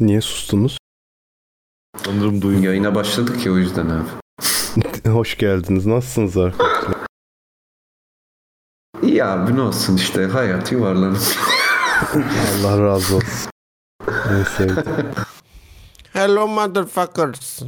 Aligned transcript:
Niye 0.00 0.20
sustunuz? 0.20 0.78
Sanırım 2.04 2.42
duyum. 2.42 2.62
Yayına 2.62 2.94
başladık 2.94 3.46
ya 3.46 3.52
o 3.52 3.56
yüzden 3.56 3.86
abi. 3.88 4.08
Hoş 5.08 5.38
geldiniz. 5.38 5.86
Nasılsınız 5.86 6.36
arkadaşlar? 6.36 7.06
İyi 9.02 9.24
abi 9.24 9.56
ne 9.56 9.60
olsun 9.60 9.96
işte 9.96 10.26
hayat 10.26 10.72
yuvarlanır. 10.72 11.38
Allah 12.64 12.82
razı 12.82 13.16
olsun. 13.16 13.50
En 14.08 14.44
sevdiğim. 14.56 15.08
Hello 16.12 16.48
motherfuckers. 16.48 17.62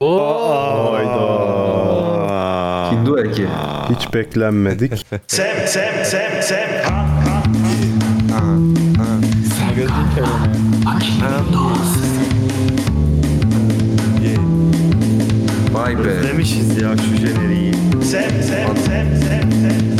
Hayda. 0.00 1.26
Hindu 2.92 3.18
Ege. 3.20 3.48
Hiç 3.90 4.14
beklenmedik. 4.14 5.06
Sem, 5.26 5.66
sem, 5.66 6.04
sem, 6.04 6.42
sem. 6.42 6.86
Vay 15.72 15.98
be. 15.98 16.22
Demişiz 16.22 16.82
ya 16.82 16.96
şu 16.96 17.26
jeneriği. 17.26 17.72
Sem, 17.92 18.30
sem, 18.30 18.76
sem, 18.86 19.16
sem, 19.16 19.52
sem, 19.52 19.95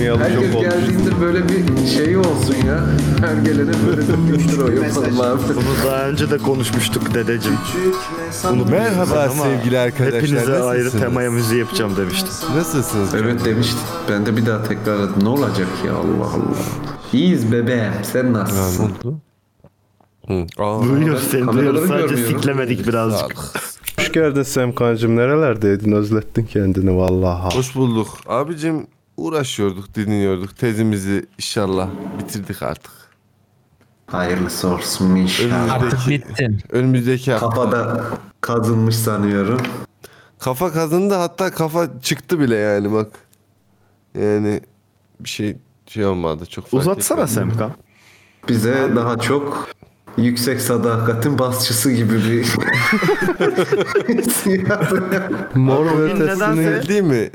Duymayalı 0.00 0.20
Herkes 0.22 0.52
çok 0.52 0.60
olmuş. 0.60 0.70
geldiğinde 0.74 1.20
böyle 1.20 1.48
bir 1.48 1.86
şey 1.86 2.16
olsun 2.16 2.54
ya. 2.66 2.80
Her 3.20 3.36
gelene 3.36 3.72
böyle 3.88 4.02
bir 4.02 4.44
intro 4.44 4.68
yapalım 4.68 5.20
abi. 5.20 5.42
Bunu 5.54 5.90
daha 5.90 6.08
önce 6.08 6.30
de 6.30 6.38
konuşmuştuk 6.38 7.14
dedeciğim. 7.14 7.58
Unutmuşsunuz 8.44 8.70
Merhaba 8.70 9.28
sevgili 9.28 9.78
arkadaşlar. 9.78 10.22
Hepinize 10.22 10.62
ayrı 10.62 10.78
Nasılsınız? 10.84 11.02
temaya 11.04 11.30
müziği 11.30 11.60
yapacağım 11.60 11.96
demiştim. 11.96 12.28
Nasılsınız? 12.56 13.14
Evet 13.14 13.44
demiştim. 13.44 13.78
Ben 14.10 14.26
de 14.26 14.36
bir 14.36 14.46
daha 14.46 14.62
tekrarladım. 14.62 15.24
Ne 15.24 15.28
olacak 15.28 15.68
ya 15.86 15.94
Allah 15.94 16.26
Allah. 16.26 16.56
İyiyiz 17.12 17.52
bebeğim. 17.52 17.92
Sen 18.02 18.32
nasılsın? 18.32 18.92
Duyuyoruz 20.58 21.22
seni 21.30 21.52
duyuyoruz. 21.52 21.88
Sadece 21.88 22.16
siklemedik 22.16 22.86
birazcık. 22.88 23.36
Hoş 23.98 24.12
geldin 24.12 24.42
Semkancığım. 24.42 25.16
Nerelerdeydin? 25.16 25.92
Özlettin 25.92 26.44
kendini 26.44 26.96
vallahi. 26.96 27.56
Hoş 27.56 27.76
bulduk. 27.76 28.08
Abicim 28.26 28.86
uğraşıyorduk, 29.20 29.94
dinliyorduk. 29.94 30.56
Tezimizi 30.56 31.26
inşallah 31.38 31.88
bitirdik 32.18 32.62
artık. 32.62 32.92
Hayırlısı 34.06 34.68
olsun 34.68 35.16
inşallah. 35.16 35.72
Artık 35.72 36.08
bittin. 36.08 36.60
önümüzdeki 36.70 37.32
hafta. 37.32 37.48
Kafada 37.48 38.04
kazınmış 38.40 38.96
sanıyorum. 38.96 39.60
Kafa 40.38 40.72
kazındı 40.72 41.14
hatta 41.14 41.50
kafa 41.50 41.88
çıktı 42.02 42.40
bile 42.40 42.56
yani 42.56 42.92
bak. 42.92 43.08
Yani 44.18 44.60
bir 45.20 45.28
şey 45.28 45.56
şey 45.86 46.06
olmadı 46.06 46.46
çok 46.46 46.66
fark 46.66 46.82
Uzatsana. 46.82 47.26
Semkan. 47.26 47.72
Bize 48.48 48.90
daha 48.96 49.18
çok 49.18 49.68
yüksek 50.16 50.60
sadakatin 50.60 51.38
basçısı 51.38 51.92
gibi 51.92 52.14
bir 52.14 52.46
Mor 55.54 55.98
ve 55.98 56.88
Değil 56.88 57.02
mi? 57.02 57.30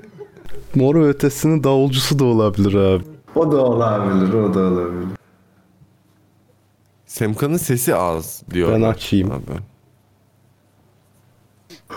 Mor 0.76 0.96
ve 0.96 1.08
ötesinin 1.08 1.64
davulcusu 1.64 2.20
da 2.20 2.26
olabilir 2.26 2.74
abi. 2.74 3.04
o 3.36 3.52
da 3.52 3.58
olabilir, 3.66 4.34
o 4.34 4.54
da 4.54 4.60
olabilir. 4.60 5.08
Semkan'ın 7.06 7.58
sesi 7.58 7.96
az 7.96 8.44
diyor. 8.54 8.72
Ben 8.74 8.82
açayım. 8.82 9.32
Abi. 9.32 9.42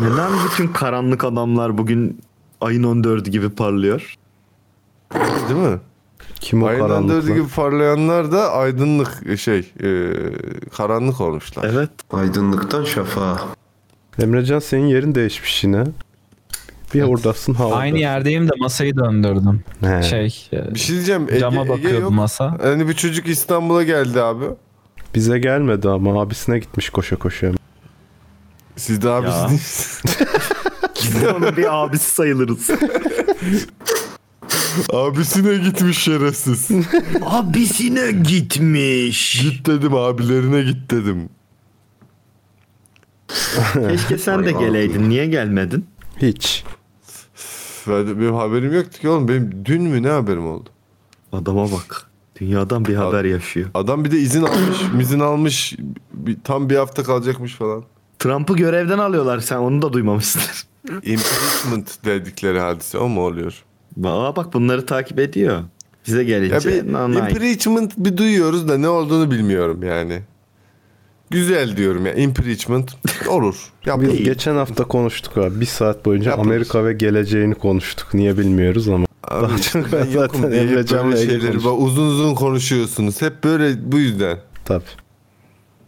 Neden 0.00 0.30
bütün 0.46 0.68
karanlık 0.68 1.24
adamlar 1.24 1.78
bugün 1.78 2.20
ayın 2.60 2.82
14'ü 2.82 3.30
gibi 3.30 3.50
parlıyor? 3.50 4.14
Değil 5.48 5.60
mi? 5.60 5.78
Kim 6.40 6.62
o 6.62 6.66
Aynen 6.66 6.80
karanlıkla? 6.86 7.14
dördü 7.22 7.34
gibi 7.34 7.48
parlayanlar 7.48 8.32
da 8.32 8.52
aydınlık 8.52 9.38
şey 9.38 9.58
e, 9.82 10.12
karanlık 10.76 11.20
olmuşlar. 11.20 11.64
Evet. 11.72 11.90
Aydınlıktan 12.12 12.84
şafağa. 12.84 13.40
Emrecan 14.22 14.58
senin 14.58 14.86
yerin 14.86 15.14
değişmiş 15.14 15.64
yine. 15.64 15.84
Bir 16.94 17.02
oradasın 17.02 17.54
ha 17.54 17.64
Aynı 17.74 17.92
orada. 17.94 17.98
yerdeyim 17.98 18.48
de 18.48 18.52
masayı 18.60 18.96
döndürdüm. 18.96 19.62
He. 19.80 20.02
Şey, 20.02 20.48
e, 20.52 20.74
Bir 20.74 20.78
şey 20.78 20.96
diyeceğim. 20.96 21.26
Ege, 21.30 21.38
cama 21.40 21.60
Ege 21.60 21.68
bakıyordu 21.70 22.00
yok. 22.00 22.10
masa. 22.10 22.58
Hani 22.62 22.88
bir 22.88 22.94
çocuk 22.94 23.26
İstanbul'a 23.28 23.82
geldi 23.82 24.22
abi. 24.22 24.44
Bize 25.14 25.38
gelmedi 25.38 25.88
ama 25.88 26.20
abisine 26.22 26.58
gitmiş 26.58 26.90
koşa 26.90 27.16
koşa. 27.16 27.52
Siz 28.76 29.02
de 29.02 29.08
Ya. 29.08 29.14
abisiniz. 29.16 30.02
Biz 31.02 31.22
de 31.22 31.28
onun 31.28 31.56
bir 31.56 31.82
abisi 31.84 32.10
sayılırız. 32.14 32.70
Abisine 34.92 35.56
gitmiş 35.56 35.98
şerefsiz. 35.98 36.68
Abisine 37.26 38.12
gitmiş. 38.12 39.42
git 39.42 39.66
dedim 39.66 39.94
abilerine 39.94 40.62
git 40.62 40.90
dedim. 40.90 41.28
Keşke 43.88 44.18
sen 44.18 44.44
de 44.46 44.52
geleydin. 44.52 45.08
Niye 45.08 45.26
gelmedin? 45.26 45.86
Hiç. 46.22 46.64
Ben, 47.88 48.20
benim 48.20 48.34
haberim 48.34 48.74
yoktu 48.74 49.00
ki 49.00 49.08
oğlum. 49.08 49.28
Benim 49.28 49.62
dün 49.64 49.82
mü 49.82 50.02
ne 50.02 50.08
haberim 50.08 50.46
oldu? 50.46 50.68
Adama 51.32 51.64
bak. 51.72 52.06
Dünyadan 52.40 52.84
bir 52.84 52.94
haber 52.94 53.24
yaşıyor. 53.24 53.68
Adam 53.74 54.04
bir 54.04 54.10
de 54.10 54.18
izin 54.18 54.42
almış, 54.42 54.78
izin 55.00 55.20
almış. 55.20 55.76
Bir, 56.12 56.36
tam 56.44 56.70
bir 56.70 56.76
hafta 56.76 57.02
kalacakmış 57.02 57.54
falan. 57.54 57.84
Trump'ı 58.18 58.56
görevden 58.56 58.98
alıyorlar. 58.98 59.38
Sen 59.40 59.56
onu 59.56 59.82
da 59.82 59.92
duymamışsındır. 59.92 60.64
Impeachment 60.88 62.04
dedikleri 62.04 62.60
hadise 62.60 62.98
o 62.98 63.08
mu 63.08 63.20
oluyor? 63.26 63.64
Aa 64.04 64.36
bak 64.36 64.52
bunları 64.52 64.86
takip 64.86 65.18
ediyor. 65.18 65.62
Bize 66.06 66.16
Ya 66.18 66.22
gelince 66.22 66.68
bir 66.86 66.92
nanay. 66.92 67.18
impeachment 67.32 67.92
bir 67.96 68.16
duyuyoruz 68.16 68.68
da 68.68 68.78
ne 68.78 68.88
olduğunu 68.88 69.30
bilmiyorum 69.30 69.82
yani. 69.82 70.22
Güzel 71.30 71.76
diyorum 71.76 72.06
ya 72.06 72.14
impeachment 72.14 72.96
olur. 73.28 73.56
Biz 73.86 74.24
geçen 74.24 74.54
hafta 74.54 74.84
konuştuk 74.84 75.38
abi. 75.38 75.60
Bir 75.60 75.66
saat 75.66 76.04
boyunca 76.04 76.30
Yapılır. 76.30 76.46
Amerika 76.46 76.84
ve 76.84 76.92
geleceğini 76.92 77.54
konuştuk. 77.54 78.14
Niye 78.14 78.38
bilmiyoruz 78.38 78.88
ama. 78.88 79.06
Abi 79.24 79.42
Daha 79.48 79.56
işte 79.58 79.82
çok 79.82 79.92
ben 79.92 80.04
zaten 80.04 81.16
şeyleri 81.16 81.40
konuştuk. 81.40 81.64
bak, 81.64 81.80
uzun 81.80 82.06
uzun 82.06 82.34
konuşuyorsunuz. 82.34 83.22
Hep 83.22 83.44
böyle 83.44 83.92
bu 83.92 83.98
yüzden. 83.98 84.38
Tabii. 84.64 84.84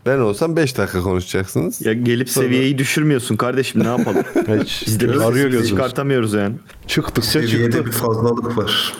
Ben 0.06 0.18
olsam 0.18 0.56
5 0.56 0.78
dakika 0.78 1.02
konuşacaksınız. 1.02 1.86
Ya 1.86 1.92
gelip 1.92 2.28
seviyeyi 2.28 2.78
düşürmüyorsun 2.78 3.36
kardeşim 3.36 3.84
ne 3.84 3.86
yapalım? 3.88 4.22
Hiç. 4.62 4.84
Biz 4.86 5.00
de 5.00 5.06
arıyor 5.10 5.44
gözümüz. 5.50 5.68
çıkartamıyoruz 5.68 6.34
yani. 6.34 6.54
Çıktıkça 6.86 7.30
Seviyede 7.30 7.70
çıktı. 7.72 7.86
bir 7.86 7.92
fazlalık 7.92 8.58
var. 8.58 8.94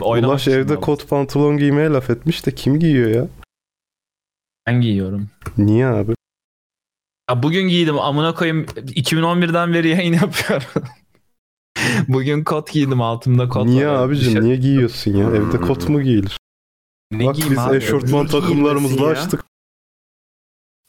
Oynamak 0.00 0.30
Ulaş 0.34 0.48
evde 0.48 0.76
kot 0.76 1.08
pantolon 1.08 1.56
giymeye 1.58 1.88
laf 1.88 2.10
etmiş 2.10 2.46
de 2.46 2.50
kim 2.50 2.78
giyiyor 2.78 3.10
ya? 3.10 3.28
Ben 4.66 4.80
giyiyorum. 4.80 5.28
Niye 5.58 5.86
abi? 5.86 6.14
Ya 7.30 7.42
bugün 7.42 7.68
giydim 7.68 7.98
amına 7.98 8.34
koyayım 8.34 8.64
2011'den 8.64 9.74
beri 9.74 9.88
yayın 9.88 10.12
yapıyorum. 10.12 10.66
bugün 12.08 12.44
kot 12.44 12.72
giydim 12.72 13.00
altımda 13.02 13.48
kot 13.48 13.66
niye 13.66 13.88
var. 13.88 13.94
abicim? 13.94 14.28
Dışarı- 14.30 14.44
Niye 14.44 14.56
giyiyorsun 14.56 15.10
ya? 15.16 15.26
Evde 15.30 15.60
kot 15.60 15.88
mu 15.88 16.02
giyilir? 16.02 16.38
Ne 17.12 17.26
Bak 17.26 17.34
giyeyim 17.34 17.52
biz 17.56 17.58
abi? 17.64 17.76
eşortman 17.76 18.20
Niye 18.26 18.40
takımlarımızla 18.40 19.04
ya? 19.04 19.10
açtık. 19.10 19.44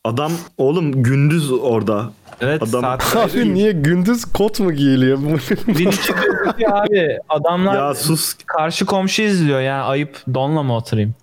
Adam 0.06 0.32
oğlum 0.58 1.04
gündüz 1.04 1.52
orada. 1.52 2.12
Evet 2.42 2.64
Adam- 2.64 2.82
saat 2.82 3.16
Abi 3.36 3.54
niye 3.54 3.72
gündüz 3.72 4.26
kot 4.26 4.60
mu 4.60 4.72
giyiliyor? 4.74 5.18
Gözüküyor 5.68 6.72
abi. 6.72 7.18
Adamlar 7.30 7.76
Ya 7.76 7.96
sus. 7.96 8.34
karşı 8.46 8.86
komşu 8.86 9.22
izliyor 9.22 9.62
ya 9.62 9.84
ayıp 9.86 10.22
donla 10.34 10.64
mı 10.64 10.76
oturayım? 10.76 11.16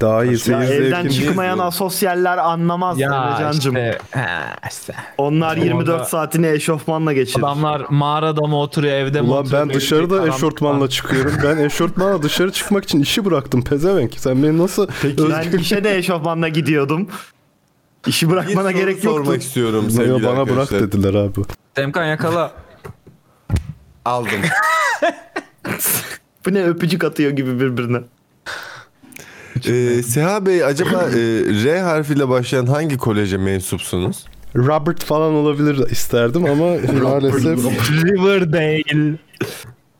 Daha 0.00 0.24
iyi 0.24 0.32
Ya 0.32 0.38
seyir 0.38 0.58
evden 0.58 1.02
zevkini 1.02 1.12
çıkmayan 1.26 1.58
asosyaller 1.58 2.38
anlamaz 2.38 2.98
Ya 3.00 3.14
Emrecancığım. 3.14 3.74
işte, 3.76 3.98
he, 4.10 4.26
işte. 4.70 4.94
Onlar 5.18 5.56
24 5.56 5.88
Orada- 5.88 6.04
saatini 6.04 6.46
eşofmanla 6.48 7.12
geçirir. 7.12 7.42
Adamlar 7.42 7.82
mağarada 7.90 8.40
mı 8.46 8.60
oturuyor 8.60 8.94
evde 8.94 9.20
mi 9.20 9.28
Ulan 9.28 9.38
oturuyor? 9.42 9.68
ben 9.68 9.74
dışarıda 9.74 10.26
eşortmanla 10.28 10.88
çıkıyorum. 10.88 11.32
Ben 11.44 11.56
eşortmanla 11.56 12.22
dışarı 12.22 12.52
çıkmak 12.52 12.84
için 12.84 13.00
işi 13.00 13.24
bıraktım 13.24 13.64
pezevenk. 13.64 14.12
Sen 14.16 14.42
beni 14.42 14.58
nasıl 14.58 14.88
ben 15.04 15.30
özgür... 15.40 15.60
işe 15.60 15.84
de 15.84 15.96
eşofmanla 15.98 16.48
gidiyordum. 16.48 17.08
İşi 18.06 18.30
bırakmana 18.30 18.72
gerek 18.72 19.04
yoktu. 19.04 19.24
sormak 19.24 19.42
istiyorum 19.42 19.90
sevgili 19.90 20.26
bana 20.26 20.36
bırak 20.36 20.48
arkadaşlar. 20.58 20.80
dediler 20.80 21.14
abi. 21.14 21.40
Semkan 21.76 22.04
yakala. 22.04 22.52
Aldım. 24.04 24.30
Bu 26.46 26.54
ne 26.54 26.64
öpücük 26.64 27.04
atıyor 27.04 27.30
gibi 27.30 27.60
birbirine. 27.60 28.00
Ee, 29.68 30.02
Seha 30.02 30.46
Bey 30.46 30.64
acaba 30.64 31.02
e, 31.02 31.18
R 31.64 31.80
harfiyle 31.80 32.28
başlayan 32.28 32.66
hangi 32.66 32.96
koleje 32.96 33.36
mensupsunuz? 33.36 34.26
Robert 34.56 35.04
falan 35.04 35.34
olabilir 35.34 35.90
isterdim 35.90 36.44
ama 36.44 36.66
maalesef 37.02 37.58
Riverdale. 38.04 39.18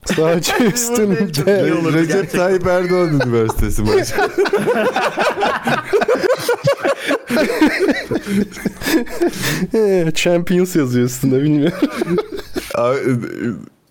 sadece 0.05 0.52
üstünde. 0.64 1.93
Recep. 1.93 2.31
Tayyip 2.32 2.67
Erdoğan 2.67 3.08
Üniversitesi 3.20 3.82
mi? 3.82 3.88
He, 9.73 10.11
Champions 10.14 10.76
yazıyor 10.76 11.06
üstünde 11.06 11.43
bilmiyorum. 11.43 11.88
Abi, 12.75 12.99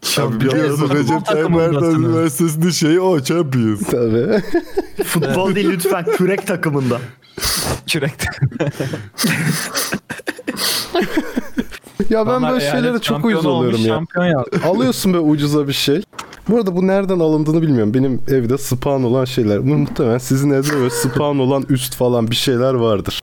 biliyorsun 0.04 0.90
Recep 0.90 1.25
Tayyip 1.25 1.50
Erdoğan 1.50 1.72
takımındasınız. 1.72 2.00
Üniversitesi'nde 2.00 2.72
şey 2.72 3.00
o 3.00 3.19
Champions. 3.19 3.81
Tabii. 3.81 4.42
Futbol 5.04 5.56
değil 5.56 5.69
lütfen 5.69 6.06
kürek 6.06 6.48
takımında. 6.48 7.00
Kürekte. 7.88 8.25
Ya 12.10 12.28
ben 12.28 12.31
Onlar 12.31 12.51
böyle 12.51 12.72
şeylere 12.72 13.00
çok 13.00 13.25
uyuz 13.25 13.46
oluyorum 13.46 13.81
ya. 13.86 14.25
Ya. 14.25 14.46
Alıyorsun 14.69 15.13
böyle 15.13 15.25
ucuza 15.25 15.68
bir 15.68 15.74
şey. 15.74 16.02
Bu 16.50 16.57
arada 16.57 16.75
bu 16.75 16.88
nereden 16.88 17.19
alındığını 17.19 17.62
bilmiyorum. 17.62 17.94
Benim 17.94 18.22
evde 18.28 18.57
spawn 18.57 19.04
olan 19.04 19.25
şeyler. 19.25 19.62
Bu 19.62 19.75
muhtemelen 19.75 20.18
sizin 20.18 20.52
evde 20.52 20.74
böyle 20.74 20.90
spawn 20.90 21.40
olan 21.40 21.63
üst 21.69 21.95
falan 21.95 22.31
bir 22.31 22.36
şeyler 22.36 22.74
vardır. 22.74 23.19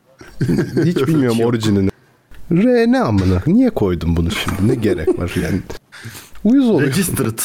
Hiç 0.85 0.97
bilmiyorum 0.97 1.41
orijinini. 1.41 1.91
R 2.53 2.93
ne 2.93 3.01
amına? 3.01 3.43
Niye 3.47 3.71
koydun 3.71 4.17
bunu 4.17 4.31
şimdi? 4.31 4.69
Ne 4.69 4.75
gerek 4.75 5.19
var 5.19 5.33
yani? 5.43 5.61
Uyuz 6.47 6.69
oluyor. 6.69 6.91
Registered. 6.91 7.39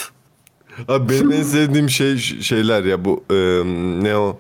Abi 0.88 1.10
benim 1.10 1.32
en 1.32 1.44
sevdiğim 1.44 1.90
şey 1.90 2.18
şeyler 2.18 2.84
ya 2.84 3.06
bu 3.06 3.24
e, 3.30 3.36
ne 4.04 4.18
o 4.18 4.38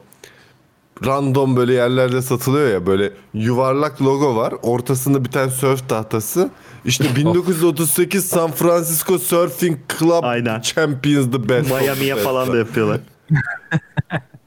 random 1.05 1.55
böyle 1.55 1.73
yerlerde 1.73 2.21
satılıyor 2.21 2.69
ya 2.69 2.85
böyle 2.85 3.13
yuvarlak 3.33 4.01
logo 4.01 4.35
var. 4.35 4.53
Ortasında 4.61 5.25
bir 5.25 5.29
tane 5.31 5.51
surf 5.51 5.89
tahtası. 5.89 6.49
İşte 6.85 7.05
1938 7.15 8.25
San 8.25 8.51
Francisco 8.51 9.19
Surfing 9.19 9.77
Club 9.99 10.23
Aynen. 10.23 10.61
Champions 10.61 11.31
the 11.31 11.49
best. 11.49 11.81
Miami'ye 11.81 12.15
falan 12.15 12.51
da 12.53 12.57
yapıyorlar. 12.57 12.99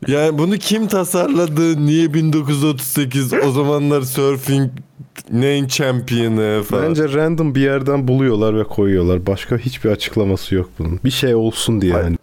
Yani 0.08 0.38
bunu 0.38 0.56
kim 0.58 0.86
tasarladı? 0.86 1.86
Niye 1.86 2.14
1938? 2.14 3.32
O 3.32 3.52
zamanlar 3.52 4.02
surfing 4.02 4.70
neyin 5.32 5.66
champion'ı 5.66 6.62
falan. 6.62 6.88
Bence 6.88 7.12
random 7.12 7.54
bir 7.54 7.60
yerden 7.60 8.08
buluyorlar 8.08 8.58
ve 8.58 8.64
koyuyorlar. 8.64 9.26
Başka 9.26 9.56
hiçbir 9.56 9.90
açıklaması 9.90 10.54
yok 10.54 10.70
bunun. 10.78 11.00
Bir 11.04 11.10
şey 11.10 11.34
olsun 11.34 11.80
diye 11.80 11.92
yani. 11.92 12.16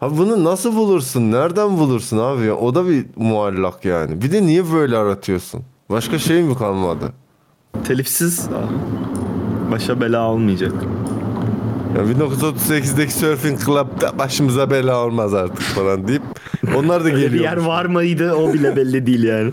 Abi 0.00 0.18
bunu 0.18 0.44
nasıl 0.44 0.76
bulursun? 0.76 1.32
Nereden 1.32 1.78
bulursun 1.78 2.18
abi 2.18 2.44
ya? 2.46 2.56
O 2.56 2.74
da 2.74 2.88
bir 2.88 3.06
muallak 3.16 3.84
yani. 3.84 4.22
Bir 4.22 4.32
de 4.32 4.42
niye 4.42 4.72
böyle 4.72 4.96
aratıyorsun? 4.96 5.62
Başka 5.90 6.18
şey 6.18 6.42
mi 6.42 6.54
kalmadı? 6.58 7.12
Telifsiz 7.84 8.48
başa 9.72 10.00
bela 10.00 10.30
olmayacak. 10.30 10.72
Ya 11.96 12.02
1938'deki 12.02 13.12
Surfing 13.14 13.60
Club'da 13.64 14.18
başımıza 14.18 14.70
bela 14.70 15.04
olmaz 15.06 15.34
artık 15.34 15.60
falan 15.60 16.08
deyip 16.08 16.22
onlar 16.76 17.00
da 17.04 17.04
Öyle 17.08 17.16
bir 17.16 17.22
geliyor. 17.22 17.44
yer 17.44 17.56
var 17.56 17.84
mıydı 17.84 18.32
o 18.34 18.52
bile 18.52 18.76
belli 18.76 19.06
değil 19.06 19.22
yani. 19.24 19.52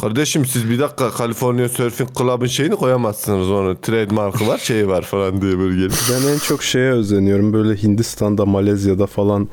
Kardeşim 0.00 0.46
siz 0.46 0.70
bir 0.70 0.78
dakika 0.78 1.10
California 1.18 1.68
Surfing 1.68 2.10
Club'ın 2.18 2.46
şeyini 2.46 2.76
koyamazsınız 2.76 3.50
onu. 3.50 3.80
Trademark'ı 3.80 4.46
var 4.46 4.58
şeyi 4.58 4.88
var 4.88 5.02
falan 5.02 5.42
diye 5.42 5.58
böyle 5.58 5.76
gelip. 5.76 5.92
Ben 6.10 6.28
en 6.32 6.38
çok 6.38 6.62
şeye 6.62 6.90
özeniyorum. 6.92 7.52
Böyle 7.52 7.82
Hindistan'da, 7.82 8.46
Malezya'da 8.46 9.06
falan 9.06 9.48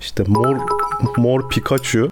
işte 0.00 0.24
mor 0.26 0.56
mor 1.16 1.48
Pikachu. 1.48 2.10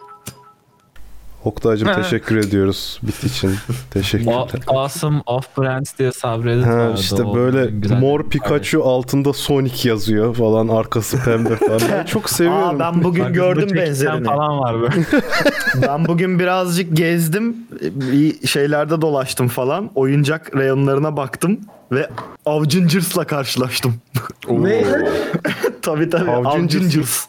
Oktay'cım 1.49 1.89
teşekkür 1.95 2.37
ediyoruz 2.37 2.99
bit 3.03 3.25
için. 3.25 3.55
Teşekkürler. 3.91 4.49
Awesome 4.67 5.21
off 5.27 5.59
brands 5.59 5.99
diye 5.99 6.13
sabredit 6.13 6.67
Ha 6.67 6.79
vardı. 6.79 6.97
işte 7.01 7.23
O 7.23 7.35
böyle 7.35 7.71
güzel 7.71 7.99
mor 7.99 8.25
Pikachu 8.25 8.85
altında 8.85 9.33
Sonic 9.33 9.89
yazıyor 9.89 10.35
falan 10.35 10.69
arkası 10.69 11.25
pembe 11.25 11.57
falan. 11.57 11.81
Ben 11.93 12.05
çok 12.05 12.31
seviyorum. 12.31 12.63
Aa 12.63 12.79
ben 12.79 13.05
bugün 13.05 13.25
Bak, 13.25 13.35
gördüm 13.35 13.69
benzerini. 13.77 14.25
falan 14.25 14.59
var 14.59 14.81
böyle. 14.81 14.95
Ben 15.83 16.07
bugün 16.07 16.39
birazcık 16.39 16.97
gezdim. 16.97 17.57
Bir 17.83 18.47
şeylerde 18.47 19.01
dolaştım 19.01 19.49
falan. 19.49 19.91
Oyuncak 19.95 20.57
reyonlarına 20.57 21.17
baktım 21.17 21.61
ve 21.93 22.09
Avcıngers'la 22.47 23.25
karşılaştım. 23.25 23.95
Ne? 24.51 24.85
tabii 25.83 26.11
tabii 26.11 26.31
Avcingers. 26.31 27.25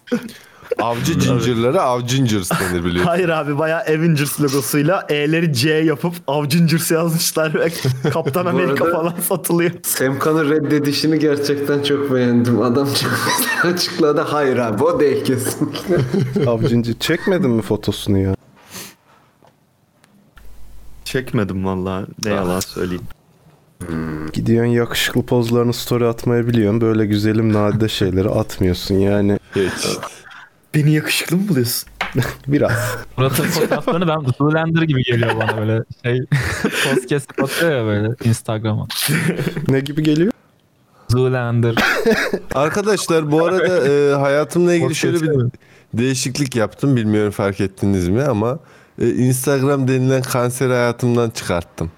Avcı 0.78 1.20
cincirlere 1.20 1.80
avcingers 1.80 2.52
denir 2.52 2.84
biliyorsun. 2.86 3.10
Hayır 3.10 3.30
abi 3.30 3.58
bayağı 3.58 3.82
Avengers 3.82 4.42
logosuyla 4.42 5.06
E'leri 5.10 5.54
C 5.54 5.70
yapıp 5.70 6.14
Avcingers 6.28 6.92
yazmışlar 6.92 7.54
ve 7.54 7.70
Kaptan 8.10 8.46
Amerika 8.46 8.86
arada- 8.86 8.96
falan 8.98 9.14
satılıyor. 9.28 9.72
Semkan'ın 9.84 10.50
reddedişini 10.50 11.20
gerçekten 11.20 11.84
çok 11.84 12.14
beğendim. 12.14 12.62
Adam 12.62 12.88
çok 12.94 13.66
açıkladı. 13.66 14.22
Hayır 14.22 14.58
abi 14.58 14.84
o 14.84 15.00
değil 15.00 15.24
kesinlikle. 15.26 15.98
Avcıncı 16.48 17.00
çekmedin 17.00 17.50
mi 17.52 17.62
fotosunu 17.62 18.18
ya? 18.18 18.36
Çekmedim 21.06 21.66
vallahi. 21.66 22.06
Ne 22.26 22.30
yalan 22.30 22.60
söyleyeyim. 22.60 23.04
Gidiyorsun 24.34 24.72
yakışıklı 24.72 25.22
pozlarını 25.26 25.74
story 25.74 26.06
atmayı 26.08 26.48
biliyorsun. 26.48 26.82
Böyle 26.82 27.06
güzelim 27.06 27.54
nadide 27.54 27.90
şeyleri 27.90 28.30
atmıyorsun 28.30 28.96
yani. 28.96 29.40
Hiç. 29.56 29.98
Beni 30.76 30.92
yakışıklı 30.92 31.38
mı 31.38 31.48
buluyorsun? 31.50 31.90
Biraz. 32.48 32.72
Murat'ın 33.18 33.44
fotoğraflarını 33.44 34.08
ben 34.08 34.32
Zoolander 34.38 34.82
gibi 34.82 35.04
geliyor 35.04 35.36
bana 35.36 35.58
böyle 35.58 35.84
şey 36.04 36.20
post 36.62 37.06
kesip 37.08 37.44
atıyor 37.44 37.72
ya 37.72 37.86
böyle 37.86 38.16
Instagram'a. 38.24 38.88
Ne 39.68 39.80
gibi 39.80 40.04
geliyor? 40.04 40.32
Zoolander. 41.10 41.76
Arkadaşlar 42.56 43.32
bu 43.32 43.46
arada 43.46 43.88
e, 43.88 44.14
hayatımla 44.16 44.74
ilgili 44.74 44.96
şöyle 44.96 45.22
bir 45.22 45.46
değişiklik 45.94 46.56
yaptım. 46.56 46.96
Bilmiyorum 46.96 47.32
fark 47.32 47.62
ettiniz 47.62 48.08
mi 48.08 48.24
ama 48.24 48.60
e, 49.02 49.10
Instagram 49.10 49.88
denilen 49.88 50.22
kanseri 50.22 50.74
hayatımdan 50.74 51.30
çıkarttım. 51.30 51.92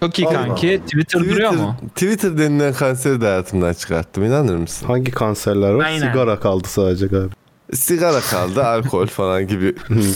Çok 0.00 0.18
iyi 0.18 0.28
kanki. 0.28 0.80
Twitter, 0.86 1.20
duruyor 1.20 1.50
mu? 1.50 1.76
Twitter 1.94 2.38
denilen 2.38 2.72
kanseri 2.72 3.20
de 3.20 3.24
hayatımdan 3.26 3.72
çıkarttım. 3.72 4.24
İnanır 4.24 4.56
mısın? 4.56 4.86
Hangi 4.86 5.10
kanserler 5.10 5.70
var? 5.72 5.84
Aynen. 5.84 6.12
Sigara 6.12 6.40
kaldı 6.40 6.68
sadece 6.68 7.06
galiba. 7.06 7.34
Sigara 7.74 8.20
kaldı, 8.20 8.64
alkol 8.64 9.06
falan 9.06 9.46
gibi 9.46 9.74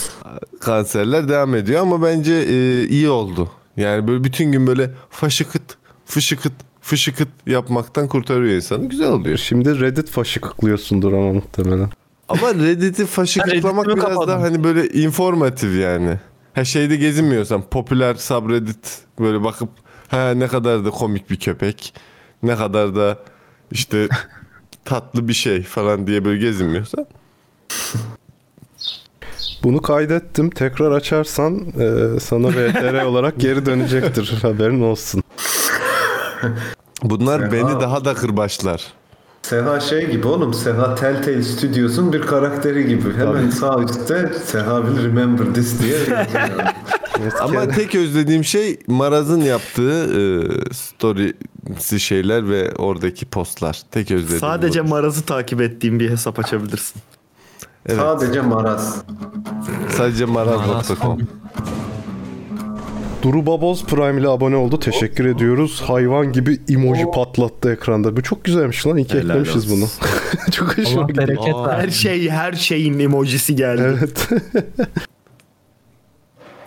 kanserler 0.59 1.29
devam 1.29 1.55
ediyor 1.55 1.81
ama 1.81 2.03
bence 2.03 2.33
e, 2.33 2.87
iyi 2.87 3.09
oldu. 3.09 3.51
Yani 3.77 4.07
böyle 4.07 4.23
bütün 4.23 4.51
gün 4.51 4.67
böyle 4.67 4.91
faşıkıt, 5.09 5.77
fışıkıt, 6.05 6.53
fışıkıt 6.81 7.27
yapmaktan 7.47 8.07
kurtarıyor 8.07 8.55
insanı. 8.55 8.89
Güzel 8.89 9.07
oluyor. 9.07 9.37
Şimdi 9.37 9.79
Reddit 9.79 10.09
faşı 10.09 10.41
kıklıyorsundur 10.41 11.13
ama 11.13 11.33
muhtemelen. 11.33 11.89
Ama 12.29 12.53
Reddit'i 12.53 13.05
faşıklamak 13.05 13.87
Reddit'i 13.87 13.97
mi 14.01 14.05
biraz 14.05 14.27
daha 14.27 14.41
hani 14.41 14.63
böyle 14.63 14.89
informatif 14.89 15.75
yani. 15.79 16.19
Ha 16.53 16.65
şeyde 16.65 16.95
gezinmiyorsan 16.95 17.61
popüler 17.71 18.15
subreddit 18.15 18.99
böyle 19.19 19.43
bakıp 19.43 19.69
ha 20.07 20.31
ne 20.31 20.47
kadar 20.47 20.85
da 20.85 20.89
komik 20.89 21.29
bir 21.29 21.39
köpek. 21.39 21.93
Ne 22.43 22.55
kadar 22.55 22.95
da 22.95 23.19
işte 23.71 24.07
tatlı 24.85 25.27
bir 25.27 25.33
şey 25.33 25.63
falan 25.63 26.07
diye 26.07 26.25
böyle 26.25 26.39
gezinmiyorsan. 26.39 27.05
Bunu 29.63 29.81
kaydettim. 29.81 30.49
Tekrar 30.49 30.91
açarsan 30.91 31.55
e, 31.79 32.19
sana 32.19 32.47
VTR 32.49 33.03
olarak 33.05 33.39
geri 33.39 33.65
dönecektir. 33.65 34.39
Haberin 34.41 34.81
olsun. 34.81 35.23
Bunlar 37.03 37.39
Seha. 37.39 37.51
beni 37.51 37.81
daha 37.81 38.05
da 38.05 38.13
kırbaçlar. 38.13 38.93
Seha 39.41 39.79
şey 39.79 40.11
gibi 40.11 40.27
oğlum. 40.27 40.53
Seha 40.53 40.95
Telltale 40.95 41.43
Studios'un 41.43 42.13
bir 42.13 42.21
karakteri 42.21 42.87
gibi. 42.87 43.13
Hemen 43.17 43.49
sağ 43.49 43.79
üstte 43.83 44.31
Seha 44.45 44.81
will 44.87 45.05
remember 45.05 45.53
this 45.53 45.81
diye. 45.81 45.97
Ama 47.39 47.67
tek 47.67 47.95
özlediğim 47.95 48.43
şey 48.43 48.79
Maraz'ın 48.87 49.41
yaptığı 49.41 50.03
e, 50.03 50.23
story'si 50.73 51.99
şeyler 51.99 52.49
ve 52.49 52.71
oradaki 52.75 53.25
postlar. 53.25 53.81
Tek 53.91 54.11
özlediğim 54.11 54.39
Sadece 54.39 54.83
bu. 54.85 54.87
Maraz'ı 54.89 55.25
takip 55.25 55.61
ettiğim 55.61 55.99
bir 55.99 56.09
hesap 56.09 56.39
açabilirsin. 56.39 57.01
Evet. 57.87 57.99
Sadece 57.99 58.41
Maraz. 58.41 59.03
Sadece 59.97 60.25
maraz.com. 60.25 61.19
Duru 63.23 63.45
Baboz 63.45 63.85
Prime 63.85 64.21
ile 64.21 64.27
abone 64.27 64.55
oldu. 64.55 64.79
Teşekkür 64.79 65.25
ediyoruz. 65.25 65.81
Hayvan 65.81 66.31
gibi 66.31 66.59
emoji 66.69 67.05
patlattı 67.13 67.71
ekranda. 67.71 68.17
Bu 68.17 68.23
çok 68.23 68.43
güzelmiş 68.43 68.87
lan. 68.87 68.97
İyi 68.97 69.07
ki 69.07 69.13
Helal 69.13 69.29
eklemişiz 69.29 69.71
bunu. 69.71 69.85
çok 70.51 70.77
hoşuma 70.77 71.01
Allah 71.01 71.17
bereket 71.17 71.55
Her 71.55 71.89
şey 71.89 72.29
her 72.29 72.53
şeyin 72.53 72.99
emojisi 72.99 73.55
geldi. 73.55 73.97
Evet. 73.99 74.29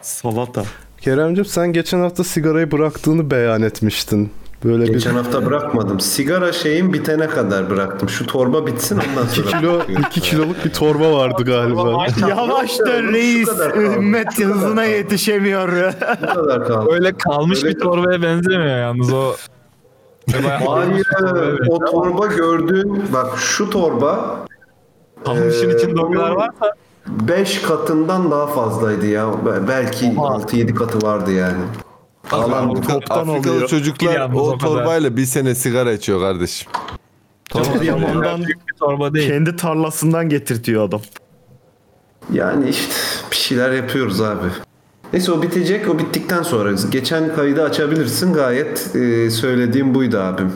Salata. 0.02 0.64
Keremcim 1.00 1.44
sen 1.44 1.72
geçen 1.72 2.00
hafta 2.00 2.24
sigarayı 2.24 2.70
bıraktığını 2.70 3.30
beyan 3.30 3.62
etmiştin. 3.62 4.30
Böyle 4.64 4.86
Geçen 4.86 5.12
bir 5.12 5.16
hafta 5.18 5.46
bırakmadım. 5.46 6.00
Sigara 6.00 6.52
şeyim 6.52 6.92
bitene 6.92 7.26
kadar 7.26 7.70
bıraktım. 7.70 8.08
Şu 8.08 8.26
torba 8.26 8.66
bitsin 8.66 8.96
ondan 9.10 9.26
2 9.26 9.34
sonra. 9.42 9.58
kilo 9.58 9.80
2 10.08 10.20
kiloluk 10.20 10.64
bir 10.64 10.70
torba 10.72 11.12
vardı 11.12 11.42
galiba. 11.44 12.06
Yavaş 12.28 12.78
dön 12.78 13.12
reis. 13.12 13.48
Kaldı. 13.48 13.82
Ümmet 13.82 14.38
hızına 14.44 14.84
yetişemiyor. 14.84 15.92
Bu 16.22 16.34
kadar 16.34 16.66
kaldı. 16.66 16.88
Öyle 16.92 17.12
kalmış 17.12 17.64
Öyle- 17.64 17.74
bir 17.74 17.80
torbaya 17.80 18.22
benzemiyor 18.22 18.78
yalnız 18.78 19.12
o. 19.12 19.32
Hayır, 20.66 21.06
o 21.68 21.78
torba 21.84 22.26
gördüğün 22.26 23.02
bak 23.12 23.38
şu 23.38 23.70
torba 23.70 24.40
Kalmışın 25.24 25.70
Ee, 25.70 25.74
içinde 25.76 26.00
o 26.00 26.10
kadar 26.12 26.30
varsa 26.30 26.72
5 27.06 27.62
katından 27.62 28.30
daha 28.30 28.46
fazlaydı 28.46 29.06
ya. 29.06 29.26
Be- 29.46 29.68
Belki 29.68 30.06
6-7 30.06 30.74
katı 30.74 31.06
vardı 31.06 31.32
yani. 31.32 31.58
Alan 32.30 32.74
toptan 32.82 33.28
Afrikalı 33.28 33.54
oluyor. 33.54 33.68
çocuklar 33.68 34.30
o 34.34 34.38
o 34.38 34.58
kadar. 34.58 34.58
torbayla 34.58 35.16
bir 35.16 35.24
sene 35.24 35.54
sigara 35.54 35.92
içiyor 35.92 36.20
kardeşim. 36.20 36.72
Yaman'dan 37.82 38.44
torba 38.80 39.14
değil. 39.14 39.28
kendi 39.28 39.56
tarlasından 39.56 40.28
getirtiyor 40.28 40.88
adam. 40.88 41.00
Yani 42.32 42.68
işte 42.68 42.92
bir 43.30 43.36
şeyler 43.36 43.72
yapıyoruz 43.72 44.20
abi. 44.20 44.46
Neyse 45.12 45.32
o 45.32 45.42
bitecek. 45.42 45.88
O 45.88 45.98
bittikten 45.98 46.42
sonra 46.42 46.72
geçen 46.90 47.34
kaydı 47.34 47.62
açabilirsin. 47.64 48.32
Gayet 48.32 48.96
e, 48.96 49.30
söylediğim 49.30 49.94
buydu 49.94 50.18
abim. 50.18 50.52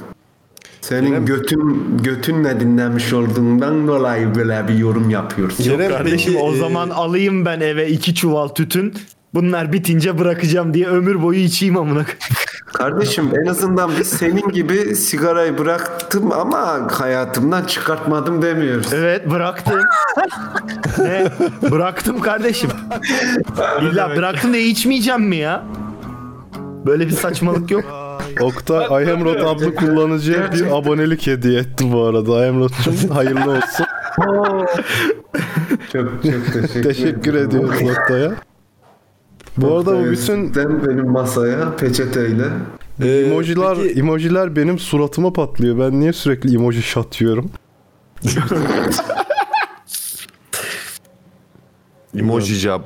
Senin 0.80 1.10
Kerem- 1.10 1.24
götün 1.26 1.96
götünle 2.02 2.60
dinlenmiş 2.60 3.12
olduğundan 3.12 3.88
dolayı 3.88 4.34
böyle 4.34 4.68
bir 4.68 4.74
yorum 4.74 5.10
yapıyorsun. 5.10 5.64
Kerem 5.64 5.90
Kardeşim 5.90 6.32
peki, 6.32 6.44
o 6.44 6.54
e, 6.54 6.58
zaman 6.58 6.90
alayım 6.90 7.44
ben 7.44 7.60
eve 7.60 7.88
iki 7.90 8.14
çuval 8.14 8.48
tütün. 8.48 8.94
Bunlar 9.34 9.72
bitince 9.72 10.18
bırakacağım 10.18 10.74
diye 10.74 10.86
ömür 10.86 11.22
boyu 11.22 11.38
içeyim 11.38 11.76
amına. 11.76 11.92
koyayım. 11.92 12.18
Kardeşim 12.66 13.30
en 13.42 13.46
azından 13.46 13.90
biz 14.00 14.08
senin 14.08 14.48
gibi 14.48 14.96
sigarayı 14.96 15.58
bıraktım 15.58 16.32
ama 16.32 16.88
hayatımdan 16.92 17.64
çıkartmadım 17.64 18.42
demiyoruz. 18.42 18.92
Evet 18.92 19.30
bıraktım. 19.30 19.80
ne? 20.98 21.26
Bıraktım 21.70 22.20
kardeşim. 22.20 22.70
İlla 23.82 24.16
bıraktım 24.16 24.52
da 24.52 24.56
içmeyeceğim 24.56 25.22
mi 25.22 25.36
ya? 25.36 25.64
Böyle 26.86 27.06
bir 27.06 27.12
saçmalık 27.12 27.70
yok. 27.70 27.84
Oktay 28.40 28.86
Ayemrot 28.90 29.40
adlı 29.42 29.74
kullanıcıya 29.74 30.52
bir 30.52 30.76
abonelik 30.78 31.26
hediye 31.26 31.60
etti 31.60 31.92
bu 31.92 32.04
arada. 32.04 32.34
Ayemrot'cum 32.34 33.10
hayırlı 33.10 33.50
olsun. 33.50 33.86
Çok 35.92 36.10
çok 36.22 36.22
teşekkür, 36.52 36.82
Teşekkür 36.82 37.34
ediyoruz 37.34 37.82
Oktay'a. 37.82 38.32
Bu 39.56 39.74
arada 39.76 40.00
bu 40.00 40.10
bütün 40.10 40.54
Ben 40.54 40.86
benim 40.86 41.10
masaya 41.10 41.76
peçeteyle 41.76 42.44
e, 43.02 43.08
emojiler, 43.08 43.76
peki- 43.82 44.00
emojiler 44.00 44.56
benim 44.56 44.78
suratıma 44.78 45.32
patlıyor. 45.32 45.78
Ben 45.78 46.00
niye 46.00 46.12
sürekli 46.12 46.54
emoji 46.54 46.82
şatıyorum? 46.82 47.50
Emoji 52.18 52.54
job. 52.54 52.82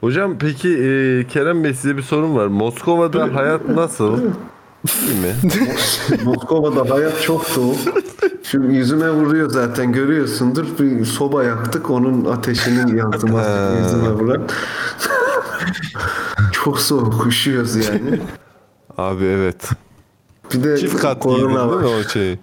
Hocam 0.00 0.38
peki 0.38 0.68
e, 0.68 1.24
Kerem 1.28 1.64
Bey 1.64 1.74
size 1.74 1.96
bir 1.96 2.02
sorun 2.02 2.34
var. 2.36 2.46
Moskova'da 2.46 3.34
hayat 3.34 3.68
nasıl? 3.68 4.18
İyi 4.18 5.20
mi? 5.20 5.34
Moskova'da 6.24 6.94
hayat 6.94 7.22
çok 7.22 7.44
soğuk. 7.44 7.78
Şu 8.50 8.62
yüzüme 8.62 9.10
vuruyor 9.10 9.50
zaten 9.50 9.92
görüyorsundur. 9.92 10.66
Bir 10.78 11.04
soba 11.04 11.44
yaktık 11.44 11.90
onun 11.90 12.24
ateşinin 12.24 12.96
yansıması 12.96 13.50
yüzüme 13.82 14.10
vuran. 14.10 14.42
çok 16.52 16.80
soğuk 16.80 17.26
üşüyoruz 17.26 17.76
yani. 17.76 18.20
Abi 18.98 19.24
evet. 19.24 19.70
Bir 20.54 20.64
de 20.64 20.78
Çift 20.78 20.96
kat 20.96 21.22
giydin 21.22 21.36
değil 21.36 21.48
korona 21.48 21.64
mi 21.66 21.72
var. 21.76 21.82
o 22.06 22.08
şeyi? 22.08 22.38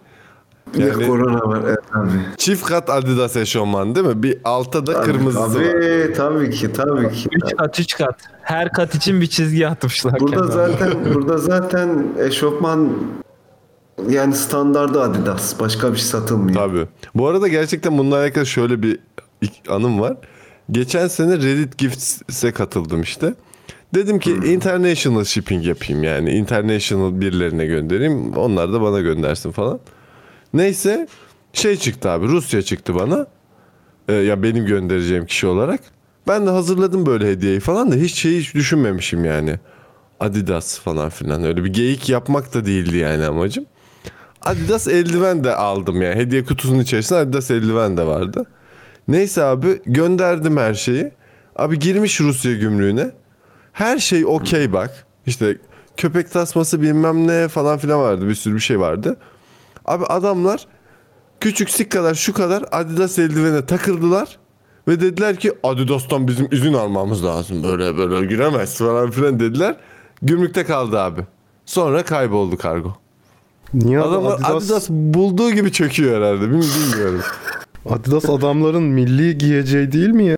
Bir 0.74 0.80
de 0.80 0.84
Yani- 0.86 1.08
korona 1.08 1.40
var 1.48 1.62
evet 1.66 1.80
abi. 1.94 2.10
Çift 2.38 2.66
kat 2.66 2.90
Adidas 2.90 3.36
eşofman 3.36 3.96
değil 3.96 4.08
mi? 4.08 4.24
Bir 4.24 4.38
altta 4.44 4.88
da 4.88 5.02
kırmızısı 5.02 5.60
var. 5.60 5.66
Tabii 5.72 6.14
tabii 6.18 6.50
ki 6.52 6.74
tabii 6.74 7.12
ki. 7.14 7.30
3 7.32 7.56
kat 7.58 7.80
3 7.80 7.98
kat. 7.98 8.16
Her 8.42 8.72
kat 8.72 8.96
için 8.96 9.22
bir 9.22 9.28
çizgi 9.28 9.68
atmışlar. 9.68 10.20
Burada 10.20 10.48
zaten 10.48 10.94
burada 11.14 11.38
zaten 11.38 12.04
eşofman 12.20 12.90
yani 14.10 14.36
standardı 14.36 15.02
Adidas. 15.02 15.60
Başka 15.60 15.92
bir 15.92 15.98
şey 15.98 16.06
satılmıyor. 16.06 16.56
Tabii. 16.58 16.88
Bu 17.16 17.28
arada 17.28 17.48
gerçekten 17.48 17.98
bununla 17.98 18.18
alakalı 18.18 18.46
şöyle 18.46 18.84
bir 18.84 19.00
anım 19.70 20.00
var. 20.00 20.18
Geçen 20.72 21.08
sene 21.08 21.38
Reddit 21.38 21.78
Gifts'e 21.78 22.52
katıldım 22.52 23.02
işte. 23.02 23.34
Dedim 23.96 24.20
ki 24.20 24.32
international 24.32 25.24
shipping 25.24 25.66
yapayım 25.68 26.04
yani. 26.04 26.32
International 26.32 27.22
birilerine 27.22 27.66
göndereyim. 27.66 28.34
Onlar 28.34 28.74
da 28.74 28.82
bana 28.82 29.00
göndersin 29.00 29.52
falan. 29.52 29.80
Neyse 30.54 31.08
şey 31.54 31.78
çıktı 31.78 32.10
abi 32.10 32.28
Rusya 32.28 32.62
çıktı 32.62 32.96
bana. 32.96 33.28
Ee, 34.08 34.14
ya 34.14 34.44
benim 34.44 34.66
göndereceğim 34.66 35.26
kişi 35.26 35.48
olarak. 35.48 35.80
Ben 36.28 36.48
de 36.48 36.50
hazırladım 36.50 37.06
böyle 37.06 37.28
hediyeyi 37.32 37.60
falan 37.60 37.92
da 37.92 37.96
hiç 37.96 38.16
şey 38.16 38.40
hiç 38.40 38.56
düşünmemişim 38.56 39.26
yani. 39.26 39.60
Adidas 40.20 40.80
falan 40.80 41.10
filan 41.10 41.44
öyle 41.44 41.64
bir 41.64 41.74
geyik 41.74 42.10
yapmak 42.10 42.54
da 42.54 42.66
değildi 42.66 42.98
yani 42.98 43.26
amacım. 43.26 43.66
Adidas 44.46 44.88
eldiven 44.88 45.44
de 45.44 45.56
aldım 45.56 46.02
yani. 46.02 46.16
Hediye 46.16 46.44
kutusunun 46.44 46.80
içerisinde 46.80 47.20
Adidas 47.20 47.52
eldiven 47.52 47.98
de 47.98 48.06
vardı. 48.06 48.46
Neyse 49.08 49.44
abi 49.44 49.82
gönderdim 49.86 50.58
her 50.58 50.74
şeyi. 50.74 51.12
Abi 51.56 51.80
girmiş 51.80 52.22
Rusya 52.22 52.54
gümrüğüne. 52.54 53.12
Her 53.74 53.98
şey 53.98 54.26
okey 54.26 54.74
bak. 54.74 55.06
İşte 55.26 55.58
köpek 55.98 56.32
tasması 56.32 56.82
bilmem 56.82 57.28
ne 57.28 57.48
falan 57.48 57.78
filan 57.78 58.00
vardı. 58.00 58.28
Bir 58.28 58.36
sürü 58.36 58.56
bir 58.56 58.60
şey 58.60 58.80
vardı. 58.80 59.18
Abi 59.86 60.06
adamlar 60.06 60.68
küçük 61.40 61.70
sik 61.70 61.92
kadar 61.92 62.14
şu 62.14 62.34
kadar 62.34 62.66
Adidas 62.72 63.20
eldivene 63.20 63.66
takıldılar. 63.66 64.38
Ve 64.88 65.02
dediler 65.02 65.36
ki 65.36 65.54
Adidas'tan 65.64 66.28
bizim 66.28 66.48
izin 66.52 66.74
almamız 66.74 67.26
lazım. 67.26 67.64
Böyle 67.64 67.98
böyle 67.98 68.26
giremez 68.26 68.78
falan 68.78 69.12
filan 69.12 69.40
dediler. 69.40 69.76
Gümrükte 70.22 70.64
kaldı 70.64 71.00
abi. 71.00 71.22
Sonra 71.66 72.04
kayboldu 72.04 72.58
kargo. 72.58 73.03
Niye 73.74 74.00
Adamlar 74.00 74.34
Adidas, 74.34 74.52
Adidas, 74.52 74.90
bulduğu 74.90 75.52
gibi 75.52 75.72
çöküyor 75.72 76.18
herhalde. 76.18 76.42
Bilmiyorum. 76.42 77.22
Adidas 77.90 78.30
adamların 78.30 78.84
milli 78.84 79.38
giyeceği 79.38 79.92
değil 79.92 80.10
mi 80.10 80.26
ya? 80.26 80.38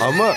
Ama 0.00 0.32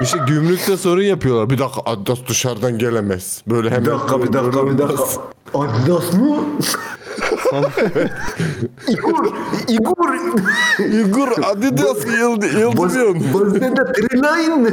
işte 0.00 0.18
gümrükte 0.26 0.76
sorun 0.76 1.02
yapıyorlar. 1.02 1.50
Bir 1.50 1.58
dakika 1.58 1.80
Adidas 1.84 2.18
dışarıdan 2.28 2.78
gelemez. 2.78 3.42
Böyle 3.46 3.70
hemen 3.70 3.84
Bir 3.84 3.90
dakika 3.90 4.22
bir 4.22 4.32
dakika 4.32 4.66
bir 4.66 4.78
dakika. 4.78 5.02
Adidas 5.54 6.12
mı? 6.12 6.36
Igor, 8.88 9.26
Igor, 9.68 10.14
Igor 10.78 11.28
Adidas 11.44 12.06
yıldı, 12.18 12.46
yıldırıyorum. 12.60 13.24
Bozda 13.32 13.92
Triline. 13.92 14.70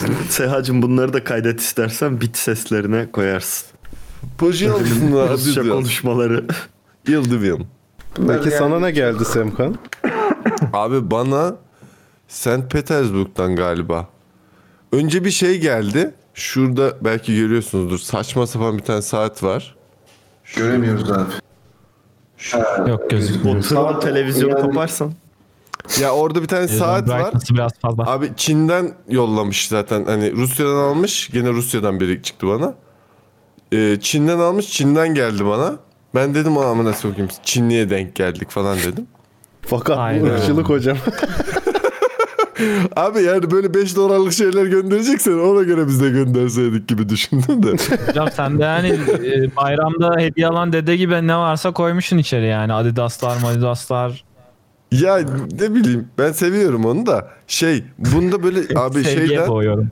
Sehacım 0.28 0.82
bunları 0.82 1.12
da 1.12 1.24
kaydet 1.24 1.60
istersen 1.60 2.20
bit 2.20 2.36
seslerine 2.36 3.10
koyarsın. 3.12 3.68
Poşiyalısın 4.38 5.12
Rusça 5.12 5.60
Adidas. 5.60 5.74
konuşmaları. 5.74 6.44
Yıldırıyorum. 7.08 7.66
Peki 8.28 8.50
sana 8.50 8.80
ne 8.80 8.90
geldi 8.90 9.24
Semkan? 9.24 9.76
Abi 10.72 11.10
bana 11.10 11.56
St. 12.28 12.70
Petersburg'dan 12.70 13.56
galiba. 13.56 14.08
Önce 14.92 15.24
bir 15.24 15.30
şey 15.30 15.60
geldi. 15.60 16.14
Şurada 16.34 16.92
belki 17.00 17.36
görüyorsunuzdur. 17.36 17.98
Saçma 17.98 18.46
sapan 18.46 18.78
bir 18.78 18.82
tane 18.82 19.02
saat 19.02 19.42
var. 19.42 19.76
Göremiyoruz 20.56 21.10
abi. 21.10 21.32
Yok 22.90 23.10
gözükmüyor. 23.10 23.62
Tron 23.62 24.00
televizyonu 24.00 24.50
Yani- 24.52 24.60
kaparsan. 24.62 25.12
Ya 26.00 26.10
orada 26.12 26.42
bir 26.42 26.48
tane 26.48 26.68
saat 26.68 27.08
var. 27.08 27.34
Biraz 27.50 27.72
fazla. 27.78 28.10
Abi 28.10 28.32
Çin'den 28.36 28.92
yollamış 29.08 29.68
zaten. 29.68 30.04
Hani 30.04 30.32
Rusya'dan 30.32 30.76
almış. 30.76 31.30
Gene 31.32 31.50
Rusya'dan 31.50 32.00
biri 32.00 32.22
çıktı 32.22 32.46
bana. 32.46 32.74
Ee, 33.72 33.96
Çin'den 34.00 34.38
almış. 34.38 34.68
Çin'den 34.70 35.14
geldi 35.14 35.46
bana. 35.46 35.76
Ben 36.14 36.34
dedim 36.34 36.58
ama 36.58 36.84
nasıl 36.84 37.08
sokayım. 37.08 37.30
Çinli'ye 37.42 37.90
denk 37.90 38.14
geldik 38.14 38.50
falan 38.50 38.78
dedim. 38.78 39.06
Fakat 39.62 39.96
bu 39.96 40.00
Aynen. 40.00 40.24
ırkçılık 40.24 40.68
hocam. 40.68 40.96
Abi 42.96 43.22
yani 43.22 43.50
böyle 43.50 43.74
5 43.74 43.96
dolarlık 43.96 44.32
şeyler 44.32 44.66
göndereceksen 44.66 45.38
ona 45.38 45.62
göre 45.62 45.86
biz 45.86 46.02
de 46.02 46.10
gönderseydik 46.10 46.88
gibi 46.88 47.08
düşündüm 47.08 47.62
de. 47.62 47.70
Hocam 48.08 48.28
sen 48.30 48.58
de 48.58 48.64
yani 48.64 48.88
e, 48.88 49.56
bayramda 49.56 50.16
hediye 50.18 50.46
alan 50.46 50.72
dede 50.72 50.96
gibi 50.96 51.26
ne 51.26 51.36
varsa 51.36 51.72
koymuşsun 51.72 52.18
içeri 52.18 52.46
yani. 52.46 52.72
Adidaslar, 52.72 53.36
Adidaslar. 53.46 54.24
Ya 54.92 55.18
ne 55.60 55.74
bileyim 55.74 56.08
ben 56.18 56.32
seviyorum 56.32 56.84
onu 56.84 57.06
da. 57.06 57.30
Şey 57.46 57.84
bunda 57.98 58.42
böyle 58.42 58.60
abi 58.80 59.04
Sevgiye 59.04 59.26
şeyden 59.26 59.46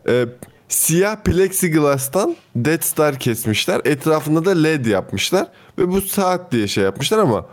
e, 0.08 0.26
siyah 0.68 1.16
plexiglass'tan 1.16 2.36
Death 2.56 2.84
Star 2.84 3.18
kesmişler. 3.18 3.80
Etrafında 3.84 4.44
da 4.44 4.50
LED 4.50 4.86
yapmışlar. 4.86 5.46
Ve 5.78 5.88
bu 5.88 6.00
saat 6.00 6.52
diye 6.52 6.68
şey 6.68 6.84
yapmışlar 6.84 7.18
ama 7.18 7.46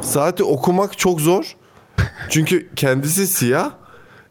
saati 0.00 0.44
okumak 0.44 0.98
çok 0.98 1.20
zor. 1.20 1.56
Çünkü 2.28 2.68
kendisi 2.76 3.26
siyah. 3.26 3.70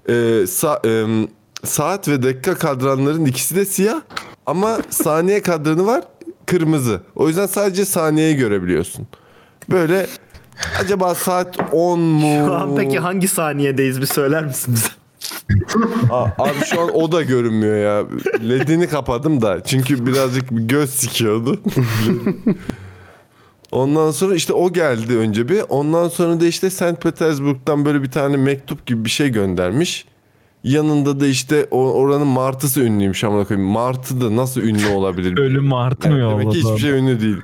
E, 0.07 0.13
sa- 0.43 0.87
e, 0.87 1.27
saat 1.63 2.07
ve 2.07 2.23
dakika 2.23 2.55
kadranların 2.55 3.25
ikisi 3.25 3.55
de 3.55 3.65
siyah. 3.65 4.01
Ama 4.45 4.77
saniye 4.89 5.41
kadranı 5.41 5.85
var 5.85 6.03
kırmızı. 6.45 7.01
O 7.15 7.27
yüzden 7.27 7.45
sadece 7.45 7.85
saniyeyi 7.85 8.35
görebiliyorsun. 8.35 9.07
Böyle 9.69 10.07
acaba 10.79 11.15
saat 11.15 11.57
10 11.71 11.99
mu? 11.99 12.45
Şu 12.45 12.55
an 12.55 12.75
peki 12.75 12.99
hangi 12.99 13.27
saniyedeyiz 13.27 14.01
bir 14.01 14.05
söyler 14.05 14.45
misin 14.45 14.75
bize? 14.75 14.87
Abi 16.11 16.65
şu 16.65 16.81
an 16.81 16.95
o 16.95 17.11
da 17.11 17.21
görünmüyor 17.21 17.77
ya. 17.77 18.05
LED'ini 18.49 18.87
kapadım 18.87 19.41
da. 19.41 19.63
Çünkü 19.63 20.05
birazcık 20.05 20.45
göz 20.51 20.89
sikiyordu. 20.89 21.59
Ondan 23.71 24.11
sonra 24.11 24.35
işte 24.35 24.53
o 24.53 24.73
geldi 24.73 25.17
önce 25.17 25.49
bir. 25.49 25.61
Ondan 25.69 26.07
sonra 26.07 26.41
da 26.41 26.45
işte 26.45 26.69
St. 26.69 27.01
Petersburg'dan 27.01 27.85
böyle 27.85 28.03
bir 28.03 28.11
tane 28.11 28.37
mektup 28.37 28.85
gibi 28.85 29.05
bir 29.05 29.09
şey 29.09 29.29
göndermiş. 29.29 30.05
Yanında 30.63 31.19
da 31.19 31.27
işte 31.27 31.67
o, 31.71 31.93
oranın 31.93 32.27
martısı 32.27 32.81
ünlüymüş 32.81 33.23
amına 33.23 33.43
koyayım. 33.45 33.69
Martı 33.69 34.21
da 34.21 34.35
nasıl 34.35 34.61
ünlü 34.61 34.87
olabilir? 34.93 35.37
Ölüm 35.37 35.65
martı 35.65 36.09
mı 36.09 36.19
Yani 36.19 36.31
demek 36.39 36.51
ki 36.51 36.57
hiçbir 36.59 36.77
şey 36.77 36.91
ünlü 36.91 37.21
değil. 37.21 37.37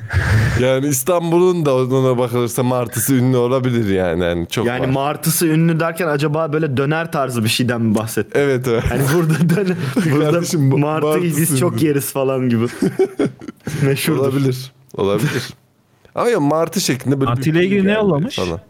yani 0.60 0.86
İstanbul'un 0.86 1.66
da 1.66 1.74
ona 1.76 2.18
bakılırsa 2.18 2.62
martısı 2.62 3.14
ünlü 3.14 3.36
olabilir 3.36 3.94
yani. 3.94 4.24
yani 4.24 4.46
çok 4.50 4.66
Yani 4.66 4.80
var. 4.80 4.88
martısı 4.88 5.46
ünlü 5.46 5.80
derken 5.80 6.08
acaba 6.08 6.52
böyle 6.52 6.76
döner 6.76 7.12
tarzı 7.12 7.44
bir 7.44 7.48
şeyden 7.48 7.80
mi 7.80 7.94
bahsetti? 7.94 8.30
Evet 8.34 8.68
evet. 8.68 8.84
Hani 8.90 9.02
burada 9.14 9.34
döner, 9.56 9.76
burada 10.12 10.30
Kardeşim, 10.30 10.70
bu- 10.70 10.78
martıyı 10.78 11.12
martısı 11.14 11.40
biz 11.52 11.58
çok 11.60 11.72
ünlü. 11.74 11.84
yeriz 11.86 12.12
falan 12.12 12.48
gibi. 12.48 12.66
Meşhurdur. 13.82 14.20
Olabilir. 14.20 14.72
Olabilir. 14.96 15.48
Ama 16.14 16.28
ya 16.28 16.40
martı 16.40 16.80
şeklinde 16.80 17.20
böyle 17.20 17.30
Martı 17.30 17.50
ile 17.50 17.64
ilgili 17.64 17.78
ne 17.78 17.82
geldi 17.82 17.94
yollamış? 17.98 18.36
Falan. 18.36 18.60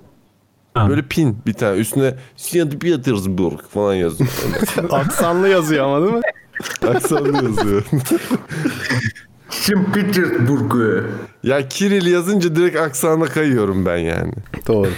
Böyle 0.89 1.03
pin 1.03 1.39
bir 1.47 1.53
tane 1.53 1.79
üstüne 1.79 2.15
St. 2.37 2.81
Petersburg 2.81 3.61
falan 3.75 3.95
yazıyor. 3.95 4.31
Aksanlı 4.91 5.49
yazıyor 5.49 5.85
ama 5.85 6.03
değil 6.03 6.15
mi? 6.15 6.23
Aksanlı 6.89 7.45
yazıyor. 7.45 7.85
St. 9.51 9.73
Petersburg. 9.95 11.05
ya 11.43 11.69
Kiril 11.69 12.07
yazınca 12.07 12.57
direkt 12.57 12.77
aksana 12.77 13.25
kayıyorum 13.25 13.87
ben 13.87 13.97
yani. 13.97 14.33
Doğru. 14.67 14.91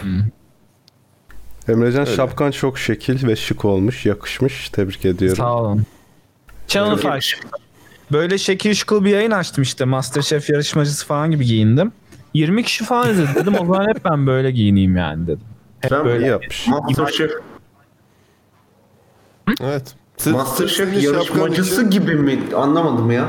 Emrecan 1.69 2.05
şapkan 2.05 2.51
çok 2.51 2.79
şekil 2.79 3.27
ve 3.27 3.37
şık 3.37 3.65
olmuş. 3.65 4.07
Yakışmış. 4.07 4.69
Tebrik 4.69 5.05
ediyorum. 5.05 5.37
Sağ 5.37 5.57
olun. 5.57 5.87
Channel 6.69 6.97
fark. 6.97 7.25
Böyle 8.13 8.39
şekil 8.39 8.75
şukul 8.75 9.05
bir 9.05 9.11
yayın 9.11 9.31
açtım 9.31 9.63
işte. 9.63 9.85
Masterchef 9.85 10.51
yarışmacısı 10.51 11.07
falan 11.07 11.31
gibi 11.31 11.45
giyindim. 11.45 11.93
20 12.35 12.65
kişi 12.65 12.85
falan 12.85 13.11
izledi 13.11 13.35
dedim. 13.35 13.55
O 13.55 13.67
zaman 13.67 13.89
hep 13.89 14.05
ben 14.05 14.27
böyle 14.27 14.51
giyineyim 14.51 14.97
yani 14.97 15.27
dedim. 15.27 15.45
Hep 15.81 15.91
Ben 15.91 16.05
böyle 16.05 16.27
yapmış. 16.27 16.67
Masterchef, 16.69 17.31
Evet. 19.61 19.95
Sırf- 20.17 20.33
Masterchef 20.37 21.03
yarışmacısı 21.03 21.81
için- 21.81 21.91
gibi 21.91 22.15
mi? 22.15 22.41
Anlamadım 22.57 23.11
ya. 23.11 23.29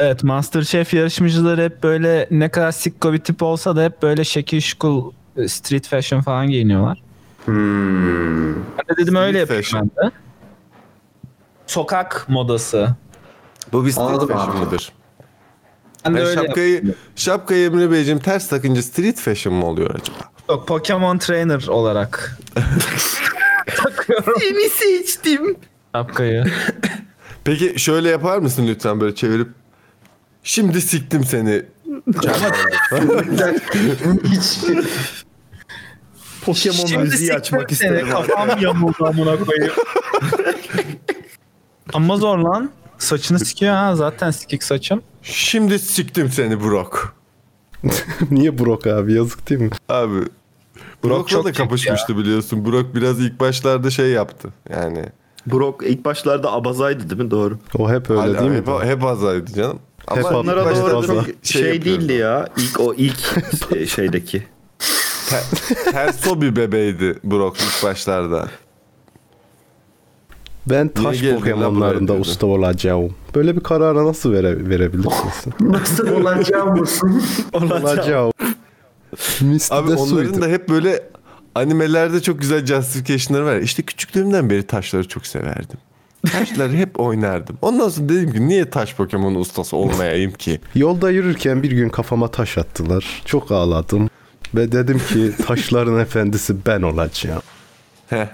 Evet 0.00 0.24
Masterchef 0.24 0.94
yarışmacıları 0.94 1.62
hep 1.62 1.82
böyle 1.82 2.28
ne 2.30 2.48
kadar 2.50 2.72
sikko 2.72 3.12
bir 3.12 3.18
tip 3.18 3.42
olsa 3.42 3.76
da 3.76 3.84
hep 3.84 4.02
böyle 4.02 4.24
şekil 4.24 4.60
şukul 4.60 5.12
e, 5.36 5.48
street 5.48 5.88
fashion 5.88 6.20
falan 6.20 6.46
giyiniyorlar. 6.46 7.02
Hmm. 7.44 8.54
Ben 8.54 8.84
de 8.90 8.96
dedim 8.96 9.14
öyle 9.14 9.38
yapayım 9.38 9.62
ben 9.74 9.84
de. 9.86 10.10
Sokak 11.66 12.26
modası. 12.28 12.88
Bu 13.72 13.86
bir 13.86 13.90
street 13.90 14.06
Anladım 14.08 14.28
fashion 14.28 14.56
abi. 14.56 14.64
mıdır? 14.64 14.92
Ben 16.04 16.14
de 16.14 16.18
Yani 16.18 16.28
öyle 16.28 16.46
şapkayı, 16.46 16.94
şapkayı 17.16 17.66
Emre 17.66 17.90
Beyciğim 17.90 18.18
ters 18.18 18.48
takınca 18.48 18.82
street 18.82 19.18
fashion 19.20 19.54
mı 19.56 19.66
oluyor 19.66 19.90
acaba? 19.94 20.16
Yok, 20.48 20.68
Pokemon 20.68 21.18
Trainer 21.18 21.66
olarak 21.68 22.38
takıyorum 23.76 24.34
Seni 24.40 24.68
seçtim. 24.70 25.56
şapkayı. 25.94 26.44
Peki 27.44 27.74
şöyle 27.80 28.08
yapar 28.08 28.38
mısın 28.38 28.66
lütfen 28.68 29.00
böyle 29.00 29.14
çevirip 29.14 29.48
Şimdi 30.42 30.80
siktim 30.80 31.24
seni. 31.24 31.62
Hiç 34.24 34.58
Pokemon 36.44 37.02
müziği 37.02 37.34
açmak 37.34 37.72
istedim. 37.72 38.10
Kafam 38.10 38.60
yamuldu 38.60 39.06
amına 39.06 39.36
koyayım. 39.38 39.74
Ama 41.92 42.16
zor 42.16 42.38
lan. 42.38 42.70
Saçını 43.00 43.38
sikiyor 43.38 43.74
ha 43.74 43.96
zaten 43.96 44.30
sikik 44.30 44.62
saçın. 44.62 45.02
Şimdi 45.22 45.78
siktim 45.78 46.30
seni 46.30 46.60
Brock. 46.60 47.12
Niye 48.30 48.58
Brok 48.58 48.86
abi? 48.86 49.12
Yazık 49.12 49.50
değil 49.50 49.60
mi? 49.60 49.70
Abi 49.88 50.20
Brock'la 51.04 51.26
çok 51.26 51.44
da 51.44 51.52
kapışmıştı 51.52 52.16
biliyorsun. 52.16 52.64
Brock 52.64 52.94
biraz 52.94 53.20
ilk 53.20 53.40
başlarda 53.40 53.90
şey 53.90 54.10
yaptı. 54.10 54.48
Yani 54.70 55.04
Brock 55.46 55.82
ilk 55.86 56.04
başlarda 56.04 56.52
abazaydı 56.52 57.10
değil 57.10 57.22
mi? 57.22 57.30
Doğru. 57.30 57.58
O 57.78 57.90
hep 57.90 58.10
öyle 58.10 58.20
hala 58.20 58.38
değil 58.38 58.50
mi? 58.50 58.56
hep, 58.56 58.84
hep 58.84 59.04
azaydı 59.04 59.54
canım. 59.54 59.78
Hep 60.14 60.26
Ama 60.26 60.38
Onlara 60.38 60.62
Onlara 60.62 60.90
doğru 60.90 61.06
çok 61.06 61.26
şey, 61.42 61.62
yapıyordu. 61.62 61.84
değildi 61.84 62.12
ya. 62.12 62.48
İlk 62.56 62.80
o 62.80 62.94
ilk 62.94 63.18
e, 63.76 63.86
şeydeki. 63.86 64.46
terso 65.92 66.40
bir 66.40 66.56
bebeğiydi 66.56 67.18
Brock 67.24 67.60
ilk 67.60 67.84
başlarda. 67.84 68.48
Ben 70.70 70.88
taş 70.88 71.22
Pokemon'larında 71.22 72.12
usta 72.14 72.46
olacağım. 72.46 73.14
Böyle 73.34 73.56
bir 73.56 73.60
karara 73.60 74.04
nasıl 74.04 74.32
vere, 74.32 74.68
verebilirsin 74.68 75.54
nasıl 75.60 76.08
olacağım 76.08 76.78
mısın? 76.78 77.22
olacağım. 77.52 78.32
Misty 79.40 79.74
Abi 79.74 79.90
onların 79.90 80.04
suydu. 80.04 80.40
da 80.42 80.46
hep 80.46 80.68
böyle 80.68 81.02
animelerde 81.54 82.22
çok 82.22 82.40
güzel 82.40 82.66
justification'ları 82.66 83.46
var. 83.46 83.56
İşte 83.56 83.82
küçüklüğümden 83.82 84.50
beri 84.50 84.62
taşları 84.62 85.08
çok 85.08 85.26
severdim. 85.26 85.78
Taşları 86.32 86.72
hep 86.72 87.00
oynardım. 87.00 87.58
Ondan 87.62 87.88
sonra 87.88 88.08
dedim 88.08 88.32
ki 88.32 88.48
niye 88.48 88.70
taş 88.70 88.94
Pokemon 88.94 89.34
ustası 89.34 89.76
olmayayım 89.76 90.32
ki? 90.32 90.60
Yolda 90.74 91.10
yürürken 91.10 91.62
bir 91.62 91.70
gün 91.70 91.88
kafama 91.88 92.28
taş 92.28 92.58
attılar. 92.58 93.22
Çok 93.24 93.52
ağladım. 93.52 94.10
Ve 94.54 94.72
dedim 94.72 94.98
ki 95.08 95.32
taşların 95.46 95.98
efendisi 95.98 96.66
ben 96.66 96.82
olacağım. 96.82 97.42
Heh. 98.08 98.26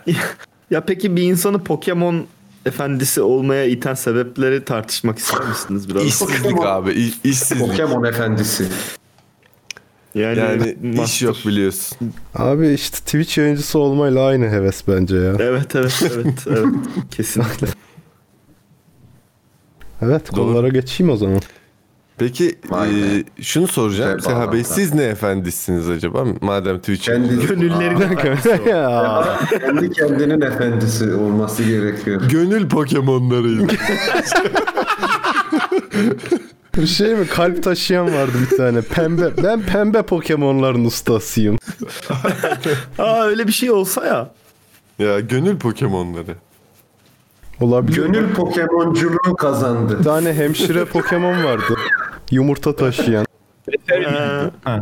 Ya 0.70 0.80
peki 0.80 1.16
bir 1.16 1.22
insanı 1.22 1.64
Pokemon 1.64 2.26
efendisi 2.66 3.22
olmaya 3.22 3.64
iten 3.64 3.94
sebepleri 3.94 4.64
tartışmak 4.64 5.18
ister 5.18 5.48
misiniz 5.48 5.88
biraz? 5.88 6.04
İşsizlik 6.04 6.60
abi. 6.64 6.90
i- 6.92 7.28
işsizlik. 7.28 7.66
Pokemon 7.66 8.04
efendisi. 8.04 8.66
Yani, 10.14 10.38
Yani 10.38 10.76
iş 11.04 11.22
yok 11.22 11.36
biliyorsun. 11.46 11.98
Abi 12.34 12.68
işte 12.72 12.96
Twitch 12.98 13.38
yayıncısı 13.38 13.78
olmayla 13.78 14.24
aynı 14.26 14.48
heves 14.48 14.88
bence 14.88 15.16
ya. 15.16 15.36
Evet 15.38 15.74
evet 15.76 16.02
evet 16.02 16.26
evet 16.46 16.66
kesinlikle. 17.16 17.66
Evet 20.02 20.32
Doğru. 20.32 20.40
konulara 20.42 20.68
geçeyim 20.68 21.12
o 21.12 21.16
zaman. 21.16 21.40
Peki 22.18 22.58
e, 22.72 23.42
şunu 23.42 23.66
soracağım. 23.68 24.16
Güzel 24.16 24.30
Seha 24.30 24.52
Bey 24.52 24.64
siz 24.64 24.94
ne 24.94 25.02
efendisiniz 25.02 25.88
acaba? 25.88 26.24
Madem 26.40 26.78
Twitch'e. 26.78 27.12
Kendi, 27.12 27.46
Gönüllerin 27.46 28.00
efendisi 28.00 28.60
o. 28.66 28.68
ya. 28.68 29.38
kendi 29.60 29.90
kendinin 29.92 30.40
efendisi 30.40 31.14
olması 31.14 31.62
gerekiyor. 31.62 32.22
Gönül 32.30 32.68
Pokemon'larıydı. 32.68 33.72
Bir 36.76 36.86
şey 36.86 37.14
mi? 37.14 37.26
Kalp 37.26 37.62
taşıyan 37.62 38.14
vardı 38.14 38.32
bir 38.50 38.56
tane. 38.56 38.80
Pembe. 38.80 39.30
Ben 39.42 39.62
pembe 39.62 40.02
Pokemon'ların 40.02 40.84
ustasıyım. 40.84 41.58
Aa 42.98 43.24
öyle 43.24 43.46
bir 43.46 43.52
şey 43.52 43.70
olsa 43.70 44.06
ya. 44.06 44.30
ya 44.98 45.20
gönül 45.20 45.58
Pokemon'ları. 45.58 46.34
Olabilir. 47.60 47.96
Gönül 47.96 48.34
Pokemonculuğu 48.34 49.36
kazandı. 49.38 49.98
Bir 49.98 50.04
tane 50.04 50.32
hemşire 50.34 50.84
Pokemon 50.84 51.44
vardı. 51.44 51.76
Yumurta 52.30 52.76
taşıyan. 52.76 53.26
Ee, 53.92 54.80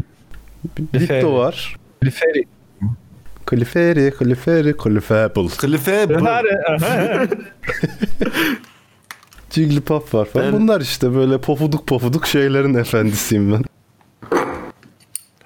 Ditto 0.93 1.35
var. 1.37 1.77
Liferi. 2.05 2.45
Clefairy, 3.51 4.11
Clefairy, 4.19 4.73
Clefable. 4.85 5.49
Clefairy. 5.61 6.15
Jigglypuff 9.51 10.15
var 10.15 10.25
falan. 10.25 10.47
Ben- 10.53 10.61
Bunlar 10.61 10.81
işte 10.81 11.15
böyle 11.15 11.39
pofuduk 11.39 11.87
pofuduk 11.87 12.27
şeylerin 12.27 12.75
efendisiyim 12.75 13.53
ben. 13.53 13.63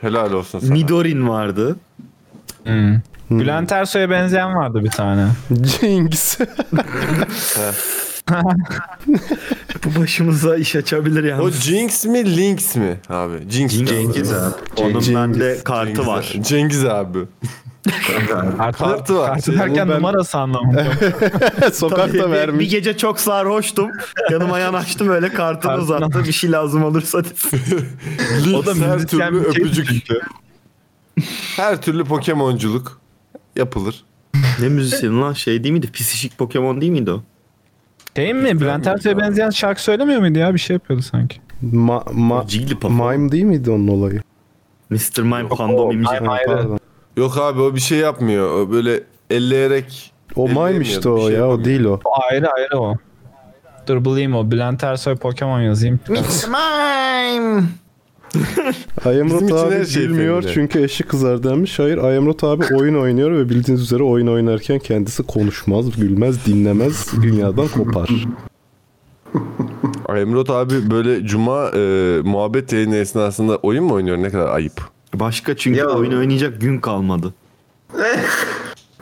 Helal 0.00 0.32
olsun 0.32 0.58
sana. 0.58 0.72
Nidorin 0.72 1.28
vardı. 1.28 1.76
Hmm. 2.64 3.00
Bülent 3.30 3.72
Ersoy'a 3.72 4.10
benzeyen 4.10 4.54
vardı 4.54 4.84
bir 4.84 4.90
tane. 4.90 5.28
Jinx. 5.80 6.38
Bu 9.84 10.00
başımıza 10.00 10.56
iş 10.56 10.76
açabilir 10.76 11.24
yani. 11.24 11.42
O 11.42 11.50
Jinx 11.50 12.04
mi 12.04 12.36
Lynx 12.36 12.76
mi 12.76 13.00
abi? 13.08 13.34
Jinx. 13.50 13.72
Cengiz 13.84 14.32
abi. 14.32 14.54
Onun 14.76 14.90
Cengiz. 15.00 15.14
bende 15.14 15.58
kartı 15.64 15.92
Cengiz 15.94 16.06
var. 16.06 16.32
abi. 16.34 16.42
Cengiz 16.44 16.84
abi. 16.84 17.18
Kartı, 18.58 18.78
Kartı 18.78 19.16
var. 19.16 19.34
Kartı 19.34 19.58
derken 19.58 19.88
Ben- 19.88 19.96
numarası 19.96 20.38
anlamında. 20.38 20.86
Sokakta 21.72 22.06
Tabii, 22.06 22.12
bir, 22.18 22.24
bir 22.24 22.30
vermiş. 22.30 22.70
gece 22.70 22.96
çok 22.96 23.20
sarhoştum. 23.20 23.90
Yanıma 24.30 24.58
yanaştım 24.58 25.08
öyle 25.08 25.28
kartını 25.28 25.74
uzattı. 25.76 26.24
Bir 26.24 26.32
şey 26.32 26.52
lazım 26.52 26.84
olursa 26.84 27.18
O 28.54 28.66
da 28.66 28.74
her 28.74 29.06
türlü 29.06 29.52
şey 29.54 29.62
öpücük. 29.62 29.88
her 31.56 31.82
türlü 31.82 32.04
Pokemonculuk 32.04 33.00
yapılır. 33.56 34.04
ne 34.60 34.68
müzisyen 34.68 35.22
lan 35.22 35.32
şey 35.32 35.64
değil 35.64 35.72
miydi? 35.72 35.90
Pisişik 35.92 36.38
Pokemon 36.38 36.80
değil 36.80 36.92
miydi 36.92 37.10
o? 37.10 37.22
Değil 38.18 38.34
mi? 38.34 38.60
Bülent 38.60 38.86
Ersoy'a 38.86 39.18
benzeyen 39.18 39.50
şarkı 39.50 39.82
söylemiyor 39.82 40.20
muydu 40.20 40.38
ya? 40.38 40.54
Bir 40.54 40.58
şey 40.58 40.74
yapıyordu 40.74 41.02
sanki. 41.02 41.40
Ma, 41.62 42.04
ma, 42.12 42.44
Jigglypuff. 42.48 42.90
mime 42.90 43.32
değil 43.32 43.44
miydi 43.44 43.70
onun 43.70 43.88
olayı? 43.88 44.22
Mr. 44.90 45.22
Mime 45.22 45.48
pardon. 45.48 46.78
Yok 47.16 47.38
abi 47.38 47.60
o 47.60 47.74
bir 47.74 47.80
şey 47.80 47.98
yapmıyor. 47.98 48.60
O 48.60 48.70
böyle 48.70 49.00
elleyerek 49.30 50.12
O 50.36 50.48
mime 50.48 50.80
işte 50.80 51.08
o 51.08 51.28
şey 51.28 51.36
ya 51.38 51.48
o 51.48 51.64
değil 51.64 51.84
o. 51.84 52.00
O 52.04 52.10
ayrı 52.30 52.50
ayrı 52.50 52.78
o. 52.80 52.96
Dur 53.86 54.04
bulayım 54.04 54.34
o. 54.34 54.50
Bülent 54.50 54.84
Ersoy 54.84 55.16
Pokemon 55.16 55.60
yazayım. 55.60 56.00
Mr. 56.08 56.48
Mime. 56.48 57.62
Ayemrot 59.04 59.52
abi 59.52 59.86
şey 59.86 60.02
bilmiyor 60.02 60.36
femine. 60.42 60.54
çünkü 60.54 60.82
eşi 60.82 61.04
kızar 61.04 61.42
demiş. 61.42 61.78
Hayır 61.78 61.98
Ayemrot 61.98 62.44
abi 62.44 62.64
oyun 62.74 62.94
oynuyor 62.94 63.30
ve 63.32 63.48
bildiğiniz 63.48 63.82
üzere 63.82 64.02
oyun 64.02 64.26
oynarken 64.26 64.78
kendisi 64.78 65.22
konuşmaz, 65.22 65.96
gülmez, 65.96 66.46
dinlemez, 66.46 67.12
dünyadan 67.22 67.68
kopar. 67.68 68.10
Emrot 70.16 70.50
abi 70.50 70.90
böyle 70.90 71.26
cuma 71.26 71.70
e, 71.74 71.80
muhabbet 72.24 72.72
yayını 72.72 72.96
esnasında 72.96 73.56
oyun 73.56 73.84
mu 73.84 73.94
oynuyor? 73.94 74.16
Ne 74.18 74.30
kadar 74.30 74.48
ayıp. 74.54 74.80
Başka 75.14 75.56
çünkü 75.56 75.78
Ya- 75.78 75.88
oyun 75.88 76.12
oynayacak 76.18 76.60
gün 76.60 76.78
kalmadı. 76.80 77.34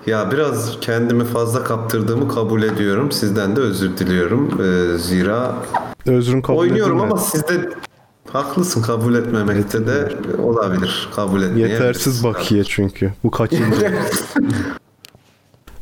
Ya 0.06 0.30
biraz 0.32 0.80
kendimi 0.80 1.24
fazla 1.24 1.64
kaptırdığımı 1.64 2.28
kabul 2.28 2.62
ediyorum. 2.62 3.12
Sizden 3.12 3.56
de 3.56 3.60
özür 3.60 3.96
diliyorum. 3.98 4.60
Ee, 4.62 4.98
zira 4.98 5.54
Özrün 6.06 6.40
kabul 6.42 6.58
oynuyorum 6.58 6.96
edilmedi. 6.98 7.12
ama 7.12 7.20
siz 7.22 7.48
de 7.48 7.70
haklısın 8.32 8.82
kabul 8.82 9.14
etmemekte 9.14 9.86
de 9.86 10.08
olabilir. 10.42 11.08
Kabul 11.16 11.42
etmeyebiliriz. 11.42 11.72
Yetersiz 11.72 12.24
bakiye 12.24 12.64
çünkü. 12.64 13.12
Bu 13.24 13.30
kaçıncı? 13.30 13.94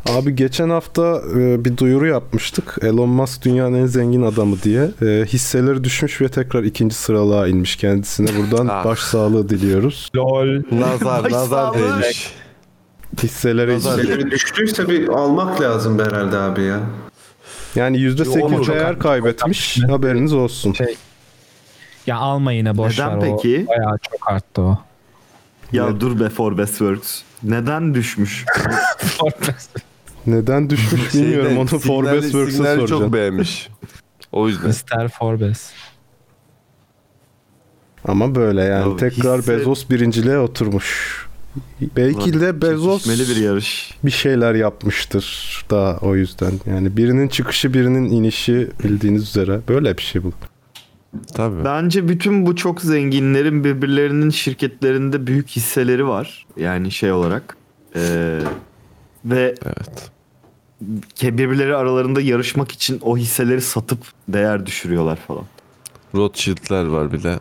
Abi 0.09 0.35
geçen 0.37 0.71
hafta 0.71 1.23
e, 1.37 1.65
bir 1.65 1.77
duyuru 1.77 2.07
yapmıştık. 2.07 2.77
Elon 2.83 3.09
Musk 3.09 3.45
dünyanın 3.45 3.75
en 3.75 3.87
zengin 3.87 4.23
adamı 4.23 4.63
diye. 4.63 4.91
E, 5.03 5.25
hisseleri 5.27 5.85
düşmüş 5.85 6.21
ve 6.21 6.29
tekrar 6.29 6.63
ikinci 6.63 6.95
sıralığa 6.95 7.47
inmiş 7.49 7.77
kendisine. 7.77 8.29
Buradan 8.39 8.69
Ah. 8.71 8.85
başsağlığı 8.85 9.49
diliyoruz. 9.49 10.11
Lol. 10.17 10.63
Nazar, 10.73 11.33
nazar 11.33 11.75
değmiş. 11.75 12.35
Hisseleri 13.23 13.75
Nazar. 13.75 13.97
Şeyleri 14.03 14.31
düştüyse 14.31 14.89
bir 14.89 15.09
almak 15.09 15.61
lazım 15.61 15.99
herhalde 15.99 16.37
abi 16.37 16.63
ya. 16.63 16.81
yani 17.75 17.97
%8 17.99 18.43
Onu 18.43 18.65
çok 18.65 18.75
değer 18.77 18.99
kaybetmiş. 18.99 19.79
Haberiniz 19.89 20.33
olsun. 20.33 20.73
Şey. 20.73 20.97
Ya 22.07 22.17
alma 22.17 22.53
yine 22.53 22.77
boş 22.77 22.99
Neden 22.99 23.23
ver 23.23 23.31
peki? 23.37 23.67
o. 23.69 23.71
Bayağı 23.71 23.99
çok 23.99 24.31
arttı 24.33 24.63
o. 24.63 24.79
Ya 25.73 26.01
dur 26.01 26.21
be 26.21 26.29
Forbes 26.29 26.69
Works. 26.71 27.23
Neden 27.43 27.95
düşmüş? 27.95 28.45
Neden 30.27 30.71
düşmüş 30.71 31.15
bilmiyorum. 31.15 31.47
Şeyde, 31.49 31.61
Onu 31.61 31.67
Forbes 31.67 32.23
Works'a 32.23 32.57
soracağım. 32.65 32.87
çok 33.03 33.13
beğenmiş. 33.13 33.69
O 34.33 34.49
yüzden. 34.49 34.69
Mr. 34.69 35.09
Forbes. 35.09 35.71
Ama 38.09 38.35
böyle 38.35 38.63
yani 38.63 38.91
Ya 38.91 38.97
tekrar 38.97 39.39
hisse- 39.39 39.59
Bezos 39.59 39.91
birinciliğe 39.91 40.39
oturmuş. 40.39 41.21
Belki 41.97 42.41
de 42.41 42.63
Bezos 42.63 43.07
bir 43.09 43.37
yarış. 43.37 43.95
bir 44.05 44.11
şeyler 44.11 44.55
yapmıştır 44.55 45.65
da 45.71 45.99
o 46.03 46.17
yüzden. 46.17 46.53
Yani 46.67 46.97
birinin 46.97 47.29
çıkışı 47.29 47.75
birinin 47.75 48.11
inişi 48.11 48.71
bildiğiniz 48.85 49.23
üzere 49.23 49.61
böyle 49.69 49.97
bir 49.99 50.03
şey 50.03 50.23
bu. 50.25 50.33
Tabii. 51.35 51.65
Bence 51.65 52.09
bütün 52.09 52.47
bu 52.47 52.57
çok 52.57 52.81
zenginlerin 52.81 53.65
birbirlerinin 53.65 54.31
şirketlerinde 54.31 55.27
büyük 55.27 55.49
hisseleri 55.49 56.07
var. 56.09 56.47
Yani 56.57 56.91
şey 56.91 57.13
olarak. 57.13 57.57
Ee, 57.97 58.41
ve 59.25 59.55
Evet. 59.65 60.11
birbirleri 61.23 61.77
aralarında 61.77 62.21
yarışmak 62.21 62.73
için 62.73 62.99
o 63.03 63.17
hisseleri 63.17 63.61
satıp 63.61 63.99
değer 64.29 64.67
düşürüyorlar 64.67 65.17
falan. 65.17 65.45
Rothschild'ler 66.15 66.85
var 66.85 67.13
bir 67.13 67.23
de. 67.23 67.39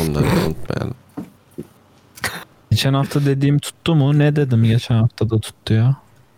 Onları 0.00 0.24
unutmayalım. 0.46 0.94
Geçen 2.70 2.94
hafta 2.94 3.24
dediğim 3.26 3.58
tuttu 3.58 3.94
mu? 3.94 4.18
Ne 4.18 4.36
dedim 4.36 4.64
geçen 4.64 4.94
hafta 4.94 5.30
da 5.30 5.38
tuttu 5.40 5.74
ya. 5.74 5.96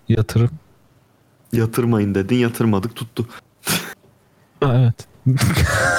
Yatırım. 0.09 0.51
Yatırmayın 1.53 2.15
dedin 2.15 2.37
yatırmadık 2.37 2.97
tuttu. 2.97 3.27
Ha, 4.61 4.75
evet. 4.79 5.10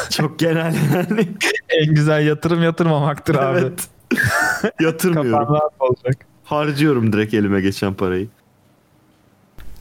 Çok 0.10 0.40
genel 0.40 0.76
yani. 0.94 1.28
En 1.70 1.94
güzel 1.96 2.28
yatırım 2.28 2.64
yatırmamaktır 2.64 3.36
abi. 3.36 3.60
evet. 3.60 3.88
Yatırmıyorum. 4.80 5.60
Olacak. 5.80 6.18
Harcıyorum 6.44 7.14
direkt 7.14 7.34
elime 7.34 7.62
geçen 7.62 7.94
parayı. 7.94 8.28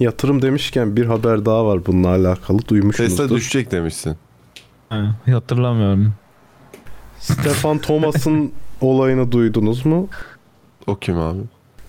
Yatırım 0.01 0.43
demişken 0.43 0.97
bir 0.97 1.07
haber 1.07 1.45
daha 1.45 1.67
var 1.67 1.87
bununla 1.87 2.09
alakalı 2.09 2.59
Tesla 2.59 2.69
duymuşsunuzdur. 2.69 3.37
düşecek 3.37 3.71
demişsin. 3.71 4.17
Ha, 4.89 5.17
hatırlamıyorum. 5.33 6.15
Stefan 7.19 7.79
Thomas'ın 7.79 8.53
olayını 8.81 9.33
duydunuz 9.33 9.87
mu? 9.87 10.09
O 10.87 10.97
kim 10.97 11.19
abi? 11.19 11.41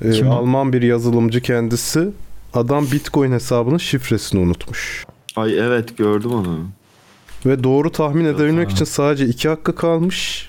Ee, 0.02 0.12
Kim 0.12 0.28
o? 0.28 0.34
Alman 0.34 0.74
bir 0.74 0.82
yazılımcı 0.82 1.42
kendisi. 1.42 2.10
Adam 2.54 2.86
Bitcoin 2.92 3.32
hesabının 3.32 3.78
şifresini 3.78 4.42
unutmuş. 4.42 5.06
Ay 5.36 5.60
evet 5.60 5.98
gördüm 5.98 6.32
onu. 6.34 6.60
Ve 7.46 7.64
doğru 7.64 7.92
tahmin 7.92 8.26
edebilmek 8.26 8.72
için 8.72 8.86
sadece 8.86 9.26
iki 9.26 9.50
hakkı 9.50 9.76
kalmış. 9.76 10.48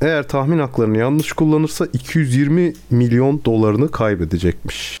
Eğer 0.00 0.28
tahmin 0.28 0.58
haklarını 0.58 0.98
yanlış 0.98 1.32
kullanırsa 1.32 1.86
220 1.92 2.72
milyon 2.90 3.44
dolarını 3.44 3.90
kaybedecekmiş. 3.90 5.00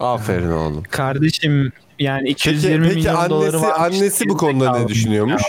Aferin 0.00 0.50
oğlum. 0.50 0.82
Kardeşim 0.90 1.72
yani 1.98 2.22
Peki, 2.24 2.50
220 2.50 2.84
peki 2.88 2.96
milyon 2.96 3.30
doları 3.30 3.56
annesi 3.56 3.62
var. 3.68 3.80
annesi 3.80 4.28
bu 4.28 4.36
konuda 4.36 4.78
ne 4.78 4.88
düşünüyormuş? 4.88 5.42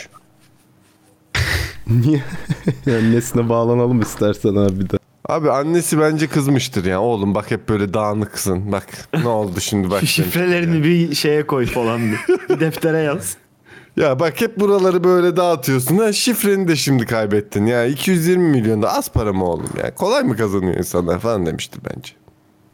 Niye? 1.87 2.23
yani 2.85 3.15
nesine 3.15 3.49
bağlanalım 3.49 4.01
istersen 4.01 4.55
abi 4.55 4.89
de. 4.89 4.97
Abi 5.29 5.51
annesi 5.51 5.99
bence 5.99 6.27
kızmıştır 6.27 6.85
ya. 6.85 7.01
Oğlum 7.01 7.35
bak 7.35 7.51
hep 7.51 7.69
böyle 7.69 7.93
dağınıksın. 7.93 8.71
Bak 8.71 8.87
ne 9.23 9.27
oldu 9.27 9.59
şimdi 9.59 9.91
bak. 9.91 10.03
Şifrelerini 10.05 10.83
bir 10.83 11.15
şeye 11.15 11.47
koy 11.47 11.65
falan. 11.65 12.01
Bir, 12.11 12.19
bir 12.49 12.59
deftere 12.59 12.97
yaz. 12.99 13.37
Ya 13.97 14.19
bak 14.19 14.41
hep 14.41 14.59
buraları 14.59 15.03
böyle 15.03 15.37
dağıtıyorsun. 15.37 15.97
Ha, 15.97 16.13
şifreni 16.13 16.67
de 16.67 16.75
şimdi 16.75 17.05
kaybettin. 17.05 17.65
Ya 17.65 17.85
220 17.85 18.49
milyon 18.49 18.81
da 18.81 18.93
az 18.93 19.11
para 19.11 19.33
mı 19.33 19.45
oğlum 19.45 19.69
ya? 19.83 19.95
Kolay 19.95 20.23
mı 20.23 20.37
kazanıyor 20.37 20.75
insanlar 20.75 21.19
falan 21.19 21.45
demiştir 21.45 21.81
bence. 21.89 22.11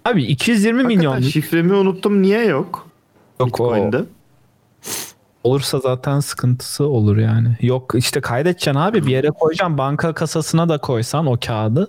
Abi 0.06 0.24
220 0.24 0.84
milyon 0.84 1.12
Hakikaten 1.12 1.30
şifremi 1.32 1.74
unuttum 1.74 2.22
niye 2.22 2.46
yok? 2.46 2.88
yok 3.40 3.60
o. 3.60 3.66
Bitcoin'de. 3.66 4.04
Olursa 5.44 5.80
zaten 5.80 6.20
sıkıntısı 6.20 6.84
olur 6.84 7.18
yani. 7.18 7.48
Yok 7.62 7.94
işte 7.98 8.22
kaydedeceksin 8.22 8.80
abi 8.80 9.06
bir 9.06 9.12
yere 9.12 9.28
koyacaksın. 9.30 9.78
Banka 9.78 10.14
kasasına 10.14 10.70
da 10.70 10.78
koysan 10.78 11.26
o 11.28 11.38
kağıdı. 11.46 11.88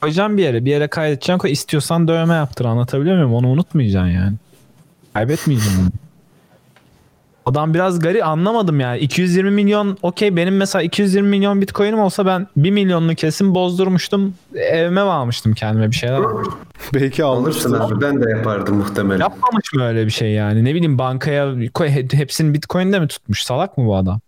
Koyacaksın 0.00 0.36
bir 0.36 0.42
yere. 0.42 0.64
Bir 0.64 0.70
yere 0.70 0.88
kaydedeceksin. 0.88 1.38
Koy. 1.38 1.52
İstiyorsan 1.52 2.08
dövme 2.08 2.34
yaptır. 2.34 2.64
Anlatabiliyor 2.64 3.16
muyum? 3.16 3.34
Onu 3.34 3.48
unutmayacaksın 3.48 4.10
yani. 4.10 4.36
Kaybetmeyeceksin 5.14 5.80
onu. 5.82 5.90
Adam 7.46 7.74
biraz 7.74 7.98
gari 7.98 8.24
anlamadım 8.24 8.80
yani. 8.80 8.98
220 8.98 9.50
milyon 9.50 9.98
okey 10.02 10.36
benim 10.36 10.56
mesela 10.56 10.82
220 10.82 11.28
milyon 11.28 11.60
bitcoin'im 11.60 11.98
olsa 12.00 12.26
ben 12.26 12.46
1 12.56 12.70
milyonunu 12.70 13.14
kesin 13.14 13.54
bozdurmuştum. 13.54 14.34
Evime 14.54 15.00
almıştım 15.00 15.54
kendime 15.54 15.90
bir 15.90 15.96
şeyler 15.96 16.14
almıştım. 16.14 16.54
Belki 16.94 17.24
Alırsın 17.24 17.72
almıştır. 17.72 17.96
abi 17.96 18.00
ben 18.02 18.22
de 18.22 18.30
yapardım 18.30 18.76
muhtemelen. 18.76 19.20
Yapmamış 19.20 19.72
mı 19.74 19.84
öyle 19.84 20.06
bir 20.06 20.10
şey 20.10 20.30
yani? 20.32 20.64
Ne 20.64 20.74
bileyim 20.74 20.98
bankaya 20.98 21.54
koy, 21.74 21.88
hepsini 21.88 22.54
bitcoin'de 22.54 23.00
mi 23.00 23.08
tutmuş? 23.08 23.42
Salak 23.42 23.78
mı 23.78 23.86
bu 23.86 23.96
adam? 23.96 24.20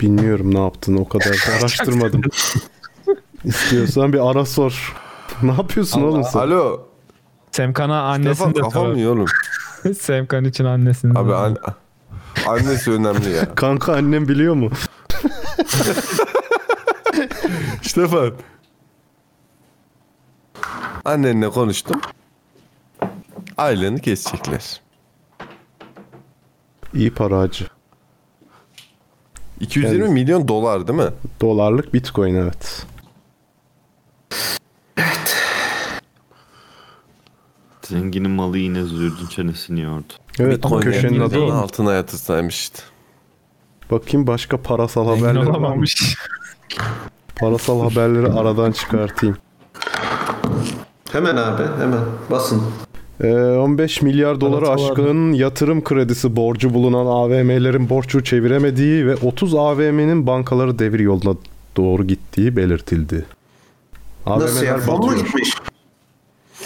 Bilmiyorum 0.00 0.54
ne 0.54 0.60
yaptığını 0.60 1.00
o 1.00 1.08
kadar 1.08 1.26
da 1.48 1.58
araştırmadım. 1.60 2.20
İstiyorsan 3.44 4.12
bir 4.12 4.30
ara 4.30 4.44
sor. 4.46 4.94
ne 5.42 5.50
yapıyorsun 5.52 6.02
oğlum 6.02 6.24
sen? 6.24 6.38
Alo. 6.40 6.80
Semkan'a 7.50 8.14
Stefan 8.14 8.26
annesini 8.26 8.54
de 8.54 8.60
kafam 8.60 8.86
oğlum. 8.86 9.26
Semkan 10.00 10.44
için 10.44 10.64
annesini 10.64 11.18
Abi 11.18 11.34
an- 11.34 11.56
annesi 12.46 12.90
önemli 12.90 13.30
ya. 13.30 13.54
Kanka 13.54 13.92
annem 13.96 14.28
biliyor 14.28 14.54
mu? 14.54 14.70
Stefan. 17.82 18.32
Annenle 21.04 21.48
konuştum. 21.50 22.00
Aileni 23.56 24.00
kesecekler. 24.00 24.80
İyi 26.94 27.10
para 27.14 27.38
hacı. 27.40 27.66
220 29.60 30.00
Yani- 30.04 30.12
milyon 30.12 30.48
dolar 30.48 30.88
değil 30.88 30.98
mi? 30.98 31.10
Dolarlık 31.40 31.94
bitcoin 31.94 32.34
evet. 32.34 32.86
Zenginin 37.82 38.30
malı 38.30 38.58
yine 38.58 38.82
zürdün 38.82 39.26
çenesini 39.26 39.80
yordu. 39.80 40.12
Evet 40.38 40.62
bu 40.62 40.80
köşenin 40.80 41.20
adı 41.20 41.40
o. 41.40 41.52
altına 41.52 41.92
yatırsaymış 41.92 42.60
işte. 42.60 42.78
Bakayım 43.90 44.26
başka 44.26 44.56
parasal 44.56 45.06
haberleri 45.06 45.48
olamamış. 45.50 46.16
Parasal 47.36 47.90
haberleri 47.90 48.32
aradan 48.32 48.72
çıkartayım. 48.72 49.36
Hemen 51.12 51.36
abi 51.36 51.62
hemen 51.80 52.00
basın. 52.30 52.62
Ee, 53.20 53.32
15 53.32 54.02
milyar 54.02 54.40
doları 54.40 54.64
Parasal 54.64 54.84
aşkın 54.90 55.32
yatırım 55.32 55.84
kredisi 55.84 56.36
borcu 56.36 56.74
bulunan 56.74 57.06
AVM'lerin 57.06 57.88
borcu 57.88 58.24
çeviremediği 58.24 59.06
ve 59.06 59.14
30 59.16 59.54
AVM'nin 59.54 60.26
bankaları 60.26 60.78
devir 60.78 61.00
yoluna 61.00 61.36
doğru 61.76 62.04
gittiği 62.06 62.56
belirtildi. 62.56 63.26
Nasıl 64.26 64.64
ya? 64.64 64.74
AVM'ler 64.74 64.86
Fon 64.86 65.06
mu 65.06 65.14
gitmiş? 65.16 65.50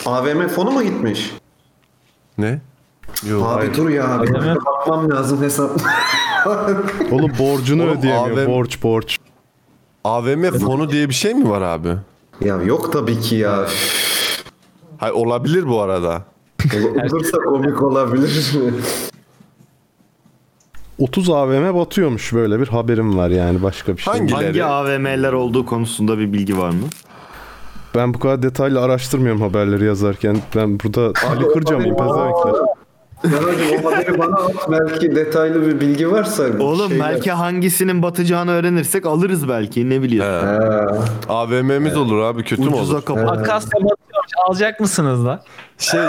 AVM 0.06 0.48
fonu 0.48 0.70
mu 0.70 0.82
gitmiş? 0.82 1.30
Ne? 2.38 2.60
Yok. 3.28 3.46
Abi 3.46 3.74
dur 3.76 3.88
ya 3.88 4.08
abi. 4.08 4.34
Bakmam 4.34 5.10
lazım 5.10 5.42
hesap. 5.42 5.70
Oğlum 7.10 7.32
borcunu 7.38 7.82
Oğlum 7.82 7.98
ödeyemiyor. 7.98 8.38
AVM 8.38 8.46
Borç 8.52 8.82
borç. 8.82 9.18
AVM 10.04 10.58
fonu 10.58 10.90
diye 10.90 11.08
bir 11.08 11.14
şey 11.14 11.34
mi 11.34 11.50
var 11.50 11.62
abi? 11.62 11.88
Ya 12.40 12.56
yok 12.62 12.92
tabii 12.92 13.20
ki 13.20 13.36
ya. 13.36 13.66
Hayır 14.98 15.14
olabilir 15.14 15.68
bu 15.68 15.80
arada. 15.80 16.22
Olursa 17.12 17.38
komik 17.38 17.82
olabilir. 17.82 18.56
30 20.98 21.30
AVM 21.30 21.74
batıyormuş 21.74 22.32
böyle 22.32 22.60
bir 22.60 22.66
haberim 22.68 23.18
var 23.18 23.30
yani 23.30 23.62
başka 23.62 23.96
bir 23.96 24.02
şey. 24.02 24.12
Hangi? 24.12 24.28
değil. 24.28 24.44
Hangi. 24.44 24.64
AVM'ler 24.64 25.32
olduğu 25.32 25.66
konusunda 25.66 26.18
bir 26.18 26.32
bilgi 26.32 26.58
var 26.58 26.70
mı? 26.70 26.84
Ben 27.94 28.14
bu 28.14 28.18
kadar 28.18 28.42
detaylı 28.42 28.80
araştırmıyorum 28.80 29.40
haberleri 29.40 29.84
yazarken. 29.84 30.38
Ben 30.56 30.80
burada 30.80 31.12
Ali 31.30 31.48
Kırca 31.48 31.78
mıyım 31.78 31.96
pezevenkler? 31.96 32.54
O 33.24 33.92
haberi 33.92 34.18
bana 34.18 34.36
at. 34.36 34.70
Belki 34.70 35.16
detaylı 35.16 35.66
bir 35.66 35.80
bilgi 35.80 36.12
varsa. 36.12 36.42
Oğlum 36.60 36.88
şeyler- 36.88 37.08
belki 37.14 37.30
hangisinin 37.32 38.02
batacağını 38.02 38.50
öğrenirsek 38.50 39.06
alırız 39.06 39.48
belki 39.48 39.90
ne 39.90 40.02
biliyorsun. 40.02 40.46
Ha. 40.46 40.88
AVM'miz 41.28 41.96
olur 41.96 42.18
abi 42.20 42.44
kötü 42.44 42.62
mü 42.62 42.68
Ucuza 42.68 42.94
olur? 42.94 43.04
kapat. 43.04 43.28
Akasya 43.38 43.70
batıyormuş. 43.70 44.30
Alacak 44.48 44.80
mısınız 44.80 45.24
da? 45.24 45.42
Şey 45.78 46.00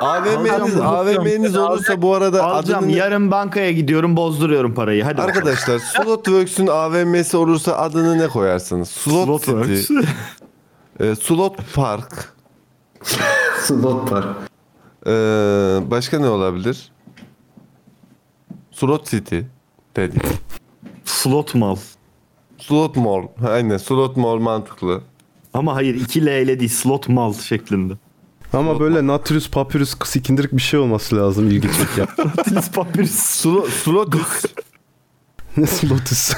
AVM'niz 0.00 0.76
AVM'niz 0.80 1.56
olursa 1.56 2.02
bu 2.02 2.14
arada 2.14 2.44
Alacağım 2.44 2.84
adını 2.84 2.92
yarın 2.96 3.30
bankaya 3.30 3.72
gidiyorum 3.72 4.16
bozduruyorum 4.16 4.74
parayı 4.74 5.04
hadi. 5.04 5.22
Arkadaşlar 5.22 5.78
Slotworks'ün 5.78 6.66
AVM'si 6.66 7.36
olursa 7.36 7.72
adını 7.76 8.18
ne 8.18 8.28
koyarsınız? 8.28 8.88
Slot 8.88 9.24
Slotworks. 9.44 9.80
City, 9.80 9.94
e, 11.00 11.14
Slot 11.16 11.74
Park, 11.74 12.32
Slot 13.62 14.12
var. 14.12 14.24
E, 15.06 15.10
başka 15.90 16.18
ne 16.18 16.28
olabilir? 16.28 16.92
Slot 18.72 19.06
City 19.10 19.38
dedik. 19.96 20.22
Slot 21.04 21.54
mal. 21.54 21.76
Slot 22.58 22.96
Mall. 22.96 23.22
Aynen 23.48 23.76
Slot 23.76 24.16
Mall 24.16 24.38
mantıklı. 24.38 25.00
Ama 25.54 25.74
hayır 25.74 25.94
2 25.94 26.26
L 26.26 26.42
ile 26.42 26.60
değil 26.60 26.70
slot 26.70 27.08
mal 27.08 27.32
şeklinde. 27.34 27.92
Ama 28.52 28.80
böyle 28.80 29.06
Nautilus 29.06 29.50
Papyrus 29.50 29.94
sikindirik 30.04 30.52
bir 30.52 30.62
şey 30.62 30.80
olması 30.80 31.16
lazım 31.16 31.46
ilgi 31.50 31.68
çeker. 31.72 32.08
Tilis 32.44 32.70
papyrus. 32.70 33.10
Slot 33.10 33.68
Slotus. 33.68 34.44
ne 35.56 35.66
Slotus? 35.66 36.32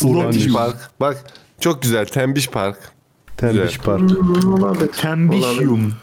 Tembiş 0.00 0.52
Park. 0.52 0.90
Bak 1.00 1.24
çok 1.60 1.82
güzel 1.82 2.06
Tembiş 2.06 2.48
Park. 2.48 2.78
Tembiş 3.36 3.78
Güzel. 3.78 3.84
Park. 3.84 4.96
Tembişyum. 4.96 5.94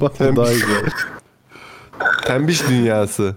Bak 0.00 0.12
bu 0.20 0.36
daha 0.36 0.52
güzel. 0.52 0.84
Tembiş 2.24 2.68
Dünyası. 2.68 3.36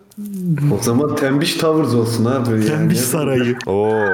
O 0.80 0.84
zaman 0.84 1.16
Tembiş 1.16 1.54
Towers 1.54 1.94
olsun 1.94 2.26
abi. 2.26 2.50
Yani. 2.52 2.66
Tembiş 2.66 3.00
sarayı. 3.00 3.58
Oo. 3.66 4.06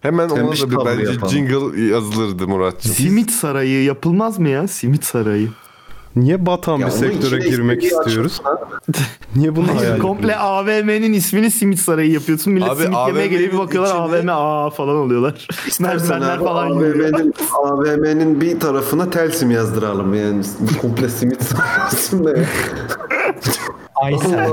Hemen 0.00 0.28
ona 0.28 0.34
Tembiş 0.34 0.62
da 0.62 0.70
bir 0.70 0.76
bence 0.86 1.12
yapalım. 1.12 1.32
jingle 1.32 1.80
yazılırdı 1.82 2.48
Muratcığım. 2.48 2.92
Simit 2.92 3.30
sarayı 3.30 3.84
yapılmaz 3.84 4.38
mı 4.38 4.48
ya? 4.48 4.68
Simit 4.68 5.04
sarayı. 5.04 5.48
Niye 6.16 6.46
batan 6.46 6.78
Ya 6.78 6.86
bir 6.86 6.92
sektöre 6.92 7.48
girmek 7.48 7.84
istiyoruz? 7.84 8.42
Niye 9.36 9.56
bunu 9.56 9.80
hayal 9.80 9.98
Komple 9.98 10.36
AVM'nin 10.36 11.12
ismini 11.12 11.50
simit 11.50 11.78
sarayı 11.78 12.10
yapıyorsun. 12.10 12.52
Millet 12.52 12.70
Abi, 12.70 12.82
simit 12.82 12.98
yemeye 13.06 13.26
geliyor 13.26 13.52
bir 13.52 13.58
bakıyorlar 13.58 13.94
AVM 13.94 14.28
aa 14.28 14.70
falan 14.70 14.96
oluyorlar. 14.96 15.48
Mersenler 15.80 16.38
falan. 16.38 16.70
AVM'nin, 16.70 17.34
AVM'nin 17.62 18.40
bir 18.40 18.60
tarafına 18.60 19.10
Telsim 19.10 19.50
yazdıralım 19.50 20.14
yani. 20.14 20.42
Komple 20.80 21.08
simit 21.08 21.42
sayesinde. 21.42 22.36
de. 22.36 22.46
Aysel. 23.94 24.50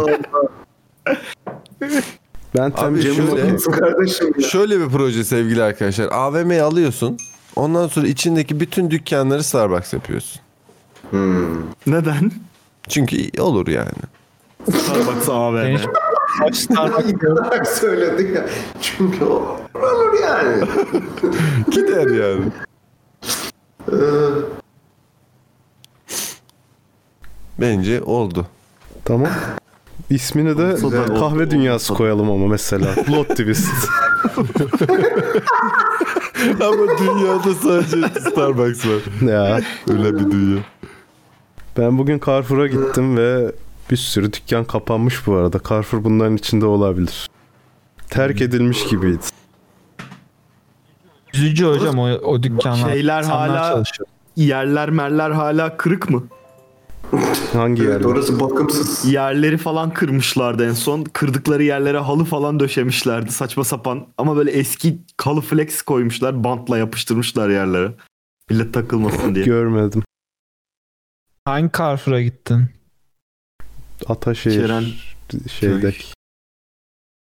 Ben 2.58 2.71
Abi 2.71 2.76
tembiş 2.76 3.04
şöyle, 3.04 3.41
ya. 3.41 4.49
şöyle 4.49 4.80
bir 4.80 4.89
proje 4.89 5.23
sevgili 5.23 5.63
arkadaşlar. 5.63 6.08
AVM'yi 6.12 6.62
alıyorsun. 6.62 7.17
Ondan 7.56 7.88
sonra 7.88 8.08
içindeki 8.08 8.60
bütün 8.60 8.91
dükkanları 8.91 9.43
Starbucks 9.43 9.93
yapıyorsun. 9.93 10.41
Neden? 11.88 12.32
Çünkü 12.89 13.41
olur 13.41 13.67
yani. 13.67 13.89
Starbucks 14.71 15.30
AVM. 15.30 15.78
Starbucks 16.54 17.80
söyledik 17.80 18.36
ya. 18.36 18.45
Çünkü 18.82 19.26
o 19.26 19.58
olur 19.76 20.19
yani. 20.23 20.63
Gider 21.71 22.08
yani. 22.08 22.45
Bence 27.62 28.02
oldu. 28.02 28.47
Tamam. 29.06 29.30
İsmini 30.10 30.58
de 30.58 30.63
Olsa 30.86 30.91
da- 30.91 31.06
kahve 31.06 31.23
olsa- 31.43 31.52
dünyası 31.52 31.93
koyalım 31.93 32.32
ama 32.32 32.47
mesela. 32.47 32.93
Plot 32.93 33.30
twist. 33.30 33.69
Ama 36.62 36.97
dünyada 36.99 37.54
sadece 37.63 38.19
Starbucks 38.19 38.86
var. 38.88 39.28
ya. 39.32 39.62
Öyle 39.89 40.13
bir 40.15 40.32
dünya. 40.32 40.62
Ben 41.78 41.98
bugün 41.98 42.22
Carrefour'a 42.26 42.68
gittim 42.68 43.18
ve 43.18 43.52
bir 43.92 43.98
sürü 43.98 44.34
dükkan 44.34 44.64
kapanmış 44.64 45.28
bu 45.28 45.34
arada. 45.36 45.60
Carrefour 45.70 46.04
bunların 46.04 46.36
içinde 46.36 46.66
olabilir. 46.66 47.30
Terk 48.10 48.42
edilmiş 48.42 48.84
gibiydi. 48.88 49.20
Üzücü 51.34 51.66
hocam 51.66 52.00
o, 52.00 52.08
o 52.10 52.44
dükkanlar. 52.44 52.90
Şeyler 52.92 53.24
hala- 53.24 53.72
çalışıyor. 53.74 54.08
Yerler 54.36 54.90
merler 54.90 55.32
hala 55.32 55.78
kırık 55.78 56.10
mı? 56.10 56.24
Hangi 57.54 57.82
Evet, 57.84 57.92
yerde? 57.94 58.08
orası 58.08 58.40
bakımsız. 58.40 59.06
Yerleri 59.12 59.58
falan 59.58 59.94
kırmışlardı 59.94 60.66
en 60.68 60.74
son. 60.74 61.04
Kırdıkları 61.04 61.64
yerlere 61.64 61.98
halı 61.98 62.24
falan 62.24 62.60
döşemişlerdi 62.60 63.32
saçma 63.32 63.64
sapan. 63.64 64.06
Ama 64.18 64.38
böyle 64.38 64.52
eski 64.52 64.98
halı 65.22 65.42
flex 65.42 65.82
koymuşlar. 65.82 66.44
Bantla 66.44 66.78
yapıştırmışlar 66.78 67.50
yerlere. 67.50 67.92
Millet 68.50 68.74
takılmasın 68.74 69.36
diye. 69.36 69.46
Görmedim. 69.46 70.04
Hangi 71.46 71.70
Carrefour'a 71.78 72.22
gittin? 72.22 72.66
Ataşehir 74.08 74.56
Ceren 74.68 74.84
şeydeki. 75.60 76.04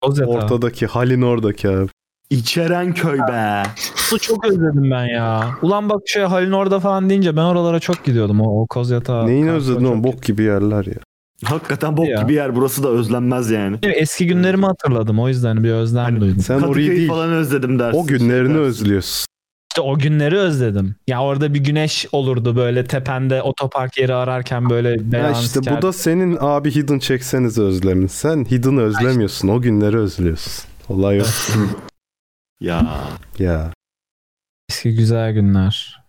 Ozeta. 0.02 0.30
Ortadaki 0.30 0.86
halin 0.88 1.22
oradaki 1.22 1.70
abi. 1.70 1.90
İçeren 2.30 2.94
köy 2.94 3.20
be. 3.20 3.64
Bunu 4.12 4.20
çok 4.20 4.46
özledim 4.46 4.92
ben 4.92 5.06
ya. 5.06 5.56
Ulan 5.62 5.90
bak 5.90 6.02
şey 6.06 6.24
Halin 6.24 6.52
orada 6.52 6.80
falan 6.80 7.10
deyince 7.10 7.36
ben 7.36 7.42
oralara 7.42 7.80
çok 7.80 8.04
gidiyordum. 8.06 8.42
O, 8.42 8.62
o 8.62 8.68
Kozyatağı. 8.68 9.28
Neyini 9.28 9.52
özledin 9.52 9.86
oğlum? 9.86 10.04
Bok 10.04 10.24
gibi 10.24 10.44
yerler 10.44 10.86
ya. 10.86 10.96
Hakikaten 11.46 11.98
bok 11.98 12.08
Ya. 12.08 12.22
gibi 12.22 12.34
yer. 12.34 12.56
Burası 12.56 12.84
da 12.84 12.90
özlenmez 12.90 13.52
yani. 13.52 13.78
Eski 13.84 14.28
günlerimi 14.28 14.66
hatırladım. 14.66 15.20
O 15.20 15.28
yüzden 15.28 15.64
bir 15.64 15.72
özlem 15.72 16.04
Hani- 16.04 16.22
duydum. 16.22 16.40
Sen 16.42 16.54
orayı 16.56 16.66
Kadıköy'ü 16.68 16.96
değil. 16.98 17.08
falan 17.10 17.32
özledim 17.34 17.80
dersin. 17.80 18.00
O 18.00 18.06
günlerini 18.08 18.48
Şey 18.48 18.56
dersin. 18.56 18.60
özlüyorsun. 18.64 19.26
İşte 19.80 19.90
o 19.90 19.98
günleri 19.98 20.38
özledim. 20.38 20.96
Ya 21.08 21.22
orada 21.22 21.54
bir 21.54 21.60
güneş 21.60 22.08
olurdu 22.12 22.56
böyle 22.56 22.86
tepende 22.86 23.42
otopark 23.42 23.98
yeri 23.98 24.14
ararken 24.14 24.70
böyle 24.70 24.90
Ya 24.90 25.12
beyaz 25.12 25.46
işte 25.46 25.60
bu 25.60 25.82
da 25.82 25.94
senin 25.94 26.38
abi 26.40 26.76
hidden 26.76 27.00
çekseniz 27.00 27.58
özlemin. 27.58 28.08
Sen 28.08 28.46
hidden 28.46 28.78
özlemiyorsun. 28.78 29.48
O 29.48 29.62
günleri 29.62 29.98
özlüyorsun. 29.98 30.66
Olay 30.90 31.22
o. 31.22 31.24
Ya. 32.62 33.00
ya. 33.40 33.74
eski 34.70 34.96
güzel 34.96 35.34
günler. 35.34 36.04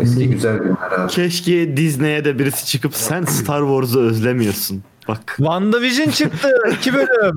Eski 0.00 0.30
güzel 0.30 0.58
günler 0.58 0.92
abi. 0.98 1.12
Keşke 1.12 1.76
Disney'e 1.76 2.24
de 2.24 2.38
birisi 2.38 2.66
çıkıp 2.66 2.94
sen 2.94 3.24
Star 3.24 3.60
Wars'u 3.60 4.00
özlemiyorsun. 4.00 4.82
Bak 5.08 5.34
WandaVision 5.36 6.10
çıktı. 6.10 6.48
iki 6.72 6.94
bölüm. 6.94 7.36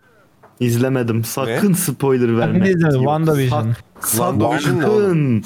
İzlemedim. 0.65 1.23
Sakın 1.23 1.73
spoiler 1.73 2.37
verme. 2.37 2.59
Ben 2.59 2.65
de 2.65 2.69
izledim. 2.71 2.99
WandaVision. 2.99 3.61
sak- 3.61 3.83
WandaVision 4.01 4.79
ne? 4.79 4.83
Sakın. 4.83 5.43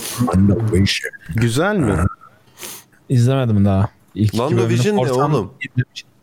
Güzel 1.36 1.76
mi? 1.76 1.96
İzlemedim 3.10 3.66
daha. 3.66 3.90
İlk 4.16 4.32
WandaVision 4.32 4.96
ne 4.98 5.12
oğlum? 5.12 5.52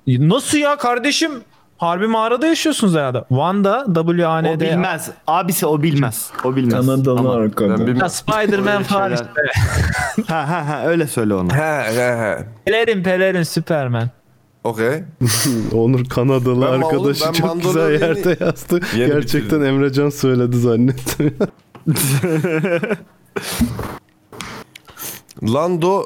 Nasıl 0.07 0.59
ya 0.59 0.77
kardeşim? 0.77 1.33
Harbi 1.79 2.07
mağarada 2.07 2.47
yaşıyorsunuz 2.47 2.95
herhalde. 2.95 3.25
Wanda 3.29 3.85
W 3.95 4.27
A 4.27 4.39
O 4.39 4.43
N 4.43 4.61
D. 4.61 4.71
bilmez. 4.71 5.11
Abisi 5.27 5.67
o 5.67 5.83
bilmez. 5.83 6.31
O 6.45 6.57
bilmez. 6.57 6.89
Bir... 7.87 8.01
Ya 8.01 8.09
Spider-Man 8.09 8.83
falan 8.83 9.13
işte. 9.13 9.27
ha 10.29 10.49
ha 10.49 10.69
ha 10.69 10.87
öyle 10.87 11.07
söyle 11.07 11.35
ona. 11.35 11.55
He 11.55 11.93
he 11.95 12.17
he. 12.17 12.47
Pelerin 12.65 13.03
pelerin 13.03 13.43
Superman. 13.43 14.11
Okey. 14.65 15.03
Onur 15.75 16.05
Kanadalı 16.05 16.63
Ben 16.63 16.67
arkadaşı 16.67 17.25
ben 17.27 17.33
çok 17.33 17.63
güzel 17.63 17.81
Mandalorian'ı 17.81 18.19
yerde 18.19 18.45
yazdı. 18.45 18.81
yeni 18.97 19.07
Gerçekten 19.07 19.43
bitirdim. 19.43 19.65
Emrecan 19.65 20.11
söyledi 20.11 20.59
zannettim. 20.59 21.35
Lando 25.43 26.05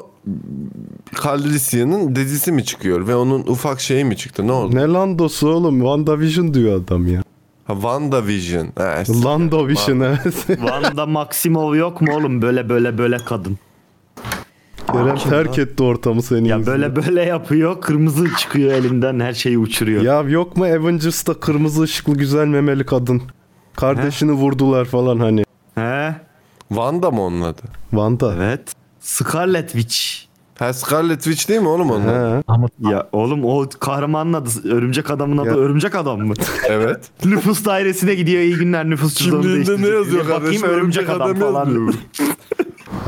Calrissian'ın 1.23 2.15
dizisi 2.15 2.51
mi 2.51 2.65
çıkıyor 2.65 3.07
ve 3.07 3.15
onun 3.15 3.39
ufak 3.39 3.81
şeyi 3.81 4.05
mi 4.05 4.17
çıktı? 4.17 4.47
Ne 4.47 4.51
oldu? 4.51 4.75
ne 4.75 4.87
Landosu 4.87 5.49
oğlum? 5.49 5.79
WandaVision 5.79 6.53
diyor 6.53 6.81
adam 6.81 7.07
ya. 7.07 7.23
Ha, 7.65 7.73
WandaVision. 7.73 8.67
Ha, 8.77 9.03
Lando 9.25 9.67
Vision 9.67 9.99
evet. 9.99 10.35
Wanda 10.47 11.05
Maximov 11.05 11.75
yok 11.75 12.01
mu 12.01 12.15
oğlum? 12.15 12.41
Böyle 12.41 12.69
böyle 12.69 12.97
böyle 12.97 13.17
kadın. 13.17 13.57
Kerem 14.93 15.15
terk 15.17 15.59
etti 15.59 15.83
ortamı 15.83 16.21
senin 16.21 16.45
Ya 16.45 16.57
yüzünden. 16.57 16.81
böyle 16.81 16.95
böyle 16.95 17.21
yapıyor. 17.23 17.81
Kırmızı 17.81 18.27
çıkıyor 18.39 18.71
elinden 18.71 19.19
her 19.19 19.33
şeyi 19.33 19.57
uçuruyor. 19.57 20.01
Ya 20.01 20.21
yok 20.21 20.57
mu 20.57 20.63
Avengers'ta 20.65 21.33
kırmızı 21.33 21.81
ışıklı 21.81 22.13
güzel 22.17 22.45
memeli 22.47 22.85
kadın? 22.85 23.21
Kardeşini 23.75 24.31
vurdular 24.31 24.85
falan 24.85 25.19
hani. 25.19 25.43
He? 25.75 26.15
Wanda 26.69 27.11
mı 27.11 27.21
onun 27.21 27.41
adı? 27.41 27.61
Wanda. 27.89 28.33
Evet. 28.35 28.73
Scarlet 28.99 29.71
Witch. 29.71 29.97
Ha 30.59 30.73
Scarlet 30.73 31.23
Witch 31.23 31.49
değil 31.49 31.61
mi 31.61 31.67
oğlum 31.67 31.91
onun? 31.91 32.07
He. 32.37 32.43
Ama 32.47 32.67
Ya 32.79 33.07
oğlum 33.11 33.45
o 33.45 33.65
kahramanın 33.79 34.33
adı 34.33 34.49
örümcek 34.73 35.11
adamın 35.11 35.37
adı 35.37 35.47
Ya. 35.49 35.55
örümcek 35.55 35.95
adam 35.95 36.21
mı? 36.21 36.33
Evet. 36.67 37.09
Nüfus 37.25 37.65
dairesine 37.65 38.15
gidiyor 38.15 38.41
iyi 38.41 38.55
günler 38.55 38.89
nüfus 38.89 39.15
cüzdanını 39.15 39.41
Kimliğinde 39.43 39.61
ne 39.61 39.67
değiştirecek. 39.67 39.93
yazıyor 40.05 40.27
kardeşim? 40.27 40.61
Bakayım 40.61 40.79
örümcek 40.81 41.09
adam, 41.09 41.35
falan. 41.35 41.93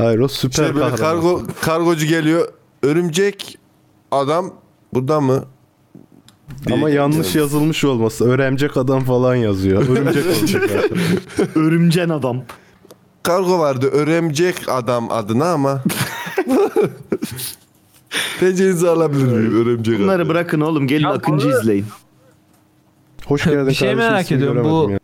Hayır 0.00 0.18
o 0.18 0.28
süper 0.28 0.54
Şey 0.54 0.74
böyle 0.74 0.78
kahraman. 0.80 0.96
kargo, 0.96 1.42
kargocu 1.60 2.06
geliyor. 2.06 2.48
Örümcek 2.82 3.58
adam 4.10 4.54
burada 4.94 5.20
mı? 5.20 5.44
diye 6.66 6.76
Ama 6.78 6.90
yanlış 6.90 7.26
gidiyor. 7.26 7.44
yazılmış 7.44 7.84
olması. 7.84 8.24
Örümcek 8.30 8.76
adam 8.76 9.04
falan 9.04 9.34
yazıyor. 9.34 9.88
Örümcek 9.88 10.24
olacak. 10.40 10.70
Örümcen 11.54 12.08
adam. 12.08 12.42
Kargo 13.22 13.58
vardı 13.58 13.86
örümcek 13.86 14.56
adam 14.68 15.12
adına 15.12 15.52
ama. 15.52 15.82
Tecenizi 18.40 18.88
alabilir 18.88 19.24
miyim 19.24 19.62
örümcek 19.62 19.98
Bunları 20.00 20.16
adam? 20.22 20.28
bırakın 20.28 20.60
oğlum 20.60 20.86
gelin 20.86 21.04
Ya 21.04 21.10
Akıncı 21.10 21.46
bu 21.46 21.50
arada- 21.50 21.60
izleyin. 21.62 21.86
Hoş 23.26 23.44
geldin 23.44 23.66
Bir 23.66 23.72
şey 23.74 23.88
kardeşim, 23.88 24.10
merak 24.12 24.24
ismini 24.24 24.38
ediyorum, 24.38 24.64
bu- 24.64 24.80
göremedim. 24.86 24.99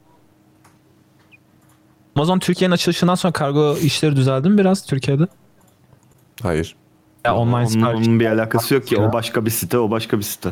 Amazon 2.17 2.39
Türkiye'nin 2.39 2.75
açılışından 2.75 3.15
sonra 3.15 3.33
kargo 3.33 3.77
işleri 3.79 4.17
düzeldi 4.17 4.49
mi 4.49 4.59
biraz 4.59 4.87
Türkiye'de? 4.87 5.27
Hayır. 6.43 6.77
Ya 7.25 7.37
online 7.37 7.55
Onun, 7.57 7.65
sipariş. 7.65 8.09
onun 8.09 8.21
bir 8.21 8.27
alakası 8.27 8.75
yok 8.75 8.87
ki. 8.87 8.97
O 8.99 9.13
başka 9.13 9.45
bir 9.45 9.51
site, 9.51 9.79
o 9.79 9.91
başka 9.91 10.19
bir 10.19 10.23
site. 10.23 10.51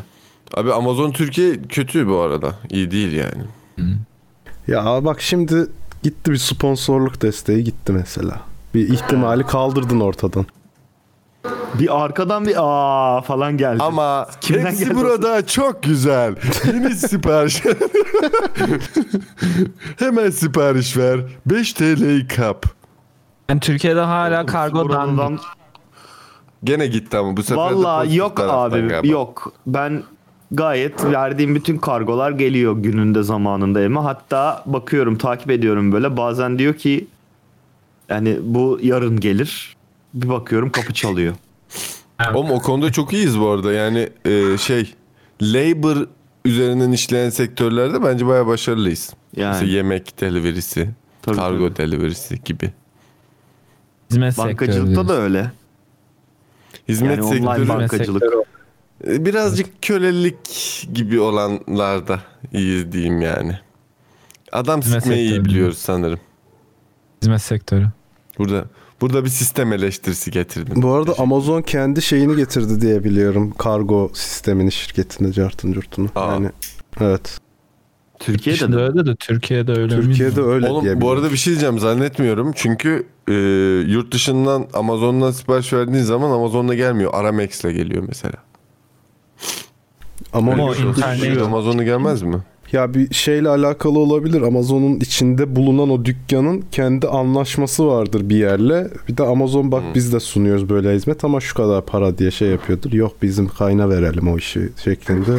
Abi 0.55 0.73
Amazon 0.73 1.11
Türkiye 1.13 1.63
kötü 1.63 2.09
bu 2.09 2.19
arada. 2.19 2.55
İyi 2.71 2.91
değil 2.91 3.13
yani. 3.13 3.45
Ya 4.69 5.05
bak 5.05 5.21
şimdi 5.21 5.67
gitti 6.03 6.31
bir 6.33 6.37
sponsorluk 6.37 7.23
desteği 7.23 7.65
gitti 7.65 7.93
mesela. 7.93 8.41
Bir 8.75 8.89
ihtimali 8.89 9.47
kaldırdın 9.47 10.01
ortadan. 10.01 10.47
Bir 11.79 12.05
arkadan 12.05 12.47
bir 12.47 12.55
aa 12.59 13.21
falan 13.21 13.57
geldi. 13.57 13.83
Ama 13.83 14.27
Kimden 14.41 14.67
hepsi 14.67 14.85
geldi 14.85 14.95
burada 14.97 15.47
çok 15.47 15.83
güzel. 15.83 16.35
Yeni 16.67 16.91
sipariş. 16.95 17.63
Hemen 19.99 20.31
sipariş 20.31 20.97
ver. 20.97 21.21
5 21.47 21.73
TL'yi 21.73 22.27
kap. 22.27 22.67
Yani 23.49 23.61
Türkiye'de 23.61 24.01
hala 24.01 24.47
kargodan 24.47 25.17
Buradan- 25.17 25.39
Gene 26.65 26.87
gitti 26.87 27.17
ama 27.19 27.37
bu 27.37 27.43
sefer 27.43 27.71
de 27.71 27.75
Vallahi 27.75 27.99
pozitif 27.99 28.19
yok 28.19 28.41
abi 28.41 28.89
galiba. 28.89 29.07
yok. 29.13 29.53
Ben 29.67 30.03
gayet 30.53 31.05
verdiğim 31.05 31.55
bütün 31.55 31.79
kargolar 31.79 32.31
geliyor 32.31 32.77
gününde 32.77 33.23
zamanında 33.23 33.81
evime. 33.81 34.01
Hatta 34.01 34.63
bakıyorum 34.67 35.19
takip 35.19 35.51
ediyorum 35.51 35.93
böyle 35.93 36.17
bazen 36.17 36.59
diyor 36.59 36.75
ki 36.75 37.07
yani 38.09 38.39
bu 38.43 38.79
yarın 38.83 39.21
gelir. 39.21 39.77
Bir 40.15 40.29
bakıyorum 40.29 40.71
kapı 40.71 40.95
çalıyor. 40.95 41.35
Oğlum 42.35 42.51
o 42.51 42.61
konuda 42.63 42.93
çok 42.93 43.13
iyiyiz 43.13 43.41
bu 43.41 43.49
arada. 43.49 43.73
Yani 43.73 44.09
e, 44.25 44.59
şey 44.59 44.95
labor 45.43 46.07
üzerinden 46.45 46.93
işleyen 46.93 47.31
sektörlerde 47.31 48.03
bence 48.05 48.27
bayağı 48.27 48.47
başarılıyız. 48.47 49.13
Yani. 49.37 49.53
Mesela 49.53 49.73
yemek 49.73 50.21
delivery'si, 50.21 50.91
Tabii, 51.23 51.37
kargo 51.37 51.69
tabii. 51.69 51.77
delivery'si 51.77 52.43
gibi. 52.45 52.73
hizmet 54.11 54.39
Bankacılıkta 54.39 55.09
da 55.09 55.15
öyle. 55.15 55.51
Hizmet 56.89 57.11
Yani 57.19 57.23
online 57.23 57.39
sektörü 57.39 57.61
Hizmet 57.63 57.79
bankacılık. 57.81 58.23
sektörü. 58.23 58.43
e, 59.17 59.25
birazcık 59.25 59.83
kölelik 59.83 60.87
gibi 60.95 61.21
olanlarda 61.21 62.21
iyiyiz 62.53 62.93
diyeyim 62.93 63.21
yani. 63.21 63.59
Adam 64.53 64.81
Hizmet 64.81 65.03
sıkmayı 65.03 65.23
iyi 65.25 65.45
biliyoruz 65.45 65.79
sanırım. 65.79 66.21
Hizmet 67.23 67.43
sektörü. 67.43 67.87
Burada 68.39 68.65
burada 69.01 69.25
bir 69.25 69.29
sistem 69.31 69.73
eleştirisi 69.73 70.31
getirdim. 70.31 70.83
Bu 70.83 70.93
arada 70.93 71.15
Amazon 71.19 71.63
kendi 71.63 72.03
şeyini 72.03 72.37
getirdi 72.37 72.81
diye 72.81 73.05
biliyorum. 73.05 73.51
Kargo 73.59 74.11
sistemini 74.15 74.73
şirketinde 74.73 75.33
cartın 75.33 75.73
curtunu. 75.73 76.09
Aa. 76.15 76.33
Yani 76.33 76.51
evet. 77.01 77.39
Türkiye'de 78.19 78.59
Şimdi 78.59 78.77
de. 78.77 78.81
öyle 78.81 79.07
de 79.07 79.15
Türkiye'de 79.17 79.73
öyle 79.73 79.97
Türkiye'de 80.01 80.41
mi? 80.41 80.47
öyle 80.47 80.67
Oğlum 80.69 81.01
bu 81.01 81.11
arada 81.11 81.33
bir 81.33 81.37
şey 81.37 81.51
diyeceğim 81.53 81.79
zannetmiyorum. 81.79 82.53
Çünkü 82.57 83.07
e, 83.29 83.33
yurt 83.93 84.13
dışından 84.15 84.67
Amazon'dan 84.75 85.31
sipariş 85.31 85.73
verdiğin 85.73 86.03
zaman 86.03 86.31
Amazon'da 86.31 86.75
gelmiyor. 86.75 87.11
Aramex'le 87.15 87.63
geliyor 87.63 88.05
mesela. 88.09 88.35
Ama 90.33 90.53
Ama 90.53 90.65
o 90.65 90.75
şey 90.75 90.85
internet- 90.85 91.37
yok. 91.37 91.47
Amazon'da 91.47 91.83
gelmez 91.83 92.23
mi? 92.23 92.37
Ya 92.75 92.95
bir 92.95 93.15
şeyle 93.15 93.49
alakalı 93.49 93.99
olabilir. 93.99 94.43
Amazon'un 94.43 94.97
içinde 94.97 95.57
bulunan 95.57 95.91
o 95.91 96.05
dükkanın 96.05 96.65
kendi 96.73 97.09
anlaşması 97.09 97.87
vardır 97.87 98.29
bir 98.29 98.37
yerle. 98.37 98.89
Bir 99.09 99.17
de 99.17 99.23
Amazon 99.23 99.73
bak 99.73 99.83
biz 99.95 100.13
de 100.13 100.21
sunuyoruz 100.21 100.69
böyle 100.69 100.95
hizmet 100.95 101.25
ama 101.25 101.41
şu 101.41 101.55
kadar 101.55 101.87
para 101.87 102.19
diye 102.19 102.31
şey 102.31 102.49
yapıyordur. 102.49 102.93
Yok 102.93 103.13
bizim 103.23 103.49
kayna 103.49 103.89
verelim 103.91 104.29
o 104.29 104.39
işi 104.39 104.69
şeklinde. 104.85 105.31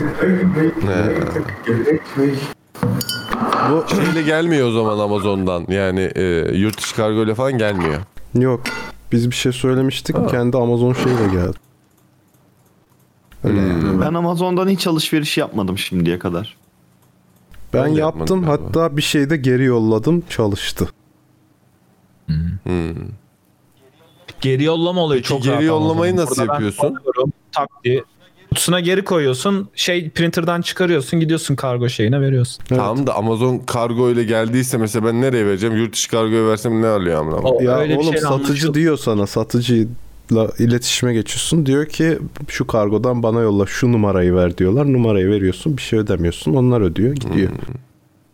Bu 3.71 3.83
şeyle 3.95 4.21
gelmiyor 4.21 4.67
o 4.67 4.71
zaman 4.71 4.99
Amazon'dan. 4.99 5.65
Yani 5.69 6.11
e, 6.15 6.23
yurt 6.57 6.77
dışı 6.77 6.95
kargo 6.95 7.23
ile 7.23 7.35
falan 7.35 7.57
gelmiyor. 7.57 7.95
Yok. 8.33 8.61
Biz 9.11 9.29
bir 9.31 9.35
şey 9.35 9.51
söylemiştik. 9.51 10.15
Kendi 10.31 10.57
Amazon 10.57 10.93
şeyle 10.93 11.27
geldi. 11.33 11.57
Öyle 13.43 13.61
Hmm. 13.61 13.87
yani. 13.87 14.01
Ben 14.01 14.13
Amazon'dan 14.13 14.67
hiç 14.67 14.87
alışveriş 14.87 15.37
yapmadım 15.37 15.77
şimdiye 15.77 16.19
kadar. 16.19 16.57
Ben, 17.75 17.87
yaptım 17.87 17.97
yapmadım 17.97 18.45
galiba. 18.45 18.63
hatta 18.67 18.97
bir 18.97 19.01
şey 19.01 19.29
de 19.29 19.37
geri 19.37 19.63
yolladım 19.63 20.23
çalıştı. 20.29 20.87
Hmm. 22.27 22.95
Geri 24.41 24.63
yollama 24.63 25.01
olayı 25.01 25.19
Peki 25.21 25.29
çok 25.29 25.43
geri 25.43 25.51
rahat 25.53 25.63
yollamayı 25.63 26.13
Amazon'da. 26.13 26.31
nasıl 26.31 26.41
Burada 26.41 26.53
yapıyorsun? 26.53 26.95
Tak 27.51 27.69
diye 27.83 28.03
kutusuna 28.49 28.79
geri 28.79 29.03
koyuyorsun. 29.03 29.69
Şey 29.75 30.09
printer'dan 30.09 30.61
çıkarıyorsun 30.61 31.19
gidiyorsun 31.19 31.55
kargo 31.55 31.89
şeyine 31.89 32.21
veriyorsun. 32.21 32.63
Evet. 32.71 32.79
Tamam 32.79 33.07
da 33.07 33.15
Amazon 33.15 33.57
kargo 33.57 34.09
ile 34.09 34.23
geldiyse 34.23 34.77
mesela 34.77 35.05
ben 35.05 35.21
nereye 35.21 35.45
vereceğim? 35.45 35.75
Yurt 35.75 35.93
dışı 35.93 36.09
kargoya 36.09 36.47
versem 36.47 36.81
ne 36.81 36.87
alıyor 36.87 37.19
amına? 37.19 37.63
Ya 37.63 37.77
öyle 37.77 37.93
bir 37.93 37.97
oğlum 37.97 38.05
şeyle 38.05 38.19
satıcı 38.19 38.47
anlaşıldı. 38.47 38.73
diyor 38.73 38.97
sana 38.97 39.27
satıcıyla 39.27 39.87
iletişime 40.59 41.13
geçiyorsun. 41.13 41.65
Diyor 41.65 41.85
ki 41.85 42.19
şu 42.47 42.67
kargodan 42.67 43.23
bana 43.23 43.39
yolla 43.41 43.65
şu 43.65 43.91
numarayı 43.91 44.35
ver 44.35 44.57
diyorlar. 44.57 44.93
Numarayı 44.93 45.27
veriyorsun 45.29 45.77
bir 45.77 45.81
şey 45.81 45.99
ödemiyorsun. 45.99 46.53
Onlar 46.53 46.81
ödüyor 46.81 47.13
gidiyor. 47.15 47.49
Hmm. 47.49 47.57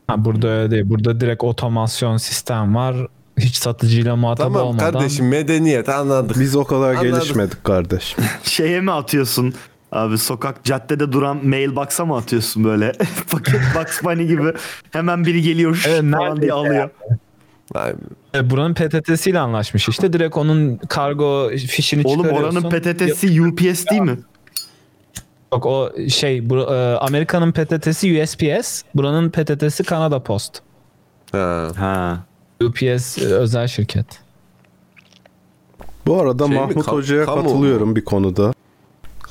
Ha, 0.07 0.25
burada 0.25 0.47
öyle 0.47 0.71
değil. 0.71 0.83
Burada 0.85 1.19
direkt 1.21 1.43
otomasyon 1.43 2.17
sistem 2.17 2.75
var. 2.75 2.95
Hiç 3.39 3.55
satıcıyla 3.55 4.15
muhatap 4.15 4.43
Tamam 4.53 4.67
olmadan. 4.67 4.91
kardeşim 4.91 5.27
medeniyet 5.27 5.89
anladık. 5.89 6.39
Biz 6.39 6.55
o 6.55 6.63
kadar 6.63 6.89
Anladım. 6.95 7.11
gelişmedik 7.11 7.63
kardeş. 7.63 8.15
Şeye 8.43 8.81
mi 8.81 8.91
atıyorsun? 8.91 9.53
Abi 9.91 10.17
sokak 10.17 10.63
caddede 10.63 11.11
duran 11.11 11.47
mailbox'a 11.47 12.05
mı 12.05 12.15
atıyorsun 12.17 12.63
böyle? 12.63 12.91
Paket 13.31 13.61
Bugs 13.75 14.03
Bunny 14.03 14.27
gibi. 14.27 14.53
Hemen 14.91 15.25
biri 15.25 15.41
geliyor 15.41 15.83
Evet, 15.89 16.03
falan 16.11 16.41
diye 16.41 16.53
alıyor. 16.53 16.89
Ay, 17.75 17.93
E, 18.35 18.49
Buranın 18.49 18.73
PTT'siyle 18.73 19.39
anlaşmış 19.39 19.89
işte. 19.89 20.13
Direkt 20.13 20.37
onun 20.37 20.77
kargo 20.77 21.49
fişini 21.49 22.01
Oğlum 22.07 22.23
çıkarıyorsun. 22.23 22.57
oranın 22.63 22.69
PTT'si 22.69 23.41
UPS 23.41 23.85
değil 23.91 24.01
mi? 24.01 24.17
Yok 25.53 25.65
o 25.65 25.91
şey 26.09 26.49
bu, 26.49 26.57
e, 26.73 26.95
Amerika'nın 26.95 27.51
PTT'si 27.51 28.21
USPS. 28.23 28.81
Buranın 28.95 29.29
PTT'si 29.29 29.83
Kanada 29.83 30.23
Post. 30.23 30.59
Ha. 31.31 31.67
Ha. 31.77 32.23
UPS 32.63 33.17
e, 33.17 33.25
özel 33.25 33.67
şirket. 33.67 34.05
Bu 36.07 36.21
arada 36.21 36.47
Şey 36.47 36.55
mi, 36.55 36.59
Mahmut 36.61 36.85
kam- 36.85 36.93
Hoca'ya 36.95 37.25
kamu 37.25 37.43
katılıyorum 37.43 37.95
bir 37.95 38.05
konuda. 38.05 38.53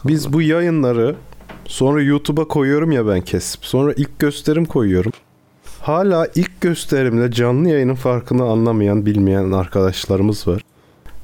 Biz 0.04 0.32
bu 0.32 0.42
yayınları 0.42 1.16
sonra 1.64 2.02
YouTube'a 2.02 2.48
koyuyorum 2.48 2.92
ya 2.92 3.06
ben 3.06 3.20
kesip. 3.20 3.64
Sonra 3.64 3.92
ilk 3.92 4.18
gösterim 4.18 4.64
koyuyorum. 4.64 5.12
Hala 5.80 6.28
ilk 6.34 6.60
gösterimle 6.60 7.30
canlı 7.32 7.68
yayının 7.68 7.94
farkını 7.94 8.44
anlamayan, 8.44 9.06
bilmeyen 9.06 9.52
arkadaşlarımız 9.52 10.48
var. 10.48 10.62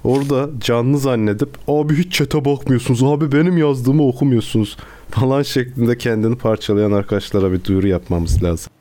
Orada 0.04 0.48
canlı 0.60 0.98
zannedip 0.98 1.48
abi 1.68 1.94
hiç 1.94 2.12
chat'e 2.12 2.44
bakmıyorsunuz, 2.44 3.02
abi 3.02 3.32
benim 3.32 3.58
yazdığımı 3.58 4.06
okumuyorsunuz 4.06 4.76
falan 5.10 5.42
şeklinde 5.42 5.98
kendini 5.98 6.36
parçalayan 6.36 6.92
arkadaşlara 6.92 7.52
bir 7.52 7.64
duyuru 7.64 7.88
yapmamız 7.88 8.42
lazım. 8.42 8.72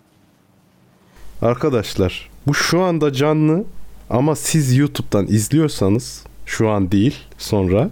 Arkadaşlar 1.41 2.29
bu 2.47 2.53
şu 2.53 2.81
anda 2.81 3.13
canlı 3.13 3.63
ama 4.09 4.35
siz 4.35 4.77
YouTube'dan 4.77 5.27
izliyorsanız 5.27 6.23
şu 6.45 6.69
an 6.69 6.91
değil 6.91 7.15
sonra 7.37 7.89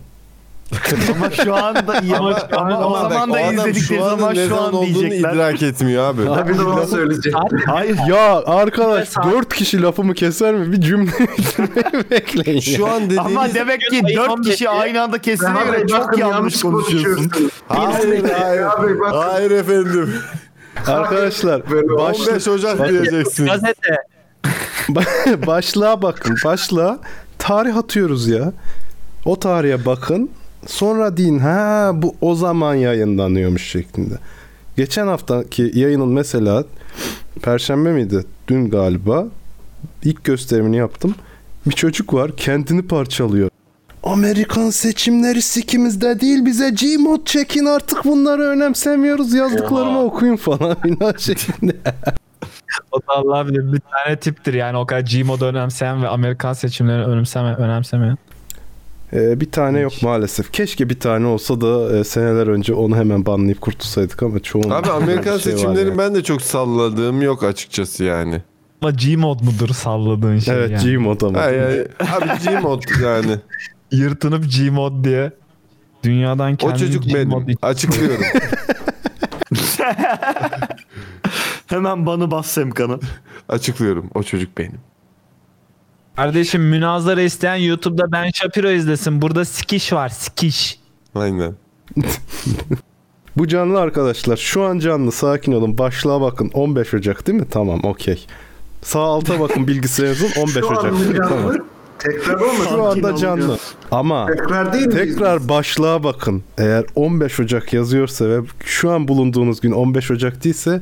Ama 1.16 1.32
şu 1.32 1.56
anda 1.56 2.02
ama, 2.18 2.36
ama, 2.52 2.88
o 2.88 3.10
zaman 3.10 3.34
da 3.34 3.42
izledikleri 3.42 4.00
zaman 4.02 4.36
ne 4.36 4.44
şu 4.44 4.56
zaman 4.56 4.74
an 4.74 4.82
diyecekler. 4.82 5.34
idrak 5.34 5.64
etmiyor 5.64 6.04
abi. 6.04 6.30
Abi 6.30 6.58
de 6.58 6.64
onu 6.64 6.88
söyleyecek. 6.88 7.34
Hayır. 7.66 7.98
Ya 8.10 8.44
arkadaş 8.46 9.10
Saat- 9.10 9.32
dört 9.32 9.54
kişi 9.54 9.82
lafımı 9.82 10.14
keser 10.14 10.54
mi? 10.56 10.72
Bir 10.72 10.82
cümle 10.82 11.12
bekleyin. 12.12 12.60
Şu 12.60 12.88
an 12.88 13.04
dediğiniz... 13.06 13.26
Ama 13.26 13.54
demek 13.54 13.82
ki 13.82 14.02
Ayıp 14.06 14.18
dört 14.20 14.30
olmuş 14.30 14.48
kişi 14.50 14.64
ya. 14.64 14.72
aynı 14.72 15.02
anda 15.02 15.18
kesine 15.18 15.64
göre 15.66 15.88
çok 15.88 16.18
yanlış 16.18 16.62
konuşuyorsun. 16.62 17.32
Hayır, 17.68 18.24
hayır. 18.40 18.64
Hayır 19.12 19.52
efendim. 19.52 20.14
Arkadaşlar 20.88 21.62
başla, 21.98 22.32
15 22.32 22.48
Ocak 22.48 22.90
diyeceksin. 22.90 23.46
Gazete. 23.46 23.98
başlığa 25.48 26.02
bakın. 26.02 26.36
Başlığa 26.46 27.00
tarih 27.40 27.78
atıyoruz 27.78 28.28
ya. 28.28 28.52
O 29.26 29.40
tarihe 29.40 29.86
bakın. 29.86 30.30
Sonra 30.68 31.18
deyin 31.18 31.40
ha 31.40 31.92
bu 31.94 32.16
o 32.22 32.36
zaman 32.36 32.76
yayınlanıyormuş 32.76 33.72
şeklinde. 33.72 34.14
Geçen 34.78 35.08
haftaki 35.08 35.72
yayının 35.74 36.10
mesela 36.10 36.64
Perşembe 37.42 37.92
miydi? 37.92 38.26
Dün 38.48 38.70
galiba. 38.70 39.26
İlk 40.04 40.24
gösterimini 40.24 40.78
yaptım. 40.78 41.16
Bir 41.66 41.72
çocuk 41.72 42.14
var 42.14 42.36
kendini 42.38 42.82
parçalıyor. 42.82 43.50
Amerikan 44.04 44.70
seçimleri 44.70 45.42
sikimizde 45.42 46.20
değil 46.20 46.46
bize 46.46 46.70
Gmod 46.70 47.26
çekin 47.26 47.66
artık 47.66 48.06
bunları 48.06 48.42
önemsemiyoruz 48.44 49.34
yazdıklarımı 49.34 50.04
okuyun 50.04 50.36
falan 50.36 50.82
filan 50.82 51.14
şeklinde. 51.18 51.76
O 52.92 52.98
da 52.98 53.04
Allah 53.08 53.48
bilir 53.48 53.74
bir 53.74 53.80
tane 53.80 54.20
tiptir 54.20 54.54
yani 54.54 54.78
o 54.78 54.86
kadar 54.86 55.02
Gmod'u 55.02 55.46
önemseyen 55.46 56.04
ve 56.04 56.08
Amerikan 56.08 56.54
seçimlerini 56.54 57.06
önemseme, 57.06 57.56
önemsemeyen. 57.56 58.18
Ee, 59.14 59.42
bir 59.42 59.52
tane 59.52 59.80
yok 59.80 59.94
maalesef. 60.02 60.52
Keşke 60.52 60.90
bir 60.90 61.00
tane 61.00 61.28
olsa 61.28 61.62
da 61.62 61.98
e, 61.98 62.04
seneler 62.04 62.48
önce 62.48 62.74
onu 62.74 62.98
hemen 62.98 63.26
banlayıp 63.26 63.62
kurtulsaydık 63.62 64.24
ama 64.24 64.40
çoğun 64.40 64.70
Abi 64.70 64.90
Amerikan 64.90 65.38
şey 65.38 65.54
seçimlerini 65.54 65.90
yani. 65.90 65.98
ben 65.98 66.16
de 66.16 66.24
çok 66.24 66.42
salladığım 66.42 67.22
yok 67.22 67.44
açıkçası 67.44 68.04
yani. 68.04 68.42
Ama 68.82 68.92
Gmod 68.92 69.40
mudur 69.42 69.70
salladığın 69.70 70.40
şey 70.40 70.56
Evet 70.56 70.72
yani. 70.72 70.98
Gmod 70.98 71.22
ama. 71.22 71.40
Ay, 71.40 71.66
ay, 71.66 71.80
abi 71.80 72.30
Gmod 72.46 72.84
yani. 73.04 73.38
Yırtınıp 73.92 74.46
Gmod 74.58 75.04
diye 75.04 75.32
dünyadan 76.04 76.54
O 76.54 76.58
kendini 76.58 76.80
çocuk 76.80 77.04
Gmod 77.04 77.48
benim. 77.48 77.58
Açıklıyorum. 77.62 78.26
Hemen 81.68 82.06
banı 82.06 82.32
bas 82.32 82.48
Semkan'ı. 82.48 83.00
Açıklıyorum. 83.50 84.10
O 84.16 84.24
çocuk 84.24 84.58
benim. 84.58 84.80
Kardeşim 86.16 86.62
münazara 86.62 87.22
isteyen 87.22 87.56
YouTube'da 87.56 88.12
Ben 88.12 88.30
Shapiro 88.34 88.70
izlesin. 88.70 89.22
Burada 89.22 89.46
sikiş 89.46 89.94
var 89.94 90.10
sikiş. 90.10 90.80
Aynen. 91.16 91.56
Bu 93.38 93.48
canlı 93.48 93.80
arkadaşlar. 93.80 94.38
Şu 94.38 94.64
an 94.64 94.80
canlı. 94.80 95.12
Sakin 95.12 95.52
olun. 95.52 95.78
Başlığa 95.78 96.22
bakın. 96.22 96.52
15 96.54 96.94
Ocak 96.94 97.28
değil 97.28 97.40
mi? 97.40 97.48
Tamam 97.52 97.80
okey. 97.84 98.26
Sağ 98.82 99.00
alta 99.00 99.40
bakın 99.40 99.68
bilgisayarınızın 99.68 100.42
15 100.42 100.54
şu 100.54 100.66
Ocak. 100.66 100.94
Tamam. 101.30 101.56
Tekrar 102.04 102.34
olmasın. 102.40 102.70
Şu 102.70 102.84
anda 102.84 103.16
canlı. 103.16 103.58
Ama 103.92 104.26
Tekrar 104.26 104.74
değil 104.74 104.88
mi? 104.88 104.94
tekrar 104.94 105.50
başlığa 105.50 106.04
bakın. 106.04 106.44
Eğer 106.58 106.86
15 106.96 107.40
Ocak 107.40 107.74
yazıyorsa 107.74 108.30
ve 108.30 108.40
şu 108.66 108.92
an 108.92 109.08
bulunduğunuz 109.08 109.62
gün 109.62 109.72
15 109.72 110.12
Ocak 110.12 110.44
değilse 110.44 110.82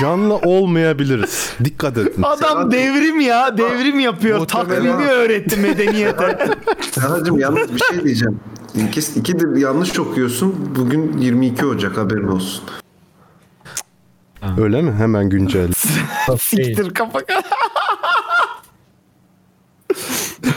canlı 0.00 0.34
olmayabiliriz. 0.44 1.52
Dikkat 1.64 1.98
edin. 1.98 2.22
Adam 2.22 2.70
devrim 2.72 3.20
ya. 3.20 3.58
Devrim 3.58 4.00
yapıyor. 4.00 4.46
Taklidi 4.48 4.88
öğretti 4.88 5.56
medeniyete. 5.56 6.38
Serhat'cığım 6.90 7.38
yalnız 7.38 7.74
bir 7.74 7.80
şey 7.80 8.04
diyeceğim. 8.04 8.40
İki, 8.88 9.00
iki 9.20 9.40
de 9.40 9.60
yanlış 9.60 9.98
okuyorsun. 9.98 10.54
Bugün 10.78 11.18
22 11.18 11.66
Ocak 11.66 11.96
haberin 11.96 12.28
olsun. 12.28 12.64
Öyle 14.58 14.82
mi? 14.82 14.92
Hemen 14.92 15.28
güncel. 15.28 15.68
Siktir 16.40 16.94
kafa. 16.94 17.18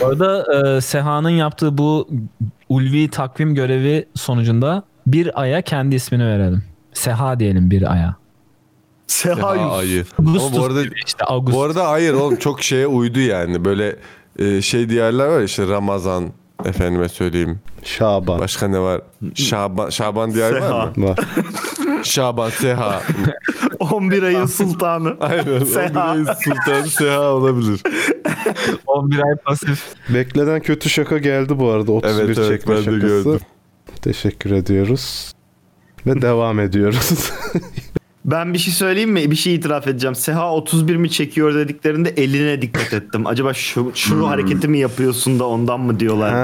Bu 0.01 0.05
arada 0.05 0.45
e, 0.77 0.81
Seha'nın 0.81 1.29
yaptığı 1.29 1.77
bu 1.77 2.07
ulvi 2.69 3.09
takvim 3.09 3.55
görevi 3.55 4.05
sonucunda 4.15 4.83
bir 5.07 5.41
aya 5.41 5.61
kendi 5.61 5.95
ismini 5.95 6.25
verelim. 6.25 6.63
Seha 6.93 7.39
diyelim 7.39 7.71
bir 7.71 7.91
aya. 7.91 8.15
Seha 9.07 9.47
ayı. 9.77 10.05
Ama 10.19 10.33
bu 10.55 10.63
arada 10.65 10.81
işte 11.05 11.25
Augustus. 11.25 11.59
bu 11.59 11.63
arada 11.63 11.89
hayır 11.89 12.13
oğlum 12.13 12.35
çok 12.35 12.63
şeye 12.63 12.87
uydu 12.87 13.19
yani. 13.19 13.65
Böyle 13.65 13.95
e, 14.39 14.61
şey 14.61 14.89
diğerler 14.89 15.25
var 15.27 15.37
ya 15.39 15.43
işte 15.43 15.67
Ramazan 15.67 16.25
efendime 16.65 17.09
söyleyeyim. 17.09 17.59
Şaban 17.83 18.39
Başka 18.39 18.67
ne 18.67 18.79
var? 18.79 19.01
Şaban 19.35 19.89
Şaban 19.89 20.33
diyar 20.33 20.51
var 20.57 20.91
mı? 20.95 21.07
var. 21.07 21.19
Şaban 22.03 22.49
Seha. 22.49 23.01
11 23.79 24.23
ayın 24.23 24.45
sultanı. 24.45 25.17
Aynen. 25.19 25.63
Seha. 25.63 26.13
O 26.13 26.17
bir 26.17 26.25
Sultan 26.25 26.83
Seha 26.83 27.21
olabilir. 27.33 27.81
11 28.87 29.19
ay 29.19 29.35
pasif. 29.45 29.83
Beklenen 30.09 30.59
kötü 30.61 30.89
şaka 30.89 31.17
geldi 31.17 31.59
bu 31.59 31.69
arada. 31.69 31.91
31 31.91 32.13
Evet, 32.23 32.37
evet, 32.37 32.49
çekme 32.49 32.75
ben 32.75 32.81
de 32.81 32.85
şakası. 32.85 33.07
gördüm. 33.07 33.39
Teşekkür 34.01 34.51
ediyoruz. 34.51 35.33
Ve 36.07 36.21
devam 36.21 36.59
ediyoruz. 36.59 37.31
Ben 38.31 38.53
bir 38.53 38.57
şey 38.59 38.73
söyleyeyim 38.73 39.11
mi? 39.11 39.31
Bir 39.31 39.35
şey 39.35 39.55
itiraf 39.55 39.87
edeceğim. 39.87 40.15
Seha 40.15 40.53
31 40.53 40.95
mi 40.95 41.09
çekiyor 41.11 41.55
dediklerinde 41.55 42.09
eline 42.09 42.61
dikkat 42.61 42.93
ettim. 42.93 43.27
Acaba 43.27 43.53
şu 43.53 43.91
şu 43.95 44.27
hareketi 44.29 44.67
mi 44.67 44.79
yapıyorsun 44.79 45.39
da 45.39 45.47
ondan 45.47 45.79
mı 45.79 45.99
diyorlar 45.99 46.31
diye. 46.31 46.41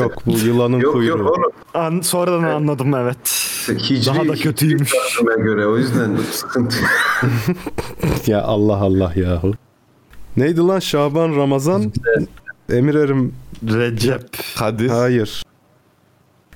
ha, 0.00 0.04
yok 0.04 0.22
bu 0.26 0.38
yılanın 0.38 0.78
Yok 0.80 0.92
kuyruğu. 0.92 1.18
yok 1.18 1.30
oğlum. 1.38 1.52
An, 1.74 2.00
sonradan 2.00 2.42
anladım 2.42 2.94
evet. 2.94 3.18
Hicri, 3.68 4.06
Daha 4.06 4.28
da 4.28 4.34
kötüymüş. 4.34 4.92
Hicri 4.94 5.42
göre 5.42 5.66
o 5.66 5.76
yüzden 5.78 6.16
sıkıntı. 6.30 6.76
Ya 8.26 8.42
Allah 8.42 8.76
Allah 8.76 9.12
yahu. 9.16 9.52
Neydi 10.36 10.60
lan 10.60 10.78
Şaban 10.78 11.36
Ramazan? 11.36 11.92
Emir 12.72 12.94
Erim 12.94 13.34
Recep. 13.68 14.22
Kadir. 14.58 14.88
hayır. 14.88 15.42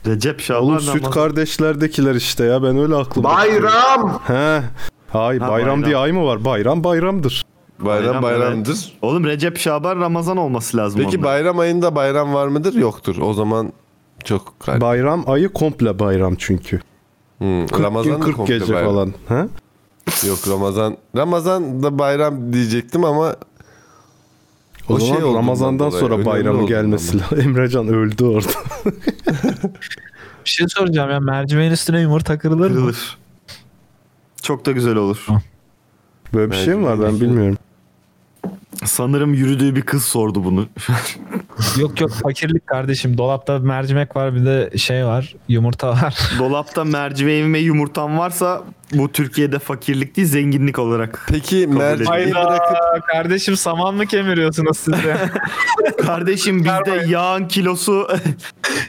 Recep 0.07 0.41
Şaban 0.41 0.63
Oğlum 0.65 0.81
süt 0.81 0.89
Ramazan. 0.89 1.11
kardeşlerdekiler 1.11 2.15
işte 2.15 2.45
ya 2.45 2.63
ben 2.63 2.79
öyle 2.79 2.95
aklım. 2.97 3.25
Bayram! 3.25 4.21
He. 4.27 4.63
Hayır 5.09 5.41
Ha, 5.41 5.49
bayram, 5.49 5.67
bayram. 5.69 5.85
diye 5.85 5.97
ay 5.97 6.13
mı 6.13 6.27
var? 6.27 6.45
Bayram 6.45 6.85
bayramdır. 6.85 7.45
Bayram 7.79 8.23
Bayram, 8.23 8.23
bayramdır. 8.23 8.99
Oğlum 9.03 9.25
Recep 9.25 9.59
Şaban 9.59 10.01
Ramazan 10.01 10.37
olması 10.37 10.77
lazım 10.77 11.01
Peki 11.05 11.17
onda. 11.17 11.27
bayram 11.27 11.59
ayında 11.59 11.95
bayram 11.95 12.35
var 12.35 12.47
mıdır? 12.49 12.75
Yoktur. 12.75 13.17
O 13.21 13.35
zaman 13.35 13.73
çok 14.25 14.61
kal- 14.61 14.81
Bayram 14.81 15.25
ayı 15.31 15.49
komple 15.49 15.99
bayram 15.99 16.35
çünkü. 16.39 16.81
Hmm, 17.39 17.67
40 17.67 17.81
Ramazan 17.83 18.13
gün 18.13 18.21
da 18.21 18.25
40 18.25 18.37
komple 18.37 18.59
gece 18.59 18.75
bayram. 18.75 18.91
falan. 18.95 19.13
Ha? 19.29 19.47
Yok 20.29 20.39
Ramazan. 20.49 20.97
Ramazan 21.17 21.83
da 21.83 21.99
bayram 21.99 22.53
diyecektim 22.53 23.05
ama 23.05 23.37
O, 24.89 24.95
O 24.95 24.99
zaman 24.99 25.21
şey 25.21 25.35
Ramazan'dan 25.35 25.91
dolayı, 25.91 26.01
sonra 26.01 26.15
olduğundan 26.15 26.67
gelmesi 26.67 27.21
lazım. 27.21 27.41
Emrecan 27.41 27.89
öldü 27.89 28.25
orada. 28.25 28.51
Bir 30.45 30.51
şey 30.51 30.69
soracağım 30.69 31.11
ya 31.11 31.21
mercimeğin 31.21 31.73
üstüne 31.73 32.01
yumurta 32.01 32.39
kırılır 32.39 32.71
mı? 32.71 32.77
Kırılır. 32.77 33.19
Çok 34.43 34.67
da 34.67 34.73
güzel 34.73 34.97
olur. 34.97 35.27
Böyle 36.35 36.51
bir 36.51 36.57
şey 36.57 36.75
mi 36.75 36.85
var 36.85 37.01
ben 37.01 37.21
bilmiyorum. 37.21 37.57
Sanırım 38.85 39.35
yürüdüğü 39.35 39.77
bir 39.77 39.83
kız 39.83 40.05
sordu 40.05 40.45
bunu. 40.45 40.67
Yok 41.79 42.01
yok 42.01 42.11
fakirlik 42.11 42.67
kardeşim. 42.67 43.19
Dolapta 43.19 43.59
mercimek 43.59 44.17
var 44.17 44.35
bir 44.35 44.47
de 44.47 44.79
şey 44.79 45.05
var 45.07 45.35
yumurta 45.49 45.89
var. 45.89 46.19
Dolapta 46.39 46.85
mercimeğim 46.85 47.55
ve 47.55 47.59
yumurtam 47.59 48.19
varsa 48.19 48.63
bu 48.93 49.13
Türkiye'de 49.13 49.59
fakirlik 49.59 50.17
değil 50.17 50.29
zenginlik 50.29 50.79
olarak. 50.79 51.27
peki 51.29 51.67
mercimeği 51.67 52.23
ediyorum. 52.23 52.47
bırakıp 52.47 53.07
kardeşim 53.13 53.57
saman 53.57 53.95
mı 53.95 54.07
kemiriyorsunuz 54.07 54.79
siz 54.79 54.93
de? 54.95 55.17
Kardeşim 56.07 56.59
bizde 56.59 57.05
yağın 57.09 57.49
kilosu 57.49 58.09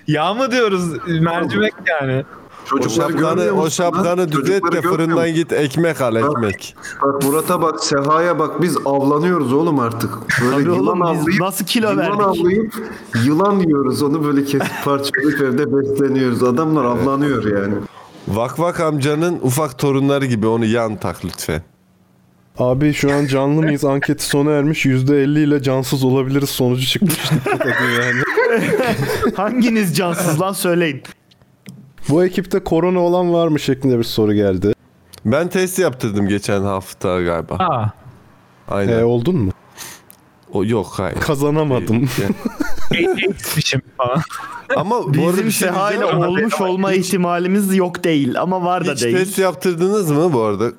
Yağ 0.07 0.33
mı 0.33 0.51
diyoruz 0.51 1.07
mercimek 1.07 1.73
yani. 2.01 2.23
O 2.65 2.77
Çocukları 2.79 3.11
görmüyor 3.11 3.37
şapkanı, 3.37 3.61
o 3.61 3.69
şapkanı 3.69 4.31
düzelt 4.31 4.71
de 4.71 4.81
fırından 4.81 5.33
git 5.33 5.51
ekmek 5.53 6.01
al 6.01 6.15
ekmek. 6.15 6.75
Bak 7.01 7.23
Murat'a 7.23 7.61
bak, 7.61 7.83
Seha'ya 7.83 8.39
bak 8.39 8.61
biz 8.61 8.77
avlanıyoruz 8.85 9.53
oğlum 9.53 9.79
artık. 9.79 10.09
Böyle 10.41 10.51
Tabii 10.51 10.63
yılan 10.63 10.79
oğlum 10.79 11.01
avlayıp, 11.01 11.39
nasıl 11.41 11.65
kilo 11.65 11.91
yılan 11.91 11.97
verdik? 12.05 12.21
avlayıp 12.21 12.73
yılan 13.25 13.59
yiyoruz. 13.59 14.03
Onu 14.03 14.23
böyle 14.23 14.43
kesip 14.45 14.71
parçalayıp 14.85 15.41
evde 15.41 15.65
besleniyoruz. 15.77 16.43
Adamlar 16.43 16.85
avlanıyor 16.85 17.61
yani. 17.61 17.73
Vak 18.27 18.59
vak 18.59 18.79
amcanın 18.79 19.39
ufak 19.41 19.79
torunları 19.79 20.25
gibi 20.25 20.47
onu 20.47 20.65
yan 20.65 20.95
tak 20.95 21.25
lütfen. 21.25 21.61
Abi 22.57 22.93
şu 22.93 23.13
an 23.13 23.25
canlı 23.25 23.61
mıyız? 23.61 23.85
Anketi 23.85 24.25
sona 24.25 24.51
ermiş. 24.51 24.85
%50 24.85 25.39
ile 25.39 25.61
cansız 25.63 26.03
olabiliriz 26.03 26.49
sonucu 26.49 26.85
çıkmış. 26.85 27.19
Yani. 27.99 28.21
Hanginiz 29.35 29.97
cansız 29.97 30.41
lan 30.41 30.53
söyleyin. 30.53 31.03
Bu 32.09 32.25
ekipte 32.25 32.59
korona 32.63 32.99
olan 32.99 33.33
var 33.33 33.47
mı 33.47 33.59
şeklinde 33.59 33.97
bir 33.99 34.03
soru 34.03 34.33
geldi. 34.33 34.73
Ben 35.25 35.47
test 35.49 35.79
yaptırdım 35.79 36.27
geçen 36.27 36.61
hafta 36.61 37.21
galiba. 37.21 37.55
Aa, 37.55 37.85
Aynen. 38.67 38.99
E, 38.99 39.03
oldun 39.03 39.35
mu? 39.35 39.51
O 40.53 40.65
yok 40.65 40.87
hayır. 40.91 41.19
Kazanamadım. 41.19 42.09
Eğitmişim 42.93 43.81
falan. 43.97 44.21
Ama 44.75 44.95
bu 44.99 45.01
arada 45.03 45.31
Bizim 45.33 45.45
bir 45.45 45.51
şey 45.51 45.67
Seha 45.67 45.91
ile 45.91 45.99
diyeceğim. 45.99 46.25
olmuş 46.27 46.61
olma 46.61 46.93
ihtimalimiz 46.93 47.75
yok 47.75 48.03
değil 48.03 48.41
ama 48.41 48.65
var 48.65 48.85
da 48.87 48.91
Hiç 48.91 49.03
değil. 49.03 49.17
test 49.17 49.39
yaptırdınız 49.39 50.11
mı 50.11 50.33
bu 50.33 50.41
arada? 50.41 50.71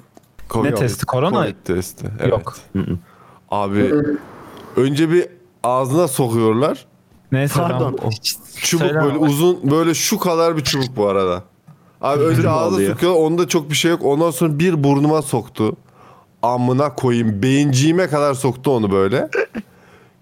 Covid 0.51 0.64
Ne 0.70 0.75
testi? 0.75 1.07
Korona? 1.07 1.43
Covid 1.45 1.55
testi. 1.64 2.07
Evet. 2.20 2.31
Yok. 2.31 2.57
Abi 3.51 3.93
önce 4.77 5.11
bir 5.11 5.27
ağzına 5.62 6.09
sokuyorlar. 6.09 6.87
Neyse 7.35 7.61
Pardon. 7.61 7.99
ben 8.05 8.11
Çubuk 8.61 8.87
söylemem. 8.87 9.05
böyle 9.05 9.18
uzun 9.18 9.70
böyle 9.70 9.95
şu 9.95 10.18
kadar 10.18 10.57
bir 10.57 10.64
çubuk 10.64 10.97
bu 10.97 11.09
arada. 11.09 11.43
Abi 12.01 12.22
önce 12.22 12.49
oluyor. 12.49 12.93
sokuyor 12.93 13.14
onda 13.14 13.49
çok 13.49 13.70
bir 13.70 13.74
şey 13.74 13.91
yok. 13.91 14.01
Ondan 14.05 14.30
sonra 14.30 14.59
bir 14.59 14.85
burnuma 14.85 15.22
soktu. 15.22 15.76
Amına 16.43 16.95
koyayım 16.95 17.43
beyinciğime 17.43 18.07
kadar 18.09 18.35
soktu 18.35 18.70
onu 18.70 18.93
böyle. 18.93 19.28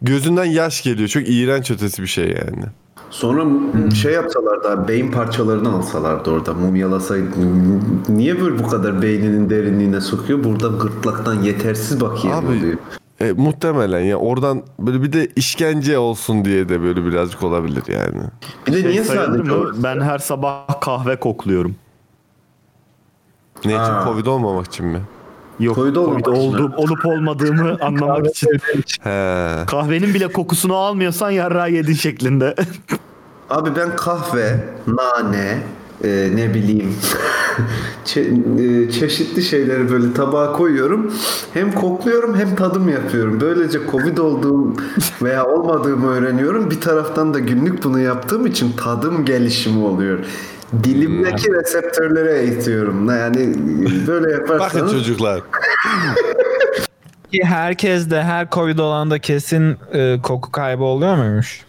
Gözünden 0.03 0.45
yaş 0.45 0.83
geliyor. 0.83 1.09
Çok 1.09 1.23
iğrenç 1.29 1.71
ötesi 1.71 2.03
bir 2.03 2.07
şey 2.07 2.25
yani. 2.25 2.65
Sonra 3.11 3.45
şey 3.95 4.13
yapsalardı 4.13 4.71
abi, 4.71 4.89
beyin 4.89 5.11
parçalarını 5.13 5.73
alsalardı 5.77 6.31
orada 6.31 6.55
mumyalasaydı. 6.55 7.27
Niye 8.09 8.41
böyle 8.41 8.59
bu 8.65 8.69
kadar 8.69 9.03
beyninin 9.03 9.51
derinliğine 9.51 10.01
sokuyor? 10.01 10.45
Burada 10.45 10.69
gırtlaktan 10.69 11.43
yetersiz 11.43 12.01
bakiye 12.01 12.35
Abi, 12.35 12.47
oluyor. 12.47 12.79
E, 13.23 13.33
muhtemelen 13.33 14.01
ya 14.01 14.17
oradan 14.17 14.63
böyle 14.79 15.03
bir 15.03 15.13
de 15.13 15.29
işkence 15.37 15.99
olsun 15.99 16.45
diye 16.45 16.69
de 16.69 16.83
böyle 16.83 17.05
birazcık 17.05 17.43
olabilir 17.43 17.83
yani. 17.89 18.23
Bir 18.67 18.73
de 18.73 18.83
Şey 18.83 18.91
niye 18.91 19.05
sayılır 19.05 19.47
sadece? 19.47 19.83
Ben 19.83 20.01
her 20.01 20.19
sabah 20.19 20.81
kahve 20.81 21.17
kokluyorum. 21.17 21.77
Ne 23.65 23.73
için? 23.73 23.79
Ha. 23.79 24.03
Covid 24.05 24.27
olmamak 24.27 24.67
için 24.67 24.87
mi? 24.87 25.01
Yok 25.61 25.77
Covid 25.77 25.95
Covid, 25.95 25.97
olmamak 26.07 26.21
için. 26.21 26.33
oldum, 26.33 26.73
olup 26.77 27.07
olmadığımı 27.07 27.77
anlamak 27.81 28.27
için. 28.27 28.49
He. 29.03 29.65
Kahvenin 29.67 30.15
bile 30.15 30.33
kokusunu 30.33 30.77
almıyorsan 30.77 31.31
yarrağı 31.31 31.71
yedin 31.71 31.93
şeklinde. 31.93 32.55
Abi 33.51 33.77
ben 33.77 33.97
kahve, 33.97 34.65
nane, 34.87 35.59
e, 36.05 36.31
ne 36.35 36.55
bileyim 36.55 36.95
çe- 38.05 38.87
e, 38.87 38.91
çeşitli 38.91 39.43
şeyleri 39.43 39.91
böyle 39.91 40.15
tabağa 40.15 40.53
koyuyorum. 40.53 41.15
Hem 41.55 41.73
kokluyorum 41.73 42.37
hem 42.37 42.57
tadım 42.57 42.89
yapıyorum. 42.89 43.41
Böylece 43.41 43.79
Covid 43.91 44.19
olduğum 44.19 44.77
veya 45.23 45.47
olmadığımı 45.47 46.11
öğreniyorum. 46.11 46.71
Bir 46.71 46.81
taraftan 46.81 47.35
da 47.35 47.39
günlük 47.39 47.85
bunu 47.85 48.01
yaptığım 48.01 48.47
için 48.47 48.73
tadım 48.73 49.25
gelişimi 49.25 49.85
oluyor. 49.85 50.19
Dilimdeki 50.85 51.53
reseptörlere 51.53 52.39
eğitiyorum. 52.39 53.09
Yani 53.09 53.55
böyle 54.07 54.27
Bakın 54.27 54.53
yaparsanız 54.53 54.93
çocuklar. 54.93 55.41
Ki 57.33 57.41
herkes 57.45 58.11
de 58.11 58.23
her 58.23 58.51
Covid 58.51 58.79
olanda 58.79 59.19
kesin 59.19 59.77
e, 59.93 60.19
koku 60.23 60.53
kaybı 60.53 60.83
oluyor 60.85 61.17
muymuş? 61.17 61.61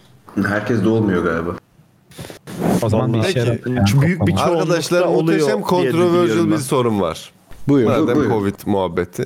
herkes 0.46 0.84
de 0.84 0.88
olmuyor 0.88 1.24
galiba. 1.24 1.50
O 2.82 2.88
zaman 2.88 3.12
bir 3.14 3.18
işe 3.28 3.38
yaramıyor 3.38 3.66
yani 3.66 4.02
büyük 4.02 4.26
bir 4.26 4.34
Arkadaşlar 4.38 5.00
oluyor 5.02 5.38
muhteşem 5.38 5.60
kontroversial 5.60 6.50
bir 6.50 6.56
sorun 6.58 7.00
var. 7.00 7.32
Buyur. 7.68 7.86
Madem 7.86 8.16
buyur. 8.16 8.30
Covid 8.30 8.54
muhabbeti. 8.66 9.24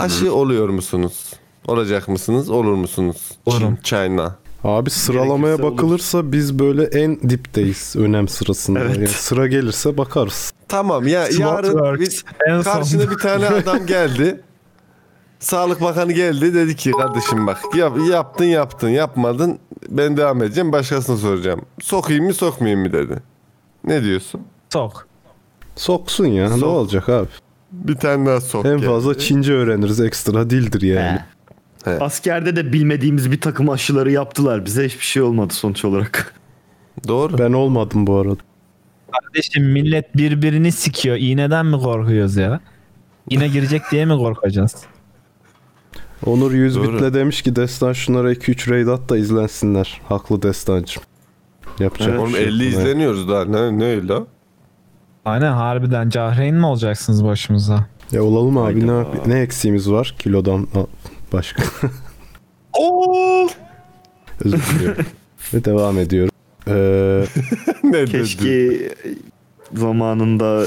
Aşı 0.00 0.34
oluyor 0.34 0.68
musunuz? 0.68 1.32
Olacak 1.68 2.08
mısınız? 2.08 2.50
Olur 2.50 2.74
musunuz? 2.74 3.16
Olurum. 3.46 3.78
China. 3.82 4.36
Abi 4.64 4.90
sıralamaya 4.90 5.36
Gerekirse 5.56 5.62
olur. 5.66 5.72
bakılırsa 5.72 6.32
biz 6.32 6.58
böyle 6.58 6.84
en 6.84 7.20
dipteyiz 7.30 7.96
önem 7.96 8.28
sırasında. 8.28 8.80
Evet. 8.80 8.96
Yani 8.96 9.08
sıra 9.08 9.46
gelirse 9.46 9.98
bakarız. 9.98 10.52
Tamam 10.68 11.06
ya 11.06 11.28
yarın 11.38 12.08
En 12.48 12.60
son. 12.62 12.72
karşına 12.72 13.10
bir 13.10 13.16
tane 13.18 13.46
adam 13.48 13.86
geldi. 13.86 14.40
Sağlık 15.42 15.80
Bakanı 15.80 16.12
geldi 16.12 16.54
dedi 16.54 16.76
ki 16.76 16.90
kardeşim 16.90 17.46
bak 17.46 17.60
yap, 17.76 17.98
yaptın 18.10 18.44
yaptın 18.44 18.88
yapmadın 18.88 19.58
ben 19.88 20.16
devam 20.16 20.42
edeceğim 20.42 20.72
başkasına 20.72 21.16
soracağım. 21.16 21.60
Sokayım 21.80 22.24
mı 22.24 22.34
sokmayayım 22.34 22.80
mı 22.80 22.92
dedi. 22.92 23.16
Ne 23.84 24.04
diyorsun? 24.04 24.40
Sok. 24.72 25.06
Soksun 25.76 26.26
ya 26.26 26.50
ne 26.50 26.56
Sok. 26.56 26.68
olacak 26.68 27.08
abi. 27.08 27.28
Bir 27.72 27.94
tane 27.94 28.26
daha 28.26 28.40
sok. 28.40 28.66
En 28.66 28.76
geldi. 28.76 28.86
fazla 28.86 29.18
Çince 29.18 29.52
öğreniriz 29.52 30.00
ekstra 30.00 30.50
dildir 30.50 30.82
yani. 30.82 31.18
Askerde 32.00 32.56
de 32.56 32.72
bilmediğimiz 32.72 33.32
bir 33.32 33.40
takım 33.40 33.70
aşıları 33.70 34.10
yaptılar. 34.10 34.64
Bize 34.64 34.84
hiçbir 34.84 35.04
şey 35.04 35.22
olmadı 35.22 35.54
sonuç 35.54 35.84
olarak. 35.84 36.34
Doğru. 37.08 37.38
Ben 37.38 37.52
olmadım 37.52 38.06
bu 38.06 38.16
arada. 38.16 38.36
Kardeşim 39.12 39.64
millet 39.72 40.16
birbirini 40.16 40.72
sikiyor. 40.72 41.16
İğneden 41.16 41.66
mi 41.66 41.78
korkuyoruz 41.78 42.36
ya? 42.36 42.60
İğne 43.30 43.48
girecek 43.48 43.82
diye 43.90 44.04
mi 44.04 44.16
korkacağız? 44.16 44.76
Onur 46.26 46.52
100 46.52 46.76
Doğru. 46.76 46.92
bitle 46.94 47.14
demiş 47.14 47.42
ki 47.42 47.56
Destan 47.56 47.92
şunlara 47.92 48.32
2-3 48.32 48.70
raid 48.70 48.86
at 48.86 49.08
da 49.08 49.16
izlensinler. 49.18 50.00
Haklı 50.08 50.42
Destancım. 50.42 51.02
Yapacak 51.78 52.08
Evet. 52.08 52.18
bir 52.18 52.22
Oğlum 52.22 52.30
şey 52.32 52.40
yok. 52.44 52.48
50 52.52 52.64
izleniyoruz 52.66 53.28
daha. 53.28 53.44
Ne, 53.44 53.78
ne 53.78 53.84
öyle? 53.84 54.14
Aynen 55.24 55.52
harbiden 55.52 56.10
Cahreyn 56.10 56.54
mi 56.54 56.66
olacaksınız 56.66 57.24
başımıza? 57.24 57.86
Ya 58.12 58.22
olalım 58.24 58.58
abi 58.58 58.86
ne, 58.86 58.90
Hayda. 58.90 59.08
ne 59.26 59.40
eksiğimiz 59.40 59.90
var 59.90 60.14
kilodan 60.18 60.68
başka. 61.32 61.62
Oo! 62.78 63.48
Özür 64.44 64.62
diliyorum. 64.74 65.06
Ve 65.54 65.64
devam 65.64 65.98
ediyorum. 65.98 66.30
Ee, 66.68 67.24
ne? 67.84 68.04
Keşke 68.04 68.70
zamanında 69.74 70.64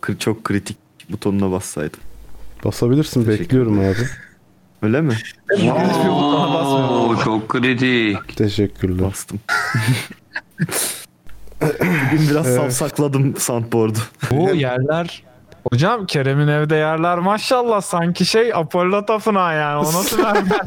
kır- 0.00 0.18
çok 0.18 0.44
kritik 0.44 0.76
butonuna 1.10 1.50
bassaydım. 1.50 2.00
basabilirsin 2.64 3.24
Teşekkür 3.24 3.42
bekliyorum 3.44 3.78
abi. 3.78 3.96
Öyle 4.82 5.00
mi? 5.00 5.14
Oo, 6.10 7.16
çok 7.24 7.48
kritik. 7.48 8.36
Teşekkürler. 8.36 9.06
Bastım. 9.08 9.40
Bugün 11.62 12.28
biraz 12.30 12.46
savsakladım 12.46 13.36
soundboard'u. 13.36 13.98
Bu 14.30 14.50
yerler 14.54 15.22
Hocam 15.72 16.06
Kerem'in 16.06 16.48
evde 16.48 16.76
yerler 16.76 17.18
maşallah 17.18 17.80
sanki 17.80 18.24
şey 18.24 18.54
Apollo 18.54 19.06
tapınağı 19.06 19.56
yani 19.56 19.78
o 19.78 19.84
nasıl 19.84 20.22
mermer? 20.22 20.60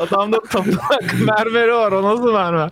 Adamda 0.00 0.40
tapınak 0.50 1.14
mermeri 1.26 1.72
var 1.72 1.92
o 1.92 2.02
nasıl 2.02 2.32
mermer? 2.32 2.70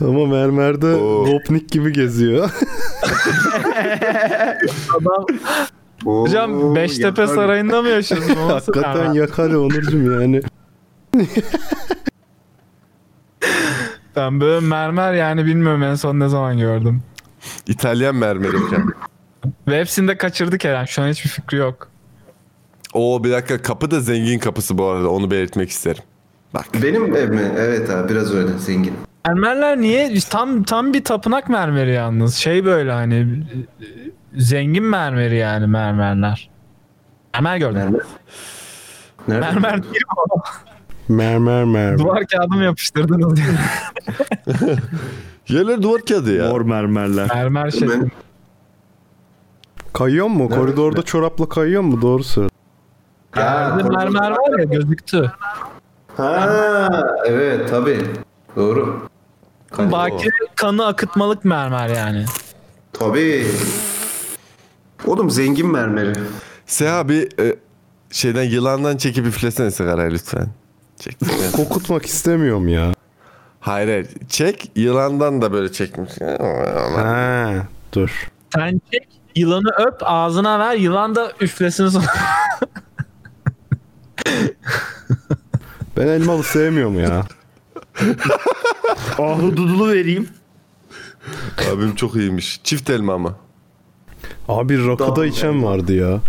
Ama 0.00 0.26
mermerde. 0.26 0.92
Gopnik 1.32 1.70
gibi 1.70 1.92
geziyor. 1.92 2.50
Adam 5.00 5.26
hocam 6.04 6.74
Beştepe 6.74 7.26
Sarayı'nda 7.26 7.82
mı 7.82 7.88
yaşıyorsun? 7.88 8.34
Hakikaten 8.48 9.12
yakar 9.12 9.50
ya 9.50 9.60
Onurcuğum 9.60 10.12
yani. 10.12 10.42
Ben 14.16 14.40
böyle 14.40 14.66
mermer 14.66 15.14
yani 15.14 15.46
bilmiyorum 15.46 15.82
en 15.82 15.94
son 15.94 16.20
ne 16.20 16.28
zaman 16.28 16.58
gördüm. 16.58 17.02
İtalyan 17.66 18.14
mermeri 18.14 18.56
hocam. 18.56 18.92
Ve 19.68 19.80
hepsini 19.80 20.08
de 20.08 20.18
kaçırdı 20.18 20.58
Kerem. 20.58 20.88
Şu 20.88 21.02
an 21.02 21.08
hiçbir 21.08 21.30
fikri 21.30 21.56
yok. 21.56 21.88
Oo 22.92 23.24
bir 23.24 23.30
dakika 23.32 23.62
kapı 23.62 23.90
da 23.90 24.00
zengin 24.00 24.38
kapısı 24.38 24.78
bu 24.78 24.84
arada 24.84 25.10
onu 25.10 25.30
belirtmek 25.30 25.70
isterim. 25.70 26.02
Bak 26.54 26.66
Benim 26.82 27.16
ev 27.16 27.30
mi? 27.30 27.52
Evet 27.58 27.90
abi 27.90 28.08
biraz 28.12 28.34
öyle 28.34 28.58
zengin. 28.58 28.94
Mermerler 29.26 29.80
niye? 29.80 30.14
Tam 30.30 30.62
tam 30.62 30.92
bir 30.94 31.04
tapınak 31.04 31.48
mermeri 31.48 31.92
yalnız. 31.92 32.34
Şey 32.34 32.64
böyle 32.64 32.92
hani 32.92 33.44
zengin 34.36 34.84
mermeri 34.84 35.36
yani 35.36 35.66
mermerler. 35.66 36.50
Mermer 37.34 37.56
gördüm. 37.56 37.76
Mermer. 37.76 38.00
Nerede? 39.28 39.60
Mermer 39.60 39.82
değil 39.82 39.94
mi? 39.94 40.42
Mermer 41.08 41.64
mermer. 41.64 41.98
Duvar 41.98 42.26
kağıdı 42.26 42.48
mı 42.54 42.64
yapıştırdınız 42.64 43.36
diye. 43.36 43.46
yerler 45.58 45.82
duvar 45.82 46.00
kağıdı 46.04 46.36
ya. 46.36 46.48
Mor 46.48 46.60
mermerler. 46.60 47.28
Mermer 47.34 47.70
şey. 47.70 47.88
Ben- 47.88 48.10
Kayıyor 49.92 50.26
mu? 50.26 50.44
Nerede? 50.44 50.54
Koridorda 50.54 51.02
çorapla 51.02 51.48
kayıyor 51.48 51.82
mu? 51.82 52.02
Doğru 52.02 52.24
söyle. 52.24 52.48
Bir 53.36 53.82
mermer 53.82 54.30
var 54.30 54.58
ya 54.58 54.64
gözüktü. 54.64 55.32
Ha, 56.16 56.48
evet 57.26 57.70
tabii. 57.70 58.00
Doğru. 58.56 59.08
Kan- 59.72 59.92
Baki 59.92 60.30
kanı 60.56 60.86
akıtmalık 60.86 61.44
mermer 61.44 61.88
yani. 61.88 62.24
Tabii. 62.92 63.46
Oğlum 65.06 65.30
zengin 65.30 65.66
mermeri. 65.66 66.12
Seha 66.66 67.08
bir 67.08 67.38
e, 67.40 67.56
şeyden 68.10 68.42
yılandan 68.42 68.96
çekip 68.96 69.26
üflesene 69.26 69.70
sigarayı 69.70 70.10
lütfen. 70.10 70.48
Çek. 71.00 71.16
Kokutmak 71.52 72.06
istemiyorum 72.06 72.68
ya. 72.68 72.92
hayır 73.60 73.88
hayır. 73.88 74.06
Çek 74.28 74.72
yılandan 74.76 75.42
da 75.42 75.52
böyle 75.52 75.72
çekmiş. 75.72 76.12
Ha, 76.96 77.54
dur. 77.92 78.28
Sen 78.54 78.80
çek 78.92 79.08
yılanı 79.36 79.70
öp 79.86 79.96
ağzına 80.02 80.58
ver 80.58 80.76
yılan 80.76 81.14
da 81.14 81.32
üflesin 81.40 81.88
sonra. 81.88 82.04
Ben 85.96 86.06
elmalı 86.06 86.42
sevmiyorum 86.42 86.98
ya. 87.00 87.24
Ahududulu 89.18 89.88
vereyim. 89.92 90.28
Abim 91.72 91.94
çok 91.94 92.16
iyiymiş. 92.16 92.60
Çift 92.64 92.90
elma 92.90 93.18
mı? 93.18 93.34
Abi 94.48 94.86
rakıda 94.88 95.06
Tamam. 95.14 95.24
içen 95.24 95.64
vardı 95.64 95.94
ya. 95.94 96.20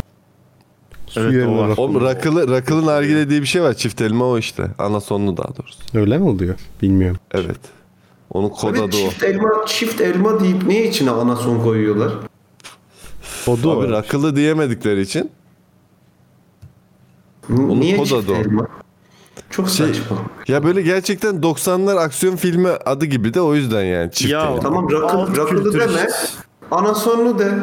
Su 1.07 1.19
Evet, 1.19 1.31
o 1.31 1.35
yerine 1.37 1.67
rakı. 1.69 1.81
Oğlum 1.81 2.01
rakılı, 2.01 2.51
rakılı 2.51 2.85
nargile 2.85 3.29
diye 3.29 3.41
bir 3.41 3.45
şey 3.45 3.61
var. 3.61 3.73
Çift 3.73 4.01
elma 4.01 4.25
o 4.25 4.37
işte. 4.37 4.67
Anasonlu 4.77 5.37
daha 5.37 5.47
doğrusu. 5.47 5.79
Öyle 5.93 6.17
mi 6.17 6.23
oluyor? 6.29 6.55
Bilmiyorum. 6.81 7.19
Evet. 7.31 7.59
Onun 8.29 8.49
kod 8.49 8.75
adı 8.75 8.83
o. 8.83 8.89
çift 8.89 9.23
elma, 9.23 9.49
çift 9.65 10.01
elma 10.01 10.39
deyip 10.39 10.67
niye 10.67 10.87
içine 10.89 11.11
anason 11.11 11.59
koyuyorlar? 11.63 12.11
Kodu 13.45 13.71
Abi 13.71 13.85
o. 13.87 13.89
rakılı 13.91 14.35
diyemedikleri 14.35 15.01
için 15.01 15.31
niye 17.49 17.97
kod 17.97 18.05
çift 18.05 18.23
adı 18.23 18.31
o. 18.31 18.35
elma? 18.35 18.67
Çok 19.49 19.69
Şey- 19.69 19.87
saçma. 19.87 20.17
ya 20.47 20.63
böyle 20.63 20.81
gerçekten 20.81 21.35
90'lar 21.35 21.97
aksiyon 21.97 22.35
filmi 22.35 22.69
adı 22.69 23.05
gibi 23.05 23.33
de 23.33 23.41
o 23.41 23.55
yüzden 23.55 23.83
yani 23.83 24.11
çift 24.11 24.31
Ya, 24.31 24.45
elma. 24.45 24.59
Tamam 24.59 24.91
rakı, 24.91 25.37
rakılı 25.37 25.73
deme. 25.73 25.85
işte. 25.85 26.07
Anasonlu 26.71 27.39
de. 27.39 27.53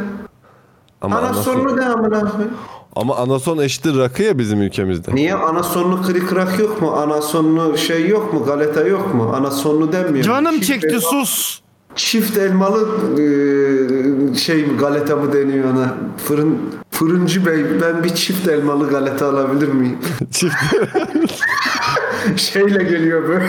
Ama 1.02 1.18
anason, 1.18 1.54
Anasonlu 1.54 1.76
de 1.78 1.84
amına 1.84 2.20
koyayım. 2.30 2.52
ama 2.96 3.16
anason 3.16 3.58
eşittir 3.58 3.98
rakı 3.98 4.22
ya 4.22 4.38
bizim 4.38 4.62
ülkemizde. 4.62 5.14
Niye 5.14 5.34
anasonlu 5.34 6.02
kırık 6.02 6.58
yok 6.60 6.82
mu? 6.82 6.90
Anasonlu 6.92 7.78
şey 7.78 8.08
yok 8.08 8.32
mu? 8.32 8.44
Galeta 8.44 8.80
yok 8.86 9.14
mu? 9.14 9.32
Anasonlu 9.36 9.92
denmiyor. 9.92 10.24
Canım 10.24 10.54
Çift 10.54 10.66
çekti 10.66 10.86
elma- 10.88 11.00
sus. 11.00 11.60
Çift 11.96 12.38
elmalı 12.38 12.88
e, 13.12 14.34
şey 14.34 14.56
mi 14.66 14.76
galeta 14.78 15.16
mı 15.16 15.32
deniyor 15.32 15.70
ona? 15.74 15.94
Fırın 16.26 16.58
fırıncı 16.90 17.46
bey 17.46 17.64
ben 17.82 18.04
bir 18.04 18.14
çift 18.14 18.48
elmalı 18.48 18.88
galeta 18.90 19.28
alabilir 19.30 19.68
miyim? 19.68 19.98
Çift. 20.30 20.54
Şeyle 22.36 22.84
geliyor 22.84 23.28
böyle. 23.28 23.44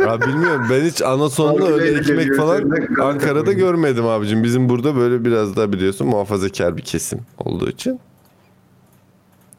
ya 0.00 0.20
bilmiyorum 0.20 0.66
ben 0.70 0.84
hiç 0.84 1.02
anasonlu 1.02 1.52
Nargileyle 1.60 1.74
öyle 1.82 1.98
ekmek 1.98 2.18
geliyor 2.18 2.36
falan 2.36 2.70
Ankara'da 3.08 3.52
görmedim 3.52 4.06
abicim. 4.06 4.44
Bizim 4.44 4.68
burada 4.68 4.96
böyle 4.96 5.24
biraz 5.24 5.56
daha 5.56 5.72
biliyorsun 5.72 6.06
muhafazakar 6.06 6.76
bir 6.76 6.82
kesim 6.82 7.20
olduğu 7.38 7.70
için. 7.70 8.00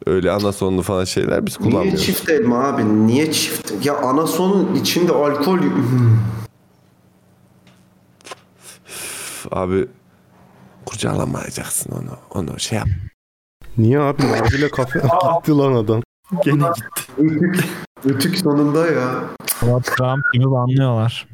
Öyle 0.06 0.30
anasonlu 0.30 0.82
falan 0.82 1.04
şeyler 1.04 1.46
biz 1.46 1.60
Niye 1.60 1.70
kullanmıyoruz. 1.70 2.04
çift 2.06 2.30
elma 2.30 2.64
abi? 2.64 3.06
Niye 3.06 3.32
çift? 3.32 3.72
Ya 3.86 3.96
anasonun 3.96 4.74
içinde 4.74 5.12
alkol 5.12 5.58
Abi 9.50 9.86
kurcalamayacaksın 10.86 11.92
onu. 11.92 12.18
Onu 12.34 12.60
şey 12.60 12.78
yap. 12.78 12.88
Niye 13.78 14.00
abi? 14.00 14.22
Nargile 14.22 14.68
kafe 14.70 14.98
gitti 15.38 15.52
lan 15.52 15.72
adam. 15.74 16.02
Gene 16.44 16.54
gitti. 16.56 16.82
Ötük, 17.18 17.64
ötük 18.04 18.38
sonunda 18.38 18.86
ya. 18.86 19.14
Trump 19.82 20.32
gibi 20.32 20.50
banlıyorlar. 20.50 21.28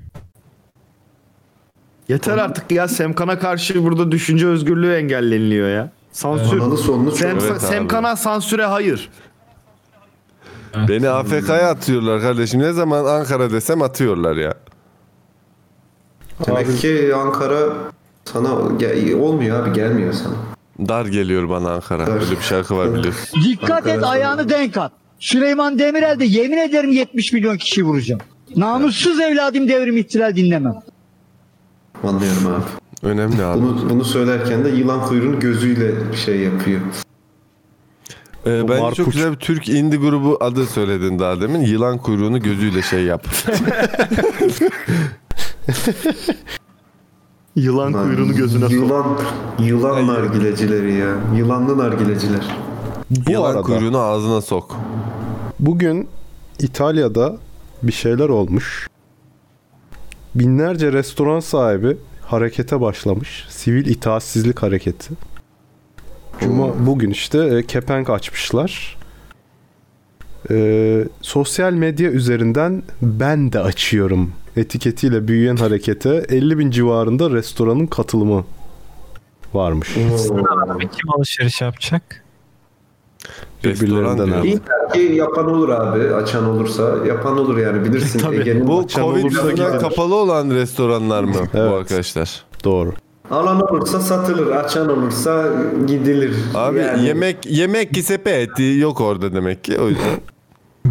Yeter 2.09 2.39
artık 2.39 2.71
ya 2.73 2.89
Semkan'a 2.89 3.39
karşı 3.39 3.85
burada 3.85 4.13
düşünce 4.13 4.47
özgürlüğü 4.47 4.95
engelleniliyor 4.95 5.69
ya. 5.69 5.91
Sansür. 6.13 6.61
Analı 6.61 6.77
sonlu 6.77 7.11
çok. 7.11 7.19
Sem, 7.19 7.39
Evet. 7.43 7.61
Semkan'a 7.63 8.17
sansüre 8.17 8.65
hayır. 8.67 9.11
Beni 10.89 11.09
AFK'ya 11.09 11.71
atıyorlar 11.71 12.21
kardeşim. 12.21 12.61
Ne 12.61 12.73
zaman 12.73 13.05
Ankara 13.05 13.51
desem 13.51 13.83
atıyorlar 13.83 14.37
ya. 14.37 14.55
Demek 16.47 16.79
ki 16.79 17.13
Ankara 17.17 17.59
sana 18.25 18.49
gel- 18.79 19.15
olmuyor 19.15 19.63
abi 19.67 19.73
gelmiyor 19.73 20.13
sana. 20.13 20.35
Dar 20.79 21.07
geliyor 21.07 21.49
bana 21.49 21.73
Ankara. 21.73 22.07
Öyle 22.07 22.31
bir 22.31 22.43
şarkı 22.43 22.77
var 22.77 22.95
biliyorsun. 22.95 23.43
Dikkat 23.45 23.87
et 23.87 24.05
ayağını 24.05 24.49
denk 24.49 24.77
at. 24.77 24.93
Süleyman 25.21 25.79
Demirel 25.79 26.21
de 26.21 26.25
yemin 26.25 26.57
ederim 26.57 26.91
70 26.93 27.33
milyon 27.33 27.57
kişi 27.57 27.85
vuracağım. 27.85 28.21
Namussuz 28.57 29.21
evladım 29.21 29.69
devrim 29.69 29.97
ihtilal 29.97 30.37
dinlemem. 30.37 30.75
Anlıyorum 32.05 32.47
abi. 32.47 32.63
Önemli 33.09 33.43
abi. 33.43 33.63
Bunu, 33.63 33.91
bunu 33.91 34.05
söylerken 34.05 34.65
de 34.65 34.69
yılan 34.69 35.07
kuyruğunu 35.07 35.41
gözüyle 35.41 35.95
şey 36.25 36.37
yapıyor. 36.39 36.81
Ee, 38.47 38.63
Marpuç. 38.63 38.97
çok 38.97 39.13
güzel 39.13 39.33
bir 39.33 39.37
Türk 39.37 39.69
indie 39.69 39.99
grubu 39.99 40.37
adı 40.41 40.67
söyledin 40.67 41.19
daha 41.19 41.41
demin. 41.41 41.61
Yılan 41.61 41.99
kuyruğunu 41.99 42.43
gözüyle 42.43 42.83
şey 42.83 43.03
yap. 43.05 43.27
Yılan 47.59 47.93
kuyruğunu 47.93 48.35
gözüne 48.35 48.63
sok. 48.63 48.73
Yılan, 48.73 49.19
yılan 49.59 50.07
nargilecileri 50.07 50.95
ya. 50.95 51.15
Yılanlı 51.37 51.79
nargileciler. 51.79 52.57
Bu 53.11 53.31
Yılan 53.31 53.51
arada 53.51 53.63
kuyruğunu 53.63 53.99
ağzına 53.99 54.41
sok. 54.41 54.77
bugün 55.61 56.09
İtalya'da 56.59 57.37
bir 57.83 57.93
şeyler 57.93 58.29
olmuş. 58.29 58.89
Binlerce 60.35 60.93
restoran 60.93 61.41
sahibi 61.41 61.97
harekete 62.27 62.81
başlamış. 62.81 63.47
Sivil 63.49 63.87
itaatsizlik 63.87 64.63
hareketi. 64.63 65.15
Cuma 66.41 66.87
bugün 66.87 67.11
işte 67.11 67.39
e, 67.39 67.63
kepenk 67.67 68.11
açmışlar. 68.11 68.99
E, 70.51 71.05
sosyal 71.23 71.73
medya 71.73 72.11
üzerinden 72.11 72.83
ben 73.03 73.53
de 73.53 73.61
açıyorum 73.61 74.33
etiketiyle 74.59 75.29
büyüyen 75.29 75.57
harekete 75.57 76.27
50 76.29 76.59
bin 76.59 76.71
civarında 76.71 77.31
restoranın 77.31 77.87
katılımı 77.87 78.45
varmış. 79.55 79.95
Kim 79.95 81.11
alışveriş 81.17 81.61
yapacak? 81.61 82.25
Birbirlerinden 83.65 84.41
abi. 84.41 84.49
İyi 84.49 84.59
ki 84.93 85.15
yapan 85.15 85.51
olur 85.51 85.69
abi. 85.69 86.15
Açan 86.15 86.45
olursa 86.45 86.95
yapan 87.07 87.39
olur 87.39 87.59
yani 87.59 87.85
bilirsin. 87.85 88.19
Tabii. 88.23 88.37
Ege'nin 88.37 88.67
Bu 88.69 88.87
Covid 88.89 89.03
olursa 89.05 89.51
yüzünden 89.51 89.79
kapalı 89.79 90.15
olan 90.15 90.51
restoranlar 90.51 91.25
mı 91.25 91.35
bu 91.35 91.59
Evet. 91.59 91.73
arkadaşlar? 91.73 92.45
Doğru. 92.65 92.93
Alan 93.31 93.61
olursa 93.61 94.01
satılır. 94.01 94.47
Açan 94.51 94.91
olursa 94.99 95.53
gidilir. 95.87 96.35
Abi 96.55 96.79
Yani 96.79 97.05
yemek 97.07 97.47
yemek 97.47 97.95
ki 97.95 98.03
sepeti 98.03 98.63
yok 98.79 99.01
orada 99.01 99.33
demek 99.33 99.65
ki. 99.65 99.79
O 99.81 99.89
yüzden 99.89 100.05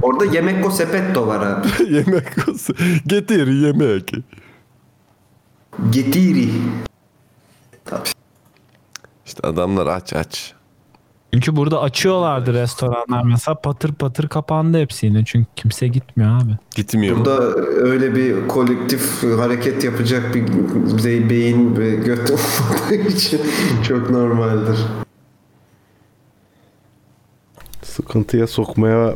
Orada 0.01 0.25
yemek 0.25 0.65
o 0.65 0.69
sepetto 0.71 1.27
var 1.27 1.45
abi. 1.47 1.67
yemek 1.93 2.47
olsun. 2.49 2.75
Getir 3.07 3.47
yemek. 3.47 4.11
Getiri. 5.89 6.49
İşte 9.25 9.47
adamlar 9.47 9.87
aç 9.87 10.13
aç. 10.13 10.53
Çünkü 11.33 11.55
burada 11.55 11.81
açıyorlardı 11.81 12.53
restoranlar 12.53 13.23
mesela 13.23 13.55
patır 13.55 13.93
patır 13.93 14.27
kapandı 14.27 14.81
hepsi 14.81 15.05
yine 15.05 15.23
çünkü 15.25 15.47
kimse 15.55 15.87
gitmiyor 15.87 16.41
abi. 16.41 16.51
Gitmiyor 16.75 17.17
mu? 17.17 17.25
Burada 17.25 17.41
öyle 17.65 18.15
bir 18.15 18.47
kolektif 18.47 19.23
hareket 19.23 19.83
yapacak 19.83 20.35
bir 20.35 21.29
beyin 21.29 21.77
ve 21.77 21.95
göt 21.95 22.31
olmadığı 22.31 22.95
için 23.09 23.41
çok 23.87 24.09
normaldir. 24.09 24.79
Sıkıntıya 27.83 28.47
sokmaya 28.47 29.13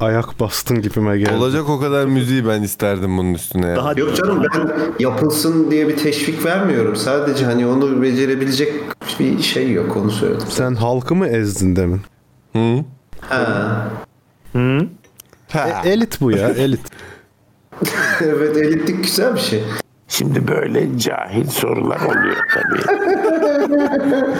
ayak 0.00 0.40
bastın 0.40 0.82
gibime 0.82 1.18
geldi. 1.18 1.34
Olacak 1.34 1.68
o 1.68 1.80
kadar 1.80 2.06
müziği 2.06 2.46
ben 2.46 2.62
isterdim 2.62 3.18
bunun 3.18 3.34
üstüne 3.34 3.66
ya. 3.66 3.76
Daha 3.76 3.92
Yok 3.92 4.16
canım 4.16 4.42
ben 4.54 4.70
yapılsın 4.98 5.70
diye 5.70 5.88
bir 5.88 5.96
teşvik 5.96 6.44
vermiyorum. 6.44 6.96
Sadece 6.96 7.44
hani 7.44 7.66
onu 7.66 8.02
becerebilecek 8.02 8.72
bir 9.20 9.42
şey 9.42 9.72
yok 9.72 9.96
onu 9.96 10.10
söyledim. 10.10 10.46
Sen 10.50 10.74
halkı 10.74 11.14
mı 11.14 11.26
ezdin 11.26 11.76
demin? 11.76 12.00
Hı? 12.52 12.84
Ha. 13.20 13.88
Ha. 15.48 15.82
E, 15.84 15.88
elit 15.88 16.20
bu 16.20 16.30
ya 16.32 16.48
elit. 16.48 16.80
evet 18.20 18.56
elitlik 18.56 19.04
güzel 19.04 19.34
bir 19.34 19.40
şey. 19.40 19.64
Şimdi 20.08 20.48
böyle 20.48 20.98
cahil 20.98 21.46
sorular 21.46 22.00
oluyor 22.00 22.36
tabii. 22.54 22.82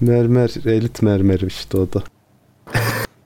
Mermer 0.00 0.50
elit 0.66 1.02
mermer 1.02 1.40
işte 1.40 1.78
o 1.78 1.92
da. 1.92 2.02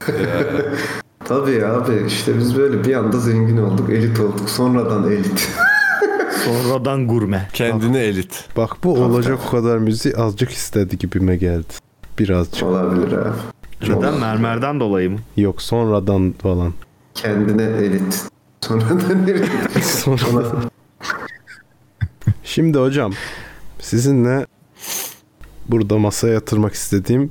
Tabii 1.24 1.66
abi 1.66 2.04
işte 2.06 2.38
biz 2.38 2.56
böyle 2.56 2.84
bir 2.84 2.94
anda 2.94 3.18
zengin 3.18 3.56
olduk, 3.56 3.90
elit 3.90 4.20
olduk. 4.20 4.50
Sonradan 4.50 5.12
elit. 5.12 5.48
sonradan 6.44 7.08
gurme. 7.08 7.48
Kendine 7.52 7.98
elit. 7.98 8.44
Bak 8.56 8.76
bu 8.84 8.94
olacak 8.94 9.38
o 9.46 9.50
kadar 9.50 9.78
müziği 9.78 10.16
azıcık 10.16 10.50
istedi 10.50 10.98
gibime 10.98 11.36
geldi. 11.36 11.72
Birazcık. 12.18 12.62
Olabilir 12.62 13.12
abi. 13.12 13.36
Neden? 13.82 14.20
Mermerden 14.20 14.80
dolayı 14.80 15.10
mı? 15.10 15.18
Yok 15.36 15.62
sonradan 15.62 16.34
falan. 16.42 16.72
Kendine 17.14 17.62
elit. 17.62 18.26
Sonradan 18.60 19.28
elit. 19.28 19.48
Sonradan. 19.84 20.70
Şimdi 22.44 22.78
hocam 22.78 23.12
sizinle 23.80 24.46
burada 25.68 25.98
masaya 25.98 26.32
yatırmak 26.32 26.74
istediğim 26.74 27.30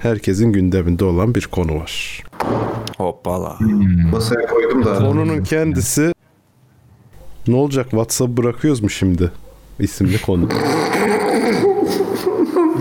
herkesin 0.00 0.52
gündeminde 0.52 1.04
olan 1.04 1.34
bir 1.34 1.46
konu 1.46 1.74
var. 1.74 2.22
Hoppala. 2.96 3.56
Masaya 4.12 4.46
koydum 4.46 4.84
da. 4.84 4.98
Konunun 4.98 5.42
kendisi 5.42 6.12
ne 7.48 7.56
olacak 7.56 7.90
WhatsApp 7.90 8.30
bırakıyoruz 8.36 8.80
mu 8.80 8.90
şimdi? 8.90 9.32
isimli 9.78 10.20
konu. 10.22 10.48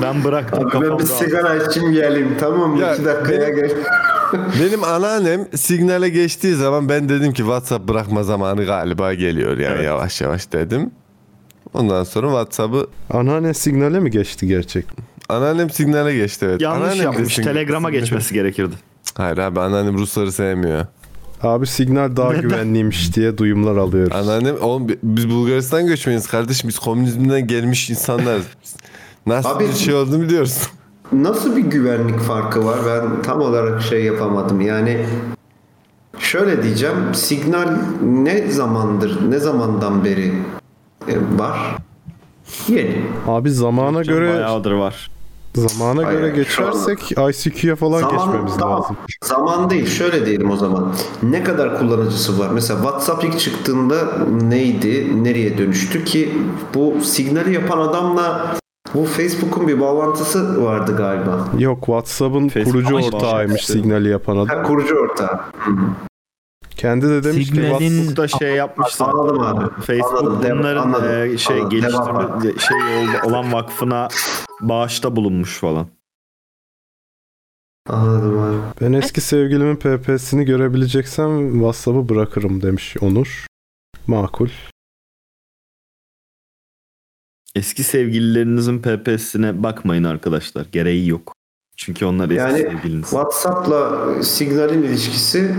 Ben 0.01 0.24
bıraktım 0.24 0.67
Abi 0.67 0.89
ben 0.89 0.99
bir 0.99 1.03
sigara 1.05 1.55
içeyim 1.55 1.91
geleyim 1.91 2.36
tamam 2.39 2.72
mı? 2.72 2.82
Ya, 2.82 2.95
İki 2.95 3.05
dakikaya 3.05 3.41
benim- 3.41 3.55
gel. 3.55 3.72
Benim 4.61 4.84
anneannem 4.84 5.47
signale 5.55 6.09
geçtiği 6.09 6.55
zaman 6.55 6.89
ben 6.89 7.09
dedim 7.09 7.34
ki 7.34 7.38
WhatsApp 7.38 7.88
bırakma 7.88 8.24
zamanı 8.24 8.65
galiba 8.65 9.13
geliyor 9.13 9.57
yani 9.57 9.84
yavaş 9.84 10.22
yavaş 10.22 10.51
dedim. 10.53 10.91
Ondan 11.74 12.03
sonra 12.03 12.28
WhatsApp'ı 12.28 12.88
Anneannen 13.09 13.51
signale 13.51 13.99
mi 13.99 14.11
geçti 14.11 14.47
gerçekten? 14.47 15.05
Anneannem 15.30 15.69
signale 15.69 16.15
geçti 16.15 16.45
evet. 16.49 16.61
Yanlış 16.61 16.82
Anneannem 16.91 17.03
yapmış. 17.03 17.36
Telegrama 17.36 17.89
geçmesi 17.89 18.34
gerekirdi. 18.34 18.75
Hayır 19.17 19.38
abi 19.38 19.59
anneannem 19.59 19.97
Rusları 19.97 20.32
sevmiyor. 20.32 20.86
Abi 21.41 21.67
signal 21.67 22.15
daha 22.15 22.34
güvenliymiş 22.34 23.15
diye 23.15 23.38
duyumlar 23.38 23.77
alıyoruz. 23.77 24.15
Anneannem 24.15 24.55
oğlum 24.61 24.88
biz 25.03 25.30
Bulgaristan 25.30 25.88
göçmeniz 25.88 26.27
kardeşim 26.27 26.67
biz 26.67 26.80
komünizmden 26.80 27.47
gelmiş 27.47 27.89
insanlarız. 27.89 28.45
Nasıl 29.25 29.49
Abi- 29.49 29.67
bir 29.67 29.73
şey 29.73 29.93
olduğunu 29.93 30.21
biliyoruz. 30.21 30.61
Nasıl 31.11 31.55
bir 31.57 31.61
güvenlik 31.61 32.19
farkı 32.19 32.65
var? 32.65 32.80
Ben 32.88 33.21
tam 33.21 33.41
olarak 33.41 33.82
şey 33.82 34.03
yapamadım. 34.03 34.61
Yani 34.61 35.05
şöyle 36.19 36.63
diyeceğim. 36.63 36.95
Signal 37.13 37.77
ne 38.03 38.51
zamandır, 38.51 39.32
ne 39.32 39.39
zamandan 39.39 40.05
beri 40.05 40.34
e, 41.07 41.15
var? 41.39 41.57
Yeni. 42.67 43.01
Abi 43.27 43.51
zamana 43.51 44.01
göre 44.01 44.34
Bayağıdır 44.34 44.71
var. 44.71 45.11
Zamana 45.55 46.05
Hayır, 46.07 46.19
göre 46.19 46.29
geçersek 46.35 47.11
ICQ'ya 47.11 47.75
falan 47.75 48.01
geçmemiz 48.01 48.57
tamam. 48.59 48.81
lazım. 48.81 48.97
Zaman 49.23 49.69
değil. 49.69 49.85
Şöyle 49.87 50.25
diyelim 50.25 50.51
o 50.51 50.55
zaman. 50.57 50.93
Ne 51.23 51.43
kadar 51.43 51.79
kullanıcısı 51.79 52.39
var? 52.39 52.49
Mesela 52.53 52.81
WhatsApp 52.81 53.23
ilk 53.23 53.39
çıktığında 53.39 53.95
neydi? 54.41 55.23
Nereye 55.23 55.57
dönüştü 55.57 56.03
ki? 56.05 56.37
Bu 56.75 56.95
signali 57.03 57.53
yapan 57.53 57.77
adamla 57.77 58.55
bu 58.93 59.05
Facebook'un 59.05 59.67
bir 59.67 59.79
bağlantısı 59.79 60.65
vardı 60.65 60.95
galiba. 60.97 61.47
Yok 61.57 61.79
WhatsApp'ın 61.79 62.47
Facebook 62.49 62.73
kurucu 62.73 62.97
ama 62.97 63.05
ortağıymış 63.07 63.61
işte. 63.61 63.73
signali 63.73 64.09
yapan 64.09 64.35
Ha, 64.35 64.41
adam. 64.41 64.63
kurucu 64.63 64.95
ortağı. 64.95 65.39
Kendi 66.80 67.09
de 67.09 67.23
demiş 67.23 67.49
ki 67.49 67.55
Signal'in- 67.55 68.15
da 68.15 68.27
şey 68.27 68.55
yapmış 68.55 68.88
zaten. 68.93 69.13
Anladım 69.13 69.39
abi. 69.39 69.82
Facebook 69.82 70.19
Anladım, 70.23 70.59
bunların 70.59 70.82
anladım, 70.84 71.34
e, 71.34 71.38
şey 71.38 71.55
anladım. 71.57 71.69
geliştirme 71.80 72.59
şey 72.59 72.77
ol- 72.77 73.30
olan 73.30 73.53
vakfına 73.53 74.07
bağışta 74.61 75.15
bulunmuş 75.15 75.57
falan. 75.57 75.88
Anladım 77.89 78.39
abi. 78.39 78.57
ben 78.82 78.93
eski 78.93 79.21
sevgilimin 79.21 79.75
PP'sini 79.75 80.45
görebileceksem 80.45 81.51
WhatsApp'ı 81.53 82.09
bırakırım 82.09 82.61
demiş 82.61 82.95
Onur. 83.01 83.45
Makul. 84.07 84.49
Eski 87.55 87.84
sevgililerinizin 87.84 88.82
PP'sine 88.82 89.63
bakmayın 89.63 90.03
arkadaşlar. 90.03 90.65
Gereği 90.71 91.07
yok. 91.07 91.34
Çünkü 91.77 92.05
onlar 92.05 92.25
eski 92.30 92.36
Yani 92.39 92.57
sevgiliniz. 92.57 93.09
WhatsApp'la 93.09 94.09
Signal'in 94.23 94.84
ilişkisi 94.84 95.55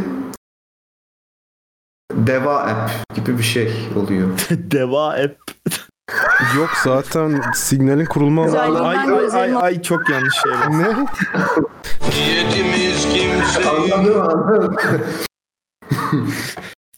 Deva 2.15 2.57
app 2.57 2.91
gibi 3.15 3.39
bir 3.39 3.43
şey 3.43 3.73
oluyor. 3.97 4.29
Deva 4.51 5.09
app. 5.09 5.37
Yok 6.57 6.71
zaten 6.85 7.41
signalin 7.55 8.05
kurulma 8.05 8.45
Ay 8.45 8.99
ay 8.99 9.29
ay, 9.33 9.55
ay 9.57 9.83
çok 9.83 10.11
yanlış 10.11 10.35
şey. 10.35 10.53
ne? 10.79 10.87
anladım 13.69 14.21
anladım. 14.21 14.77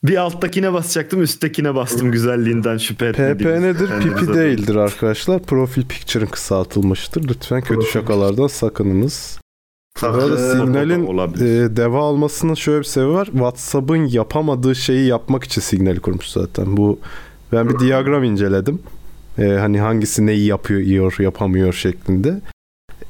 Bir 0.04 0.16
alttakine 0.16 0.72
basacaktım 0.72 1.22
üsttekine 1.22 1.74
bastım 1.74 2.12
güzelliğinden 2.12 2.76
şüphe 2.76 3.06
etmediğimiz. 3.06 3.56
PP 3.56 3.62
nedir? 3.62 3.88
Kendinize 3.88 4.20
Pipi 4.20 4.34
değildir 4.34 4.74
arkadaşlar. 4.74 5.42
Profil 5.42 5.86
picture'ın 5.86 6.26
kısaltılmıştır. 6.26 7.28
Lütfen 7.28 7.60
kötü 7.60 7.86
şakalardan 7.86 8.46
sakınınız. 8.46 9.38
Bu 10.02 10.06
arada. 10.06 10.36
Signal'in 10.52 11.06
olabilir. 11.06 11.62
e, 11.64 11.76
deva 11.76 11.98
almasının 12.00 12.54
şöyle 12.54 12.78
bir 12.78 12.84
sebebi 12.84 13.10
var. 13.12 13.26
WhatsApp'ın 13.26 13.96
yapamadığı 14.06 14.74
şeyi 14.74 15.06
yapmak 15.06 15.44
için 15.44 15.60
Signal'i 15.60 16.00
kurmuş 16.00 16.26
zaten. 16.28 16.76
Bu 16.76 16.98
ben 17.52 17.68
bir 17.68 17.78
diyagram 17.78 18.24
inceledim. 18.24 18.82
E, 19.38 19.46
hani 19.48 19.80
hangisi 19.80 20.26
neyi 20.26 20.46
yapıyor, 20.46 20.80
yiyor, 20.80 21.16
yapamıyor 21.18 21.72
şeklinde. 21.72 22.40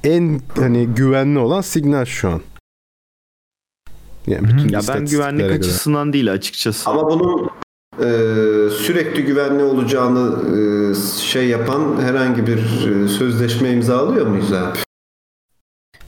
En 0.04 0.40
hani 0.56 0.86
güvenli 0.86 1.38
olan 1.38 1.60
Signal 1.60 2.04
şu 2.04 2.28
an. 2.28 2.40
Yani 4.26 4.48
bütün 4.48 4.68
Ya 4.68 4.80
ben 4.88 5.06
güvenlik 5.06 5.40
göre. 5.40 5.54
açısından 5.54 6.12
değil 6.12 6.32
açıkçası. 6.32 6.90
Ama 6.90 7.10
bunun 7.10 7.50
e, 7.98 8.06
sürekli 8.70 9.22
güvenli 9.24 9.62
olacağını 9.62 10.36
e, 10.58 10.94
şey 11.20 11.48
yapan 11.48 12.00
herhangi 12.00 12.46
bir 12.46 12.58
e, 13.04 13.08
sözleşme 13.08 13.70
imzalıyor 13.70 14.26
muyuz 14.26 14.52
abi? 14.52 14.78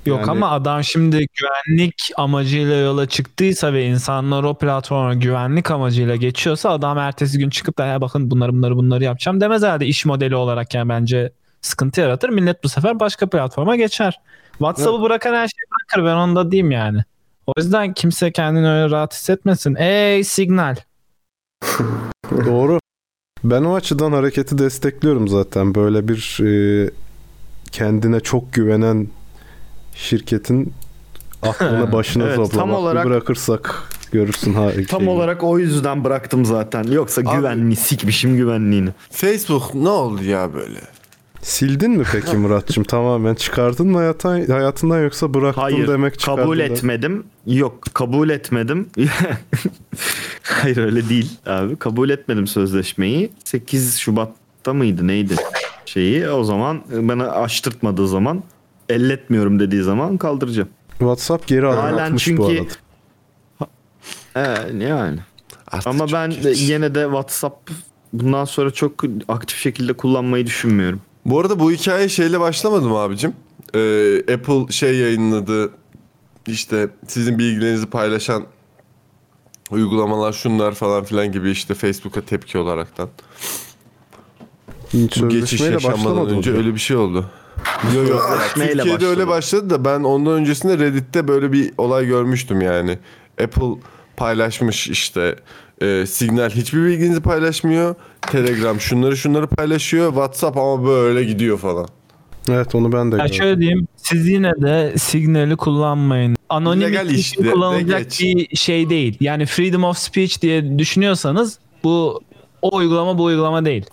Yok 0.06 0.20
Yani- 0.20 0.30
ama 0.30 0.50
adam 0.50 0.84
şimdi 0.84 1.26
güvenlik 1.34 2.10
amacıyla 2.16 2.76
yola 2.76 3.06
çıktıysa 3.08 3.72
ve 3.72 3.86
insanlar 3.86 4.44
o 4.44 4.54
platforma 4.58 5.14
güvenlik 5.14 5.70
amacıyla 5.70 6.16
geçiyorsa 6.16 6.70
adam 6.70 6.98
ertesi 6.98 7.38
gün 7.38 7.50
çıkıp 7.50 7.78
da 7.78 7.86
"Ya 7.86 8.00
bakın 8.00 8.30
bunları 8.30 8.52
bunları 8.52 8.76
bunları 8.76 9.04
yapacağım 9.04 9.40
demez 9.40 9.62
herhalde 9.62 9.86
iş 9.86 10.04
modeli 10.04 10.36
olarak 10.36 10.74
yani 10.74 10.88
bence 10.88 11.32
sıkıntı 11.60 12.00
yaratır. 12.00 12.28
Millet 12.28 12.64
bu 12.64 12.68
sefer 12.68 13.00
başka 13.00 13.26
platforma 13.28 13.76
geçer. 13.76 14.20
WhatsApp'ı 14.58 15.02
bırakan 15.02 15.34
her 15.34 15.48
şeyi 15.48 15.66
bırakır 15.70 16.10
ben 16.10 16.16
onu 16.16 16.36
da 16.36 16.50
diyeyim 16.50 16.70
yani. 16.70 17.04
O 17.46 17.52
yüzden 17.56 17.92
kimse 17.94 18.32
kendini 18.32 18.68
öyle 18.68 18.90
rahat 18.90 19.14
hissetmesin. 19.14 19.74
Ey 19.74 20.24
Signal. 20.24 20.76
Doğru. 22.46 22.78
Ben 23.44 23.64
o 23.64 23.74
açıdan 23.74 24.12
hareketi 24.12 24.58
destekliyorum 24.58 25.28
zaten. 25.28 25.74
Böyle 25.74 26.08
bir 26.08 26.38
e, 26.44 26.90
kendine 27.72 28.20
çok 28.20 28.52
güvenen 28.52 29.08
şirketin 29.94 30.72
aklına 31.42 31.92
başına 31.92 32.24
Evet, 32.24 32.36
tam 32.36 32.44
toplamak 32.44 32.78
olarak- 32.78 33.06
bırakırsak 33.06 33.82
görürsün 34.12 34.54
ha. 34.54 34.70
Tam 34.88 35.08
olarak 35.08 35.44
o 35.44 35.58
yüzden 35.58 36.04
bıraktım 36.04 36.44
zaten. 36.44 36.82
Yoksa 36.84 37.20
Abi- 37.24 37.36
güvenli 37.36 37.76
sikmişim 37.76 38.36
güvenliğini. 38.36 38.90
Facebook 39.10 39.74
ne 39.74 39.88
oldu 39.88 40.24
ya 40.24 40.54
böyle? 40.54 40.80
Sildin 41.42 41.90
mi 41.90 42.04
peki 42.12 42.36
Muratçım 42.36 42.84
tamamen? 42.84 43.34
Çıkardın 43.34 43.86
mı 43.88 43.98
hayattan, 43.98 44.46
hayatından 44.46 45.02
yoksa 45.02 45.34
bıraktın 45.34 45.60
Hayır 45.62 45.88
demek 45.88 46.18
çıkardın 46.18 46.42
kabul 46.42 46.58
da- 46.58 46.62
etmedim. 46.62 47.24
Yok 47.46 47.82
kabul 47.94 48.28
etmedim. 48.30 48.88
Hayır 50.42 50.76
öyle 50.76 51.08
değil 51.08 51.30
abi. 51.46 51.76
Kabul 51.76 52.10
etmedim 52.10 52.46
sözleşmeyi. 52.46 53.30
8 53.44 53.96
Şubat'ta 53.98 54.74
mıydı 54.74 55.06
neydi 55.06 55.34
şeyi. 55.86 56.28
O 56.28 56.44
zaman 56.44 56.82
bana 56.92 57.28
açtırtmadığı 57.30 58.08
zaman 58.08 58.42
elletmiyorum 58.88 59.58
dediği 59.60 59.82
zaman 59.82 60.16
kaldıracağım. 60.16 60.68
WhatsApp 60.98 61.46
geri 61.46 61.66
adım 61.66 61.78
Halen 61.80 62.04
atmış 62.06 62.22
bu 62.28 62.30
çünkü- 62.30 62.42
arada. 62.42 62.70
Ee, 64.36 64.84
yani. 64.84 65.18
Artık 65.70 65.86
Ama 65.86 66.12
ben 66.12 66.30
geç. 66.30 66.60
yine 66.70 66.94
de 66.94 67.02
WhatsApp 67.04 67.70
bundan 68.12 68.44
sonra 68.44 68.70
çok 68.70 68.92
aktif 69.28 69.58
şekilde 69.58 69.92
kullanmayı 69.92 70.46
düşünmüyorum. 70.46 71.00
Bu 71.24 71.40
arada 71.40 71.60
bu 71.60 71.72
hikaye 71.72 72.08
şeyle 72.08 72.40
başlamadı 72.40 72.88
mı 72.88 72.96
abicim? 72.98 73.32
Ee, 73.74 74.18
Apple 74.34 74.72
şey 74.72 74.96
yayınladı. 74.96 75.70
İşte 76.46 76.88
sizin 77.06 77.38
bilgilerinizi 77.38 77.86
paylaşan 77.86 78.44
uygulamalar 79.70 80.32
şunlar 80.32 80.74
falan 80.74 81.04
filan 81.04 81.32
gibi 81.32 81.50
işte 81.50 81.74
Facebook'a 81.74 82.20
tepki 82.20 82.58
olaraktan. 82.58 83.08
Hiç 84.92 85.22
Bu 85.22 85.28
geçiş 85.28 85.60
yaşanmadan 85.60 86.28
önce 86.28 86.52
öyle 86.52 86.74
bir 86.74 86.80
şey 86.80 86.96
oldu. 86.96 87.30
Yok 87.94 88.08
yok. 88.08 88.22
Sözleşmeyle 88.30 88.72
Türkiye'de 88.72 88.94
başladı. 88.94 89.10
öyle 89.10 89.28
başladı 89.28 89.70
da 89.70 89.84
ben 89.84 90.00
ondan 90.00 90.32
öncesinde 90.32 90.78
Reddit'te 90.78 91.28
böyle 91.28 91.52
bir 91.52 91.70
olay 91.78 92.06
görmüştüm 92.06 92.60
yani. 92.60 92.98
Apple 93.44 93.80
paylaşmış 94.16 94.88
işte 94.88 95.36
e, 95.82 96.06
Signal 96.06 96.50
hiçbir 96.50 96.84
bilginizi 96.86 97.20
paylaşmıyor. 97.20 97.94
Telegram 98.20 98.80
şunları 98.80 99.16
şunları 99.16 99.46
paylaşıyor. 99.46 100.08
WhatsApp 100.08 100.56
ama 100.56 100.86
böyle 100.86 101.24
gidiyor 101.24 101.58
falan. 101.58 101.88
Evet 102.48 102.74
onu 102.74 102.92
ben 102.92 103.12
de 103.12 103.16
Ya 103.16 103.22
gördüm. 103.24 103.34
şöyle 103.38 103.60
diyeyim 103.60 103.88
siz 103.96 104.28
yine 104.28 104.52
de 104.62 104.94
Signal'i 104.98 105.56
kullanmayın. 105.56 106.36
Anonimlik 106.48 106.88
Legal 106.88 107.10
işte, 107.10 107.44
de 107.44 107.50
kullanılacak 107.50 108.00
geç. 108.00 108.20
bir 108.20 108.56
şey 108.56 108.90
değil. 108.90 109.16
Yani 109.20 109.46
freedom 109.46 109.84
of 109.84 109.98
speech 109.98 110.42
diye 110.42 110.78
düşünüyorsanız 110.78 111.58
bu 111.84 112.20
o 112.62 112.76
uygulama 112.76 113.18
bu 113.18 113.24
uygulama 113.24 113.64
değil. 113.64 113.84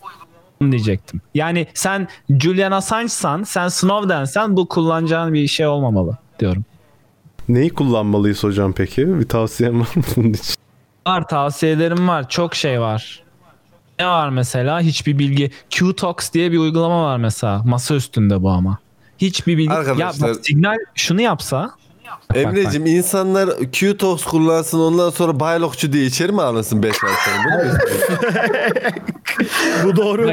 Diyecektim. 0.72 1.22
Yani 1.36 1.68
sen 1.74 2.08
Julian 2.30 2.72
Assange'san, 2.72 3.44
sen 3.44 3.68
Snowden'sen 3.68 4.58
bu 4.58 4.68
kullanacağın 4.68 5.34
bir 5.34 5.48
şey 5.48 5.68
olmamalı 5.68 6.18
diyorum. 6.40 6.66
Neyi 7.50 7.70
kullanmalıyız 7.70 8.44
hocam 8.44 8.74
peki? 8.74 9.20
Bir 9.20 9.28
tavsiyen 9.28 9.80
var 9.80 9.88
mı 9.96 10.04
bunun 10.16 10.34
için? 10.34 10.56
Var 11.08 11.28
tavsiyelerim 11.28 12.08
var. 12.08 12.30
Çok 12.30 12.56
şey 12.56 12.82
var. 12.82 13.24
Ne 14.00 14.08
var 14.08 14.30
mesela? 14.30 14.82
Hiçbir 14.82 15.20
bilgi. 15.20 15.52
Qtox 15.70 16.34
diye 16.34 16.52
bir 16.52 16.58
uygulama 16.58 17.04
var 17.04 17.18
mesela. 17.18 17.64
Masa 17.64 17.96
üstünde 17.96 18.42
bu 18.42 18.50
ama. 18.50 18.78
Hiçbir 19.18 19.58
bilgi. 19.58 19.72
Arkadaşlar- 19.74 20.28
Ya 20.28 20.34
bak, 20.36 20.46
Signal 20.46 20.78
şunu 20.96 21.22
yapsa 21.22 21.72
Emre'cim 22.36 22.86
insanlar 22.86 23.50
Qtox 23.72 24.24
kullansın 24.24 24.80
ondan 24.80 25.10
sonra 25.10 25.40
Baylokçu 25.40 25.94
diye 25.94 26.06
içeri 26.06 26.32
mi 26.32 26.42
alınsın 26.42 26.84
5 26.84 26.96
ay 27.04 27.10
sonra? 27.26 27.44
Bunu 27.46 27.64
mu? 27.74 27.80
Bu 29.86 29.96
doğru. 29.96 30.32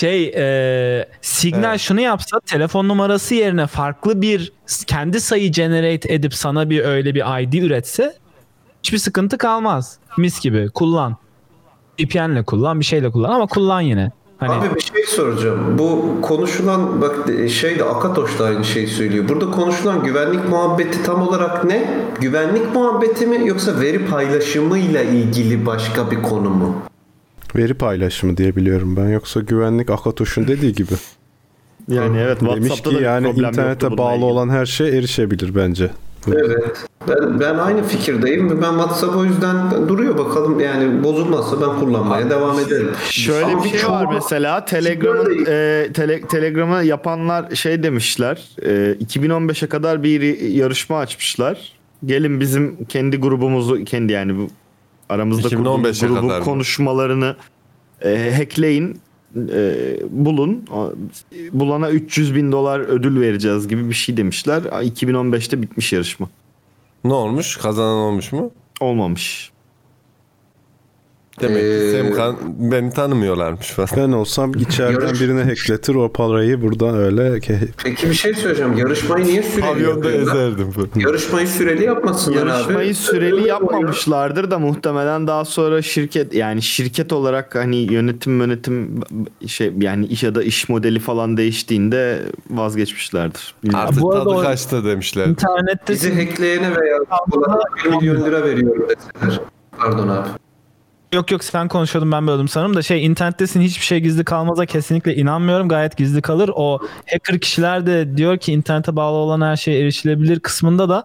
şey 0.00 0.24
e, 0.36 1.08
Signal 1.20 1.70
Evet. 1.70 1.80
şunu 1.80 2.00
yapsa 2.00 2.40
telefon 2.40 2.88
numarası 2.88 3.34
yerine 3.34 3.66
farklı 3.66 4.22
bir 4.22 4.52
kendi 4.86 5.20
sayı 5.20 5.52
generate 5.52 6.14
edip 6.14 6.34
sana 6.34 6.70
bir 6.70 6.84
öyle 6.84 7.14
bir 7.14 7.40
ID 7.42 7.52
üretse 7.52 8.14
hiçbir 8.82 8.98
sıkıntı 8.98 9.38
kalmaz. 9.38 9.98
Mis 10.18 10.40
gibi 10.40 10.68
kullan. 10.74 11.16
VPN'le 12.00 12.42
kullan 12.44 12.80
bir 12.80 12.84
şeyle 12.84 13.10
kullan 13.10 13.30
ama 13.30 13.46
kullan 13.46 13.80
yine. 13.80 14.10
Hani 14.38 14.52
Abi 14.52 14.74
bir 14.74 14.80
şey 14.80 15.02
soracağım. 15.06 15.78
Bu 15.78 16.18
konuşulan 16.22 17.00
bak 17.00 17.14
şey 17.50 17.78
de 17.78 17.84
Akatoş 17.84 18.38
da 18.38 18.44
aynı 18.44 18.64
şeyi 18.64 18.86
söylüyor. 18.88 19.28
Burada 19.28 19.50
konuşulan 19.50 20.04
güvenlik 20.04 20.48
muhabbeti 20.48 21.02
tam 21.02 21.22
olarak 21.28 21.64
ne? 21.64 21.90
Güvenlik 22.20 22.74
muhabbeti 22.74 23.26
mi 23.26 23.48
yoksa 23.48 23.80
veri 23.80 24.06
paylaşımıyla 24.06 25.02
ilgili 25.02 25.66
başka 25.66 26.10
bir 26.10 26.22
konu 26.22 26.50
mu? 26.50 26.76
Veri 27.56 27.74
paylaşımı 27.74 28.36
diye 28.36 28.56
biliyorum 28.56 28.96
ben. 28.96 29.08
Yoksa 29.08 29.40
güvenlik 29.40 29.90
Akatoş'un 29.90 30.48
dediği 30.48 30.72
gibi. 30.72 30.94
Yani 31.88 32.18
evet 32.18 32.40
Demiş 32.40 32.54
WhatsApp'ta 32.54 32.90
ki 32.90 32.96
da 32.96 33.00
yani 33.00 33.28
internete 33.28 33.98
bağlı 33.98 34.14
ilgili. 34.14 34.24
olan 34.24 34.48
her 34.48 34.66
şey 34.66 34.98
erişebilir 34.98 35.54
bence. 35.54 35.90
Evet. 36.34 36.86
Ben, 37.08 37.40
ben 37.40 37.54
aynı 37.54 37.82
fikirdeyim 37.82 38.62
ben 38.62 38.70
WhatsApp 38.70 39.16
o 39.16 39.24
yüzden 39.24 39.88
duruyor 39.88 40.18
bakalım. 40.18 40.60
Yani 40.60 41.04
bozulmazsa 41.04 41.60
ben 41.60 41.80
kullanmaya 41.80 42.30
devam 42.30 42.58
ederim. 42.60 42.90
Şöyle 43.10 43.44
Ama 43.44 43.64
bir 43.64 43.68
şey 43.68 43.78
çoğu- 43.80 43.92
var 43.92 44.06
mesela 44.14 44.64
Telegram'ın 44.64 45.46
e, 45.48 45.86
tele, 45.94 46.20
Telegram'ı 46.20 46.84
yapanlar 46.84 47.50
şey 47.54 47.82
demişler. 47.82 48.48
E, 48.62 48.96
2015'e 49.04 49.68
kadar 49.68 50.02
bir 50.02 50.40
yarışma 50.40 50.98
açmışlar. 50.98 51.72
Gelin 52.04 52.40
bizim 52.40 52.84
kendi 52.84 53.16
grubumuzu 53.16 53.84
kendi 53.84 54.12
yani 54.12 54.38
bu 54.38 54.48
aramızda 55.08 55.48
kurduğumuz 55.48 55.88
2015'e 56.02 56.08
grubun 56.08 56.28
kadar 56.28 56.42
konuşmalarını 56.44 57.36
e, 58.04 58.32
hackleyin 58.36 59.00
e, 59.36 59.96
bulun 60.10 60.64
bulana 61.52 61.90
300 61.90 62.34
bin 62.34 62.52
dolar 62.52 62.80
ödül 62.80 63.20
vereceğiz 63.20 63.68
gibi 63.68 63.88
bir 63.88 63.94
şey 63.94 64.16
demişler. 64.16 64.62
2015'te 64.62 65.62
bitmiş 65.62 65.92
yarışma. 65.92 66.28
Ne 67.04 67.12
olmuş? 67.12 67.56
Kazanan 67.56 67.96
olmuş 67.98 68.32
mu? 68.32 68.50
Olmamış. 68.80 69.50
Demek 71.40 71.56
ki 71.56 71.66
Ee, 71.66 71.90
Semkan 71.90 72.36
beni 72.58 72.92
tanımıyorlarmış 72.92 73.66
falan. 73.70 73.88
Ben 73.96 74.12
olsam 74.12 74.52
içeriden 74.54 75.14
birine 75.14 75.42
hackletir 75.44 75.94
o 75.94 76.12
parayı 76.12 76.62
buradan 76.62 76.94
öyle 76.96 77.40
Peki 77.84 78.10
bir 78.10 78.14
şey 78.14 78.34
söyleyeceğim. 78.34 78.76
Yarışmayı 78.78 79.24
niye 79.24 79.42
süreli 79.42 79.66
Pavyonda 79.66 80.10
ezerdim 80.12 80.70
falan. 80.70 80.88
Yarışmayı 80.96 81.48
süreli 81.48 81.84
yapmasınlar 81.84 82.42
abi. 82.42 82.48
Yarışmayı 82.48 82.94
süreli 82.94 83.48
yapmamışlardır 83.48 84.50
da 84.50 84.58
muhtemelen 84.58 85.26
daha 85.26 85.44
sonra 85.44 85.82
şirket 85.82 86.34
yani 86.34 86.62
şirket 86.62 87.12
olarak 87.12 87.54
hani 87.54 87.76
yönetim 87.76 88.40
yönetim 88.40 89.00
şey 89.46 89.72
yani 89.78 90.06
iş 90.06 90.22
ya 90.22 90.34
da 90.34 90.42
iş 90.42 90.68
modeli 90.68 90.98
falan 90.98 91.36
değiştiğinde 91.36 92.22
vazgeçmişlerdir. 92.50 93.54
Bilmiyorum. 93.64 93.88
Artık 93.88 94.02
Bu 94.02 94.12
arada 94.12 94.24
tadı 94.30 94.42
kaçtı 94.42 94.84
demişler. 94.84 95.26
internette 95.26 95.92
Bizi 95.92 96.14
hackleyene 96.14 96.76
veya 96.76 96.98
buna 97.28 97.58
1 97.84 97.90
milyon 97.90 98.24
lira 98.24 98.44
veriyorum 98.44 98.86
deseler. 98.88 99.40
Pardon 99.78 100.08
abi. 100.08 100.28
Yok 101.12 101.30
yok 101.30 101.44
sen 101.44 101.68
konuşuyordun 101.68 102.12
ben 102.12 102.26
böldüm 102.26 102.48
sanırım 102.48 102.76
da 102.76 102.82
şey 102.82 103.06
internettesin 103.06 103.60
hiçbir 103.60 103.84
şey 103.84 104.00
gizli 104.00 104.24
kalmaza 104.24 104.66
kesinlikle 104.66 105.14
inanmıyorum 105.16 105.68
gayet 105.68 105.96
gizli 105.96 106.22
kalır. 106.22 106.50
O 106.54 106.80
hacker 107.12 107.40
kişiler 107.40 107.86
de 107.86 108.16
diyor 108.16 108.38
ki 108.38 108.52
internete 108.52 108.96
bağlı 108.96 109.16
olan 109.16 109.40
her 109.40 109.56
şey 109.56 109.80
erişilebilir 109.80 110.40
kısmında 110.40 110.88
da 110.88 111.04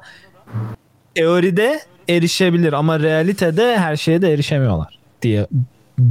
teoride 1.16 1.80
erişebilir 2.10 2.74
ama 2.74 3.00
realitede 3.00 3.78
her 3.78 3.96
şeye 3.96 4.22
de 4.22 4.34
erişemiyorlar 4.34 5.00
diye 5.22 5.48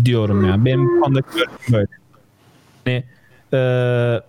diyorum 0.04 0.44
yani. 0.44 0.64
Benim 0.64 0.88
görüşüm 1.02 1.24
böyle. 1.72 1.86
Yani, 2.86 3.04
eee, 3.52 4.20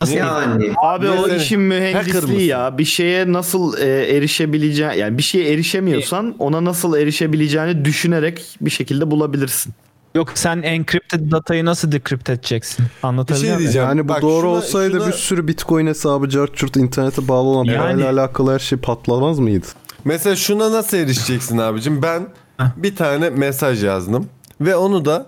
nasıl? 0.00 0.14
Yani 0.14 0.72
Abi 0.82 1.10
o 1.10 1.28
işin 1.28 1.60
mühendisliği 1.60 2.46
ya. 2.46 2.78
Bir 2.78 2.84
şeye 2.84 3.32
nasıl 3.32 3.78
e, 3.78 4.16
erişebileceğin 4.16 4.90
yani 4.90 5.18
bir 5.18 5.22
şeye 5.22 5.52
erişemiyorsan 5.52 6.34
ona 6.38 6.64
nasıl 6.64 6.96
erişebileceğini 6.96 7.84
düşünerek 7.84 8.56
bir 8.60 8.70
şekilde 8.70 9.10
bulabilirsin. 9.10 9.72
Yok 10.14 10.28
sen 10.34 10.62
encrypted 10.62 11.30
datayı 11.30 11.64
nasıl 11.64 11.92
decrypt 11.92 12.30
edeceksin? 12.30 12.84
Bir 13.02 13.08
Anlatabiliyor 13.08 13.40
şey 13.40 13.48
muyum? 13.50 13.60
diyeceğim. 13.60 13.88
Yani 13.88 14.04
bu 14.04 14.08
Bak 14.08 14.22
doğru 14.22 14.40
şuna- 14.46 14.50
olsaydı 14.50 14.96
şuna- 14.96 15.06
bir 15.08 15.12
sürü 15.12 15.48
bitcoin 15.48 15.86
hesabı 15.86 16.28
cart 16.28 16.54
curt 16.56 16.76
internete 16.76 17.28
bağlı 17.28 17.48
olan 17.48 17.64
Yani- 17.64 17.78
parayla 17.78 18.10
alakalı 18.10 18.52
her 18.54 18.58
şey 18.58 18.78
patlamaz 18.78 19.38
mıydı? 19.38 19.66
Mesela 20.04 20.36
şuna 20.36 20.72
nasıl 20.72 20.96
erişeceksin 20.96 21.58
abicim? 21.58 22.02
Ben 22.02 22.26
bir 22.76 22.96
tane 22.96 23.30
mesaj 23.30 23.84
yazdım 23.84 24.26
ve 24.60 24.76
onu 24.76 25.04
da 25.04 25.26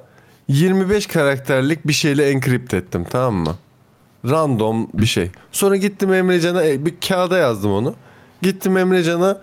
25 0.49 1.07
karakterlik 1.07 1.87
bir 1.87 1.93
şeyle 1.93 2.31
enkript 2.31 2.75
ettim 2.75 3.05
tamam 3.11 3.35
mı? 3.35 3.55
Random 4.31 4.89
bir 4.95 5.07
şey. 5.07 5.31
Sonra 5.53 5.77
gittim 5.77 6.13
Emrecan'a 6.15 6.65
e, 6.65 6.87
bir 6.87 6.95
kağıda 7.09 7.39
yazdım 7.39 7.73
onu. 7.73 7.95
Gittim 8.43 8.77
Emrecan'a 8.77 9.39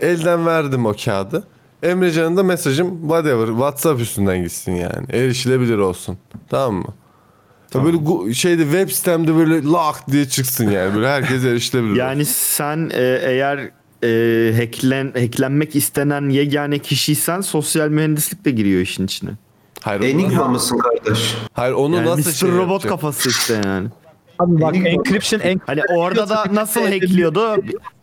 elden 0.00 0.46
verdim 0.46 0.86
o 0.86 0.94
kağıdı. 1.04 1.44
Emrecan'ın 1.82 2.36
da 2.36 2.42
mesajım 2.42 3.00
whatever 3.00 3.46
WhatsApp 3.46 4.00
üstünden 4.00 4.42
gitsin 4.42 4.72
yani. 4.72 5.06
Erişilebilir 5.12 5.78
olsun. 5.78 6.18
Tamam 6.48 6.74
mı? 6.74 6.94
Böyle 7.74 7.96
gu- 7.96 8.34
şeyde 8.34 8.62
web 8.62 8.90
sitemde 8.90 9.36
böyle 9.36 9.62
lock 9.62 9.96
diye 10.10 10.28
çıksın 10.28 10.70
yani. 10.70 10.94
Böyle 10.94 11.08
herkes 11.08 11.44
erişilebilir. 11.44 11.96
Yani 11.96 12.24
sen 12.24 12.90
e, 12.94 13.20
eğer 13.22 13.58
e, 14.04 14.54
hacklen, 14.56 15.12
hacklenmek 15.20 15.76
istenen 15.76 16.28
yegane 16.28 16.78
kişiysen 16.78 17.40
sosyal 17.40 17.88
mühendislik 17.88 18.44
de 18.44 18.50
giriyor 18.50 18.80
işin 18.80 19.04
içine. 19.04 19.30
Hayır, 19.80 20.00
onu- 20.00 20.06
Enigma 20.08 20.48
mısın 20.48 20.78
kardeş? 20.78 21.34
Hayır 21.52 21.72
onu 21.74 21.96
Yani 21.96 22.06
nasıl 22.06 22.30
Mr. 22.30 22.34
şey 22.34 22.50
Robot 22.50 22.60
yapacak? 22.70 22.90
kafası 22.90 23.28
işte 23.28 23.60
yani. 23.64 23.88
Abi 24.38 24.60
bak 24.60 24.76
encryption 24.76 25.40
en 25.40 25.60
Hani 25.66 25.80
orada 25.96 26.28
da 26.28 26.44
nasıl 26.52 26.80
hackliyordu? 26.80 27.56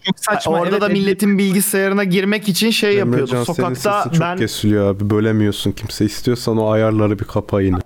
çok 0.06 0.20
saçma. 0.20 0.54
Orada 0.54 0.70
Evet, 0.70 0.82
da 0.82 0.88
milletin 0.90 1.38
bilgisayarına 1.38 2.04
girmek 2.04 2.50
için 2.50 2.70
şey 2.70 2.96
yapıyordu. 2.96 3.32
Emrecan 3.36 3.44
senin 3.44 3.56
Sokakta 3.56 4.04
sesin 4.04 4.12
çok 4.18 4.22
ben 4.28 4.38
kesiliyor 4.38 4.96
abi. 4.96 5.10
Bölemiyorsun 5.10 5.72
kimse. 5.72 6.06
istiyorsan 6.06 6.58
o 6.58 6.70
ayarları 6.72 7.20
bir 7.20 7.24
kapa 7.26 7.62
yine. 7.62 7.78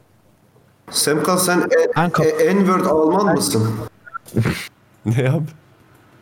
Semkan 0.92 1.38
sen 1.38 1.64
Ben 1.98 2.10
kap- 2.10 2.26
e, 2.26 2.56
N-word 2.56 2.86
Alman 2.86 3.36
mısın? 3.36 3.70
Ne 5.06 5.30
abi? 5.30 5.44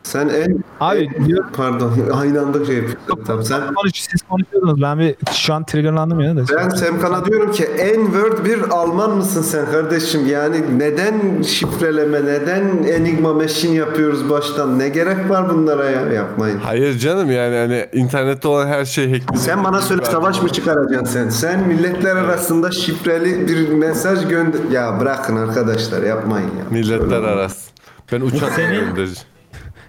Sen 0.02 0.28
en... 0.28 0.64
Abi 0.80 1.10
diyor 1.26 1.44
Pardon 1.56 1.92
aynı 2.14 2.40
anda 2.40 2.64
şey 2.64 2.74
yapıyorsun. 2.76 3.24
Tamam, 3.26 3.44
sen... 3.44 3.74
konuş 3.74 3.92
siz 3.94 4.22
konuşuyordunuz. 4.22 4.82
Ben 4.82 4.98
bir 4.98 5.16
şu 5.32 5.54
an 5.54 5.64
triggerlandım 5.66 6.20
ya 6.20 6.36
da. 6.36 6.44
Ben 6.56 6.68
Semkan'a 6.68 7.24
diyorum 7.24 7.52
ki 7.52 7.62
N-word 7.78 8.44
bir 8.44 8.70
Alman 8.70 9.10
mısın 9.10 9.42
sen 9.42 9.66
kardeşim? 9.70 10.26
Yani 10.26 10.78
neden 10.78 11.42
şifreleme, 11.42 12.24
neden 12.24 12.82
Enigma 12.82 13.34
Machine 13.34 13.74
yapıyoruz 13.74 14.30
baştan? 14.30 14.78
Ne 14.78 14.88
gerek 14.88 15.30
var 15.30 15.50
bunlara 15.50 15.90
ya? 15.90 16.00
Yapmayın. 16.00 16.58
Hayır 16.58 16.98
canım 16.98 17.30
yani 17.30 17.56
hani 17.56 17.88
internette 17.92 18.48
olan 18.48 18.66
her 18.66 18.84
şey 18.84 19.10
hackli. 19.12 19.38
Sen 19.38 19.64
bana 19.64 19.80
söyle 19.80 20.04
savaş 20.04 20.42
mı 20.42 20.48
çıkaracaksın 20.48 21.04
sen? 21.12 21.28
Sen 21.28 21.68
milletler 21.68 22.16
arasında 22.16 22.70
şifreli 22.70 23.48
bir 23.48 23.68
mesaj 23.68 24.28
gönder... 24.28 24.60
Ya 24.70 25.00
bırakın 25.00 25.36
arkadaşlar 25.36 26.02
yapmayın 26.02 26.46
ya. 26.48 26.64
Milletler 26.70 27.22
arası. 27.22 27.70
Ben 28.12 28.20
uçak 28.20 28.56
göndereceğim. 28.56 29.31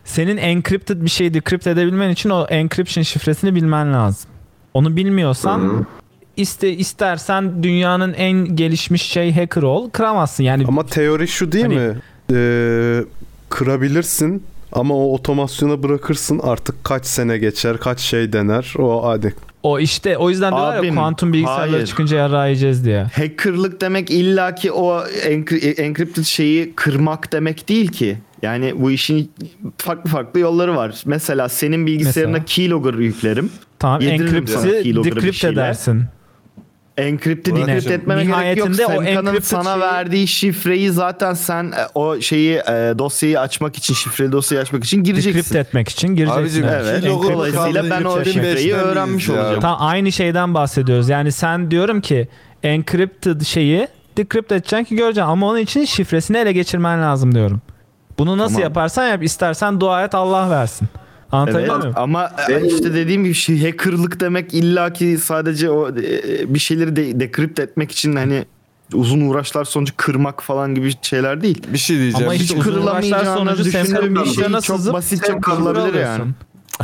Senin 0.06 0.38
encrypted 0.38 1.02
bir 1.02 1.10
şeyi 1.10 1.34
decrypt 1.34 1.68
edebilmen 1.68 2.10
için 2.10 2.30
o 2.30 2.46
encryption 2.50 3.04
şifresini 3.04 3.56
bilmen 3.56 3.94
lazım. 3.94 4.30
Onu 4.74 4.96
bilmiyorsan 4.96 5.86
iste 6.38 6.72
istersen 6.74 7.64
dünyanın 7.64 8.14
en 8.14 8.56
gelişmiş 8.56 9.02
şey 9.02 9.34
hacker 9.34 9.64
ol 9.64 9.90
kıramazsın. 9.90 10.44
Yani 10.44 10.66
Ama 10.68 10.86
teori 10.86 11.28
şu 11.28 11.52
değil 11.52 11.66
Hani- 11.66 11.76
mi? 11.78 11.96
Ee, 12.34 13.04
kırabilirsin 13.50 14.44
ama 14.72 14.96
o 14.96 15.14
otomasyona 15.14 15.84
bırakırsın 15.84 16.40
artık 16.44 16.84
kaç 16.84 17.06
sene 17.06 17.38
geçer 17.38 17.78
kaç 17.78 18.00
şey 18.00 18.34
dener 18.34 18.74
o 18.80 19.06
hadi 19.08 19.34
o 19.64 19.80
işte 19.80 20.18
o 20.18 20.30
yüzden 20.30 20.52
diyorlar 20.52 20.74
ya 20.74 20.80
Abim, 20.80 20.96
kuantum 20.96 21.34
bilgisayarları 21.34 21.72
hayır. 21.72 21.86
çıkınca 21.88 22.18
yara 22.18 22.46
yiyeceğiz 22.46 22.86
diye. 22.86 23.04
hackerlık 23.04 23.82
demek 23.82 24.12
illaki 24.12 24.72
o 24.72 25.00
enkri- 25.06 25.82
encrypted 25.82 26.24
şeyi 26.24 26.74
kırmak 26.76 27.32
demek 27.32 27.70
değil 27.70 27.88
ki. 27.92 28.18
Yani 28.44 28.74
bu 28.82 28.92
işin 28.92 29.32
farklı 29.78 30.10
farklı 30.10 30.40
yolları 30.40 30.76
var. 30.76 31.02
Mesela 31.06 31.50
senin 31.50 31.86
bilgisayarına 31.86 32.32
Mesela? 32.32 32.46
keylogger 32.46 32.94
yüklerim. 32.94 33.52
Tamam 33.80 34.02
encrypt'i 34.02 34.64
decrypt 35.04 35.44
edersin. 35.44 36.06
Decrypt 36.98 37.50
hocam, 37.52 37.70
etmeme 37.70 38.26
gerek 38.26 38.58
yok. 38.58 38.76
Semkan'ın 38.76 39.40
sana 39.40 39.64
şeyi- 39.64 39.82
verdiği 39.82 40.28
şifreyi 40.28 40.92
zaten 40.92 41.34
sen 41.34 41.64
e, 41.66 41.88
o 41.96 42.22
şeyi 42.22 42.56
e, 42.56 42.94
dosyayı 43.00 43.40
açmak 43.40 43.78
için 43.78 43.94
şifreli 43.94 44.32
dosyayı 44.32 44.62
açmak 44.62 44.84
için 44.84 45.06
Decrypt 45.06 45.24
gireceksin. 45.24 45.58
etmek 45.58 45.90
için 45.90 46.08
gireceksin. 46.08 46.42
Abicim 46.42 46.66
Evet. 46.66 47.04
Dolayısıyla 47.04 47.90
ben 47.90 48.04
o 48.04 48.26
şifreyi 48.26 48.68
2005'ten 48.74 48.80
öğrenmiş 48.80 49.30
ya? 49.30 49.36
olacağım. 49.36 49.60
Tam 49.60 49.78
aynı 49.80 50.12
şeyden 50.12 50.54
bahsediyoruz. 50.54 51.10
Yani 51.10 51.32
sen 51.32 51.72
diyorum 51.72 52.02
ki 52.02 52.28
encrypted 52.64 53.42
şeyi 53.42 53.88
decrypt 54.18 54.52
edeceksin 54.52 54.84
ki 54.84 54.96
göreceksin 54.96 55.30
ama 55.32 55.48
onun 55.50 55.60
için 55.60 55.86
şifresini 55.86 56.38
ele 56.38 56.54
geçirmen 56.54 57.02
lazım 57.02 57.36
diyorum. 57.36 57.62
Bunu 58.18 58.38
nasıl 58.38 58.54
Tamam. 58.56 58.70
yaparsan 58.70 59.08
yap. 59.08 59.24
İstersen 59.24 59.80
dua 59.80 60.04
et 60.04 60.16
Allah 60.16 60.50
versin. 60.50 60.88
Evet, 60.94 61.34
Anlatabiliyor 61.34 61.78
muyum? 61.78 61.94
ama 61.96 62.32
e, 62.50 62.68
işte 62.68 62.94
dediğim 62.94 63.24
gibi 63.24 63.34
şey, 63.34 63.64
hackerlık 63.64 64.20
demek 64.20 64.54
illaki 64.54 65.18
sadece 65.18 65.70
o 65.70 65.90
e, 65.90 66.54
bir 66.54 66.60
şeyleri 66.60 66.96
de, 66.96 67.20
decrypt 67.20 67.60
etmek 67.60 67.92
için 67.92 68.16
hani 68.16 68.46
uzun 68.94 69.22
uğraşlar 69.22 69.66
sonucu 69.66 69.94
kırmak 69.98 70.44
falan 70.44 70.76
gibi 70.76 70.92
şeyler 71.02 71.42
değil. 71.42 71.64
Bir 71.74 71.78
şey 71.78 71.98
diyeceğim. 71.98 72.26
Ama 72.26 72.34
hiç 72.34 72.42
hiç 72.42 72.60
kırılamayacağını 72.64 73.38
sonucu 73.38 73.66
düşündüğüm 73.66 74.16
bir 74.16 74.26
şey 74.26 74.46
çok 74.50 74.64
sızıp 74.64 74.94
basitçe 74.94 75.40
kırılabilir 75.42 76.00
yani. 76.00 76.24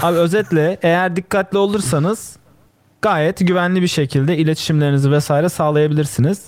Abi 0.01 0.17
özetle 0.17 0.77
eğer 0.81 1.15
dikkatli 1.15 1.57
olursanız 1.57 2.35
gayet 3.01 3.47
güvenli 3.47 3.81
bir 3.81 3.87
şekilde 3.87 4.37
iletişimlerinizi 4.37 5.11
vesaire 5.11 5.49
sağlayabilirsiniz. 5.49 6.41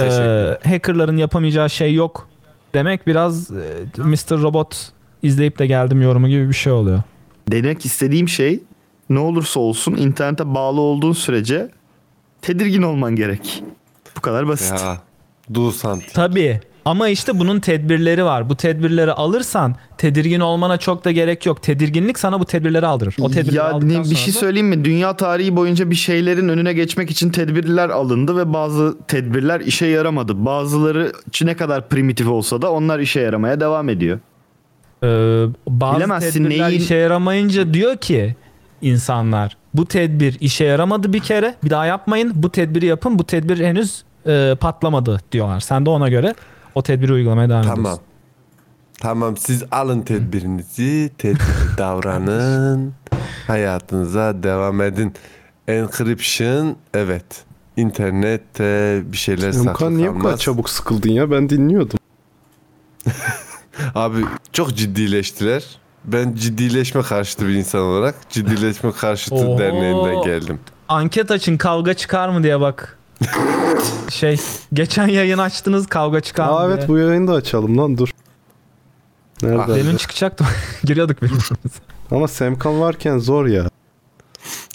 Ee, 0.00 0.58
hackerların 0.64 1.16
yapamayacağı 1.16 1.70
şey 1.70 1.94
yok 1.94 2.28
demek 2.76 3.06
biraz 3.06 3.50
e, 3.50 3.84
Mr. 3.98 4.42
Robot 4.42 4.92
izleyip 5.22 5.58
de 5.58 5.66
geldim 5.66 6.02
yorumu 6.02 6.28
gibi 6.28 6.48
bir 6.48 6.54
şey 6.54 6.72
oluyor. 6.72 7.02
Demek 7.50 7.86
istediğim 7.86 8.28
şey 8.28 8.60
ne 9.10 9.18
olursa 9.18 9.60
olsun 9.60 9.94
internete 9.94 10.54
bağlı 10.54 10.80
olduğun 10.80 11.12
sürece 11.12 11.70
tedirgin 12.42 12.82
olman 12.82 13.16
gerek. 13.16 13.64
Bu 14.16 14.20
kadar 14.20 14.48
basit. 14.48 14.80
Ya 14.80 15.00
do 15.54 15.70
something. 15.70 16.12
Tabii 16.12 16.60
ama 16.86 17.08
işte 17.08 17.38
bunun 17.38 17.60
tedbirleri 17.60 18.24
var. 18.24 18.48
Bu 18.48 18.56
tedbirleri 18.56 19.12
alırsan 19.12 19.74
tedirgin 19.98 20.40
olmana 20.40 20.76
çok 20.76 21.04
da 21.04 21.10
gerek 21.12 21.46
yok. 21.46 21.62
Tedirginlik 21.62 22.18
sana 22.18 22.40
bu 22.40 22.44
tedbirleri 22.44 22.86
aldırır. 22.86 23.16
O 23.20 23.30
tedbirleri 23.30 23.56
ya 23.56 23.78
ne, 23.78 24.10
bir 24.10 24.14
şey 24.16 24.34
da- 24.34 24.38
söyleyeyim 24.38 24.68
mi? 24.68 24.84
Dünya 24.84 25.16
tarihi 25.16 25.56
boyunca 25.56 25.90
bir 25.90 25.94
şeylerin 25.94 26.48
önüne 26.48 26.72
geçmek 26.72 27.10
için 27.10 27.30
tedbirler 27.30 27.88
alındı 27.88 28.36
ve 28.36 28.52
bazı 28.52 28.96
tedbirler 29.08 29.60
işe 29.60 29.86
yaramadı. 29.86 30.44
Bazıları 30.44 31.12
ne 31.42 31.54
kadar 31.56 31.88
primitif 31.88 32.28
olsa 32.28 32.62
da 32.62 32.72
onlar 32.72 32.98
işe 32.98 33.20
yaramaya 33.20 33.60
devam 33.60 33.88
ediyor. 33.88 34.18
Ee, 35.02 35.06
bazı 35.68 35.96
Bilemezsin 35.96 36.44
tedbirler 36.44 36.68
neyin- 36.70 36.78
işe 36.80 36.94
yaramayınca 36.94 37.74
diyor 37.74 37.96
ki 37.96 38.36
insanlar 38.82 39.56
bu 39.74 39.86
tedbir 39.86 40.36
işe 40.40 40.64
yaramadı 40.64 41.12
bir 41.12 41.20
kere 41.20 41.54
bir 41.64 41.70
daha 41.70 41.86
yapmayın 41.86 42.32
bu 42.34 42.50
tedbiri 42.52 42.86
yapın 42.86 43.18
bu 43.18 43.24
tedbir 43.24 43.64
henüz 43.64 44.02
e, 44.26 44.54
patlamadı 44.60 45.20
diyorlar. 45.32 45.60
Sen 45.60 45.86
de 45.86 45.90
ona 45.90 46.08
göre 46.08 46.34
o 46.76 46.82
tedbiri 46.82 47.12
uygulamaya 47.12 47.48
devam 47.48 47.62
Tamam. 47.62 47.78
ediyorsun. 47.80 48.02
Tamam 49.00 49.36
siz 49.36 49.64
alın 49.70 50.00
tedbirinizi, 50.02 51.10
tedbirli 51.18 51.38
davranın, 51.78 52.94
hayatınıza 53.46 54.42
devam 54.42 54.80
edin. 54.82 55.14
Encryption 55.68 56.76
evet. 56.94 57.24
İnternette 57.76 59.02
bir 59.12 59.16
şeyler 59.16 59.52
saklı 59.52 59.64
Semkan 59.64 59.96
niye 59.96 60.08
bu 60.08 60.12
kadar 60.12 60.22
kalmaz. 60.22 60.40
çabuk 60.40 60.70
sıkıldın 60.70 61.10
ya? 61.10 61.30
Ben 61.30 61.48
dinliyordum. 61.48 61.98
Abi 63.94 64.24
çok 64.52 64.74
ciddileştiler. 64.76 65.64
Ben 66.04 66.34
ciddileşme 66.34 67.02
karşıtı 67.02 67.48
bir 67.48 67.52
insan 67.54 67.80
olarak 67.80 68.14
ciddileşme 68.30 68.92
karşıtı 68.92 69.34
Oo. 69.48 69.58
derneğinden 69.58 70.22
geldim. 70.22 70.58
Anket 70.88 71.30
açın 71.30 71.56
kavga 71.56 71.94
çıkar 71.94 72.28
mı 72.28 72.42
diye 72.42 72.60
bak. 72.60 72.98
Şey 74.10 74.40
geçen 74.72 75.08
yayın 75.08 75.38
açtınız 75.38 75.86
kavga 75.86 76.20
çıkar 76.20 76.48
mı 76.48 76.56
Aa 76.56 76.66
evet 76.66 76.88
bu 76.88 76.98
yayını 76.98 77.28
da 77.28 77.32
açalım 77.32 77.78
lan 77.78 77.98
dur. 77.98 78.08
Nerede? 79.42 79.74
Demin 79.74 79.96
çıkacaktı. 79.96 80.44
Giriyorduk 80.84 81.22
birbirimize. 81.22 81.54
Ama 82.10 82.28
Semkan 82.28 82.80
varken 82.80 83.18
zor 83.18 83.46
ya. 83.46 83.70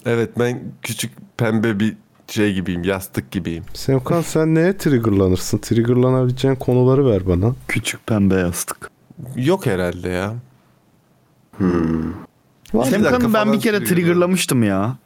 Evet 0.05 0.29
ben 0.39 0.61
küçük 0.81 1.11
pembe 1.37 1.79
bir 1.79 1.97
şey 2.27 2.53
gibiyim, 2.53 2.83
yastık 2.83 3.31
gibiyim. 3.31 3.63
Semkan 3.73 4.21
sen 4.21 4.55
neye 4.55 4.77
triggerlanırsın? 4.77 5.57
Triggerlanabileceğin 5.57 6.55
konuları 6.55 7.05
ver 7.05 7.27
bana. 7.27 7.53
Küçük 7.67 8.07
pembe 8.07 8.35
yastık. 8.35 8.91
Yok 9.35 9.65
herhalde 9.65 10.09
ya. 10.09 10.33
Dakika 12.73 12.85
Semkan'ı 12.85 13.33
ben 13.33 13.53
bir 13.53 13.59
kere 13.59 13.83
triggerlamıştım 13.83 14.63
ya. 14.63 14.97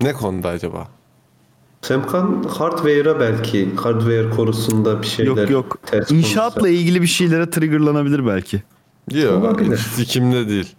Ne 0.00 0.12
konuda 0.12 0.48
acaba? 0.48 0.88
Semkan 1.84 2.42
hardware'a 2.58 3.20
belki 3.20 3.74
hardware 3.76 4.30
konusunda 4.30 5.02
bir 5.02 5.06
şeyler 5.06 5.36
Yok 5.36 5.50
yok. 5.50 5.78
ters 5.86 6.10
İnşaatla 6.10 6.60
konuşsa. 6.60 6.68
ilgili 6.78 7.02
bir 7.02 7.06
şeylere 7.06 7.50
triggerlanabilir 7.50 8.26
belki. 8.26 8.62
Yok, 9.12 9.60
sikimde 9.94 10.48
değil. 10.48 10.72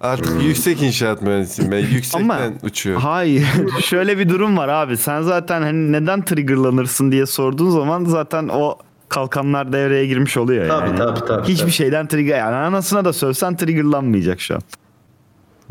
Artık 0.00 0.42
yüksek 0.42 0.82
inşaat 0.82 1.22
mühendisiyim 1.22 1.72
ben. 1.72 1.78
Yüksekten 1.94 2.20
Ama 2.24 2.40
uçuyorum. 2.62 3.02
hayır. 3.02 3.46
Şöyle 3.82 4.18
bir 4.18 4.28
durum 4.28 4.56
var 4.56 4.68
abi. 4.68 4.96
Sen 4.96 5.22
zaten 5.22 5.62
hani 5.62 5.92
neden 5.92 6.24
triggerlanırsın 6.24 7.12
diye 7.12 7.26
sorduğun 7.26 7.70
zaman 7.70 8.04
zaten 8.04 8.48
o 8.48 8.78
kalkanlar 9.08 9.72
devreye 9.72 10.06
girmiş 10.06 10.36
oluyor 10.36 10.68
Tabii, 10.68 10.86
yani. 10.88 10.98
tabii, 10.98 11.20
tabii, 11.28 11.48
Hiçbir 11.48 11.60
tabii. 11.62 11.70
şeyden 11.72 12.06
trigger 12.06 12.38
yani 12.38 12.56
anasına 12.56 13.04
da 13.04 13.12
sövsen 13.12 13.56
triggerlanmayacak 13.56 14.40
şu 14.40 14.54
an. 14.54 14.60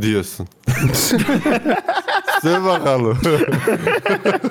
Diyorsun. 0.02 0.48
Söyle 2.42 2.64
bakalım. 2.66 3.18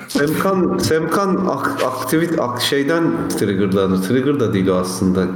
Semkan, 0.07 0.77
Semkan 0.77 1.45
ak, 1.49 1.83
aktivit 1.83 2.39
ak, 2.39 2.61
şeyden 2.61 3.29
triggerlanır. 3.39 4.03
Trigger 4.07 4.39
da 4.39 4.53
değil 4.53 4.67
o 4.67 4.75
aslında. 4.75 5.27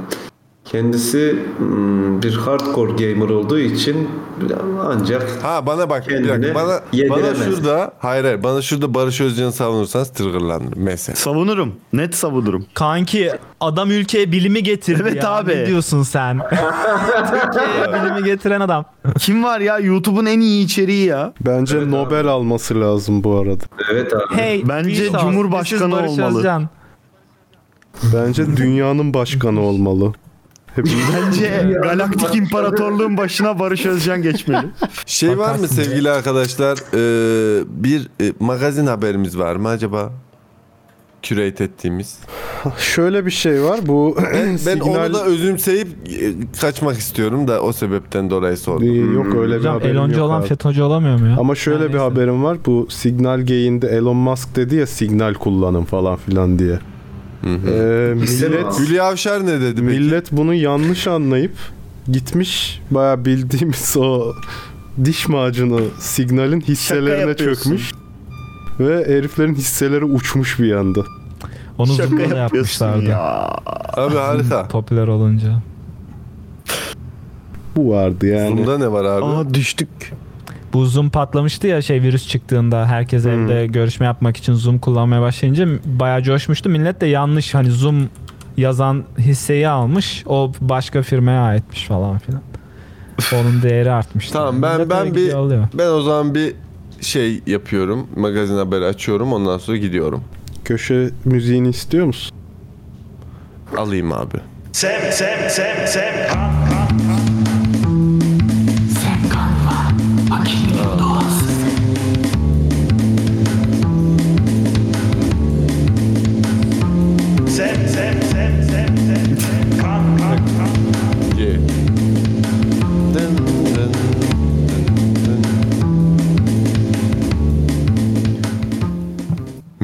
Kendisi 0.72 1.38
hmm, 1.58 2.22
bir 2.22 2.34
hardcore 2.36 2.92
gamer 2.92 3.28
olduğu 3.30 3.58
için 3.58 4.08
ancak 4.82 5.42
Ha 5.42 5.66
bana 5.66 5.90
bak 5.90 6.08
bir 6.08 6.14
dakika. 6.14 6.32
Kendine 6.32 6.54
Bana, 6.54 6.66
bana 6.66 6.80
yediremez. 6.92 7.44
şurada 7.44 7.92
hayır 7.98 8.24
hayır 8.24 8.42
bana 8.42 8.62
şurada 8.62 8.94
Barış 8.94 9.20
Özcan'ı 9.20 9.52
savunursanız 9.52 10.10
triggerlanırım 10.10 10.72
mesela. 10.76 11.16
Savunurum. 11.16 11.74
Net 11.92 12.14
savunurum. 12.14 12.66
Kanki 12.74 13.32
adam 13.60 13.90
ülkeye 13.90 14.32
bilimi 14.32 14.62
getirdi 14.62 15.02
Evet 15.02 15.22
ya. 15.22 15.30
abi. 15.30 15.50
Ne 15.50 15.66
diyorsun 15.66 16.02
sen? 16.02 16.38
Türkiye'ye 17.30 17.92
bilimi 18.04 18.24
getiren 18.24 18.60
adam. 18.60 18.84
Kim 19.18 19.44
var 19.44 19.60
ya 19.60 19.78
YouTube'un 19.78 20.26
en 20.26 20.40
iyi 20.40 20.64
içeriği 20.64 21.06
ya. 21.06 21.32
Bence 21.40 21.90
Nobel 21.90 22.26
alması 22.26 22.80
lazım 22.80 23.24
bu 23.24 23.36
arada. 23.38 23.64
evet 23.92 24.12
abi. 24.14 24.36
Hey, 24.36 24.62
Bence. 24.68 25.10
Cumhurbaşkanı 25.20 25.96
olmalı. 25.96 26.38
Özcan. 26.38 26.68
Bence 28.14 28.56
dünyanın 28.56 29.14
başkanı 29.14 29.60
olmalı. 29.60 30.12
Bence 30.86 31.78
Galaktik 31.82 32.34
İmparatorluğun 32.34 33.16
başına 33.16 33.58
Barış 33.58 33.86
Özcan 33.86 34.22
geçmeli. 34.22 34.66
Şey 35.06 35.38
var 35.38 35.54
mı 35.58 35.68
sevgili 35.68 36.10
arkadaşlar? 36.10 36.78
Ee, 36.94 37.64
bir 37.68 38.08
e, 38.20 38.32
magazin 38.40 38.86
haberimiz 38.86 39.38
var 39.38 39.56
mı 39.56 39.68
acaba? 39.68 40.12
Curate 41.22 41.64
ettiğimiz. 41.64 42.18
Şöyle 42.78 43.26
bir 43.26 43.30
şey 43.30 43.62
var. 43.64 43.80
Bu 43.86 44.16
Ben 44.34 44.56
signal 44.56 44.86
onu 45.06 45.14
da 45.14 45.24
özümseyip 45.24 45.88
e, 46.08 46.32
kaçmak 46.60 46.98
istiyorum 46.98 47.48
da 47.48 47.62
o 47.62 47.72
sebepten 47.72 48.30
dolayı 48.30 48.56
sordum. 48.56 49.14
yok 49.14 49.34
öyle 49.34 49.54
bir 49.54 49.58
Hocam 49.58 49.74
haberim 49.74 49.96
Eloncu 49.96 50.18
yok 50.18 50.26
olan. 50.28 50.42
FETÖ'cü 50.42 50.82
olamıyor 50.82 51.20
mu 51.20 51.26
ya? 51.28 51.36
Ama 51.38 51.54
şöyle 51.54 51.78
Her 51.78 51.88
bir 51.88 51.92
neyse. 51.92 52.04
haberim 52.04 52.44
var. 52.44 52.58
Bu 52.66 52.86
Signal 52.90 53.46
Gay'inde 53.46 53.88
Elon 53.88 54.16
Musk 54.16 54.56
dedi 54.56 54.74
ya 54.76 54.86
signal 54.86 55.34
kullanın 55.34 55.84
falan 55.84 56.16
filan 56.16 56.58
diye. 56.58 56.78
Ee, 57.44 58.14
İstemem 58.22 58.52
millet 58.60 58.66
abi. 58.66 58.86
Hülya 58.86 59.04
Avşar 59.04 59.46
ne 59.46 59.60
dedi 59.60 59.74
peki? 59.74 59.82
millet 59.82 60.32
bunu 60.32 60.54
yanlış 60.54 61.06
anlayıp 61.06 61.52
gitmiş 62.12 62.80
baya 62.90 63.24
bildiğimiz 63.24 63.96
o 63.96 64.32
diş 65.04 65.28
macunu 65.28 65.80
signalin 65.98 66.60
hisselerine 66.60 67.36
çökmüş. 67.36 67.92
Ve 68.80 69.04
heriflerin 69.16 69.54
hisseleri 69.54 70.04
uçmuş 70.04 70.58
bir 70.58 70.72
anda. 70.72 71.00
Onu 71.78 71.94
Şaka 71.94 72.08
Zoom'da 72.08 72.30
da 72.30 72.36
yapmışlardı. 72.38 73.04
ya. 73.04 73.48
Abi 73.96 74.14
harika. 74.16 74.68
Popüler 74.68 75.08
olunca. 75.08 75.62
Bu 77.76 77.90
vardı 77.90 78.26
yani. 78.26 78.48
Zoom'da 78.56 78.78
ne 78.78 78.92
var 78.92 79.04
abi? 79.04 79.24
Aa 79.24 79.54
düştük. 79.54 79.88
Bu 80.72 80.86
Zoom 80.86 81.10
patlamıştı 81.10 81.66
ya 81.66 81.82
şey 81.82 82.02
virüs 82.02 82.28
çıktığında 82.28 82.86
herkes 82.86 83.26
evde 83.26 83.66
görüşme 83.66 84.06
yapmak 84.06 84.36
için 84.36 84.52
Zoom 84.54 84.78
kullanmaya 84.78 85.22
başlayınca 85.22 85.68
bayağı 85.84 86.22
coşmuştu. 86.22 86.68
Millet 86.68 87.00
de 87.00 87.06
yanlış 87.06 87.54
hani 87.54 87.70
Zoom 87.70 88.08
yazan 88.56 89.04
hisseyi 89.18 89.68
almış. 89.68 90.22
O 90.26 90.52
başka 90.60 91.02
firmaya 91.02 91.42
aitmiş 91.42 91.84
falan 91.86 92.18
filan. 92.18 92.40
Onun 93.34 93.62
değeri 93.62 93.90
artmıştı. 93.90 94.32
Tamam 94.32 94.62
ben 94.62 94.74
Millet 94.76 94.90
ben 94.90 95.14
bir 95.14 95.32
alıyor. 95.32 95.68
ben 95.74 95.88
o 95.90 96.00
zaman 96.00 96.34
bir 96.34 96.54
şey 97.00 97.40
yapıyorum. 97.46 98.06
Magazin 98.16 98.56
haberi 98.56 98.84
açıyorum 98.84 99.32
ondan 99.32 99.58
sonra 99.58 99.76
gidiyorum. 99.76 100.24
Köşe 100.64 101.10
müziğini 101.24 101.68
istiyor 101.68 102.06
musun? 102.06 102.36
Alayım 103.76 104.12
abi. 104.12 104.36
Sem, 104.72 105.00
sem, 105.12 105.50
sem, 105.50 105.86
sem, 105.86 106.14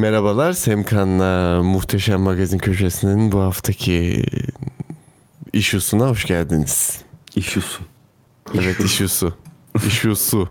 Merhabalar 0.05 0.53
Semkan'la 0.53 1.63
Muhteşem 1.63 2.21
Magazin 2.21 2.59
Köşesi'nin 2.59 3.33
bu 3.33 3.41
haftaki 3.41 4.25
işusuna 5.53 6.09
hoş 6.09 6.25
geldiniz. 6.25 6.99
İşusu. 7.37 7.83
Evet 8.55 8.81
işusu. 8.81 9.35
İşusu. 9.87 10.49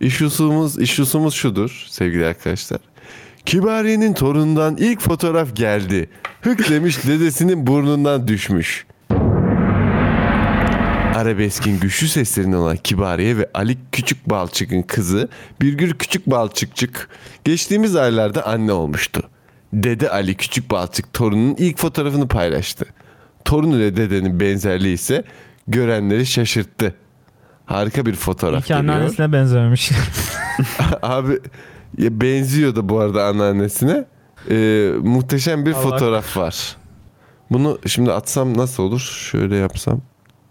İşusumuz, 0.00 0.78
işusumuz 0.78 1.34
şudur 1.34 1.86
sevgili 1.90 2.26
arkadaşlar. 2.26 2.80
Kibariye'nin 3.46 4.14
torunundan 4.14 4.76
ilk 4.76 5.00
fotoğraf 5.00 5.56
geldi. 5.56 6.10
Hık 6.40 6.70
demiş 6.70 7.04
dedesinin 7.06 7.66
burnundan 7.66 8.28
düşmüş. 8.28 8.86
Arabeskin 11.14 11.80
güçlü 11.80 12.08
seslerinden 12.08 12.56
olan 12.56 12.76
Kibariye 12.76 13.36
ve 13.36 13.50
Ali 13.54 13.78
Küçük 13.92 14.30
Balçık'ın 14.30 14.82
kızı 14.82 15.28
Birgül 15.60 15.92
Küçük 15.94 16.26
Balçıkçık 16.26 17.08
geçtiğimiz 17.44 17.96
aylarda 17.96 18.46
anne 18.46 18.72
olmuştu. 18.72 19.22
Dede 19.72 20.10
Ali 20.10 20.34
Küçük 20.34 20.70
Balçık 20.70 21.12
torununun 21.12 21.54
ilk 21.58 21.78
fotoğrafını 21.78 22.28
paylaştı. 22.28 22.84
Torun 23.44 23.70
ile 23.70 23.96
dedenin 23.96 24.40
benzerliği 24.40 24.94
ise 24.94 25.24
görenleri 25.68 26.26
şaşırttı. 26.26 26.94
Harika 27.66 28.06
bir 28.06 28.14
fotoğraf 28.14 28.60
İki 28.60 28.68
geliyor. 28.68 28.94
anneannesine 28.94 29.32
benzememiş. 29.32 29.90
Abi 31.02 31.38
ya 31.98 32.20
benziyor 32.20 32.76
da 32.76 32.88
bu 32.88 33.00
arada 33.00 33.24
anneannesine. 33.26 34.04
Ee, 34.50 34.90
muhteşem 35.02 35.66
bir 35.66 35.72
Allah. 35.72 35.80
fotoğraf 35.82 36.36
var. 36.36 36.76
Bunu 37.50 37.78
şimdi 37.86 38.12
atsam 38.12 38.56
nasıl 38.58 38.82
olur? 38.82 39.00
Şöyle 39.30 39.56
yapsam. 39.56 40.00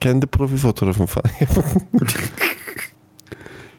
Kendi 0.03 0.27
profil 0.27 0.57
fotoğrafım 0.57 1.05
falan 1.05 1.25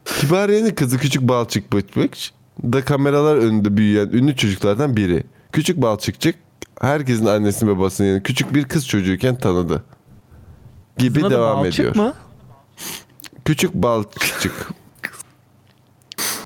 Kibariye'nin 0.05 0.75
kızı 0.75 0.99
Küçük 0.99 1.23
Balçık 1.23 1.73
Bıç 1.73 1.97
Bıç 1.97 2.33
da 2.63 2.85
kameralar 2.85 3.37
önünde 3.37 3.77
büyüyen 3.77 4.07
ünlü 4.09 4.37
çocuklardan 4.37 4.97
biri. 4.97 5.25
Küçük 5.53 5.83
Balçıkçık 5.83 6.35
herkesin 6.81 7.27
annesini 7.27 7.69
babasını 7.71 8.07
yani 8.07 8.23
küçük 8.23 8.55
bir 8.55 8.65
kız 8.65 8.89
çocuğuyken 8.89 9.37
tanıdı. 9.39 9.85
Gibi 10.99 11.15
Kızın 11.15 11.27
adı 11.27 11.35
devam 11.35 11.59
Balçık 11.65 11.81
ediyor. 11.81 11.97
mı? 11.97 12.15
Küçük 13.45 13.75
balçık. 13.75 14.71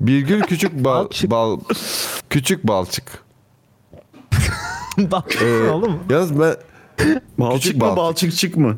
Birgül 0.01 0.41
küçük 0.41 0.73
bal, 0.83 1.03
Balçık. 1.05 1.31
bal 1.31 1.59
küçük 2.29 2.67
balçık. 2.67 3.23
Balçık 4.97 5.41
Ee, 5.41 5.69
oğlum. 5.69 5.99
Yalnız 6.09 6.39
ben 6.39 6.55
Balçık 7.39 7.61
Küçük 7.61 7.75
mı 7.75 7.81
balçık. 7.81 7.97
balçıkçık 7.97 8.57
mı? 8.57 8.77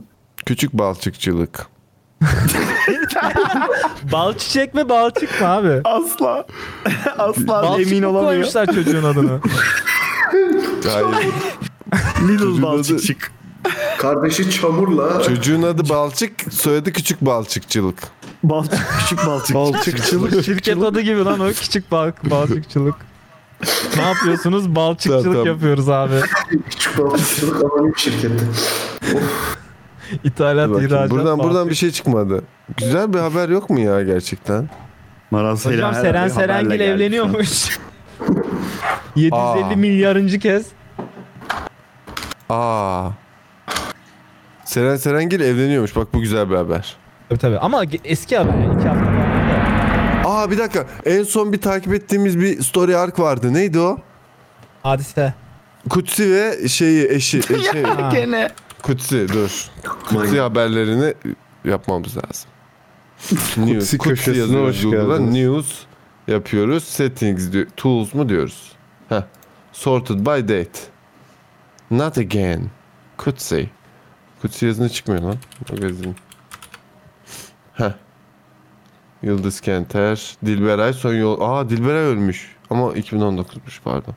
Küçük 0.51 0.73
balçıkçılık. 0.73 1.67
Bal 4.11 4.33
çiçek 4.37 4.73
mi 4.73 4.89
balçık 4.89 5.41
mı 5.41 5.47
abi? 5.47 5.81
Asla. 5.83 6.45
Asla 7.17 7.47
Balçık 7.47 7.87
emin 7.87 8.03
mı 8.03 8.09
olamıyor. 8.09 8.31
koymuşlar 8.31 8.65
çocuğun 8.65 9.03
adını? 9.03 9.39
Hayır. 10.91 11.07
Little 12.27 12.61
balçıkçık. 12.61 13.31
Kardeşi 13.97 14.51
çamurla 14.51 15.23
Çocuğun 15.23 15.61
adı 15.63 15.89
balçık, 15.89 16.53
soyadı 16.53 16.91
küçük 16.93 17.21
balçıkçılık. 17.21 17.99
Balçık 18.43 18.79
küçük 18.99 19.25
balçık. 19.27 19.55
Balçıkçılık. 19.55 20.45
Şirket 20.45 20.83
adı 20.83 21.01
gibi 21.01 21.25
lan 21.25 21.39
o 21.39 21.47
küçük 21.47 21.91
bal 21.91 22.11
balçıkçılık. 22.23 22.95
ne 23.97 24.01
yapıyorsunuz? 24.01 24.75
Balçıkçılık 24.75 25.23
Tamam, 25.23 25.33
tamam. 25.33 25.47
yapıyoruz 25.47 25.89
abi. 25.89 26.13
küçük 26.69 26.97
balıkçılık 26.97 27.63
anonim 27.63 27.93
şirketi. 27.97 28.43
İthalat, 30.23 30.69
bakayım. 30.69 30.87
ihracat. 30.89 31.09
Buradan 31.11 31.39
buradan 31.39 31.53
balçık. 31.55 31.69
bir 31.69 31.75
şey 31.75 31.91
çıkmadı. 31.91 32.43
Güzel 32.77 33.13
bir 33.13 33.19
haber 33.19 33.49
yok 33.49 33.69
mu 33.69 33.79
ya 33.79 34.01
gerçekten? 34.03 34.69
Maral 35.31 35.57
Hocam 35.57 35.93
Seren 35.93 36.27
Serengil 36.27 36.79
evleniyormuş. 36.79 37.79
750 39.15 39.35
Aa. 39.65 39.75
milyarıncı 39.75 40.39
kez. 40.39 40.65
Aa. 42.49 43.09
Seren 44.65 44.95
Serengil 44.95 45.39
evleniyormuş. 45.39 45.95
Bak 45.95 46.13
bu 46.13 46.19
güzel 46.19 46.49
bir 46.49 46.55
haber. 46.55 46.95
Tabii 47.29 47.39
tabii 47.39 47.57
ama 47.59 47.83
eski 48.05 48.37
haber 48.37 48.53
yani 48.53 48.75
iki 48.79 48.87
hafta 48.87 49.05
falan. 49.05 49.21
Aa 50.25 50.51
bir 50.51 50.57
dakika. 50.57 50.85
En 51.05 51.23
son 51.23 51.53
bir 51.53 51.61
takip 51.61 51.93
ettiğimiz 51.93 52.39
bir 52.39 52.61
story 52.61 52.97
arc 52.97 53.23
vardı. 53.23 53.53
Neydi 53.53 53.79
o? 53.79 53.97
Hadise. 54.83 55.33
Kutsi 55.89 56.31
ve 56.31 56.67
şeyi 56.67 57.07
eşi. 57.09 57.37
e, 57.39 57.41
şey, 57.71 57.83
Ha. 57.83 58.09
Gene. 58.13 58.49
Kutsi 58.83 59.27
dur. 59.29 59.69
Kutsi 60.09 60.39
haberlerini 60.39 61.13
yapmamız 61.65 62.17
lazım. 62.17 62.49
News. 63.65 63.79
Kutsi 63.79 63.97
köşesine 63.97 64.37
yazıyoruz 64.37 64.75
hoş 64.75 64.83
Google'a. 64.83 65.17
geldiniz. 65.17 65.33
News 65.33 65.79
yapıyoruz. 66.27 66.83
Settings 66.83 67.51
diyor. 67.51 67.67
Tools 67.77 68.13
mu 68.13 68.29
diyoruz? 68.29 68.71
Heh. 69.09 69.21
Sorted 69.73 70.19
by 70.19 70.41
date. 70.47 70.79
Not 71.91 72.17
again. 72.17 72.69
Kutsi. 73.17 73.69
Kutsi 74.41 74.65
yazını 74.65 74.89
çıkmıyor 74.89 75.21
lan. 75.21 75.35
Magazin. 75.69 76.15
Heh. 77.73 77.91
Yıldız 79.23 79.61
Kenter. 79.61 80.35
Dilberay 80.45 80.93
son 80.93 81.13
yol. 81.13 81.41
Aa 81.41 81.69
Dilberay 81.69 82.03
ölmüş. 82.03 82.55
Ama 82.71 82.93
2019'muş 82.93 83.81
pardon. 83.83 84.13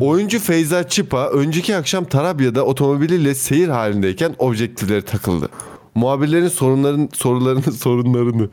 Oyuncu 0.00 0.38
Feyza 0.38 0.88
Çipa 0.88 1.28
önceki 1.28 1.76
akşam 1.76 2.04
Tarabya'da 2.04 2.64
otomobiliyle 2.64 3.34
seyir 3.34 3.68
halindeyken 3.68 4.34
objektifleri 4.38 5.02
takıldı. 5.02 5.48
Muhabirlerin 5.94 6.48
sorunların 6.48 7.08
sorularını 7.12 7.72
sorunlarını 7.72 8.48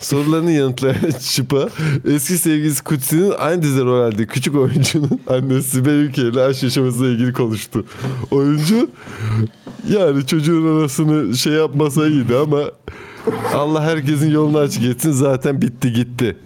sorularını 0.00 0.52
yanıtlayan 0.52 1.10
Çipa 1.20 1.68
eski 2.08 2.38
sevgilisi 2.38 2.84
Kutsi'nin 2.84 3.32
aynı 3.38 3.62
dizide 3.62 3.84
rol 3.84 4.00
aldığı 4.00 4.26
küçük 4.26 4.56
oyuncunun 4.56 5.20
annesi 5.26 5.70
Sibel 5.70 5.90
Ülke 5.90 6.22
ile 6.22 6.42
aşk 6.42 6.62
yaşamasıyla 6.62 7.08
ilgili 7.12 7.32
konuştu. 7.32 7.84
Oyuncu 8.30 8.90
yani 9.88 10.26
çocuğun 10.26 10.78
arasını 10.78 11.36
şey 11.36 11.52
yapmasa 11.52 12.08
iyiydi 12.08 12.36
ama 12.36 12.60
Allah 13.54 13.82
herkesin 13.84 14.30
yolunu 14.30 14.58
açık 14.58 14.84
etsin 14.84 15.10
zaten 15.12 15.62
bitti 15.62 15.92
gitti 15.92 16.36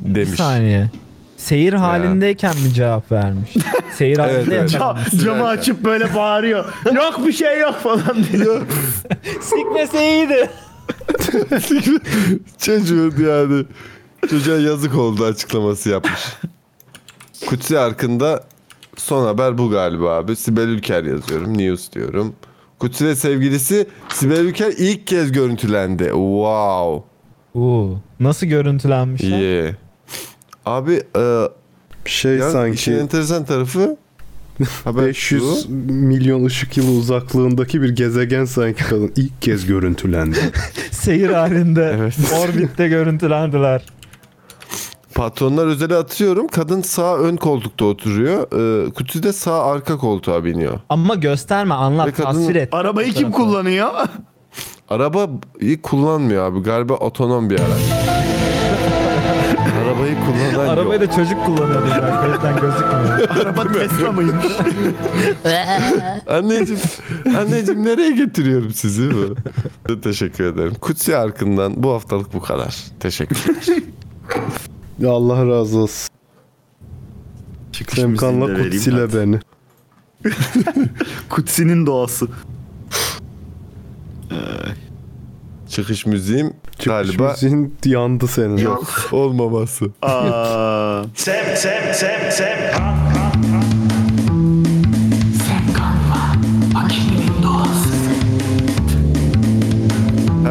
Bir 0.00 0.14
demiş. 0.14 0.30
saniye. 0.38 0.90
Seyir 1.36 1.72
halindeyken 1.72 2.56
mi 2.56 2.74
cevap 2.74 3.12
vermiş? 3.12 3.54
Seyir 3.96 4.18
halinde 4.18 4.56
evet. 4.56 4.72
yaşamış. 4.72 5.10
Camı 5.24 5.46
açıp 5.46 5.84
böyle 5.84 6.14
bağırıyor. 6.14 6.64
yok 6.94 7.26
bir 7.26 7.32
şey 7.32 7.60
yok 7.60 7.74
falan 7.74 8.16
diyor. 8.32 8.62
Sikmese 9.40 10.08
iyiydi. 10.08 10.50
Çocuğun 12.58 13.14
yani 13.26 13.64
çocuğa 14.30 14.58
yazık 14.58 14.94
oldu 14.94 15.24
açıklaması 15.24 15.90
yapmış. 15.90 16.20
Kutsi 17.46 17.78
Arkın'da 17.78 18.44
son 18.96 19.24
haber 19.26 19.58
bu 19.58 19.70
galiba 19.70 20.16
abi. 20.16 20.36
Sibel 20.36 20.68
Ülker 20.68 21.04
yazıyorum. 21.04 21.58
News 21.58 21.92
diyorum. 21.92 22.34
Kutsi 22.84 23.06
ve 23.06 23.16
sevgilisi 23.16 23.86
Sibel 24.08 24.40
Ülker 24.40 24.72
ilk 24.78 25.06
kez 25.06 25.32
görüntülendi. 25.32 26.04
Wow. 26.04 27.04
Oo, 27.54 28.00
nasıl 28.20 28.46
görüntülenmişler? 28.46 29.38
Yeah. 29.38 29.74
Abi 30.66 31.02
e, 31.18 31.48
Şey 32.04 32.32
ya 32.32 32.38
işin 32.38 32.52
sanki 32.52 32.92
enteresan 32.92 33.44
tarafı 33.44 33.96
haber 34.84 35.06
500 35.06 35.62
şu. 35.62 35.70
milyon 35.92 36.44
ışık 36.44 36.76
yılı 36.76 36.90
uzaklığındaki 36.90 37.82
bir 37.82 37.88
gezegen 37.88 38.44
sanki 38.44 38.84
kadın 38.84 39.12
ilk 39.16 39.42
kez 39.42 39.66
görüntülendi. 39.66 40.38
Seyir 40.90 41.30
halinde 41.30 41.94
Evet. 41.98 42.14
orbitte 42.40 42.88
görüntülendiler. 42.88 43.82
Patronlar 45.14 45.66
özeli 45.66 45.94
atıyorum. 45.96 46.46
Kadın 46.48 46.82
sağ 46.82 47.16
ön 47.18 47.36
koltukta 47.36 47.84
oturuyor. 47.84 48.42
E, 48.86 48.90
Kutsi 48.90 49.22
de 49.22 49.32
sağ 49.32 49.64
arka 49.64 49.96
koltuğa 49.98 50.44
biniyor. 50.44 50.78
Ama 50.88 51.14
gösterme 51.14 51.74
anlat 51.74 52.06
Ve 52.06 52.12
kadın- 52.12 52.24
tasvir 52.24 52.54
et. 52.56 52.68
Arabayı 52.74 53.12
kim 53.12 53.32
Fotoğrafı. 53.32 53.50
kullanıyor? 53.50 53.90
Arabayı 54.88 55.82
kullanmıyor 55.82 56.52
abi. 56.52 56.62
Galiba 56.62 56.94
otonom 56.94 57.50
bir 57.50 57.60
araç. 57.60 57.68
Arabayı 59.84 60.16
kullanan 60.24 60.68
Arabayı 60.68 61.00
yok. 61.00 61.10
da 61.10 61.16
çocuk 61.16 61.46
kullanıyordu 61.46 61.86
ben. 61.90 62.32
Gözden 62.32 62.56
gözükmüyor. 62.60 63.28
Araba 63.46 63.72
Tesla 63.72 64.12
mıymış? 64.12 64.44
Anneciğim, 66.30 66.80
anneciğim 67.38 67.84
nereye 67.84 68.10
getiriyorum 68.10 68.70
sizi? 68.70 69.10
Teşekkür 70.02 70.44
ederim. 70.44 70.74
Kutsi 70.80 71.16
Arkın'dan 71.16 71.82
bu 71.82 71.92
haftalık 71.92 72.34
bu 72.34 72.40
kadar. 72.40 72.76
Teşekkürler. 73.00 73.54
Ya 74.98 75.10
Allah 75.10 75.46
razı 75.46 75.78
olsun. 75.78 76.08
Semkanla 77.94 78.46
kutsile 78.62 79.14
beni. 79.14 79.40
Kutsi'nin 81.30 81.86
doğası. 81.86 82.28
Çıkış 85.68 86.06
müziğim 86.06 86.52
Çıkış 86.72 86.86
galiba 86.86 87.30
müziğin 87.30 87.74
yandı 87.84 88.26
senin. 88.28 88.56
yok 88.56 89.08
olmaması. 89.12 89.84
Aa, 90.02 91.02
Sem, 91.14 91.56
sem, 91.56 91.94
sem, 91.94 92.30
sem. 92.32 92.58
Kalk, 92.72 93.14
kalk, 93.14 93.23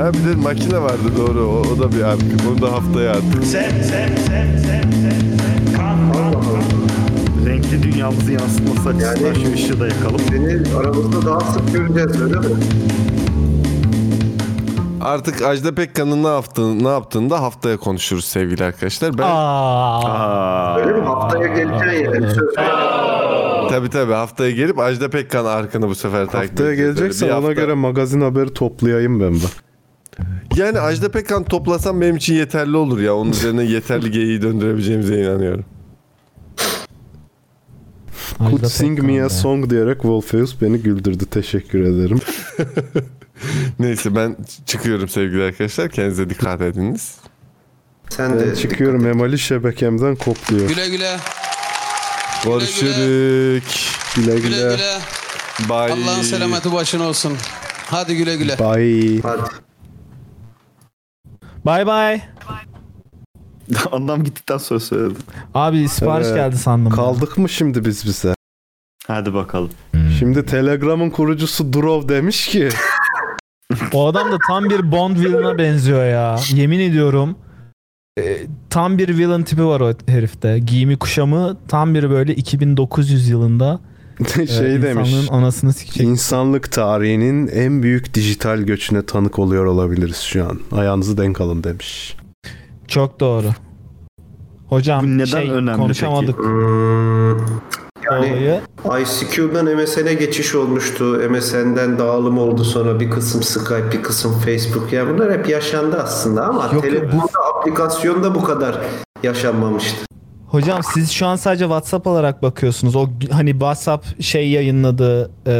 Ha 0.04 0.14
bir 0.14 0.20
de 0.20 0.42
makine 0.42 0.82
vardı 0.82 1.18
doğru. 1.18 1.40
O, 1.46 1.74
o 1.74 1.80
da 1.80 1.92
bir 1.92 2.04
arka. 2.04 2.24
Onu 2.52 2.62
da 2.62 2.72
haftaya 2.72 3.14
sem, 3.14 3.72
sem, 3.84 4.18
sem. 4.18 4.84
Kalk, 5.78 6.14
kalk, 6.14 6.34
kalk. 6.34 7.46
renkli 7.46 7.84
dünyamızı 7.84 8.32
yansıtması 8.32 8.90
açısından 8.90 9.26
Yani- 9.26 9.44
şu 9.46 9.54
ışığı 9.54 9.80
da 9.80 9.88
yakalım. 9.88 10.20
Seni 10.30 10.78
aramızda 10.78 11.26
daha 11.26 11.40
sık 11.40 11.74
göreceğiz 11.74 12.22
öyle 12.22 12.36
mi? 12.36 12.56
Artık 15.02 15.42
Ajda 15.42 15.76
Pekkan'ın 15.76 16.24
ne 16.24 16.28
yaptığını, 16.28 16.84
ne 16.84 16.88
yaptığını 16.90 17.30
da 17.30 17.42
haftaya 17.42 17.78
konuşuruz 17.78 18.26
sevgili 18.26 18.64
arkadaşlar. 18.64 19.18
Ben 19.18 19.24
Aa, 19.24 20.00
Aa, 20.06 20.80
Öyle 20.80 20.94
mi? 21.00 21.06
Haftaya 21.06 21.48
geleceğin 21.48 22.04
yere 22.04 22.30
söz 22.30 22.56
tabii 23.70 23.90
tabii 23.90 24.14
haftaya 24.14 24.52
gelip 24.52 24.80
Ajda 24.80 25.10
Pekkan 25.10 25.46
arkını 25.46 25.88
bu 25.88 25.96
sefer 25.96 26.26
takip 26.26 26.50
Haftaya 26.52 26.76
geleceksen 26.76 27.30
ona 27.30 27.52
göre 27.52 27.74
magazin 27.74 28.22
haberi 28.22 28.54
toplayayım 28.54 29.20
ben 29.20 29.34
bak. 29.34 29.73
Yani 30.56 30.80
Ajda 30.80 31.12
Pekkan 31.12 31.44
toplasam 31.44 32.02
benim 32.02 32.16
için 32.16 32.34
yeterli 32.34 32.78
olur 32.78 33.00
ya. 33.00 33.16
Onun 33.16 33.32
üzerine 33.32 33.64
yeterli 33.72 34.12
geyiği 34.12 34.42
döndürebileceğimize 34.42 35.22
inanıyorum. 35.22 35.66
Could 38.40 38.66
sing 38.66 39.00
me 39.00 39.24
a 39.24 39.30
song 39.30 39.70
diyerek 39.70 40.02
Wolfeus 40.02 40.62
beni 40.62 40.78
güldürdü. 40.78 41.26
Teşekkür 41.26 41.80
ederim. 41.84 42.20
Neyse 43.80 44.16
ben 44.16 44.38
çıkıyorum 44.66 45.10
sevgili 45.10 45.44
arkadaşlar. 45.44 45.90
Kendinize 45.90 46.30
dikkat 46.30 46.62
ediniz. 46.62 47.16
Sen 48.10 48.32
Ben 48.32 48.40
de 48.40 48.56
çıkıyorum 48.56 49.08
Emali 49.08 49.40
şebekemden 49.40 50.16
kopluyor. 50.16 50.68
Güle 50.68 50.90
güle. 50.90 51.18
Görüşürük. 52.44 53.64
Güle 54.16 54.36
Güle 54.36 54.40
güle. 54.40 54.56
güle. 54.76 55.00
Bye. 55.70 55.78
Allah'ın 56.04 56.22
selameti 56.22 56.74
başına 56.74 57.04
olsun. 57.04 57.34
Hadi 57.86 58.16
güle 58.18 58.36
güle. 58.36 58.60
Bye. 58.60 59.22
Hadi. 59.24 59.42
Bye 61.66 61.86
bye. 61.88 62.22
Adam 63.92 64.24
gittikten 64.24 64.58
sonra 64.58 64.80
söyledim. 64.80 65.18
Abi 65.54 65.90
sipariş 65.90 66.28
Evet. 66.28 66.36
geldi 66.38 66.58
sandım. 66.58 66.92
Kaldık 66.92 67.38
mı 67.38 67.50
şimdi 67.50 67.86
biz 67.86 68.06
bize? 68.06 68.36
Hadi 69.08 69.34
bakalım. 69.34 69.70
Şimdi 70.20 70.46
Telegram'ın 70.46 71.10
kurucusu 71.10 71.74
Durov 71.74 72.10
demiş 72.10 72.48
ki 72.48 72.70
O 73.94 74.08
adam 74.08 74.32
da 74.32 74.38
tam 74.48 74.64
bir 74.70 74.92
Bond 74.92 75.18
villain'a 75.18 75.58
benziyor 75.58 76.06
ya. 76.06 76.36
Yemin 76.54 76.80
ediyorum. 76.80 77.36
e, 78.20 78.38
tam 78.70 78.98
bir 78.98 79.18
villain 79.18 79.44
tipi 79.44 79.66
var 79.66 79.82
o 79.82 79.94
herifte. 80.08 80.60
Giyimi 80.60 80.98
kuşamı 80.98 81.58
tam 81.68 81.94
bir 81.94 82.10
böyle 82.10 82.36
2900 82.36 83.30
yılında 83.30 83.80
şey 84.36 84.82
demiş. 84.82 85.10
insanlığın 85.14 85.28
anasını 85.42 85.74
sikecek. 85.74 86.08
İnsanlık 86.08 86.72
tarihinin 86.72 87.48
en 87.48 87.84
büyük 87.84 88.14
dijital 88.14 88.60
göçüne 88.60 89.06
tanık 89.06 89.40
oluyor 89.40 89.66
olabiliriz 89.66 90.18
şu 90.18 90.46
an. 90.46 90.60
Ayağınızı 90.72 91.18
denk 91.18 91.42
alın 91.42 91.64
demiş. 91.64 92.18
Çok 92.88 93.20
doğru. 93.20 93.48
Hocam 94.70 95.04
Bu 95.04 95.08
neden 95.18 95.26
şey, 95.26 95.50
önemli 95.52 95.78
konuşamadık 95.78 96.38
Hmm, 96.40 97.38
olayı. 98.12 98.62
ICQ'dan 99.02 99.66
MSN'e 99.76 100.14
geçiş 100.14 100.56
olmuştu. 100.56 101.22
MSN'den 101.30 102.00
dağılım 102.00 102.38
oldu 102.38 102.64
sonra 102.64 103.00
bir 103.00 103.12
kısım 103.12 103.44
Skype, 103.44 103.92
bir 103.92 104.04
kısım 104.04 104.34
Facebook. 104.46 104.94
Yani 104.94 105.14
bunlar 105.14 105.34
hep 105.40 105.50
yaşandı 105.50 106.02
aslında 106.04 106.46
ama 106.46 106.70
Yok, 106.74 106.84
telefonda 106.84 107.40
aplikasyonda 107.56 108.36
bu 108.36 108.44
kadar 108.44 108.78
yaşanmamıştı. 109.24 110.06
Hocam 110.54 110.82
siz 110.84 111.12
şu 111.12 111.26
an 111.26 111.36
sadece 111.36 111.64
WhatsApp 111.64 112.08
olarak 112.08 112.44
bakıyorsunuz. 112.44 112.96
O 112.96 113.10
hani 113.32 113.52
WhatsApp 113.52 114.22
şey 114.22 114.50
yayınladı, 114.50 115.32
e, 115.48 115.52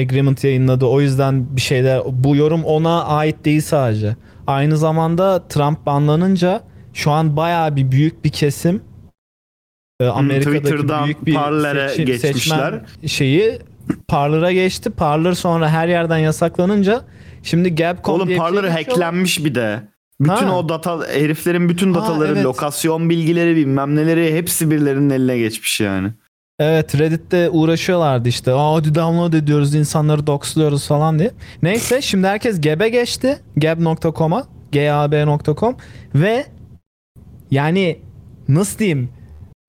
agreement 0.00 0.44
yayınladı. 0.44 0.86
O 0.86 1.00
yüzden 1.00 1.56
bir 1.56 1.60
şeyler 1.60 2.02
bu 2.12 2.36
yorum 2.36 2.64
ona 2.64 3.04
ait 3.04 3.44
değil 3.44 3.60
sadece. 3.60 4.16
Aynı 4.46 4.76
zamanda 4.76 5.48
Trump 5.48 5.86
banlanınca 5.86 6.60
şu 6.94 7.10
an 7.10 7.36
bayağı 7.36 7.76
bir 7.76 7.90
büyük 7.90 8.24
bir 8.24 8.30
kesim 8.30 8.82
e, 10.00 10.06
Amerika'daki 10.06 10.62
Twitter'dan 10.62 11.04
büyük 11.04 11.26
bir 11.26 11.34
Parler'e 11.34 11.88
seçim- 11.88 12.06
geçmişler. 12.06 12.80
şeyi 13.06 13.58
Parler'a 14.08 14.52
geçti. 14.52 14.90
Parler 14.90 15.32
sonra 15.32 15.70
her 15.70 15.88
yerden 15.88 16.18
yasaklanınca 16.18 17.02
şimdi 17.42 17.74
Gab.com 17.74 18.14
Oğlum 18.14 18.28
şey 18.28 18.36
Parler 18.36 18.62
geçiyorlar. 18.62 18.84
hacklenmiş 18.86 19.44
bir 19.44 19.54
de. 19.54 19.80
Bütün 20.20 20.46
Ha. 20.46 20.58
o 20.58 20.68
data 20.68 20.98
heriflerin 21.12 21.68
bütün 21.68 21.94
Ha, 21.94 22.00
dataları, 22.00 22.32
evet. 22.32 22.44
lokasyon 22.44 23.10
bilgileri 23.10 23.56
bilmem 23.56 23.96
neleri 23.96 24.34
hepsi 24.36 24.70
birilerinin 24.70 25.10
eline 25.10 25.38
geçmiş 25.38 25.80
yani. 25.80 26.08
Evet 26.60 26.98
Reddit'te 26.98 27.50
uğraşıyorlardı 27.50 28.28
işte. 28.28 28.52
Aa 28.52 28.74
hadi 28.74 28.94
download 28.94 29.32
ediyoruz 29.32 29.74
insanları 29.74 30.26
doxluyoruz 30.26 30.86
falan 30.86 31.18
diye. 31.18 31.30
Neyse 31.62 32.02
şimdi 32.02 32.26
herkes 32.26 32.60
Gab'e 32.60 32.88
geçti. 32.88 33.38
Gab.com'a. 33.56 34.44
gab.com 34.72 35.76
ve 36.14 36.46
yani 37.50 37.98
nasıl 38.48 38.78
diyeyim 38.78 39.08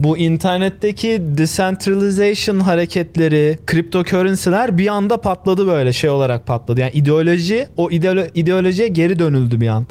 bu 0.01 0.17
internetteki 0.17 1.21
decentralization 1.21 2.59
hareketleri, 2.59 3.59
cryptocurrency'ler 3.71 4.77
bir 4.77 4.87
anda 4.87 5.21
patladı 5.21 5.67
böyle 5.67 5.93
şey 5.93 6.09
olarak 6.09 6.47
patladı. 6.47 6.81
Yani 6.81 6.91
ideoloji, 6.91 7.67
o 7.77 7.89
ideolo- 7.89 8.29
ideolojiye 8.33 8.87
geri 8.87 9.19
dönüldü 9.19 9.61
bir 9.61 9.67
an. 9.67 9.85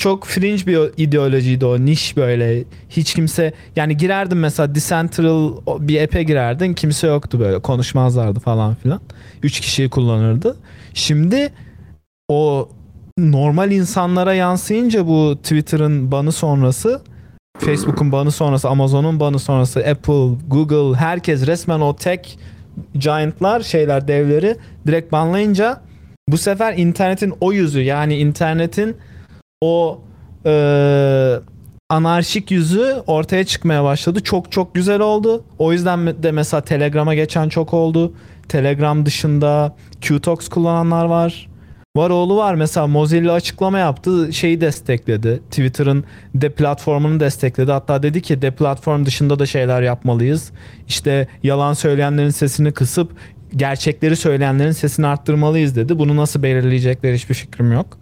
Çok 0.00 0.26
fringe 0.26 0.66
bir 0.66 0.78
ideolojiydi 0.96 1.66
o 1.66 1.78
niş 1.78 2.16
böyle. 2.16 2.64
Hiç 2.90 3.14
kimse 3.14 3.52
yani 3.76 3.96
girerdin 3.96 4.38
mesela 4.38 4.74
decentral 4.74 5.56
bir 5.66 6.02
app'e 6.02 6.22
girerdin 6.22 6.74
kimse 6.74 7.06
yoktu 7.06 7.40
böyle 7.40 7.58
konuşmazlardı 7.58 8.40
falan 8.40 8.74
filan. 8.74 9.00
Üç 9.42 9.60
kişiyi 9.60 9.90
kullanırdı. 9.90 10.56
Şimdi 10.94 11.52
o 12.28 12.68
normal 13.18 13.70
insanlara 13.70 14.34
yansıyınca 14.34 15.06
bu 15.06 15.36
Twitter'ın 15.42 16.12
banı 16.12 16.32
sonrası 16.32 17.02
Facebook'un 17.58 18.12
banı 18.12 18.30
sonrası, 18.30 18.68
Amazon'un 18.68 19.20
banı 19.20 19.38
sonrası, 19.38 19.80
Apple, 19.80 20.30
Google 20.48 20.98
herkes 20.98 21.46
resmen 21.46 21.80
o 21.80 21.96
tech 21.96 22.36
giantlar 22.94 23.60
şeyler 23.60 24.08
devleri 24.08 24.56
direkt 24.86 25.12
banlayınca 25.12 25.80
bu 26.28 26.38
sefer 26.38 26.74
internetin 26.76 27.34
o 27.40 27.52
yüzü 27.52 27.80
yani 27.80 28.16
internetin 28.16 28.96
o 29.60 30.00
e, 30.46 30.52
anarşik 31.88 32.50
yüzü 32.50 33.02
ortaya 33.06 33.44
çıkmaya 33.44 33.84
başladı. 33.84 34.20
Çok 34.20 34.52
çok 34.52 34.74
güzel 34.74 35.00
oldu. 35.00 35.44
O 35.58 35.72
yüzden 35.72 36.22
de 36.22 36.32
mesela 36.32 36.60
Telegram'a 36.60 37.14
geçen 37.14 37.48
çok 37.48 37.74
oldu. 37.74 38.12
Telegram 38.48 39.06
dışında 39.06 39.76
Qtox 40.00 40.48
kullananlar 40.48 41.04
var. 41.04 41.50
Var 41.96 42.10
oğlu 42.10 42.36
var 42.36 42.54
mesela 42.54 42.86
Mozilla 42.86 43.32
açıklama 43.32 43.78
yaptı 43.78 44.32
şeyi 44.32 44.60
destekledi. 44.60 45.42
Twitter'ın 45.50 46.04
de 46.34 46.48
platformunu 46.48 47.20
destekledi. 47.20 47.72
Hatta 47.72 48.02
dedi 48.02 48.22
ki 48.22 48.42
de 48.42 48.50
platform 48.50 49.04
dışında 49.04 49.38
da 49.38 49.46
şeyler 49.46 49.82
yapmalıyız. 49.82 50.52
İşte 50.88 51.28
yalan 51.42 51.72
söyleyenlerin 51.72 52.30
sesini 52.30 52.72
kısıp 52.72 53.12
gerçekleri 53.56 54.16
söyleyenlerin 54.16 54.72
sesini 54.72 55.06
arttırmalıyız 55.06 55.76
dedi. 55.76 55.98
Bunu 55.98 56.16
nasıl 56.16 56.42
belirleyecekler 56.42 57.14
hiçbir 57.14 57.34
fikrim 57.34 57.72
yok. 57.72 57.99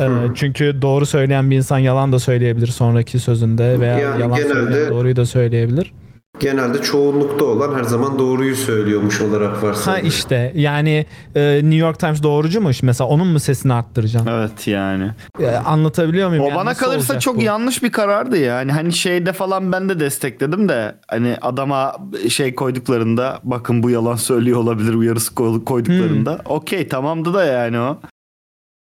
Ee, 0.00 0.08
çünkü 0.34 0.82
doğru 0.82 1.06
söyleyen 1.06 1.50
bir 1.50 1.56
insan 1.56 1.78
yalan 1.78 2.12
da 2.12 2.18
söyleyebilir 2.18 2.66
sonraki 2.66 3.18
sözünde 3.18 3.80
veya 3.80 3.98
Yani 3.98 4.20
yalan 4.22 4.36
genelde- 4.38 4.52
söyleyen 4.54 4.90
doğruyu 4.90 5.16
da 5.16 5.26
söyleyebilir. 5.26 5.92
Genelde 6.40 6.82
çoğunlukta 6.82 7.44
olan 7.44 7.74
her 7.78 7.84
zaman 7.84 8.18
doğruyu 8.18 8.56
söylüyormuş 8.56 9.20
olarak 9.20 9.56
Ha 9.62 9.66
varsayılır. 9.66 10.08
işte 10.08 10.52
yani 10.54 11.06
e, 11.34 11.54
New 11.54 11.74
York 11.76 11.98
Times 11.98 12.22
doğrucuymuş 12.22 12.82
mesela 12.82 13.08
onun 13.08 13.26
mu 13.26 13.40
sesini 13.40 13.72
arttıracaksın? 13.72 14.30
Evet 14.32 14.66
yani. 14.66 15.10
E, 15.40 15.46
anlatabiliyor 15.50 16.28
muyum? 16.28 16.44
O 16.44 16.48
Yani 16.48 16.56
bana 16.56 16.64
nasıl 16.70 16.84
kalırsa 16.86 17.18
çok 17.20 17.36
bu? 17.36 17.42
yanlış 17.42 17.82
bir 17.82 17.92
karardı 17.92 18.36
yani. 18.38 18.72
Hani 18.72 18.92
şeyde 18.92 19.32
falan 19.32 19.72
ben 19.72 19.88
de 19.88 20.00
destekledim 20.00 20.68
de 20.68 20.94
hani 21.08 21.36
adama 21.42 21.96
şey 22.28 22.54
koyduklarında 22.54 23.40
bakın 23.44 23.82
bu 23.82 23.90
yalan 23.90 24.16
söylüyor 24.16 24.58
olabilir 24.58 24.94
uyarısı 24.94 25.34
koy- 25.34 25.64
koyduklarında. 25.64 26.32
Hmm. 26.32 26.38
Okey 26.56 26.88
tamamdı 26.88 27.34
da 27.34 27.44
yani 27.44 27.78
o. 27.80 27.98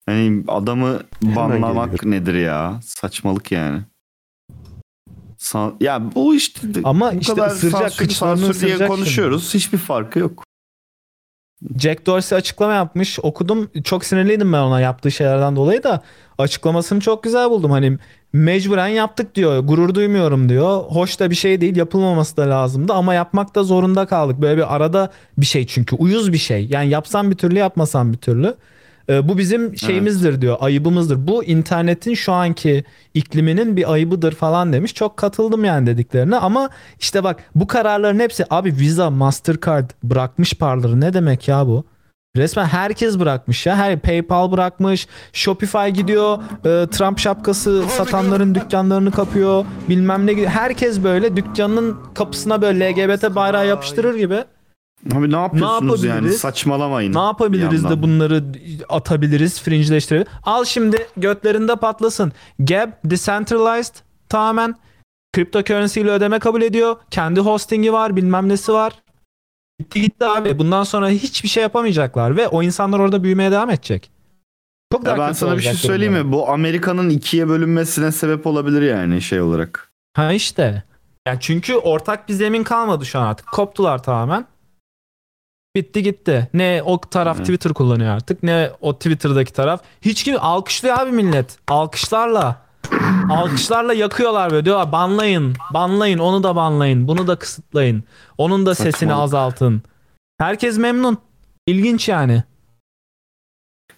Hani 0.07 0.45
adamı 0.49 1.01
banlamak 1.23 2.05
nedir 2.05 2.35
ya? 2.35 2.81
Saçmalık 2.85 3.53
yani. 3.53 3.81
Sa- 5.39 5.75
ya 5.81 6.15
bu 6.15 6.35
işte 6.35 6.69
Ama 6.85 7.13
bu 7.15 7.19
işte 7.19 7.35
kadar 7.35 7.51
ısıracak, 7.51 7.93
sansür, 7.93 8.11
sansür 8.11 8.43
diye 8.45 8.51
ısıracak 8.51 8.89
konuşuyoruz. 8.89 9.55
Hiçbir 9.55 9.79
farkı 9.79 10.19
yok. 10.19 10.45
Jack 11.79 12.07
Dorsey 12.07 12.39
açıklama 12.39 12.75
yapmış. 12.75 13.19
Okudum. 13.23 13.71
Çok 13.85 14.05
sinirliydim 14.05 14.53
ben 14.53 14.59
ona 14.59 14.81
yaptığı 14.81 15.11
şeylerden 15.11 15.57
dolayı 15.57 15.83
da 15.83 16.03
açıklamasını 16.39 17.01
çok 17.01 17.23
güzel 17.23 17.51
buldum. 17.51 17.71
Hani 17.71 17.99
mecburen 18.33 18.87
yaptık 18.89 19.35
diyor. 19.35 19.59
Gurur 19.59 19.95
duymuyorum 19.95 20.49
diyor. 20.49 20.83
Hoş 20.83 21.21
da 21.21 21.31
bir 21.31 21.35
şey 21.35 21.61
değil. 21.61 21.77
Yapılmaması 21.77 22.37
da 22.37 22.51
lazımdı 22.51 22.93
ama 22.93 23.15
yapmak 23.15 23.55
da 23.55 23.63
zorunda 23.65 24.07
kaldık. 24.07 24.41
Böyle 24.41 24.57
bir 24.57 24.75
arada 24.75 25.13
bir 25.39 25.47
şey 25.47 25.67
çünkü. 25.67 25.97
Uyuz 25.97 26.33
bir 26.33 26.39
şey. 26.39 26.67
Yani 26.71 26.89
yapsam 26.89 27.31
bir 27.31 27.37
türlü 27.37 27.59
yapmasam 27.59 28.13
bir 28.13 28.19
türlü. 28.19 28.55
Ee, 29.09 29.29
bu 29.29 29.39
bizim 29.39 29.77
şeyimizdir 29.79 30.41
diyor. 30.41 30.57
Ayıbımızdır. 30.61 31.27
Bu 31.27 31.45
internetin 31.45 32.15
şu 32.15 32.33
anki 32.33 32.85
ikliminin 33.15 33.77
bir 33.77 33.93
ayıbıdır 33.93 34.33
falan 34.35 34.73
demiş. 34.73 34.95
Çok 34.95 35.17
katıldım 35.17 35.65
yani 35.65 35.87
dediklerine 35.87 36.37
ama 36.37 36.71
işte 37.01 37.25
bak 37.25 37.45
bu 37.55 37.67
kararların 37.67 38.21
hepsi 38.21 38.45
abi 38.51 38.77
Visa, 38.77 39.11
Mastercard 39.11 39.91
bırakmış 40.03 40.55
parları 40.55 41.01
ne 41.01 41.15
demek 41.15 41.49
ya 41.49 41.67
bu? 41.67 41.85
Resmen 42.37 42.65
herkes 42.65 43.19
bırakmış 43.19 43.67
ya. 43.67 43.77
Her 43.77 43.99
PayPal 44.01 44.53
bırakmış. 44.53 45.07
Shopify 45.33 45.89
gidiyor. 45.89 46.39
e, 46.65 46.87
Trump 46.91 47.19
şapkası 47.19 47.85
satanların 47.89 48.55
dükkanlarını 48.55 49.11
kapıyor. 49.11 49.65
Bilmem 49.89 50.27
ne 50.27 50.33
gidiyor. 50.33 50.51
Herkes 50.51 51.05
böyle 51.05 51.37
dükkanının 51.37 51.97
kapısına 52.15 52.63
böyle 52.63 52.91
LGBT 52.91 53.35
bayrağı 53.35 53.67
yapıştırır 53.67 54.15
gibi. 54.15 54.45
Abi 55.15 55.33
ne 55.33 55.37
yapıyorsunuz 55.37 56.05
yani? 56.05 56.15
yapabiliriz? 56.15 56.41
Saçmalamayın. 56.41 57.15
Ne 57.15 57.21
yapabiliriz 57.21 57.85
de 57.85 58.03
bunları 58.03 58.45
atabiliriz, 58.89 59.63
fringeleştirebiliriz. 59.63 60.33
Al 60.43 60.65
şimdi 60.65 61.07
götlerinde 61.17 61.77
patlasın. 61.77 62.33
Gab 62.59 62.91
decentralized 63.05 63.95
tamamen 64.29 64.75
cryptocurrency 65.37 66.01
ile 66.01 66.11
ödeme 66.11 66.39
kabul 66.39 66.63
ediyor. 66.63 66.97
Kendi 67.11 67.41
hostingi 67.41 67.93
var, 67.93 68.17
bilmem 68.17 68.49
nesi 68.49 68.73
var. 68.73 68.93
Gitti 69.79 70.01
gitti 70.01 70.25
abi. 70.25 70.59
Bundan 70.59 70.85
sonra 70.85 71.09
hiçbir 71.09 71.49
şey 71.49 71.63
yapamayacaklar 71.63 72.37
ve 72.37 72.49
o 72.49 72.63
insanlar 72.63 72.99
orada 72.99 73.23
büyümeye 73.23 73.51
devam 73.51 73.71
edecek. 73.71 74.11
Çok 74.93 75.07
Ya 75.07 75.19
ben 75.19 75.33
sana 75.33 75.57
bir 75.57 75.63
şey 75.63 75.75
söyleyeyim 75.75 76.13
mi? 76.13 76.33
Bu 76.33 76.49
Amerika'nın 76.49 77.11
ikiye 77.11 77.49
bölünmesine 77.49 78.13
sebep 78.13 78.47
olabilir 78.47 78.83
yani 78.83 79.23
şey 79.23 79.41
olarak. 79.41 79.93
Ha 80.15 80.33
işte. 80.33 80.83
Yani 81.27 81.39
çünkü 81.41 81.75
ortak 81.75 82.29
bir 82.29 82.35
zemin 82.35 82.65
kalmadı 82.65 83.07
şu 83.07 83.19
an 83.19 83.27
artık. 83.27 83.47
Koptular 83.47 84.03
tamamen. 84.03 84.47
Bitti 85.77 86.03
gitti. 86.03 86.49
Ne 86.55 86.83
o 86.85 87.01
taraf 87.01 87.39
Hı. 87.39 87.43
Twitter 87.43 87.73
kullanıyor 87.75 88.11
artık 88.15 88.43
ne 88.43 88.71
o 88.81 88.95
Twitter'daki 88.95 89.53
taraf. 89.53 89.81
Hiç 90.03 90.25
kim 90.25 90.37
alkışlıyor 90.41 90.99
abi 90.99 91.13
millet. 91.13 91.59
Alkışlarla. 91.69 92.63
Alkışlarla 93.31 93.93
yakıyorlar 93.95 94.51
böyle 94.51 94.65
diyorlar 94.65 94.93
banlayın. 94.93 95.55
Banlayın 95.75 96.19
onu 96.19 96.43
da 96.43 96.57
banlayın. 96.57 97.09
Bunu 97.09 97.27
da 97.27 97.37
kısıtlayın. 97.37 98.05
Onun 98.39 98.67
da 98.67 98.75
sesini 98.75 98.93
Saçmalık. 98.93 99.23
azaltın. 99.23 99.83
Herkes 100.39 100.79
memnun. 100.79 101.19
İlginç 101.67 102.09
yani. 102.09 102.43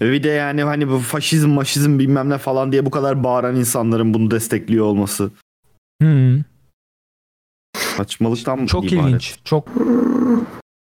Ve 0.00 0.12
bir 0.12 0.22
de 0.22 0.28
yani 0.28 0.62
hani 0.62 0.88
bu 0.90 0.98
faşizm 0.98 1.48
maşizm 1.50 1.98
bilmem 1.98 2.30
ne 2.30 2.38
falan 2.38 2.72
diye 2.72 2.86
bu 2.86 2.90
kadar 2.90 3.24
bağıran 3.24 3.56
insanların 3.56 4.14
bunu 4.14 4.30
destekliyor 4.30 4.84
olması. 4.86 5.30
Hmm. 6.02 6.42
Saçmalıktan 7.96 8.66
Çok 8.66 8.92
ibaret. 8.92 9.04
ilginç. 9.08 9.38
Çok 9.44 9.68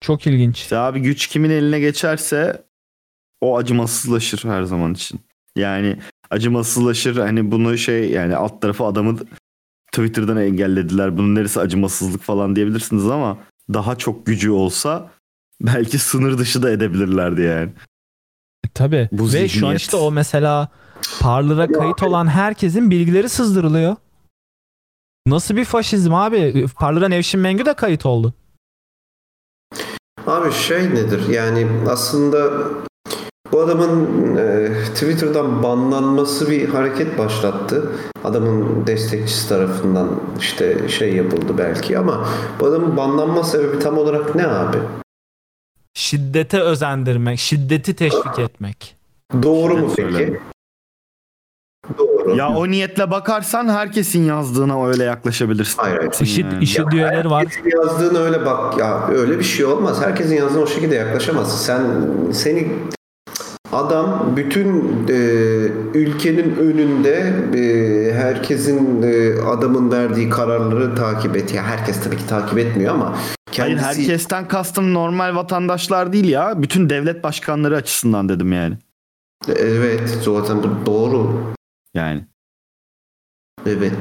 çok 0.01 0.27
ilginç. 0.27 0.57
İşte 0.57 0.77
abi 0.77 0.99
güç 0.99 1.27
kimin 1.27 1.49
eline 1.49 1.79
geçerse 1.79 2.63
o 3.41 3.57
acımasızlaşır 3.57 4.43
her 4.49 4.63
zaman 4.63 4.93
için. 4.93 5.19
Yani 5.55 5.97
acımasızlaşır 6.29 7.17
hani 7.17 7.51
bunu 7.51 7.77
şey 7.77 8.11
yani 8.11 8.35
alt 8.35 8.61
tarafı 8.61 8.83
adamı 8.85 9.17
Twitter'dan 9.91 10.37
engellediler. 10.37 11.17
Bunun 11.17 11.35
neresi 11.35 11.59
acımasızlık 11.59 12.21
falan 12.21 12.55
diyebilirsiniz 12.55 13.05
ama 13.05 13.37
daha 13.73 13.95
çok 13.95 14.25
gücü 14.25 14.51
olsa 14.51 15.11
belki 15.61 15.97
sınır 15.99 16.37
dışı 16.37 16.63
da 16.63 16.71
edebilirlerdi 16.71 17.41
yani. 17.41 17.71
E, 18.65 18.69
Tabii. 18.73 19.09
Bu 19.11 19.25
Ve 19.25 19.29
şu 19.29 19.43
an 19.43 19.47
zihniyet. 19.47 19.79
işte 19.79 19.97
o 19.97 20.11
mesela 20.11 20.69
Parler'a 21.19 21.67
kayıt 21.67 22.03
olan 22.03 22.27
herkesin 22.27 22.91
bilgileri 22.91 23.29
sızdırılıyor. 23.29 23.95
Nasıl 25.27 25.55
bir 25.55 25.65
faşizm 25.65 26.13
abi? 26.13 26.65
Parler'a 26.75 27.07
Nevşin 27.07 27.39
Mengü 27.39 27.65
de 27.65 27.73
kayıt 27.73 28.05
oldu. 28.05 28.33
Abi 30.27 30.51
şey 30.51 30.89
nedir? 30.89 31.29
Yani 31.29 31.67
aslında 31.89 32.51
bu 33.51 33.61
adamın 33.61 34.07
e, 34.37 34.69
Twitter'dan 34.93 35.63
banlanması 35.63 36.51
bir 36.51 36.69
hareket 36.69 37.17
başlattı. 37.17 37.91
Adamın 38.23 38.87
destekçisi 38.87 39.49
tarafından 39.49 40.09
işte 40.39 40.89
şey 40.89 41.15
yapıldı 41.15 41.53
belki 41.57 41.97
ama 41.97 42.27
bu 42.59 42.65
adamın 42.65 42.97
banlanma 42.97 43.43
sebebi 43.43 43.79
tam 43.79 43.97
olarak 43.97 44.35
ne 44.35 44.47
abi? 44.47 44.77
Şiddete 45.93 46.59
özendirmek, 46.61 47.39
şiddeti 47.39 47.95
teşvik 47.95 48.39
etmek. 48.39 48.95
Doğru 49.43 49.77
mu 49.77 49.93
peki? 49.95 50.39
Doğru. 52.27 52.37
Ya 52.37 52.49
o 52.49 52.67
niyetle 52.67 53.11
bakarsan 53.11 53.69
herkesin 53.69 54.23
yazdığına 54.25 54.87
öyle 54.87 55.03
yaklaşabilirsin. 55.03 55.81
Hayır, 55.81 55.97
hayır. 55.97 56.11
IŞİD, 56.21 56.51
Yani. 56.51 56.63
IŞİD 56.63 56.91
üyeleri 56.91 57.29
var. 57.29 57.39
Herkesin 57.45 57.77
yazdığını 57.77 58.19
öyle 58.19 58.45
bak 58.45 58.77
ya 58.77 59.07
öyle 59.07 59.39
bir 59.39 59.43
şey 59.43 59.65
olmaz. 59.65 60.01
Herkesin 60.01 60.35
yazdığına 60.35 60.61
o 60.61 60.67
şekilde 60.67 60.95
yaklaşamazsın. 60.95 61.57
Sen 61.57 61.81
seni 62.31 62.67
adam 63.73 64.33
bütün 64.35 64.67
e, 65.09 65.17
ülkenin 65.93 66.55
önünde 66.55 67.33
e, 67.55 68.13
herkesin 68.13 69.01
e, 69.03 69.41
adamın 69.41 69.91
verdiği 69.91 70.29
kararları 70.29 70.95
takip 70.95 71.35
et. 71.37 71.53
Ya 71.53 71.63
herkes 71.63 72.03
tabii 72.03 72.17
ki 72.17 72.27
takip 72.27 72.57
etmiyor 72.57 72.93
ama 72.93 73.05
Hayır 73.57 73.77
kendisi 73.77 73.85
herkesten 74.01 74.47
kastım 74.47 74.93
normal 74.93 75.35
vatandaşlar 75.35 76.13
değil 76.13 76.29
ya. 76.29 76.53
Bütün 76.61 76.89
devlet 76.89 77.23
başkanları 77.23 77.75
açısından 77.75 78.29
dedim 78.29 78.53
yani. 78.53 78.75
evet 79.47 80.17
zaten 80.25 80.57
bu 80.63 80.85
doğru. 80.85 81.43
Yani. 81.93 82.25
Evet. 83.65 83.93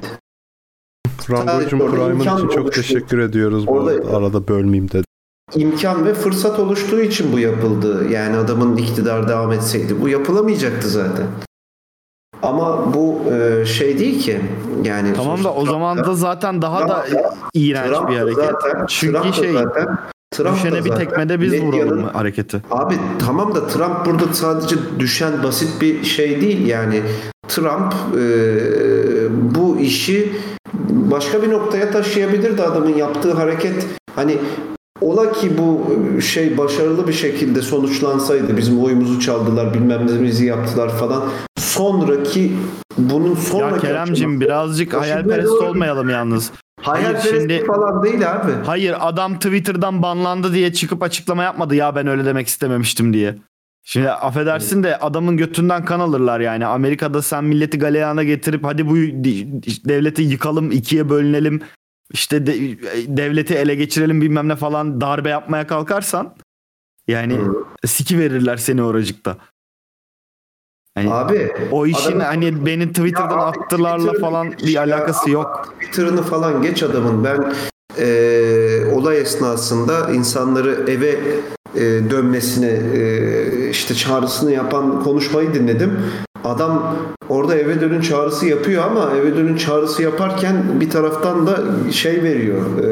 Rango'cum 1.30 1.80
imkan 1.80 2.36
için 2.38 2.48
çok 2.48 2.64
oluştu. 2.64 2.70
teşekkür 2.82 3.18
ediyoruz. 3.18 3.66
Bu 3.66 3.70
Orada- 3.72 3.90
arada, 3.90 4.16
arada 4.16 4.48
bölmeyeyim 4.48 4.88
dedim. 4.90 5.04
imkan 5.54 6.04
ve 6.06 6.14
fırsat 6.14 6.58
oluştuğu 6.58 7.00
için 7.00 7.32
bu 7.32 7.38
yapıldı. 7.38 8.08
Yani 8.10 8.36
adamın 8.36 8.76
iktidar 8.76 9.28
devam 9.28 9.52
etseydi 9.52 10.00
bu 10.00 10.08
yapılamayacaktı 10.08 10.88
zaten. 10.88 11.26
Ama 12.42 12.94
bu 12.94 13.22
e, 13.32 13.66
şey 13.66 13.98
değil 13.98 14.22
ki. 14.22 14.40
Yani 14.84 15.12
Tamam 15.14 15.44
da 15.44 15.54
o 15.54 15.66
zaman 15.66 15.98
da 16.04 16.14
zaten 16.14 16.62
daha 16.62 16.88
da 16.88 17.02
Trump 17.04 17.14
da- 17.24 17.34
iğrenç 17.54 17.92
Trump 17.96 18.10
bir 18.10 18.16
hareket. 18.16 18.44
zaten- 18.44 18.86
Çünkü 18.88 19.12
Trump 19.12 19.26
da 19.28 19.32
şey 19.32 19.52
zaten, 19.52 19.98
Trump 20.31 20.57
düşene 20.57 20.85
bir 20.85 20.90
tekmede 20.90 21.40
biz 21.40 21.53
medyanın- 21.53 21.73
vuralım 21.73 22.03
hareketi. 22.05 22.62
Abi 22.70 22.94
tamam 23.27 23.55
da 23.55 23.66
Trump 23.66 24.07
burada 24.07 24.35
sadece 24.35 24.77
düşen 24.98 25.43
basit 25.43 25.81
bir 25.81 26.05
şey 26.05 26.40
değil 26.40 26.66
yani 26.66 27.01
Trump 27.48 27.94
e, 28.19 28.24
bu 29.55 29.78
işi 29.81 30.32
başka 30.90 31.43
bir 31.43 31.51
noktaya 31.51 31.90
taşıyabilirdi 31.90 32.62
adamın 32.62 32.94
yaptığı 32.94 33.32
hareket 33.32 33.86
hani 34.16 34.39
ola 35.01 35.32
ki 35.32 35.51
bu 35.59 35.86
şey 36.20 36.59
başarılı 36.59 37.09
bir 37.09 37.12
şekilde 37.12 37.62
sonuçlansaydı 37.62 38.57
bizim 38.57 38.85
oyumuzu 38.85 39.20
çaldılar 39.20 39.74
bilmem 39.74 40.07
neyimizi 40.07 40.47
yaptılar 40.47 40.89
falan 40.98 41.24
sonraki 41.59 42.53
bunun 42.98 43.31
Ya 43.31 43.36
sonraki 43.36 43.81
Keremcim 43.86 44.15
aşaması- 44.31 44.40
birazcık 44.40 44.94
hayalperest 44.94 45.53
olmayalım 45.53 46.09
yalnız. 46.11 46.53
Hayır, 46.81 47.16
şimdi 47.31 47.65
falan 47.65 48.03
değil 48.03 48.32
abi. 48.32 48.53
hayır 48.66 48.94
adam 49.01 49.35
Twitter'dan 49.39 50.03
banlandı 50.03 50.53
diye 50.53 50.73
çıkıp 50.73 51.03
açıklama 51.03 51.43
yapmadı 51.43 51.74
ya 51.74 51.94
ben 51.97 52.07
öyle 52.07 52.24
demek 52.24 52.47
istememiştim 52.47 53.12
diye. 53.12 53.35
Şimdi 53.85 54.11
affedersin 54.11 54.82
de 54.82 54.97
adamın 54.98 55.36
götünden 55.36 55.85
kan 55.85 56.01
alırlar 56.01 56.40
yani. 56.40 56.66
Amerika'da 56.66 57.23
sen 57.23 57.44
milleti 57.44 57.78
galeyana 57.78 58.24
getirip 58.24 58.65
hadi 58.65 58.86
bu 58.86 58.94
devleti 59.89 60.23
yıkalım, 60.23 60.70
ikiye 60.70 61.09
bölünelim, 61.11 61.61
işte 62.12 62.47
de- 62.47 62.78
devleti 63.16 63.55
ele 63.55 63.74
geçirelim 63.74 64.20
bilmem 64.20 64.48
ne 64.48 64.57
falan 64.57 65.01
darbe 65.01 65.28
yapmaya 65.28 65.66
kalkarsan 65.66 66.35
yani 67.09 67.39
siki 67.86 68.19
verirler 68.19 68.57
seni 68.57 68.82
oracıkta. 68.82 69.36
Hani 70.97 71.12
Abi 71.14 71.52
o 71.73 71.86
işin 71.86 72.10
adamın- 72.10 72.24
hani 72.24 72.66
beni 72.66 72.89
Twitter'dan 72.89 73.39
abi, 73.39 73.43
attılarla 73.43 73.97
Twitter'ın 73.98 74.20
falan 74.20 74.52
bir 74.52 74.68
ya. 74.68 74.81
alakası 74.82 75.31
yok. 75.31 75.74
Twitter'ını 75.81 76.23
falan 76.23 76.62
geç 76.62 76.82
adamın. 76.82 77.24
Ben 77.24 77.55
e, 77.98 78.06
olay 78.94 79.18
esnasında 79.20 80.10
insanları 80.10 80.90
eve 80.90 81.10
e, 81.74 81.81
dönmesini 82.10 82.81
e, 82.94 83.70
işte 83.70 83.94
çağrısını 83.94 84.52
yapan 84.52 85.05
konuşmayı 85.05 85.55
dinledim. 85.55 85.98
Adam 86.44 86.97
orada 87.28 87.56
eve 87.59 87.81
dönün 87.81 88.01
çağrısı 88.01 88.47
yapıyor 88.47 88.85
ama 88.85 89.10
eve 89.16 89.36
dönün 89.36 89.56
çağrısı 89.56 90.02
yaparken 90.02 90.64
bir 90.81 90.90
taraftan 90.90 91.47
da 91.47 91.59
şey 91.93 92.23
veriyor. 92.23 92.60
E, 92.85 92.89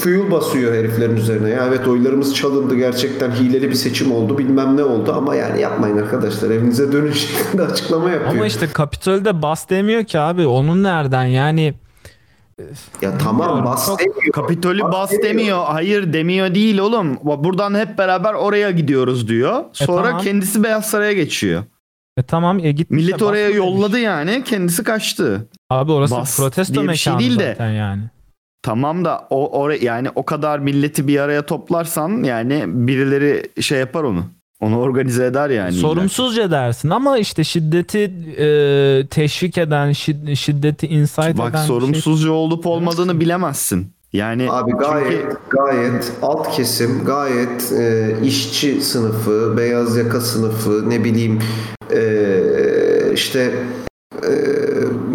fuel 0.00 0.30
basıyor 0.30 0.74
heriflerin 0.74 1.16
üzerine. 1.16 1.50
Ya 1.50 1.66
evet 1.66 1.88
oylarımız 1.88 2.34
çalındı 2.34 2.74
gerçekten 2.76 3.30
hileli 3.30 3.68
bir 3.70 3.74
seçim 3.74 4.12
oldu 4.12 4.38
bilmem 4.38 4.76
ne 4.76 4.84
oldu 4.84 5.12
ama 5.16 5.34
yani 5.34 5.60
yapmayın 5.60 5.96
arkadaşlar 5.98 6.50
evinize 6.50 6.92
dönün 6.92 7.12
şeklinde 7.12 7.62
açıklama 7.62 8.10
yapıyor. 8.10 8.30
Ama 8.30 8.46
işte 8.46 8.66
Kapitol'de 8.72 9.42
bas 9.42 9.68
demiyor 9.70 10.04
ki 10.04 10.18
abi. 10.18 10.46
Onun 10.46 10.82
nereden 10.82 11.24
yani? 11.24 11.74
ya 13.02 13.18
tamam 13.18 13.64
bas 13.64 13.86
çok- 13.86 14.00
demiyor. 14.00 14.32
Kapitolü 14.32 14.82
Bas 14.82 14.92
bas 14.92 15.10
demiyor. 15.12 15.24
demiyor. 15.30 15.64
Hayır 15.66 16.12
demiyor 16.12 16.54
değil 16.54 16.78
oğlum. 16.78 17.18
Buradan 17.22 17.74
hep 17.74 17.98
beraber 17.98 18.34
oraya 18.34 18.70
gidiyoruz 18.70 19.28
diyor. 19.28 19.64
Sonra 19.72 20.06
tamam. 20.06 20.20
kendisi 20.22 20.64
Beyaz 20.64 20.90
Saray'a 20.90 21.12
geçiyor. 21.12 21.62
E 22.16 22.22
tamam 22.22 22.58
e 22.58 22.72
gitmiş. 22.72 23.04
Millet 23.04 23.22
oraya 23.22 23.44
demiş. 23.44 23.56
yolladı 23.56 23.98
yani. 23.98 24.44
Kendisi 24.44 24.84
kaçtı. 24.84 25.48
Abi 25.70 25.92
orası 25.92 26.14
Bas 26.14 26.36
protesto 26.36 26.74
şey 26.74 26.84
mekanı 26.84 27.18
değil 27.18 27.38
de. 27.38 27.48
zaten 27.58 27.70
yani. 27.70 28.02
Tamam 28.66 29.04
da 29.04 29.26
o 29.30 29.60
oraya 29.60 29.78
yani 29.84 30.08
o 30.14 30.24
kadar 30.24 30.58
milleti 30.58 31.08
bir 31.08 31.18
araya 31.20 31.46
toplarsan 31.46 32.22
yani 32.24 32.64
birileri 32.66 33.62
şey 33.62 33.78
yapar 33.78 34.02
onu. 34.02 34.24
Onu 34.60 34.78
organize 34.78 35.26
eder 35.26 35.50
yani. 35.50 35.72
illa. 35.74 35.80
Sorumsuzca 35.80 36.50
dersin 36.50 36.90
ama 36.90 37.18
işte 37.18 37.44
şiddeti 37.44 37.98
e, 38.38 38.46
teşvik 39.10 39.58
eden, 39.58 39.90
şid- 39.90 40.36
şiddeti 40.36 40.86
insight 40.86 41.38
Bak 41.38 41.50
eden 41.50 41.52
bir 41.52 41.56
şey. 41.58 41.66
sorumsuzca 41.66 42.30
olup 42.32 42.66
olmadığını 42.66 43.20
bilemezsin. 43.20 43.86
Yani 44.12 44.46
Abi 44.50 44.72
gayet 44.72 45.22
çünkü 45.22 45.36
gayet 45.50 46.12
alt 46.22 46.56
kesim, 46.56 47.04
gayet 47.04 47.72
e, 47.72 48.14
işçi 48.24 48.80
sınıfı, 48.80 49.54
beyaz 49.56 49.96
yaka 49.96 50.20
sınıfı, 50.20 50.90
ne 50.90 51.04
bileyim 51.04 51.38
e, 51.94 52.02
işte 53.14 53.50
e, 54.22 54.32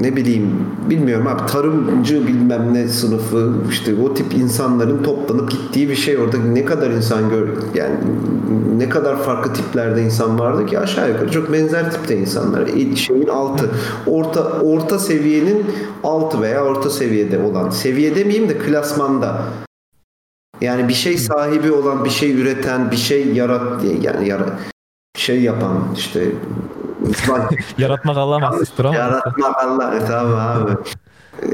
ne 0.02 0.16
bileyim 0.16 0.66
bilmiyorum 0.90 1.28
abi 1.28 1.46
tarımcı 1.46 2.28
bilmem 2.28 2.74
ne 2.74 2.88
sınıfı 2.88 3.54
işte 3.70 3.96
o 4.04 4.14
tip 4.14 4.34
insanların 4.34 5.04
toplanıp 5.04 5.52
gittiği 5.52 5.90
bir 5.90 5.96
şey 5.96 6.18
orada. 6.18 6.38
Ne 6.38 6.66
kadar 6.66 6.90
insan 6.90 7.30
gör 7.30 7.48
yani 7.76 7.96
ne 8.78 8.90
kadar 8.90 9.24
farklı 9.24 9.54
tiplerde 9.54 10.04
insan 10.04 10.40
vardı 10.40 10.66
ki 10.66 10.80
aşağı 10.80 11.10
yukarı 11.10 11.32
çok 11.32 11.54
benzer 11.54 11.92
tipte 11.92 12.18
insanlar. 12.18 12.68
Şeyin 12.96 13.28
altı. 13.28 13.70
Orta 14.08 14.44
orta 14.44 15.00
seviyenin 15.00 15.66
altı 16.04 16.42
veya 16.42 16.64
orta 16.64 16.90
seviyede 16.90 17.40
olan. 17.40 17.70
Seviye 17.70 18.16
demeyeyim 18.16 18.50
de 18.50 18.58
klasmanda. 18.58 19.42
Yani 20.62 20.88
bir 20.88 20.94
şey 20.94 21.18
sahibi 21.18 21.72
olan 21.72 22.06
bir 22.06 22.10
şey 22.10 22.42
üreten 22.42 22.92
bir 22.92 22.98
şey 22.98 23.34
yarat 23.34 23.84
yani 24.02 24.30
yara 24.30 24.60
şey 25.16 25.42
yapan 25.42 25.78
işte 25.98 26.32
Yaratmak 27.78 28.18
Allah'a 28.18 28.40
mahsustur 28.40 28.86
ama. 28.86 28.96
yaratmak 28.96 29.58
Allah 29.58 30.08
tamam 30.08 30.36
abi. 30.40 30.72
Ee, 31.42 31.48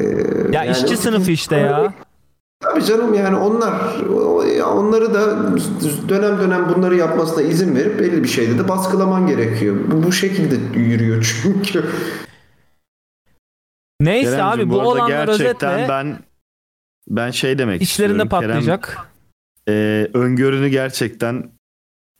Ya 0.52 0.64
yani- 0.64 0.72
işçi 0.72 0.98
sınıfı 0.98 1.32
işte 1.32 1.56
ya. 1.56 1.94
Tabii 2.60 2.84
canım 2.86 3.14
yani 3.14 3.38
onlar 3.38 3.74
onları 4.62 5.14
da 5.14 5.38
dönem 6.10 6.40
dönem 6.40 6.70
bunları 6.76 6.96
yapmasına 6.96 7.42
izin 7.42 7.76
verip 7.76 8.00
belli 8.00 8.24
bir 8.24 8.28
şeyde 8.28 8.60
de 8.60 8.68
baskılaman 8.68 9.28
gerekiyor. 9.28 9.76
Bu, 9.92 10.04
bu 10.04 10.12
şekilde 10.12 10.80
yürüyor 10.80 11.40
çünkü. 11.44 11.86
Neyse 14.02 14.32
Keremcim, 14.32 14.62
abi 14.62 14.70
bu, 14.70 14.80
arada 14.80 14.90
olanlar 14.90 15.10
gerçekten 15.28 15.74
özetle 15.74 15.86
ben 15.90 16.20
ben 17.10 17.32
şey 17.32 17.58
demek 17.58 17.82
içlerinde 17.82 18.24
istiyorum. 18.24 18.30
Kerem, 18.30 18.50
patlayacak. 18.50 18.98
e, 19.70 20.08
öngörünü 20.14 20.68
gerçekten 20.68 21.52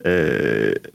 e, 0.06 0.30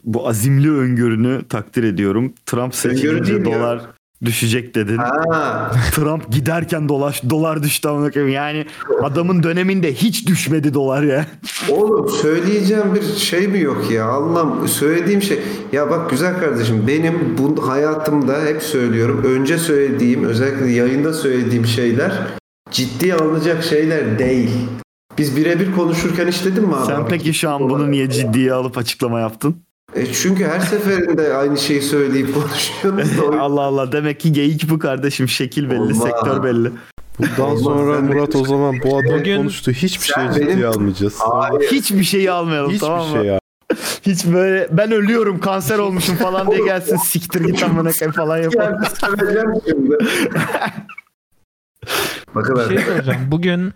bu 0.04 0.28
azimli 0.28 0.72
öngörünü 0.72 1.42
takdir 1.48 1.82
ediyorum. 1.82 2.32
Trump 2.46 2.74
seçilince 2.74 3.34
değil 3.34 3.46
ya. 3.46 3.60
dolar 3.60 3.80
düşecek 4.24 4.74
dedin. 4.74 4.96
Ha, 4.96 5.70
Trump 5.92 6.32
giderken 6.32 6.88
dolaş 6.88 7.22
dolar 7.30 7.62
düştü 7.62 7.88
amına 7.88 8.10
koyayım. 8.10 8.34
Yani 8.34 8.66
adamın 9.02 9.42
döneminde 9.42 9.94
hiç 9.94 10.26
düşmedi 10.28 10.74
dolar 10.74 11.02
ya. 11.02 11.26
oğlum 11.70 12.08
söyleyeceğim 12.08 12.94
bir 12.94 13.02
şey 13.02 13.48
mi 13.48 13.60
yok 13.60 13.90
ya? 13.90 14.04
Allah'ım 14.04 14.68
söylediğim 14.68 15.22
şey. 15.22 15.40
Ya 15.72 15.90
bak 15.90 16.10
güzel 16.10 16.40
kardeşim 16.40 16.86
benim 16.86 17.38
bu 17.38 17.68
hayatımda 17.68 18.44
hep 18.44 18.62
söylüyorum. 18.62 19.24
Önce 19.24 19.58
söylediğim 19.58 20.24
özellikle 20.24 20.70
yayında 20.70 21.12
söylediğim 21.12 21.66
şeyler 21.66 22.12
ciddiye 22.70 23.14
alınacak 23.14 23.64
şeyler 23.64 24.18
değil. 24.18 24.50
Biz 25.18 25.36
birebir 25.36 25.72
konuşurken 25.72 26.28
hiç 26.28 26.44
dedim 26.44 26.64
mi 26.64 26.76
abi? 26.76 26.86
Sen 26.86 27.08
peki 27.08 27.34
şu 27.34 27.50
an 27.50 27.70
bunu 27.70 27.90
niye 27.90 28.10
ciddiye 28.10 28.52
alıp 28.52 28.78
açıklama 28.78 29.20
yaptın? 29.20 29.56
E 29.94 30.12
çünkü 30.12 30.44
her 30.44 30.60
seferinde 30.60 31.34
aynı 31.36 31.58
şeyi 31.58 31.82
söyleyip 31.82 32.34
konuşuyoruz 32.34 33.18
da 33.18 33.40
Allah 33.40 33.60
Allah 33.62 33.92
demek 33.92 34.20
ki 34.20 34.32
geyik 34.32 34.70
bu 34.70 34.78
kardeşim. 34.78 35.28
Şekil 35.28 35.70
belli, 35.70 35.80
Olmaz. 35.80 35.98
sektör 36.02 36.42
belli. 36.42 36.70
Bundan 37.18 37.40
Olmaz, 37.40 37.60
sonra 37.62 38.00
Murat 38.00 38.36
o 38.36 38.44
zaman 38.44 38.74
bu 38.84 38.96
adam 38.98 39.18
Bugün- 39.18 39.36
konuştu. 39.36 39.70
Hiçbir 39.72 40.06
şey 40.06 40.24
ciddiye 40.34 40.48
benim- 40.48 40.68
almayacağız. 40.68 41.14
Hayır. 41.18 41.70
Hiçbir 41.72 42.04
şeyi 42.04 42.30
almayalım 42.30 42.70
Hiçbir 42.70 42.86
tamam 42.86 43.08
mı? 43.08 43.16
şey 43.16 43.24
ya. 43.26 43.38
Hiç 44.02 44.26
böyle 44.26 44.68
ben 44.72 44.92
ölüyorum 44.92 45.40
kanser 45.40 45.78
olmuşum 45.78 46.16
falan 46.16 46.50
diye 46.50 46.64
gelsin 46.64 46.96
siktir 46.96 47.40
git 47.40 47.62
amına 47.62 47.92
koyayım 47.92 48.12
falan 48.12 48.38
yapalım. 48.38 48.78
Bakın 52.34 52.68
şey 52.68 52.78
söyleyeceğim. 52.78 53.20
Bugün 53.30 53.72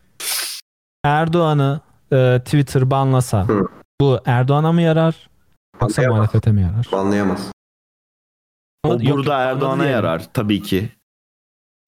Erdoğan'ı 1.04 1.80
e, 2.12 2.40
Twitter 2.44 2.90
banlasa 2.90 3.48
Hı. 3.48 3.66
bu 4.00 4.20
Erdoğan'a 4.26 4.72
mı 4.72 4.82
yarar? 4.82 5.28
Yoksa 5.82 6.02
muhalefete 6.08 6.52
mi 6.52 6.62
yarar? 6.62 6.86
Anlayamaz. 7.00 7.40
O 8.84 8.88
Yok, 8.92 9.00
burada 9.02 9.42
yok, 9.42 9.52
Erdoğan'a 9.56 9.84
yani. 9.84 9.92
yarar 9.92 10.26
tabii 10.34 10.62
ki. 10.62 10.92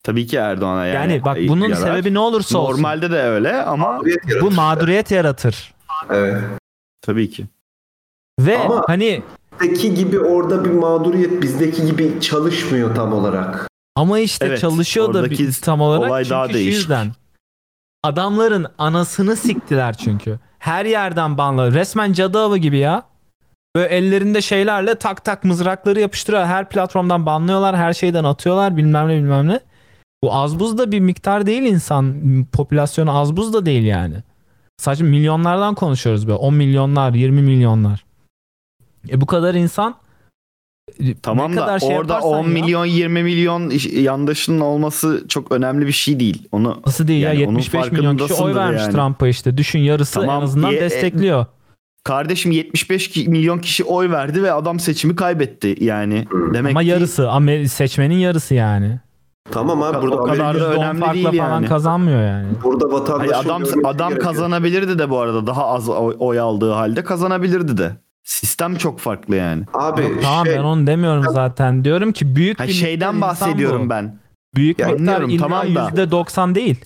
Tabii 0.03 0.27
ki 0.27 0.37
Erdoğan'a 0.37 0.87
yani. 0.87 0.95
Yani 1.13 1.25
bak 1.25 1.39
bunun 1.49 1.69
yarar. 1.69 1.77
sebebi 1.77 2.15
ne 2.15 2.19
olursa 2.19 2.59
olsun. 2.59 2.73
Normalde 2.83 3.11
de 3.11 3.23
öyle 3.23 3.63
ama 3.63 3.93
Mağduriyet 3.93 4.29
yaratır. 4.29 4.41
Bu 4.47 4.51
mağduriyet 4.55 5.11
yaratır. 5.11 5.75
Evet. 6.11 6.43
tabii 7.03 7.31
ki. 7.31 7.47
Ve 8.41 8.59
Ama- 8.59 8.85
hani 8.87 9.23
Bizdeki 9.61 9.95
gibi 9.95 10.21
orada 10.21 10.65
bir 10.65 10.71
mağduriyet 10.71 11.43
bizdeki 11.43 11.87
gibi 11.87 12.21
çalışmıyor 12.21 12.95
tam 12.95 13.13
olarak. 13.13 13.69
ama 13.97 14.19
işte 14.19 14.47
Evet, 14.47 14.61
çalışıyor 14.61 15.15
da 15.15 15.19
oradaki 15.19 15.47
bir- 15.49 15.53
tam 15.53 15.81
olarak 15.81 16.11
olay 16.11 16.23
çünkü 16.25 16.31
daha 16.35 16.49
şu 16.49 16.55
değişik. 16.55 16.75
yüzden. 16.75 17.13
Adamların 18.03 18.67
anasını 18.79 19.37
siktiler 19.37 19.97
çünkü. 19.97 20.39
Her 20.59 20.85
yerden 20.85 21.39
banlı. 21.39 21.75
Resmen 21.75 22.13
cadı 22.13 22.39
avı 22.39 22.59
gibi 22.59 22.79
ya. 22.79 23.03
Böyle 23.77 23.89
ellerinde 23.89 24.43
şeylerle 24.43 24.95
tak 24.95 25.25
tak 25.25 25.45
mızrakları 25.45 26.01
yapıştırıyor. 26.01 26.45
Her 26.45 26.69
platformdan 26.69 27.27
banlıyorlar. 27.27 27.77
Her 27.77 27.93
şeyden 27.93 28.25
atıyorlar. 28.25 28.77
Bilmem 28.77 29.09
ne 29.09 29.17
bilmem 29.17 29.49
ne. 29.49 29.61
Bu 30.25 30.35
az 30.35 30.61
buz 30.61 30.79
da 30.79 30.93
bir 30.93 31.01
miktar 31.01 31.47
değil 31.47 31.63
insan. 31.63 32.15
Popülasyonu 32.53 33.19
az 33.19 33.37
buz 33.37 33.53
da 33.53 33.67
değil 33.67 33.85
yani. 33.85 34.17
Sadece 34.79 35.05
milyonlardan 35.05 35.75
konuşuyoruz 35.75 36.27
böyle. 36.27 36.39
10 36.39 36.55
milyonlar, 36.55 37.15
20 37.15 37.43
milyonlar. 37.43 38.05
E 39.09 39.21
bu 39.21 39.27
kadar 39.27 39.55
insan 39.55 39.95
Tamam 41.23 41.57
da 41.57 41.79
şey 41.79 41.89
orada 41.99 42.15
yaparsan 42.15 42.39
10 42.39 42.43
ya- 42.43 42.49
milyon 42.49 42.85
20 42.85 43.23
milyon 43.23 43.73
yandaşının 44.01 44.61
olması 44.61 45.25
çok 45.29 45.53
önemli 45.53 45.87
bir 45.87 45.93
şey 45.93 46.21
değil. 46.21 46.49
Onu 46.53 46.83
Nasıl 46.87 47.09
değil 47.09 47.23
Yani 47.23 47.41
ya 47.41 47.49
onun 47.49 47.59
75 47.59 47.93
milyon 47.93 48.17
kişi 48.17 48.35
oy 48.35 48.55
vermiş 48.55 48.83
yani. 48.83 48.93
Trump'a 48.93 49.29
işte. 49.29 49.57
Düşün 49.57 49.79
yarısı 49.79 50.21
Tamam, 50.21 50.39
en 50.41 50.45
azından 50.45 50.71
ye- 50.71 50.79
e, 50.79 50.81
destekliyor. 50.81 51.47
kardeşim 52.05 52.53
75 52.53 53.09
ki- 53.11 53.29
milyon 53.29 53.59
kişi 53.59 53.85
oy 53.85 54.11
verdi 54.11 54.43
ve 54.43 54.53
adam 54.53 54.81
seçimi 54.81 55.17
kaybetti 55.17 55.77
yani. 55.81 56.27
Demek 56.55 56.71
Ama 56.71 56.83
ki 56.83 56.89
yarısı 56.89 57.23
Amer- 57.23 57.69
seçmenin 57.69 58.15
yarısı 58.19 58.55
yani. 58.55 59.01
Tamam 59.51 59.83
abi 59.83 60.03
burada 60.03 60.17
o 60.17 60.25
kadar 60.25 60.39
da 60.39 60.45
Amerika- 60.45 60.75
%10 60.75 60.83
önemli 60.83 61.01
farkla 61.01 61.15
değil 61.15 61.27
falan 61.43 61.51
yani. 61.51 61.67
kazanmıyor 61.67 62.23
yani. 62.23 62.47
burada 62.65 62.93
vatandaşın 62.93 63.33
Hayır, 63.33 63.47
adam 63.47 63.63
adam 63.85 64.09
gerekiyor. 64.09 64.33
kazanabilirdi 64.33 64.99
de 64.99 65.11
bu 65.11 65.19
arada 65.19 65.47
daha 65.47 65.67
az 65.67 65.89
oy, 65.89 66.17
oy 66.19 66.41
aldığı 66.41 66.71
halde 66.73 67.05
kazanabilirdi 67.05 67.79
de. 67.79 67.93
Sistem 68.25 68.77
çok 68.77 68.99
farklı 68.99 69.37
yani. 69.37 69.65
Abi 69.75 70.03
Tamam 70.23 70.47
şey, 70.47 70.55
ben 70.55 70.63
onu 70.63 70.87
demiyorum 70.87 71.25
zaten. 71.33 71.85
Diyorum 71.85 72.13
ki 72.13 72.37
büyük 72.37 72.61
Ha, 72.61 72.67
bir 72.67 72.73
şeyden 72.73 73.21
bahsediyorum 73.21 73.87
bu. 73.87 73.91
ben. 73.91 74.19
Büyük 74.55 74.79
Ya 74.79 74.89
miktar 74.89 75.23
illa 75.23 75.39
tamam 75.43 75.75
da. 75.75 75.91
%90 76.03 76.55
değil. 76.55 76.85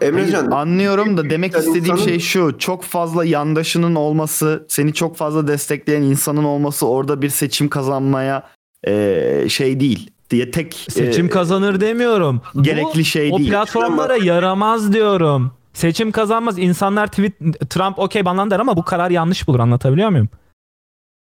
Emrecan 0.00 0.50
Anlıyorum 0.50 1.16
da 1.16 1.30
demek 1.30 1.56
istediğim 1.56 1.84
insanın- 1.84 1.98
şey 2.04 2.18
şu. 2.20 2.58
Çok 2.58 2.82
fazla 2.84 3.24
yandaşının 3.24 3.94
olması, 3.94 4.66
seni 4.68 4.92
çok 4.94 5.16
fazla 5.16 5.48
destekleyen 5.48 6.02
insanın 6.02 6.44
olması 6.44 6.86
orada 6.88 7.22
bir 7.22 7.28
seçim 7.28 7.68
kazanmaya 7.68 8.42
eee, 8.86 9.46
şey 9.48 9.80
değil. 9.80 10.10
Diye 10.30 10.50
tek 10.50 10.74
Seçim 10.74 11.24
eee, 11.24 11.30
kazanır 11.30 11.80
demiyorum. 11.80 12.40
Bu 12.54 12.62
gerekli 12.62 13.04
şey 13.04 13.30
o 13.32 13.38
değil. 13.38 13.50
platformlara 13.50 14.16
yaramaz 14.16 14.92
diyorum. 14.92 15.52
Seçim 15.72 16.12
kazanmaz. 16.12 16.58
İnsanlar 16.58 17.06
tweet 17.06 17.32
Trump 17.70 17.98
okey 17.98 18.24
banlan 18.24 18.50
der 18.50 18.60
ama 18.60 18.76
bu 18.76 18.84
karar 18.84 19.10
yanlış 19.10 19.48
bulur. 19.48 19.60
Anlatabiliyor 19.60 20.08
muyum? 20.10 20.28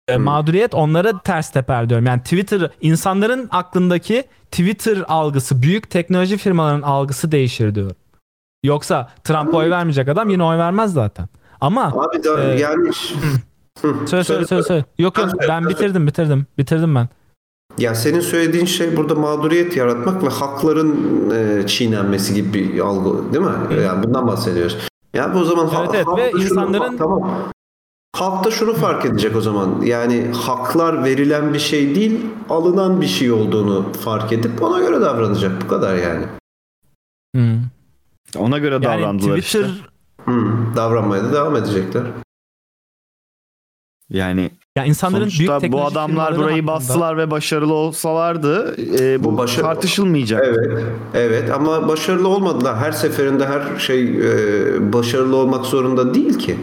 E, 0.08 0.16
Hmm. 0.16 0.24
mağduriyet 0.24 0.74
onlara 0.74 1.20
ters 1.20 1.50
teper 1.52 1.90
diyorum. 1.90 2.06
Yani 2.06 2.22
Twitter 2.22 2.70
insanların 2.82 3.48
aklındaki 3.52 4.24
Twitter 4.52 5.04
algısı 5.08 5.62
büyük 5.62 5.90
teknoloji 5.90 6.38
firmalarının 6.38 6.82
algısı 6.82 7.32
değişir 7.32 7.76
diyorum. 7.76 7.96
Yoksa 8.64 9.10
Trump'a 9.24 9.58
oy 9.58 9.70
vermeyecek 9.70 10.08
adam 10.08 10.30
yine 10.30 10.44
oy 10.44 10.58
vermez 10.58 10.94
zaten. 10.94 11.28
Ama 11.62 11.84
abi 11.86 12.24
da 12.24 12.44
Ee, 12.44 12.60
yani 12.60 12.88
Hı, 13.82 13.94
söyle 14.08 14.24
söyle 14.24 14.46
söyle. 14.48 14.64
söyle. 14.64 14.86
Yok 14.98 15.18
yok 15.18 15.30
ben 15.50 15.70
bitirdim 15.70 16.08
bitirdim. 16.08 16.46
Bitirdim 16.58 16.96
ben. 16.96 17.10
Ya 17.78 17.96
senin 17.96 18.20
söylediğin 18.20 18.66
şey 18.66 18.98
burada 18.98 19.16
mağduriyet 19.16 19.78
yaratmak 19.78 20.24
ve 20.24 20.30
hakların 20.30 20.96
e, 21.32 21.68
çiğnenmesi 21.68 22.34
gibi 22.34 22.54
bir 22.74 22.80
algı 22.80 23.34
değil 23.34 23.46
mi? 23.46 23.84
Yani 23.84 24.04
bundan 24.04 24.28
bahsediyoruz. 24.28 24.78
Ya 25.14 25.34
bu 25.34 25.40
o 25.40 25.44
zaman 25.44 25.70
Evet, 25.80 25.90
evet. 25.94 26.08
halk 26.08 26.18
Ve 26.18 26.32
insanların- 26.32 26.98
tamam. 26.98 27.32
Halk 28.16 28.44
da 28.46 28.52
şunu 28.52 28.74
fark 28.74 29.06
edecek 29.06 29.36
o 29.36 29.42
zaman. 29.42 29.82
Yani 29.82 30.28
haklar 30.34 31.04
verilen 31.04 31.54
bir 31.54 31.60
şey 31.60 31.96
değil, 31.96 32.20
alınan 32.50 33.02
bir 33.02 33.08
şey 33.08 33.32
olduğunu 33.32 33.94
fark 33.94 34.32
edip 34.34 34.64
ona 34.64 34.80
göre 34.80 35.02
davranacak. 35.02 35.62
Bu 35.64 35.68
kadar 35.68 35.96
yani. 35.96 36.26
Hmm. 37.36 37.58
Ona 38.38 38.58
göre 38.58 38.74
Yani 38.74 38.84
davrandılar 38.86 39.38
Twitter 39.38 39.66
işte. 39.66 39.84
Hı, 40.26 40.42
davranmaya 40.76 41.24
da 41.24 41.34
devam 41.34 41.56
edecekler. 41.56 42.04
Yani 44.10 44.52
ya 44.78 44.86
insanların 44.86 45.22
büyük 45.24 45.34
sonuçta 45.36 45.56
bu 45.58 45.62
teknoloji 45.62 45.92
adamlar 45.92 46.38
burayı 46.38 46.50
hakkında- 46.56 46.68
bastılar 46.68 47.18
ve 47.18 47.32
başarılı 47.32 47.74
olsalardı 47.74 48.76
eee, 48.78 49.24
bu 49.24 49.34
Bu 49.34 49.38
başarı- 49.38 49.66
tartışılmayacak. 49.66 50.44
Evet, 50.46 50.84
evet 51.14 51.52
ama 51.52 51.88
başarılı 51.88 52.28
olmadılar. 52.28 52.78
Her 52.78 52.92
seferinde 52.92 53.46
her 53.48 53.80
şey 53.80 54.04
e, 54.04 54.94
başarılı 54.94 55.36
olmak 55.36 55.66
zorunda 55.66 56.14
değil 56.14 56.38
ki. 56.40 56.58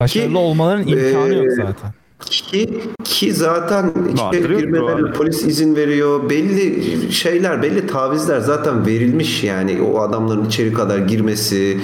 Başarılı 0.00 0.32
Ki, 0.32 0.36
olmaların 0.38 0.86
imkanı 0.86 1.34
e, 1.34 1.36
yok 1.36 1.52
zaten. 1.56 1.92
Ki, 2.20 2.80
ki 3.04 3.34
zaten 3.34 3.92
içeri 4.12 4.80
abi. 4.80 5.12
polis 5.12 5.44
izin 5.44 5.76
veriyor. 5.76 6.30
Belli 6.30 7.12
şeyler, 7.12 7.62
belli 7.62 7.86
tavizler 7.86 8.40
zaten 8.40 8.86
verilmiş 8.86 9.44
yani 9.44 9.82
o 9.82 10.00
adamların 10.00 10.44
içeri 10.44 10.72
kadar 10.72 10.98
girmesi 10.98 11.80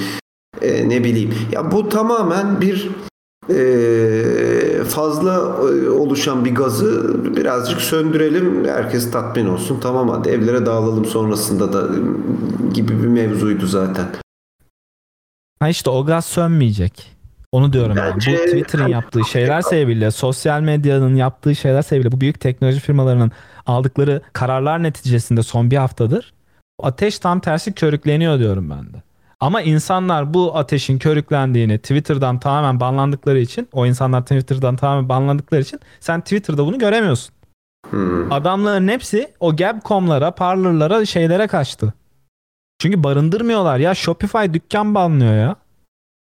e, 0.63 0.89
ne 0.89 1.05
bileyim. 1.05 1.35
Ya 1.53 1.73
bu 1.73 1.89
tamamen 1.89 2.61
bir 2.61 2.91
e, 3.51 4.85
fazla 4.85 5.35
e, 5.35 5.89
oluşan 5.91 6.45
bir 6.45 6.55
gazı 6.55 7.17
birazcık 7.37 7.81
söndürelim. 7.81 8.65
Herkes 8.65 9.11
tatmin 9.11 9.47
olsun. 9.47 9.81
Tamam 9.81 10.09
hadi 10.09 10.29
evlere 10.29 10.67
dağılalım 10.67 11.05
sonrasında 11.05 11.73
da 11.73 11.95
e, 11.95 11.99
gibi 12.75 13.03
bir 13.03 13.09
mevzuydu 13.09 13.67
zaten. 13.67 14.07
Ha 15.61 15.69
işte 15.69 15.91
o 15.91 16.07
gaz 16.07 16.25
sönmeyecek. 16.25 17.13
Onu 17.53 17.73
diyorum 17.73 17.97
ben. 17.97 18.15
Bence- 18.15 18.33
Bu 18.33 18.37
Twitter'ın 18.37 18.89
yaptığı 18.89 19.25
şeyler 19.25 19.61
sebebiyle, 19.61 20.11
sosyal 20.11 20.61
medyanın 20.61 21.15
yaptığı 21.17 21.57
şeyler 21.57 21.83
sebebiyle 21.83 22.13
bu 22.13 22.21
büyük 22.21 22.41
teknoloji 22.41 22.81
firmalarının 22.81 23.33
aldıkları 23.67 24.23
kararlar 24.33 24.83
neticesinde 24.83 25.43
son 25.43 25.71
bir 25.71 25.77
haftadır 25.77 26.33
ateş 26.83 27.19
tam 27.19 27.41
tersi 27.41 27.73
körükleniyor 27.73 28.39
diyorum 28.39 28.71
ben 28.71 28.93
de. 28.93 29.03
Ama 29.41 29.63
insanlar 29.63 30.35
bu 30.35 30.57
ateşin 30.57 30.99
körüklendiğini 30.99 31.79
Twitter'dan 31.79 32.39
tamamen 32.39 32.81
banlandıkları 32.81 33.39
için 33.39 33.69
o 33.73 33.87
insanlar 33.87 34.23
Twitter'dan 34.23 34.77
tamamen 34.77 35.09
banlandıkları 35.09 35.61
için 35.61 35.81
sen 36.01 36.21
Twitter'da 36.21 36.67
bunu 36.67 36.79
göremiyorsun. 36.79 37.35
Hmm. 37.91 38.33
Adamların 38.33 38.89
hepsi 38.89 39.33
o 39.41 39.57
Gab.com'lara, 39.57 40.31
Parler'lara, 40.31 41.07
şeylere 41.07 41.47
kaçtı. 41.47 41.93
Çünkü 42.79 43.05
barındırmıyorlar 43.05 43.79
ya. 43.79 43.95
Shopify 43.95 44.53
dükkan 44.53 44.95
banlıyor 44.95 45.35
ya. 45.35 45.57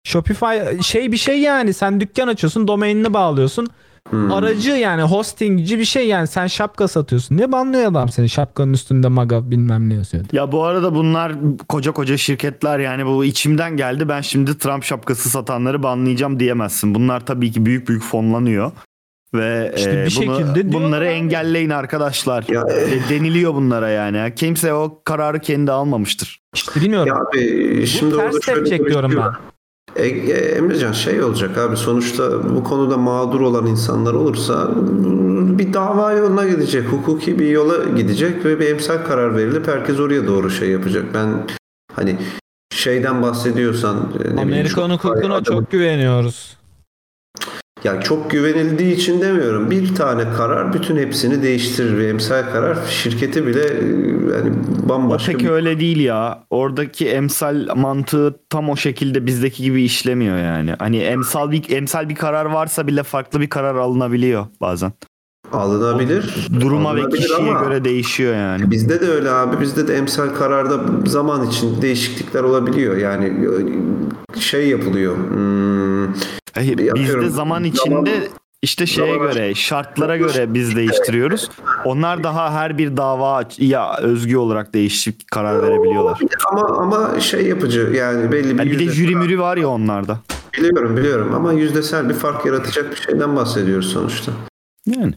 Shopify 0.04 0.82
şey 0.82 1.12
bir 1.12 1.16
şey 1.16 1.40
yani. 1.40 1.74
Sen 1.74 2.00
dükkan 2.00 2.28
açıyorsun, 2.28 2.68
domainini 2.68 3.12
bağlıyorsun. 3.14 3.66
Hmm. 4.10 4.32
Aracı 4.32 4.70
yani 4.70 5.02
hostingci 5.02 5.78
bir 5.78 5.84
şey 5.84 6.06
yani. 6.08 6.26
Sen 6.26 6.46
şapka 6.46 6.88
satıyorsun. 6.88 7.36
Niye 7.36 7.52
banlıyor 7.52 7.90
adam 7.90 8.08
seni? 8.08 8.28
Şapkanın 8.28 8.72
üstünde 8.72 9.08
maga 9.08 9.50
bilmem 9.50 9.88
ne 9.88 9.94
yazıyor. 9.94 10.24
Ya 10.32 10.52
bu 10.52 10.64
arada 10.64 10.94
bunlar 10.94 11.32
koca 11.68 11.92
koca 11.92 12.16
şirketler 12.16 12.78
yani 12.78 13.06
bu 13.06 13.24
içimden 13.24 13.76
geldi. 13.76 14.08
Ben 14.08 14.20
şimdi 14.20 14.58
Trump 14.58 14.84
şapkası 14.84 15.28
satanları 15.30 15.82
banlayacağım 15.82 16.40
diyemezsin. 16.40 16.94
Bunlar 16.94 17.26
tabii 17.26 17.52
ki 17.52 17.66
büyük 17.66 17.88
büyük 17.88 18.02
fonlanıyor. 18.02 18.72
Ve 19.34 19.72
İşte 19.76 19.90
e, 19.90 19.94
bir 20.06 20.16
bunu- 20.16 20.36
şekilde 20.38 20.72
bunları 20.72 21.04
abi. 21.04 21.10
engelleyin 21.12 21.70
arkadaşlar. 21.70 22.44
Ya, 22.48 22.60
E, 22.70 23.08
deniliyor 23.10 23.54
bunlara 23.54 23.88
yani. 23.88 24.34
Kimse 24.36 24.74
o 24.74 25.02
kararı 25.04 25.38
kendi 25.40 25.72
almamıştır. 25.72 26.40
İşte 26.54 26.80
bilmiyorum. 26.80 27.08
Ya 27.08 27.14
abi 27.16 27.86
şimdi 27.86 28.14
Bu 28.14 28.18
ters 28.18 28.40
tepecek 28.40 28.86
diyorum 28.86 29.12
ben. 29.16 29.32
E, 29.96 30.06
e, 30.06 30.32
Emrecan 30.32 30.92
şey 30.92 31.22
olacak 31.22 31.58
abi 31.58 31.76
sonuçta 31.76 32.54
bu 32.56 32.64
konuda 32.64 32.96
mağdur 32.96 33.40
olan 33.40 33.66
insanlar 33.66 34.14
olursa 34.14 34.70
bir 35.58 35.72
dava 35.72 36.12
yoluna 36.12 36.46
gidecek. 36.48 36.84
Hukuki 36.88 37.38
bir 37.38 37.48
yola 37.48 37.84
gidecek 37.96 38.44
ve 38.44 38.60
bir 38.60 38.66
emsal 38.66 38.98
karar 38.98 39.36
verilip 39.36 39.68
herkes 39.68 40.00
oraya 40.00 40.26
doğru 40.26 40.50
şey 40.50 40.70
yapacak. 40.70 41.04
Ben 41.14 41.46
hani 41.94 42.16
şeyden 42.74 43.22
bahsediyorsan 43.22 43.96
e, 44.36 44.40
Amerikan 44.40 44.90
hukukuna 44.90 45.42
çok 45.42 45.70
güveniyoruz. 45.70 46.59
Ya 47.84 48.00
çok 48.00 48.30
güvenildiği 48.30 48.94
için 48.94 49.20
demiyorum. 49.20 49.70
Bir 49.70 49.94
tane 49.94 50.22
karar 50.36 50.72
bütün 50.72 50.96
hepsini 50.96 51.42
değiştirir 51.42 51.96
ve 51.98 52.06
emsal 52.08 52.42
karar 52.52 52.78
şirketi 52.88 53.46
bile 53.46 53.60
e, 53.64 53.84
yani 54.36 54.52
O 54.84 54.88
bambaşka 54.88 55.32
pek 55.32 55.40
bir 55.40 55.48
öyle 55.48 55.80
değil 55.80 56.00
ya. 56.00 56.44
Oradaki 56.50 57.08
emsal 57.08 57.66
mantığı 57.76 58.36
tam 58.50 58.68
o 58.70 58.76
şekilde 58.76 59.26
bizdeki 59.26 59.62
gibi 59.62 59.82
işlemiyor 59.82 60.38
yani. 60.38 60.74
Hani 60.78 60.98
emsal 60.98 61.50
bir 61.50 61.70
emsal 61.70 62.08
bir 62.08 62.14
karar 62.14 62.44
varsa 62.44 62.86
bile 62.86 63.02
farklı 63.02 63.40
bir 63.40 63.48
karar 63.50 63.74
alınabiliyor 63.74 64.46
bazen. 64.60 64.92
alınabilir. 65.52 66.48
Duruma 66.60 66.96
ve 66.96 67.00
Alınabilir 67.00 67.20
kişiye 67.22 67.38
ama- 67.50 67.60
göre 67.64 67.84
değişiyor 67.84 68.34
yani. 68.34 68.70
Bizde 68.70 69.00
de 69.00 69.06
öyle 69.08 69.30
abi. 69.30 69.60
Bizde 69.60 69.88
de 69.88 69.96
emsal 69.96 70.28
kararda 70.28 70.80
zaman 71.06 71.46
için 71.46 71.82
değişiklikler 71.82 72.42
olabiliyor. 72.42 72.96
Yani 72.96 73.32
şey 74.38 74.68
yapılıyor. 74.68 75.16
Hmm, 75.16 76.06
Hayır, 76.54 76.78
Yapıyorum. 76.78 77.04
bizde 77.20 77.30
zaman 77.30 77.30
Zaman- 77.30 77.64
içinde 77.64 78.28
işte 78.62 78.86
şeye 78.86 79.12
zaman- 79.14 79.28
göre, 79.32 79.54
şartlara 79.54 80.16
göre 80.16 80.54
biz 80.54 80.76
değiştiriyoruz. 80.76 81.50
Onlar 81.84 82.24
daha 82.24 82.52
her 82.54 82.78
bir 82.78 82.96
dava 82.96 83.44
ya 83.58 83.96
özgü 83.98 84.36
olarak 84.36 84.74
değişik 84.74 85.30
karar 85.30 85.62
verebiliyorlar. 85.62 86.18
ama 86.52 86.66
ama 86.78 87.20
şey 87.20 87.46
yapıcı 87.46 87.80
yani 87.94 88.32
belli 88.32 88.54
bir 88.54 88.58
Yani 88.58 88.70
bir 88.70 88.78
de 88.78 88.92
jüri 88.92 89.16
müri 89.16 89.38
var 89.38 89.56
ya 89.56 89.68
onlarda. 89.68 90.18
biliyorum 90.58 90.96
biliyorum 90.96 91.34
ama 91.34 91.52
yüzdesel 91.52 92.08
bir 92.08 92.14
fark 92.14 92.46
yaratacak 92.46 92.90
bir 92.90 92.96
şeyden 92.96 93.36
bahsediyoruz 93.36 93.92
sonuçta. 93.92 94.32
Yani 94.86 95.14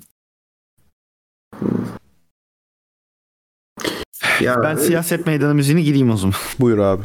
Ya 4.42 4.64
ben 4.64 4.76
siyaset 4.76 5.26
meydanı 5.28 5.54
müziğini 5.56 5.84
gireyim 5.84 6.12
o 6.12 6.18
zaman. 6.18 6.36
Buyur 6.60 6.78
abi. 6.78 7.04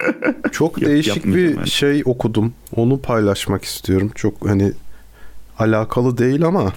Çok 0.52 0.82
Yok, 0.82 0.90
değişik 0.90 1.24
bir 1.24 1.56
ben. 1.56 1.64
şey 1.64 2.02
okudum. 2.04 2.54
Onu 2.76 3.02
paylaşmak 3.02 3.64
istiyorum. 3.64 4.10
Çok 4.14 4.48
hani 4.48 4.72
alakalı 5.58 6.18
değil 6.18 6.44
ama 6.44 6.72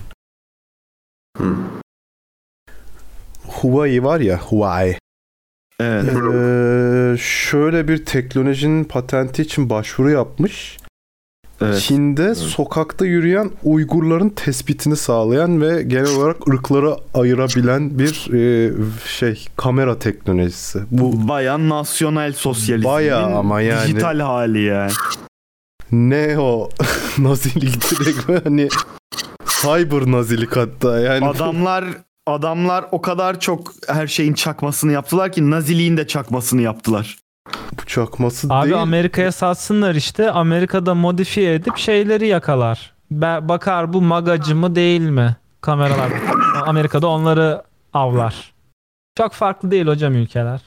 Hı. 1.37 1.55
Huawei 3.47 4.03
var 4.03 4.19
ya 4.19 4.39
Huawei. 4.39 4.97
Evet. 5.79 6.03
Ee, 6.05 7.17
şöyle 7.19 7.87
bir 7.87 8.05
teknolojinin 8.05 8.83
patenti 8.83 9.41
için 9.41 9.69
başvuru 9.69 10.09
yapmış. 10.09 10.77
Evet. 11.63 11.81
Çin'de 11.81 12.35
sokakta 12.35 13.05
yürüyen 13.05 13.51
Uygurların 13.63 14.29
tespitini 14.29 14.95
sağlayan 14.95 15.61
ve 15.61 15.83
genel 15.83 16.15
olarak 16.17 16.47
ırkları 16.47 16.95
ayırabilen 17.13 17.99
bir 17.99 18.33
e, 18.33 18.71
şey 19.07 19.45
kamera 19.57 19.99
teknolojisi. 19.99 20.79
Bu 20.91 21.27
Bayan 21.27 21.69
nasyonel 21.69 22.33
sosyalizmin 22.33 22.93
Bayağı 22.93 23.35
ama 23.35 23.61
yani. 23.61 23.87
dijital 23.87 24.19
hali 24.19 24.63
yani. 24.63 24.91
ne 25.91 26.39
o 26.39 26.69
nazilik 27.17 27.91
direkt 27.91 28.45
hani 28.45 28.69
cyber 29.61 30.11
nazilik 30.11 30.55
hatta 30.55 30.99
yani. 30.99 31.25
Adamlar 31.25 31.85
adamlar 32.27 32.85
o 32.91 33.01
kadar 33.01 33.39
çok 33.39 33.73
her 33.87 34.07
şeyin 34.07 34.33
çakmasını 34.33 34.91
yaptılar 34.91 35.31
ki 35.31 35.51
naziliğin 35.51 35.97
de 35.97 36.07
çakmasını 36.07 36.61
yaptılar. 36.61 37.22
Bu 37.81 37.85
çakması 37.85 38.47
Abi 38.49 38.65
değil. 38.69 38.81
Amerika'ya 38.81 39.31
satsınlar 39.31 39.95
işte. 39.95 40.31
Amerika'da 40.31 40.95
modifiye 40.95 41.53
edip 41.53 41.77
şeyleri 41.77 42.27
yakalar. 42.27 42.93
Be- 43.11 43.39
bakar 43.49 43.93
bu 43.93 44.01
magacı 44.01 44.55
mı 44.55 44.75
değil 44.75 45.01
mi? 45.01 45.35
Kameralar. 45.61 46.11
Amerika'da 46.65 47.07
onları 47.07 47.63
avlar. 47.93 48.53
Çok 49.17 49.33
farklı 49.33 49.71
değil 49.71 49.87
hocam 49.87 50.13
ülkeler. 50.13 50.61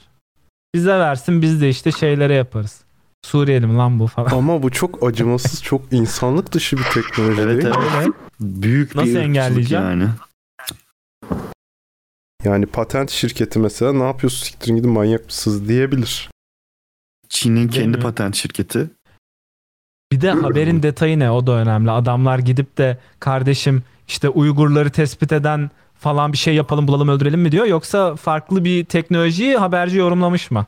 Bize 0.74 0.98
versin 0.98 1.42
biz 1.42 1.60
de 1.60 1.68
işte 1.68 1.92
şeylere 1.92 2.34
yaparız. 2.34 2.80
Suriyeli 3.24 3.66
mi 3.66 3.76
lan 3.76 3.98
bu 4.00 4.06
falan. 4.06 4.30
Ama 4.30 4.62
bu 4.62 4.70
çok 4.70 5.02
acımasız, 5.06 5.62
çok 5.62 5.82
insanlık 5.92 6.52
dışı 6.52 6.76
bir 6.76 6.82
teknoloji 6.82 7.40
Evet 7.40 7.62
değil 7.62 7.74
mi? 7.76 7.82
evet. 7.96 8.08
Büyük 8.40 8.92
bir 8.94 8.96
Nasıl 8.98 9.08
ırkçılık 9.08 9.24
engelleyeceğim? 9.26 9.84
Yani. 9.84 10.08
Yani 12.44 12.66
patent 12.66 13.10
şirketi 13.10 13.58
mesela 13.58 13.92
ne 13.92 14.02
yapıyorsun 14.04 14.44
siktirin 14.46 14.76
gidin 14.76 14.90
manyak 14.90 15.24
mısınız 15.26 15.68
diyebilir. 15.68 16.30
Çin'in 17.28 17.68
kendi 17.68 18.00
patent 18.00 18.34
şirketi. 18.34 18.90
Bir 20.12 20.20
de 20.20 20.30
haberin 20.30 20.82
detayı 20.82 21.18
ne 21.18 21.30
o 21.30 21.46
da 21.46 21.52
önemli. 21.52 21.90
Adamlar 21.90 22.38
gidip 22.38 22.78
de 22.78 22.98
kardeşim 23.20 23.82
işte 24.08 24.28
Uygurları 24.28 24.90
tespit 24.90 25.32
eden 25.32 25.70
falan 25.94 26.32
bir 26.32 26.38
şey 26.38 26.54
yapalım 26.54 26.88
bulalım 26.88 27.08
öldürelim 27.08 27.40
mi 27.40 27.52
diyor. 27.52 27.66
Yoksa 27.66 28.16
farklı 28.16 28.64
bir 28.64 28.84
teknolojiyi 28.84 29.56
haberci 29.56 29.96
yorumlamış 29.98 30.50
mı? 30.50 30.66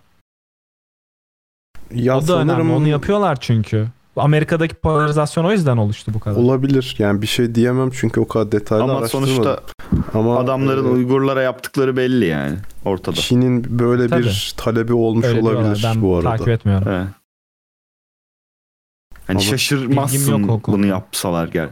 Ya 1.94 2.18
o 2.18 2.28
da 2.28 2.38
önemli. 2.38 2.72
Onu 2.72 2.88
yapıyorlar 2.88 3.40
çünkü. 3.40 3.88
Amerika'daki 4.20 4.74
polarizasyon 4.74 5.44
o 5.44 5.52
yüzden 5.52 5.76
oluştu 5.76 6.14
bu 6.14 6.20
kadar. 6.20 6.36
Olabilir. 6.36 6.96
Yani 6.98 7.22
bir 7.22 7.26
şey 7.26 7.54
diyemem 7.54 7.90
çünkü 7.90 8.20
o 8.20 8.28
kadar 8.28 8.52
detaylı 8.52 8.82
Ama 8.82 8.98
araştırmadım. 8.98 9.34
sonuçta 9.34 9.60
Ama 10.14 10.38
adamların 10.38 10.84
e, 10.84 10.88
Uygurlara 10.88 11.42
yaptıkları 11.42 11.96
belli 11.96 12.26
yani 12.26 12.58
ortada. 12.84 13.16
Çin'in 13.16 13.78
böyle 13.78 14.08
Tabii. 14.08 14.22
bir 14.22 14.54
talebi 14.56 14.92
olmuş 14.92 15.26
Öyle 15.26 15.40
olabilir 15.40 15.80
Ben 15.84 16.02
bu 16.02 16.16
arada. 16.16 16.30
takip 16.30 16.48
etmiyorum. 16.48 16.88
Evet. 16.88 17.08
Ama 19.28 19.38
bilgim 19.38 19.50
şaşırmazsın 19.50 20.44
yok 20.44 20.66
bunu 20.68 20.86
yapsalar 20.86 21.48
gel. 21.48 21.70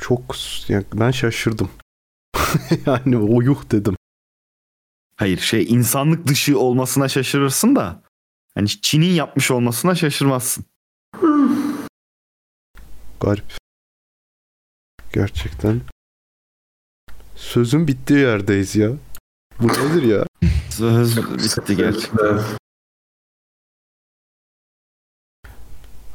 Çok 0.00 0.36
yani 0.68 0.84
ben 0.94 1.10
şaşırdım. 1.10 1.70
yani 2.86 3.16
o 3.18 3.40
yuh 3.40 3.70
dedim. 3.70 3.96
Hayır 5.16 5.38
şey 5.38 5.64
insanlık 5.68 6.26
dışı 6.26 6.58
olmasına 6.58 7.08
şaşırırsın 7.08 7.76
da 7.76 8.02
hani 8.54 8.68
Çin'in 8.68 9.12
yapmış 9.12 9.50
olmasına 9.50 9.94
şaşırmazsın. 9.94 10.64
Garip. 13.20 13.44
Gerçekten. 15.12 15.80
Sözün 17.36 17.88
bittiği 17.88 18.18
yerdeyiz 18.20 18.76
ya. 18.76 18.90
Bu 19.60 19.68
nedir 19.68 20.02
ya? 20.02 20.24
Söz 20.70 21.16
bitti 21.16 21.76
gerçekten. 21.76 22.40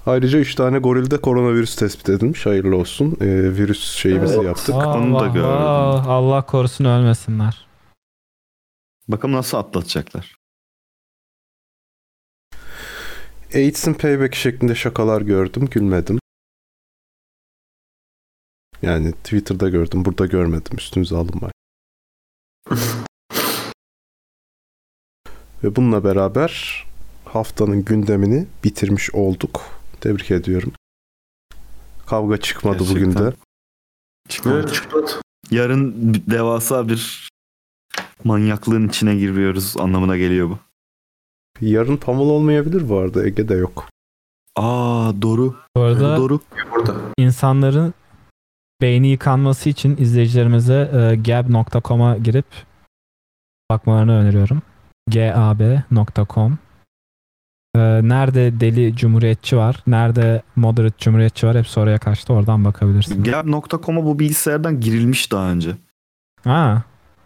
Ayrıca 0.06 0.40
3 0.40 0.56
tane 0.56 0.80
gorilde 0.80 1.22
koronavirüs 1.22 1.76
tespit 1.76 2.10
edilmiş. 2.10 2.46
Hayırlı 2.46 2.76
olsun. 2.76 3.18
Ee, 3.22 3.26
virüs 3.56 3.92
şeyimizi 3.92 4.34
Evet. 4.36 4.46
yaptık. 4.46 4.76
onu 4.76 4.84
da 5.14 5.18
Allah, 5.18 5.28
gördüm. 5.28 6.10
Allah 6.10 6.46
korusun 6.46 6.86
ölmesinler. 6.86 7.68
Bakalım 9.08 9.36
nasıl 9.36 9.58
atlatacaklar. 9.58 10.39
AIDS'in 13.54 13.94
payback 13.94 14.36
şeklinde 14.36 14.76
şakalar 14.76 15.22
gördüm. 15.22 15.66
Gülmedim. 15.72 16.20
Yani 18.82 19.12
Twitter'da 19.12 19.70
gördüm. 19.70 20.06
Burada 20.06 20.26
görmedim. 20.26 20.78
Üstünüze 20.78 21.16
alınmayın. 21.16 21.54
Ve 25.64 25.76
bununla 25.76 26.04
beraber 26.04 26.84
haftanın 27.26 27.86
gündemini 27.86 28.48
bitirmiş 28.64 29.14
olduk. 29.14 29.62
Tebrik 30.02 30.32
ediyorum. 30.32 30.72
Kavga 32.06 32.38
çıkmadı 32.38 32.84
bugün 32.90 33.16
de. 33.16 33.34
Çıkmadı. 34.30 34.60
Evet, 34.60 34.74
çıkmadı. 34.74 35.12
Yarın 35.52 36.14
devasa 36.28 36.90
bir 36.90 37.30
manyaklığın 38.24 38.88
içine 38.88 39.16
giriyoruz 39.16 39.78
anlamına 39.78 40.18
geliyor 40.18 40.50
bu. 40.50 40.60
Yarın 41.62 41.98
Pamul 41.98 42.30
olmayabilir 42.30 42.90
bu 42.90 42.98
arada. 42.98 43.26
Ege'de 43.26 43.54
yok. 43.56 43.86
Aa 44.56 45.12
doğru. 45.22 45.56
Bu 45.76 45.82
arada 45.82 46.18
Doğru. 46.18 46.40
Burada. 46.76 46.96
insanların 47.18 47.94
beyni 48.82 49.08
yıkanması 49.08 49.70
için 49.70 49.98
izleyicilerimize 49.98 50.92
e, 50.94 51.16
gab.com'a 51.16 52.18
girip 52.18 52.46
bakmalarını 53.72 54.12
öneriyorum. 54.14 54.62
gab.com 55.14 56.58
E, 57.76 57.80
Nerede 58.04 58.60
deli 58.60 58.96
cumhuriyetçi 58.96 59.58
var, 59.58 59.84
nerede 59.88 60.42
moderate 60.56 60.98
cumhuriyetçi 60.98 61.48
var 61.48 61.58
hepsi 61.58 61.80
oraya 61.80 61.98
kaçtı. 61.98 62.34
Oradan 62.34 62.66
bakabilirsin. 62.66 63.24
Gab.com'a 63.24 64.06
bu 64.06 64.20
bilgisayardan 64.20 64.80
girilmiş 64.80 65.32
daha 65.32 65.52
önce. 65.52 65.72
Ha. 66.44 66.84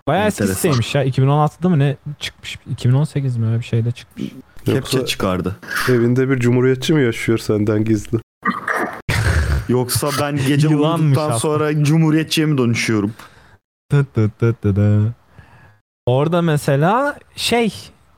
Bayağı 0.08 0.28
eski 0.28 0.44
Enteresan. 0.44 0.56
siteymiş 0.56 0.96
ya. 0.96 1.06
2016'da 1.06 1.70
mı 1.70 1.80
ne 1.80 1.96
çıkmış? 2.20 2.58
2018 2.72 3.38
mi 3.38 3.48
öyle 3.48 3.60
bir 3.60 3.64
şeyde 3.66 3.92
çıkmış. 3.92 4.26
Kepçe 4.58 4.72
Yoksa 4.76 5.06
çıkardı. 5.06 5.56
evinde 5.90 6.30
bir 6.30 6.40
cumhuriyetçi 6.40 6.94
mi 6.94 7.04
yaşıyor 7.04 7.38
senden 7.38 7.84
gizli? 7.86 8.18
Yoksa 9.70 10.10
ben 10.22 10.38
gece 10.48 10.68
Yılanmış 10.68 11.02
uyuduktan 11.02 11.24
aslında. 11.24 11.40
sonra 11.40 11.84
cumhuriyetçiye 11.84 12.48
mi 12.48 12.58
dönüşüyorum? 12.58 13.14
Tıt 13.90 14.14
tıt 14.14 14.40
tıt 14.40 14.62
tıt 14.62 14.76
tıt. 14.76 15.12
Orada 16.06 16.42
mesela 16.42 17.20
şey 17.36 17.74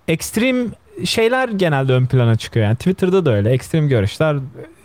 ekstrem 0.08 0.58
şeyler 1.06 1.50
genelde 1.50 1.94
ön 1.94 2.06
plana 2.06 2.36
çıkıyor. 2.36 2.66
Yani 2.66 2.76
Twitter'da 2.76 3.26
da 3.26 3.32
öyle. 3.34 3.50
Ekstrem 3.50 3.88
görüşler 3.88 4.38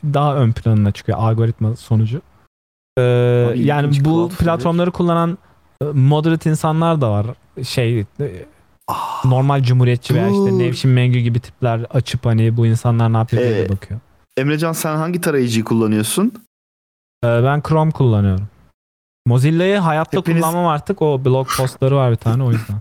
daha 0.04 0.36
ön 0.36 0.52
planına 0.52 0.92
çıkıyor 0.92 1.18
algoritma 1.18 1.76
sonucu. 1.76 2.22
Ee, 2.98 3.46
Abi 3.50 3.60
yani 3.66 4.04
bu 4.04 4.28
platformları 4.38 4.90
kullanan 4.90 5.38
moderate 5.84 6.50
insanlar 6.50 7.00
da 7.00 7.10
var. 7.10 7.26
Şey 7.64 8.00
e, 8.00 8.04
normal 9.24 9.62
cumhuriyetçi 9.62 10.14
veya 10.14 10.28
işte. 10.28 10.58
Nevşin 10.58 10.90
Mengü 10.90 11.18
gibi 11.18 11.40
tipler 11.40 11.80
açıp 11.90 12.26
hani 12.26 12.56
bu 12.56 12.66
insanlar 12.66 13.12
ne 13.12 13.16
yapıyor 13.16 13.42
diye 13.42 13.62
Ee, 13.64 13.68
bakıyor. 13.68 14.00
Emrecan 14.36 14.72
sen 14.72 14.96
hangi 14.96 15.20
tarayıcıyı 15.20 15.64
kullanıyorsun? 15.64 16.32
Ee, 17.24 17.26
ben 17.44 17.62
Chrome 17.68 17.90
kullanıyorum. 17.90 18.48
Mozilla'yı 19.26 19.78
hayatta 19.78 20.18
Hepiniz- 20.18 20.40
kullanmam 20.40 20.66
artık. 20.66 21.02
O 21.02 21.24
blog 21.24 21.48
postları 21.56 21.96
var 21.96 22.10
bir 22.10 22.16
tane 22.16 22.42
o 22.42 22.52
yüzden. 22.52 22.80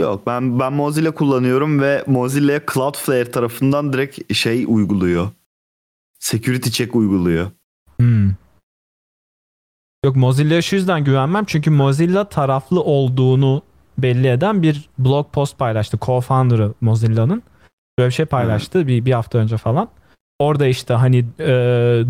Yok 0.00 0.26
ben 0.26 0.58
ben 0.60 0.72
Mozilla 0.72 1.10
kullanıyorum 1.10 1.80
ve 1.80 2.04
Mozilla'ya 2.06 2.60
Cloudflare 2.74 3.30
tarafından 3.30 3.92
direkt 3.92 4.34
şey 4.34 4.64
uyguluyor. 4.68 5.28
Security 6.18 6.70
check 6.70 6.94
uyguluyor. 6.96 7.50
Hmm. 8.00 8.30
Yok 10.06 10.16
Mozilla'ya 10.16 10.62
şu 10.62 10.76
yüzden 10.76 11.04
güvenmem. 11.04 11.44
Çünkü 11.44 11.70
Mozilla 11.70 12.24
taraflı 12.24 12.80
olduğunu 12.82 13.62
belli 13.98 14.28
eden 14.28 14.62
bir 14.62 14.88
blog 14.98 15.32
post 15.32 15.58
paylaştı. 15.58 15.96
Co-founder'ı 15.96 16.72
Mozilla'nın. 16.80 17.42
Böyle 17.98 18.08
bir 18.08 18.14
şey 18.14 18.26
paylaştı 18.26 18.86
bir, 18.86 19.04
bir 19.04 19.12
hafta 19.12 19.38
önce 19.38 19.56
falan. 19.56 19.88
Orada 20.38 20.66
işte 20.66 20.94
hani 20.94 21.18
e, 21.40 21.46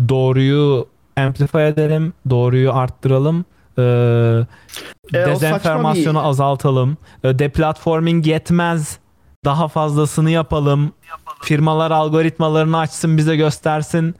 doğruyu 0.09 0.87
amplify 1.17 1.67
edelim, 1.67 2.13
doğruyu 2.29 2.73
arttıralım, 2.73 3.45
e, 3.77 3.83
E, 5.13 5.25
dezenformasyonu 5.25 6.27
azaltalım, 6.27 6.97
e, 7.23 7.39
deplatforming 7.39 8.27
yetmez, 8.27 8.99
daha 9.45 9.67
fazlasını 9.67 10.31
yapalım, 10.31 10.91
firmalar 11.41 11.91
algoritmalarını 11.91 12.77
açsın 12.77 13.17
bize 13.17 13.35
göstersin, 13.35 14.15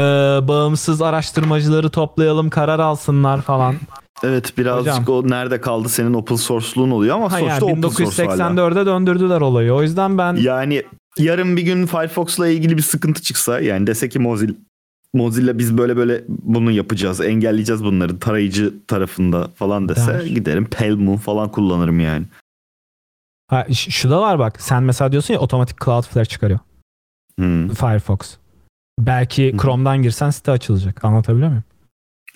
e, 0.00 0.02
bağımsız 0.48 1.02
araştırmacıları 1.02 1.90
toplayalım, 1.90 2.50
karar 2.50 2.78
alsınlar 2.78 3.42
falan. 3.42 3.74
Evet 4.22 4.58
birazcık 4.58 4.92
Hocam. 4.92 5.14
o 5.14 5.30
nerede 5.30 5.60
kaldı 5.60 5.88
senin 5.88 6.14
open 6.14 6.36
source'luğun 6.36 6.90
oluyor 6.90 7.16
ama 7.16 7.32
Ha 7.32 7.38
sonuçta 7.38 7.66
yani 7.66 7.78
open 7.78 7.88
source 7.88 8.26
hala. 8.26 8.34
1984'e 8.42 8.86
döndürdüler 8.86 9.40
olayı. 9.40 9.72
O 9.72 9.82
yüzden 9.82 10.18
ben 10.18 10.34
Yani 10.34 10.82
yarın 11.18 11.56
bir 11.56 11.62
gün 11.62 11.86
Firefox'la 11.86 12.48
ilgili 12.48 12.76
bir 12.76 12.82
sıkıntı 12.82 13.22
çıksa 13.22 13.60
yani 13.60 13.86
dese 13.86 14.08
ki 14.08 14.18
Mozilla 14.18 14.54
Mozilla 15.14 15.58
biz 15.58 15.78
böyle 15.78 15.96
böyle 15.96 16.24
bunu 16.28 16.70
yapacağız, 16.70 17.20
engelleyeceğiz 17.20 17.84
bunları 17.84 18.18
tarayıcı 18.18 18.74
tarafında 18.86 19.48
falan 19.54 19.88
dese 19.88 20.12
Der. 20.12 20.20
giderim 20.22 20.64
Pale 20.64 20.94
Moon 20.94 21.16
falan 21.16 21.48
kullanırım 21.52 22.00
yani. 22.00 22.26
ha, 23.50 23.66
şu 23.72 24.10
da 24.10 24.20
var 24.20 24.38
bak. 24.38 24.62
Sen 24.62 24.82
mesela 24.82 25.12
diyorsun 25.12 25.34
ya 25.34 25.40
otomatik 25.40 25.84
Cloudflare 25.84 26.24
çıkarıyor. 26.24 26.58
Hmm. 27.38 27.68
Firefox. 27.68 28.18
Belki. 28.98 29.54
Chrome'dan 29.62 30.02
girsen 30.02 30.30
site 30.30 30.50
açılacak. 30.52 31.04
Anlatabiliyor 31.04 31.48
muyum? 31.48 31.64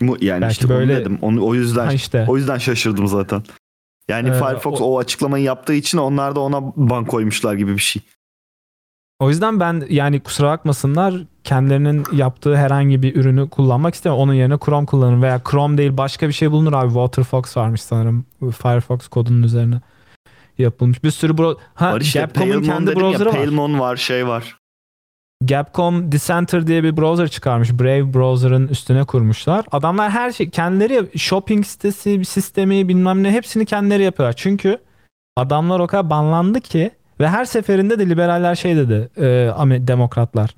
Bu 0.01 0.17
yani 0.21 0.41
Belki 0.43 0.53
işte 0.53 0.69
böyle- 0.69 0.93
onu 0.93 1.01
dedim. 1.01 1.19
Onu 1.23 1.47
o 1.47 1.55
yüzden 1.55 1.87
Ha 1.87 1.93
işte. 1.93 2.25
o 2.29 2.37
yüzden 2.37 2.59
şaşırdım 2.59 3.07
zaten. 3.07 3.43
Yani 4.09 4.29
Ee, 4.29 4.33
Firefox 4.33 4.81
o... 4.81 4.99
açıklamayı 4.99 5.45
yaptığı 5.45 5.75
için 5.75 5.99
onlar 5.99 6.37
da 6.37 6.41
ona 6.41 6.63
ban 6.77 7.05
koymuşlar 7.05 7.55
gibi 7.55 7.75
bir 7.75 7.79
şey. 7.83 8.03
O 9.19 9.29
yüzden 9.29 9.61
ben 9.61 9.87
yani 9.91 10.21
kusura 10.21 10.49
bakmasınlar 10.49 11.15
kendilerinin 11.45 12.05
yaptığı 12.13 12.57
herhangi 12.57 13.03
bir 13.03 13.17
ürünü 13.17 13.49
kullanmak 13.49 13.95
istemiyorum. 13.95 14.23
Onun 14.23 14.35
yerine 14.35 14.59
Chrome 14.65 14.87
kullanırım 14.87 15.23
veya 15.23 15.41
Chrome 15.51 15.79
değil 15.79 15.97
başka 15.97 16.29
bir 16.29 16.33
şey 16.33 16.51
bulunur 16.51 16.73
abi. 16.73 16.89
Waterfox 16.89 17.57
varmış 17.57 17.83
sanırım. 17.83 18.25
Firefox 18.63 19.09
kodunun 19.09 19.43
üzerine 19.43 19.81
yapılmış. 20.59 21.05
Bir 21.05 21.11
sürü 21.11 21.39
bro 21.39 21.59
ha, 21.75 21.93
var 21.93 22.01
işte 22.01 22.21
Gapcom'un 22.21 22.63
kendi 22.63 22.97
browser'ı 22.97 23.29
var. 23.29 23.35
Palemon 23.35 23.79
var 23.79 23.97
şey 23.97 24.27
var. 24.27 24.57
Gapcom 25.43 26.13
Dissenter 26.13 26.67
diye 26.67 26.85
bir 26.85 26.97
browser 26.97 27.29
çıkarmış. 27.29 27.73
Brave 27.73 28.15
browser'ın 28.15 28.69
üstüne 28.69 29.05
kurmuşlar. 29.05 29.65
Adamlar 29.73 30.11
her 30.11 30.33
şey 30.33 30.51
kendileri 30.51 31.19
shopping 31.19 31.67
sitesi, 31.67 32.25
sistemi 32.25 32.89
bilmem 32.89 33.23
ne 33.23 33.33
hepsini 33.33 33.67
kendileri 33.67 34.03
yapıyorlar. 34.03 34.35
Çünkü 34.37 34.79
adamlar 35.37 35.81
o 35.81 35.87
kadar 35.87 36.11
banlandı 36.11 36.61
ki 36.61 36.91
ve 37.21 37.29
her 37.29 37.45
seferinde 37.45 37.99
de 37.99 38.09
liberaller 38.09 38.55
şey 38.55 38.77
dedi 38.77 39.09
e, 39.19 39.87
demokratlar. 39.87 40.51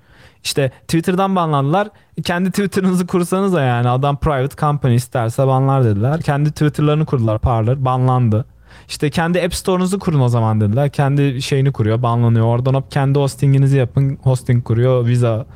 İşte 0.45 0.69
Twitter'dan 0.69 1.37
banlandılar. 1.37 1.89
Kendi 2.25 2.51
Twitter'ınızı 2.51 3.07
kursanız 3.07 3.53
da 3.55 3.63
yani 3.63 3.89
adam 3.89 4.17
private 4.17 4.57
company 4.57 4.95
isterse 4.95 5.47
banlar 5.47 5.85
dediler. 5.85 6.23
Kendi 6.23 6.51
Twitter'larını 6.51 7.07
kurdular 7.07 7.39
Parler 7.39 7.85
banlandı. 7.85 8.45
İşte 8.89 9.11
kendi 9.11 9.43
App 9.43 9.55
Store'unuzu 9.55 9.99
kurun 9.99 10.21
o 10.21 10.29
zaman 10.29 10.61
dediler. 10.61 10.91
Kendi 10.91 11.43
şeyini 11.43 11.73
kuruyor, 11.73 12.03
banlanıyor. 12.03 12.47
Oradan 12.47 12.75
hop 12.75 12.91
kendi 12.91 13.19
hostinginizi 13.19 13.77
yapın. 13.77 14.19
Hosting 14.23 14.65
kuruyor, 14.65 15.07
Visa 15.07 15.47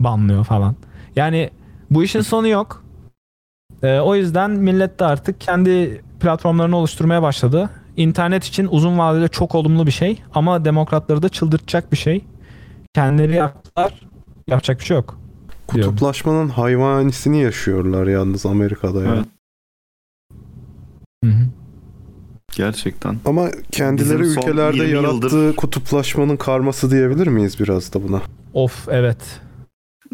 banlıyor 0.00 0.44
falan. 0.44 0.76
Yani 1.16 1.50
bu 1.90 2.04
işin 2.04 2.20
sonu 2.32 2.48
yok. 2.48 2.84
Ee, 3.82 3.98
o 3.98 4.14
yüzden 4.14 4.50
millet 4.50 5.00
de 5.00 5.04
artık 5.04 5.40
kendi 5.40 6.02
platformlarını 6.20 6.76
oluşturmaya 6.76 7.22
başladı. 7.22 7.70
İnternet 7.96 8.44
için 8.44 8.68
uzun 8.70 8.98
vadede 8.98 9.28
çok 9.28 9.54
olumlu 9.54 9.86
bir 9.86 9.90
şey 9.90 10.22
ama 10.34 10.64
demokratları 10.64 11.22
da 11.22 11.28
çıldırtacak 11.28 11.92
bir 11.92 11.96
şey. 11.96 12.24
Kendileri 12.94 13.34
yaptılar. 13.34 14.00
Yapacak 14.46 14.80
bir 14.80 14.84
şey 14.84 14.96
yok. 14.96 15.18
diyorum. 15.74 15.90
Kutuplaşmanın 15.92 16.48
hayvanisini 16.48 17.42
yaşıyorlar 17.42 18.06
yalnız 18.06 18.46
Amerika'da 18.46 19.04
ya. 19.04 19.14
Evet. 19.14 19.26
Hı 21.24 21.30
hı. 21.30 21.44
Gerçekten. 22.58 23.16
Ama 23.24 23.48
kendileri 23.72 24.20
Bizim 24.20 24.38
ülkelerde 24.38 24.76
20 24.76 24.90
yarattığı 24.90 25.14
yıldır- 25.36 25.56
kutuplaşmanın 25.56 26.36
karması 26.36 26.90
diyebilir 26.90 27.26
miyiz 27.26 27.60
biraz 27.60 27.94
da 27.94 28.02
buna? 28.08 28.20
Of 28.54 28.88
evet. 28.90 29.16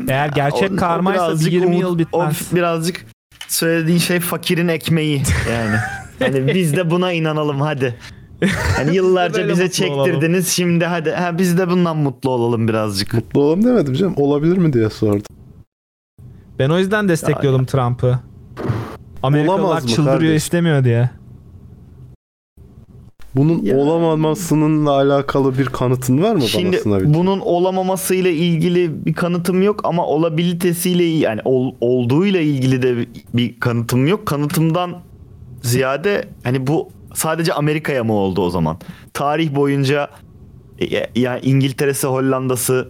Eğer 0.09 0.29
gerçek 0.29 0.71
O- 0.71 0.75
o 0.75 0.77
karmaysa 0.77 1.29
birazcık 1.29 1.53
20 1.53 1.67
umut- 1.67 1.81
yıl 1.81 1.99
bitmez. 1.99 2.49
O 2.53 2.57
birazcık 2.57 3.07
söylediğin 3.49 3.99
şey 3.99 4.21
fakirin 4.21 4.69
ekmeği 4.69 5.23
yani. 5.53 5.77
Hani 6.19 6.55
biz 6.55 6.77
de 6.77 6.91
buna 6.91 7.13
inanalım 7.13 7.61
hadi. 7.61 7.95
Hani 8.77 8.97
yıllarca 8.97 9.49
bize 9.49 9.65
mutlu 9.65 9.87
olalım. 9.87 10.05
çektirdiniz 10.13 10.49
şimdi 10.49 10.85
hadi 10.85 11.11
ha 11.11 11.39
biz 11.39 11.59
de 11.59 11.69
bundan 11.71 11.97
mutlu 11.97 12.31
olalım 12.31 12.69
birazcık. 12.69 13.15
Mutlu 13.15 13.41
olalım 13.43 13.65
demedim 13.65 13.95
canım. 13.95 14.15
Olabilir 14.17 14.57
mi 14.59 14.73
diye 14.73 14.91
sordum. 14.91 15.23
Ben 16.59 16.71
o 16.71 16.79
yüzden 16.79 17.09
destekliyordum 17.09 17.67
Trump'ı. 17.67 18.19
Amerikalılar 19.23 19.63
Olamaz 19.65 19.83
mı 19.85 19.89
çıldırıyor 19.91 20.15
kardeşim? 20.15 20.37
istemiyor 20.37 20.85
diye. 20.85 21.11
Bunun 23.37 23.63
Ya- 23.63 23.77
olamamasınınla 23.77 24.91
alakalı 24.91 25.59
bir 25.59 25.67
kanıtın 25.67 26.23
var 26.23 26.35
mı 26.35 26.43
Şimdi 26.43 26.73
bana 26.73 26.81
sunabileceğin? 26.83 27.15
bunun 27.15 27.41
olamamasıyla 27.41 28.31
ilgili 28.31 29.07
bir 29.07 29.13
kanıtım 29.15 29.63
yok 29.63 29.81
ama 29.85 30.07
olabilitesiyle 30.07 31.05
yani 31.05 31.41
ol, 31.45 31.75
olduğuyla 31.81 32.41
ilgili 32.41 32.83
de 32.83 33.07
bir 33.35 33.61
kanıtım 33.61 34.07
yok. 34.07 34.27
Kanıtımdan 34.27 35.01
ziyade 35.63 36.29
hani 36.45 36.67
bu 36.67 36.89
sadece 37.15 37.53
Amerika'ya 37.53 38.05
mı 38.05 38.13
oldu 38.13 38.43
o 38.43 38.51
zaman? 38.51 38.79
Tarih 39.13 39.55
boyunca 39.55 40.09
ya, 40.91 41.07
ya 41.15 41.39
İngiltere'si, 41.39 42.07
Hollanda'sı 42.07 42.89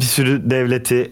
bir 0.00 0.04
sürü 0.04 0.50
devleti 0.50 1.10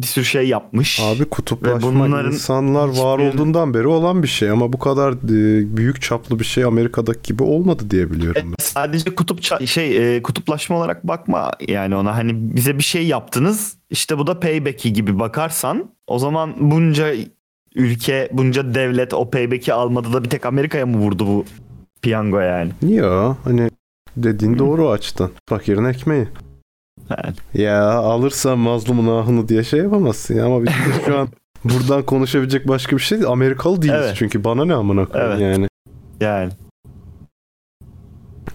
bir 0.00 0.06
sürü 0.06 0.24
şey 0.24 0.48
yapmış. 0.48 1.00
Abi 1.00 1.24
kutuplaşma 1.24 1.92
bunların 1.94 2.32
insanlar 2.32 2.88
var 2.88 3.20
hiçbir- 3.20 3.34
olduğundan 3.34 3.74
beri 3.74 3.86
olan 3.86 4.22
bir 4.22 4.28
şey 4.28 4.50
ama 4.50 4.72
bu 4.72 4.78
kadar 4.78 5.12
e, 5.12 5.76
büyük 5.76 6.02
çaplı 6.02 6.38
bir 6.38 6.44
şey 6.44 6.64
Amerika'daki 6.64 7.22
gibi 7.22 7.42
olmadı 7.42 7.82
diye 7.90 8.10
biliyorum 8.10 8.42
ben. 8.44 8.54
Sadece 8.64 9.14
kutup 9.14 9.42
şey 9.66 10.16
e, 10.16 10.22
kutuplaşma 10.22 10.76
olarak 10.76 11.08
bakma 11.08 11.50
yani 11.68 11.96
ona 11.96 12.16
hani 12.16 12.32
bize 12.56 12.78
bir 12.78 12.82
şey 12.82 13.06
yaptınız 13.06 13.76
işte 13.90 14.18
bu 14.18 14.26
da 14.26 14.40
payback'i 14.40 14.92
gibi 14.92 15.18
bakarsan 15.18 15.90
o 16.06 16.18
zaman 16.18 16.54
bunca 16.60 17.12
ülke 17.74 18.28
bunca 18.32 18.74
devlet 18.74 19.14
o 19.14 19.30
payback'i 19.30 19.72
almadı 19.72 20.12
da 20.12 20.24
bir 20.24 20.30
tek 20.30 20.46
Amerika'ya 20.46 20.86
mı 20.86 20.98
vurdu 20.98 21.26
bu 21.26 21.44
piyango 22.02 22.38
yani. 22.38 22.70
Ya 22.88 23.36
hani 23.44 23.70
dediğin 24.16 24.58
doğru 24.58 24.90
açtın. 24.90 25.30
Fakirin 25.48 25.84
ekmeği. 25.84 26.26
Yani. 27.10 27.34
Ya 27.64 27.90
alırsan 27.92 28.58
mazlumun 28.58 29.22
ahını 29.22 29.48
diye 29.48 29.64
şey 29.64 29.80
yapamazsın 29.80 30.34
ya 30.34 30.46
ama 30.46 30.60
biz 30.62 30.68
de 30.68 31.04
şu 31.06 31.18
an 31.18 31.28
buradan 31.64 32.02
konuşabilecek 32.02 32.68
başka 32.68 32.96
bir 32.96 33.02
şey 33.02 33.18
değil. 33.18 33.30
Amerikalı 33.30 33.82
değiliz 33.82 34.00
Evet. 34.04 34.14
çünkü 34.18 34.44
bana 34.44 34.64
ne 34.64 34.74
amına 34.74 35.04
koyayım 35.06 35.32
Evet. 35.32 35.40
yani. 35.40 35.68
Yani. 36.20 36.52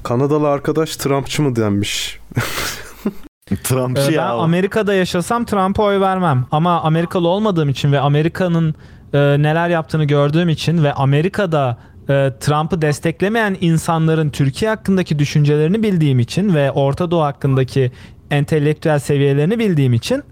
Kanadalı 0.03 0.47
arkadaş 0.49 0.95
Trumpçı 0.95 1.41
mı 1.41 1.55
denmiş? 1.55 2.19
Trumpçı 3.63 4.01
Ee, 4.03 4.07
ben 4.07 4.11
ya. 4.11 4.37
o. 4.37 4.41
Amerika'da 4.41 4.93
yaşasam 4.93 5.45
Trump'a 5.45 5.83
oy 5.83 5.99
vermem. 5.99 6.45
Ama 6.51 6.81
Amerikalı 6.81 7.27
olmadığım 7.27 7.69
için 7.69 7.91
ve 7.91 7.99
Amerika'nın 7.99 8.75
e, 9.13 9.17
neler 9.19 9.69
yaptığını 9.69 10.05
gördüğüm 10.05 10.49
için 10.49 10.83
ve 10.83 10.93
Amerika'da 10.93 11.77
e, 12.09 12.33
Trump'ı 12.39 12.81
desteklemeyen 12.81 13.57
insanların 13.61 14.29
Türkiye 14.29 14.71
hakkındaki 14.71 15.19
düşüncelerini 15.19 15.83
bildiğim 15.83 16.19
için 16.19 16.55
ve 16.55 16.71
Orta 16.71 17.11
Doğu 17.11 17.21
hakkındaki 17.21 17.91
entelektüel 18.31 18.99
seviyelerini 18.99 19.59
bildiğim 19.59 19.93
için 19.93 20.23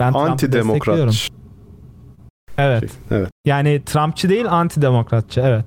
ben 0.00 0.12
Trump'ı 0.12 0.52
destekliyorum. 0.52 1.08
Antidemokrat. 1.08 1.28
Evet. 2.58 2.90
Evet. 3.10 3.28
Yani 3.44 3.82
Trumpçı 3.86 4.28
değil 4.28 4.46
antidemokratçı 4.52 5.40
evet. 5.40 5.64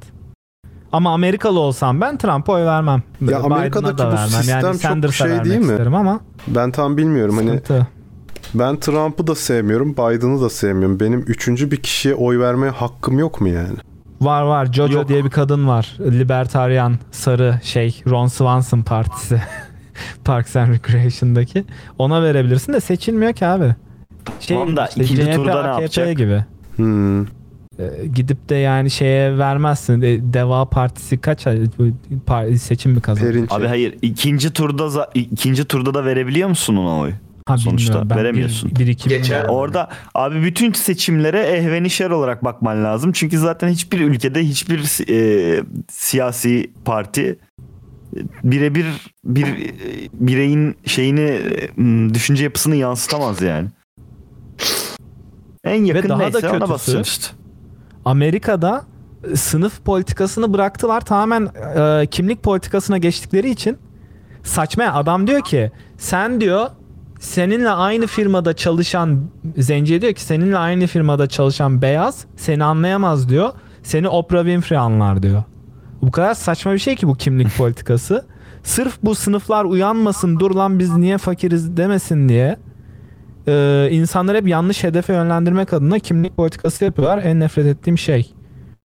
Ama 0.91 1.13
Amerikalı 1.13 1.59
olsam 1.59 2.01
ben 2.01 2.17
Trump'a 2.17 2.53
oy 2.53 2.65
vermem. 2.65 3.03
Ya 3.21 3.39
Amerika'daki 3.39 3.97
da 3.97 4.07
bu 4.07 4.11
vermem. 4.11 4.27
sistem 4.27 4.61
yani 4.65 5.01
çok 5.01 5.13
şey 5.13 5.43
değil 5.43 5.59
mi? 5.59 5.95
ama 5.97 6.19
Ben 6.47 6.71
tam 6.71 6.97
bilmiyorum 6.97 7.35
hani 7.37 7.49
sıkıntı. 7.49 7.87
ben 8.53 8.79
Trump'ı 8.79 9.27
da 9.27 9.35
sevmiyorum, 9.35 9.93
Biden'ı 9.93 10.41
da 10.41 10.49
sevmiyorum. 10.49 10.99
Benim 10.99 11.19
üçüncü 11.19 11.71
bir 11.71 11.77
kişiye 11.77 12.15
oy 12.15 12.39
vermeye 12.39 12.69
hakkım 12.69 13.19
yok 13.19 13.41
mu 13.41 13.47
yani? 13.47 13.77
Var 14.21 14.41
var. 14.41 14.65
Jojo 14.65 14.93
Yok. 14.93 15.07
diye 15.07 15.25
bir 15.25 15.29
kadın 15.29 15.67
var. 15.67 15.97
Libertarian 15.99 16.95
sarı 17.11 17.59
şey 17.63 18.01
Ron 18.09 18.27
Swanson 18.27 18.81
partisi. 18.81 19.41
Parks 20.25 20.55
and 20.55 20.73
Recreation'daki. 20.73 21.63
Ona 21.99 22.23
verebilirsin 22.23 22.73
de 22.73 22.79
seçilmiyor 22.79 23.33
ki 23.33 23.45
abi. 23.45 23.75
Şey, 24.39 24.57
Tamam 24.57 24.75
da 24.77 24.87
işte 24.87 25.03
ikinci 25.03 25.21
CHP, 25.25 25.35
turda 25.35 25.61
ne 25.61 25.67
AKP 25.69 25.81
yapacak? 25.81 26.17
gibi. 26.17 26.45
Hmm. 26.75 27.21
Ee, 27.79 28.05
gidip 28.15 28.49
de 28.49 28.55
yani 28.55 28.91
şeye 28.91 29.37
vermezsin. 29.37 30.01
E, 30.01 30.33
Deva 30.33 30.65
Partisi 30.65 31.17
kaç 31.17 31.45
par- 32.27 32.57
seçim 32.57 32.91
mi 32.91 33.01
kazandı? 33.01 33.45
Abi 33.49 33.67
hayır 33.67 33.95
ikinci 34.01 34.53
turda 34.53 34.83
za- 34.83 35.09
ikinci 35.13 35.65
turda 35.65 35.93
da 35.93 36.05
verebiliyor 36.05 36.49
musun 36.49 36.75
ona 36.75 36.99
oy? 36.99 37.11
Ha, 37.47 37.57
sonuçta. 37.57 38.09
Ben 38.09 38.17
veremiyorsun. 38.17 38.71
Bir, 38.71 38.75
bir 38.79 38.87
iki 38.87 39.09
Geçer. 39.09 39.45
Orada 39.49 39.89
abi 40.15 40.43
bütün 40.43 40.71
seçimlere 40.73 41.39
ehvenişer 41.39 42.09
olarak 42.09 42.43
bakman 42.43 42.83
lazım. 42.83 43.11
Çünkü 43.11 43.37
zaten 43.37 43.69
hiçbir 43.69 43.99
ülkede 44.01 44.43
hiçbir 44.43 45.09
e, 45.09 45.63
siyasi 45.89 46.71
parti 46.85 47.39
birebir 48.43 48.85
bir 49.23 49.71
bireyin 50.13 50.75
şeyini 50.85 51.39
m, 51.77 52.13
düşünce 52.13 52.43
yapısını 52.43 52.75
yansıtamaz 52.75 53.41
yani. 53.41 53.67
En 55.63 55.83
yakın 55.85 56.09
daha 56.09 56.19
da 56.19 56.23
neyse 56.23 56.49
ona 56.49 56.57
kötüsü- 56.57 56.69
basacaksın 56.69 57.11
işte. 57.11 57.27
Amerika'da 58.05 58.85
e, 59.31 59.35
sınıf 59.35 59.85
politikasını 59.85 60.53
bıraktılar. 60.53 61.01
Tamamen 61.01 61.49
e, 62.01 62.07
kimlik 62.07 62.43
politikasına 62.43 62.97
geçtikleri 62.97 63.49
için 63.49 63.77
saçma. 64.43 64.83
ya. 64.83 64.93
Adam 64.93 65.27
diyor 65.27 65.41
ki 65.41 65.71
sen 65.97 66.41
diyor 66.41 66.67
seninle 67.19 67.69
aynı 67.69 68.07
firmada 68.07 68.55
çalışan 68.55 69.19
zenciye 69.57 70.01
diyor 70.01 70.13
ki 70.13 70.21
seninle 70.21 70.57
aynı 70.57 70.87
firmada 70.87 71.27
çalışan 71.27 71.81
beyaz 71.81 72.25
seni 72.35 72.63
anlayamaz 72.63 73.29
diyor. 73.29 73.49
Seni 73.83 74.07
Oprah 74.07 74.41
Winfrey 74.43 74.77
anlar 74.77 75.23
diyor. 75.23 75.43
Bu 76.01 76.11
kadar 76.11 76.33
saçma 76.33 76.73
bir 76.73 76.79
şey 76.79 76.95
ki 76.95 77.07
bu 77.07 77.15
kimlik 77.15 77.47
politikası. 77.57 78.25
Sırf 78.63 78.97
bu 79.03 79.15
sınıflar 79.15 79.65
uyanmasın 79.65 80.39
dur 80.39 80.51
lan 80.51 80.79
biz 80.79 80.97
niye 80.97 81.17
fakiriz 81.17 81.77
demesin 81.77 82.29
diye 82.29 82.57
e, 83.47 83.87
insanları 83.91 84.37
hep 84.37 84.47
yanlış 84.47 84.83
hedefe 84.83 85.13
yönlendirmek 85.13 85.73
adına 85.73 85.99
kimlik 85.99 86.37
politikası 86.37 86.85
yapıyorlar. 86.85 87.23
En 87.23 87.39
nefret 87.39 87.65
ettiğim 87.65 87.97
şey. 87.97 88.33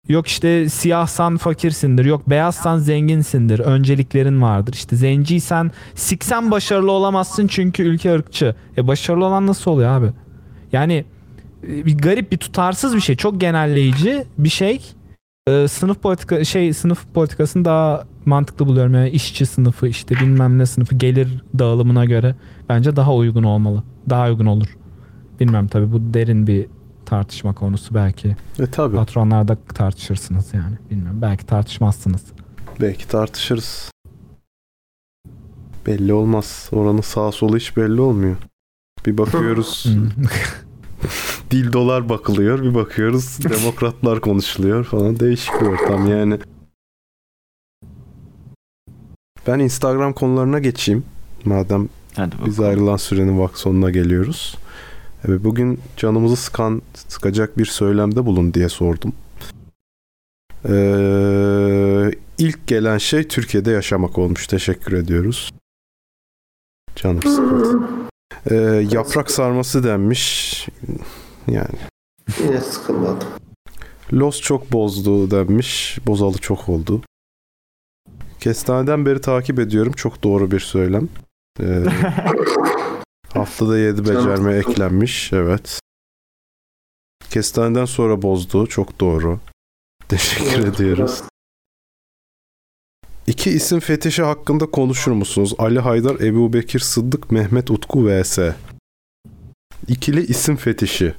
Yok 0.09 0.27
işte 0.27 0.69
siyahsan 0.69 1.37
fakirsindir. 1.37 2.05
Yok 2.05 2.31
beyazsan 2.31 2.79
zenginsindir. 2.79 3.59
Önceliklerin 3.59 4.43
vardır. 4.43 4.73
İşte 4.73 4.97
zenciysen 4.97 5.70
siksen 5.95 6.51
başarılı 6.51 6.91
olamazsın 6.93 7.47
çünkü 7.47 7.83
ülke 7.83 8.15
ırkçı. 8.15 8.55
E 8.77 8.87
başarılı 8.87 9.24
olan 9.24 9.47
nasıl 9.47 9.70
oluyor 9.70 9.91
abi? 9.91 10.07
Yani 10.73 11.05
e, 11.69 11.87
bir 11.87 11.99
garip 11.99 12.33
bir 12.33 12.37
tutarsız 12.37 12.97
bir 12.97 13.01
şey. 13.01 13.16
Çok 13.16 13.41
genelleyici 13.41 14.24
bir 14.39 14.49
şey. 14.49 14.81
E, 15.48 15.69
sınıf 15.69 16.02
politika 16.02 16.44
şey 16.44 16.73
sınıf 16.73 17.06
politikasını 17.14 17.64
daha 17.64 18.06
mantıklı 18.27 18.66
buluyorum. 18.66 18.94
Yani 18.94 19.10
işçi 19.10 19.47
sınıfı 19.47 19.89
işte 19.89 20.14
bilmem 20.14 20.59
ne 20.59 20.66
sınıfı 20.66 20.94
gelir 20.94 21.44
dağılımına 21.59 22.05
göre 22.05 22.36
bence 22.69 22.97
daha 22.97 23.14
uygun 23.14 23.43
olmalı. 23.43 23.82
Daha 24.10 24.28
uygun 24.28 24.47
olur. 24.47 24.77
Bilmem 25.40 25.69
tabii 25.69 25.93
bu 25.93 26.14
derin 26.14 26.47
bir 26.47 26.66
tartışma 27.06 27.55
konusu 27.55 27.94
belki. 27.94 28.36
E 28.59 28.66
tabi. 28.66 28.97
Patronlarda 28.97 29.56
tartışırsınız 29.74 30.55
yani. 30.55 30.77
Bilmiyorum. 30.90 31.23
Belki 31.23 31.47
tartışmazsınız. 31.47 32.24
Belki 32.81 33.09
tartışırız. 33.09 33.90
Belli 35.86 36.12
olmaz. 36.12 36.69
Oranın 36.73 37.01
sağ 37.01 37.32
solu 37.32 37.56
hiç 37.56 37.77
belli 37.77 38.01
olmuyor. 38.01 38.36
Bir 39.06 39.19
bakıyoruz 39.19 39.86
Hmm. 41.03 41.09
dil 41.51 41.73
dolar 41.73 42.09
bakılıyor. 42.09 42.62
Bir 42.62 42.74
bakıyoruz 42.74 43.39
demokratlar 43.51 44.20
konuşuluyor 44.20 44.85
falan. 44.85 45.20
Değişik 45.20 45.61
bir 45.61 45.66
ortam 45.66 46.07
yani. 46.07 46.39
Ben 49.47 49.59
Instagram 49.59 50.12
konularına 50.12 50.59
geçeyim. 50.59 51.05
Madem 51.45 51.89
Hadi 52.16 52.37
biz 52.47 52.61
ayrılan 52.61 52.97
sürenin 52.97 53.39
vak 53.39 53.59
sonuna 53.59 53.91
geliyoruz. 53.91 54.59
Evet, 55.29 55.45
bugün 55.45 55.81
canımızı 55.97 56.37
sıkan, 56.37 56.83
sıkacak 57.09 57.59
bir 57.59 57.65
söylemde 57.65 58.27
bulun 58.27 58.55
diye 58.55 58.69
sordum. 58.69 59.12
Ee, 60.69 62.11
ilk 62.39 62.66
gelen 62.66 62.99
şey 62.99 63.29
Türkiye'de 63.29 63.70
yaşamak 63.70 64.19
olmuş. 64.19 64.47
Teşekkür 64.47 64.93
ediyoruz. 64.93 65.53
Canım 66.97 67.23
sıkıldı. 67.23 68.12
Ee, 68.51 68.55
yaprak 68.91 69.31
sarması 69.31 69.85
denmiş. 69.85 70.69
Yani 71.47 71.79
Yine 72.45 72.61
sıkılmadım. 72.61 73.29
Los 74.13 74.41
çok 74.41 74.73
bozdu 74.73 75.31
denmiş. 75.31 75.99
Bozalı 76.07 76.39
çok 76.39 76.69
oldu. 76.69 77.03
Kestaneden 78.41 79.07
beri 79.07 79.21
takip 79.21 79.59
ediyorum. 79.59 79.93
Çok 79.93 80.23
doğru 80.23 80.51
bir 80.51 80.61
söylem. 80.61 81.09
Ee, 81.61 81.65
haftada 83.33 83.79
7 83.79 84.05
becerme 84.05 84.55
eklenmiş. 84.55 85.33
Evet. 85.33 85.81
Kestaneden 87.31 87.85
sonra 87.85 88.23
bozdu. 88.23 88.67
Çok 88.67 89.01
doğru. 89.01 89.41
Teşekkür 90.09 90.69
ediyoruz. 90.69 91.23
İki 93.27 93.51
isim 93.51 93.81
fetişi 93.81 94.23
hakkında 94.23 94.66
konuşur 94.66 95.12
musunuz? 95.12 95.55
Ali 95.59 95.81
Haydar, 95.81 96.20
Ebu 96.20 96.53
Bekir 96.53 96.81
Sıddık, 96.81 97.31
Mehmet 97.31 97.70
Utku 97.70 98.07
vs. 98.07 98.39
İkili 99.89 100.20
isim 100.27 100.57
fetişi. 100.57 101.15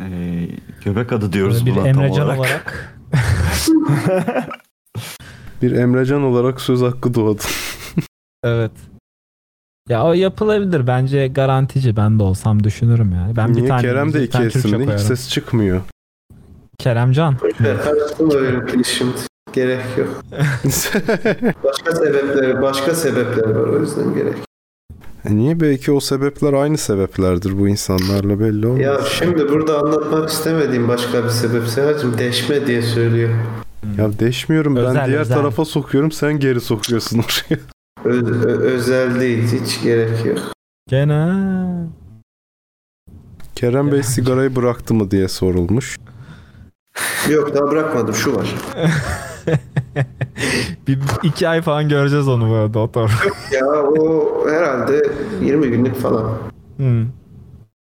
Ee, 0.00 0.48
göbek 0.84 1.12
adı 1.12 1.32
diyoruz 1.32 1.66
bir 1.66 1.70
buna 1.70 1.78
tam 1.78 1.86
Emrecan 1.86 2.26
olarak. 2.26 2.38
olarak. 2.38 2.98
Bir 5.62 5.72
Emrecan 5.72 6.22
olarak 6.22 6.60
söz 6.60 6.82
hakkı 6.82 7.14
doğdu. 7.14 7.42
Evet. 8.44 8.72
Ya 9.88 10.04
o 10.04 10.12
yapılabilir. 10.12 10.86
Bence 10.86 11.28
garantici. 11.28 11.96
Ben 11.96 12.18
de 12.18 12.22
olsam 12.22 12.64
düşünürüm 12.64 13.12
yani. 13.12 13.36
Ben 13.36 13.48
bir 13.48 13.54
Niye 13.54 13.68
tane 13.68 13.82
Kerem 13.82 14.12
de 14.12 14.24
iki 14.24 14.38
bir 14.38 14.46
isimli 14.46 14.94
hiç 14.94 15.00
ses 15.00 15.28
çıkmıyor. 15.28 15.80
Keremcan. 16.82 17.36
Karıştırma 17.84 18.84
şimdi. 18.84 19.12
Gerek 19.52 19.80
yok. 19.98 20.08
Başka 21.64 21.92
sebepleri, 21.94 22.62
başka 22.62 22.94
sebepleri 22.94 23.56
var 23.56 23.68
o 23.68 23.80
yüzden 23.80 24.14
gerek. 24.14 24.34
E 25.24 25.36
niye 25.36 25.60
belki 25.60 25.92
o 25.92 26.00
sebepler 26.00 26.52
aynı 26.52 26.78
sebeplerdir 26.78 27.58
bu 27.58 27.68
insanlarla 27.68 28.40
belli 28.40 28.66
olmaz. 28.66 28.80
Ya 28.80 29.00
şimdi 29.18 29.48
burada 29.48 29.78
anlatmak 29.78 30.28
istemediğim 30.30 30.88
başka 30.88 31.24
bir 31.24 31.28
sebep 31.28 31.66
Sehacım 31.68 32.18
deşme 32.18 32.66
diye 32.66 32.82
söylüyor. 32.82 33.30
Ya 33.98 34.18
deşmiyorum 34.18 34.76
ben 34.76 34.84
Özel, 34.84 35.06
diğer 35.06 35.20
özel. 35.20 35.36
tarafa 35.36 35.64
sokuyorum 35.64 36.12
sen 36.12 36.38
geri 36.38 36.60
sokuyorsun 36.60 37.18
oraya. 37.18 37.60
Ö- 38.04 38.46
ö- 38.46 38.60
özel 38.60 39.20
değil 39.20 39.60
hiç 39.60 39.82
gerek 39.82 40.26
yok. 40.26 40.38
Gene. 40.88 41.32
Kerem 43.54 43.92
Bey 43.92 44.02
sigarayı 44.02 44.56
bıraktı 44.56 44.94
mı 44.94 45.10
diye 45.10 45.28
sorulmuş. 45.28 45.96
Yok 47.30 47.54
daha 47.54 47.70
bırakmadım 47.70 48.14
şu 48.14 48.36
var. 48.36 48.54
bir 50.88 50.98
iki 51.22 51.48
ay 51.48 51.62
falan 51.62 51.88
göreceğiz 51.88 52.28
onu 52.28 52.50
bu 52.50 52.54
arada 52.54 52.74
doktor. 52.74 53.10
Ya 53.52 53.66
o 53.66 54.30
herhalde 54.50 55.12
20 55.42 55.68
günlük 55.70 55.96
falan. 55.96 56.38
Hmm. 56.76 57.06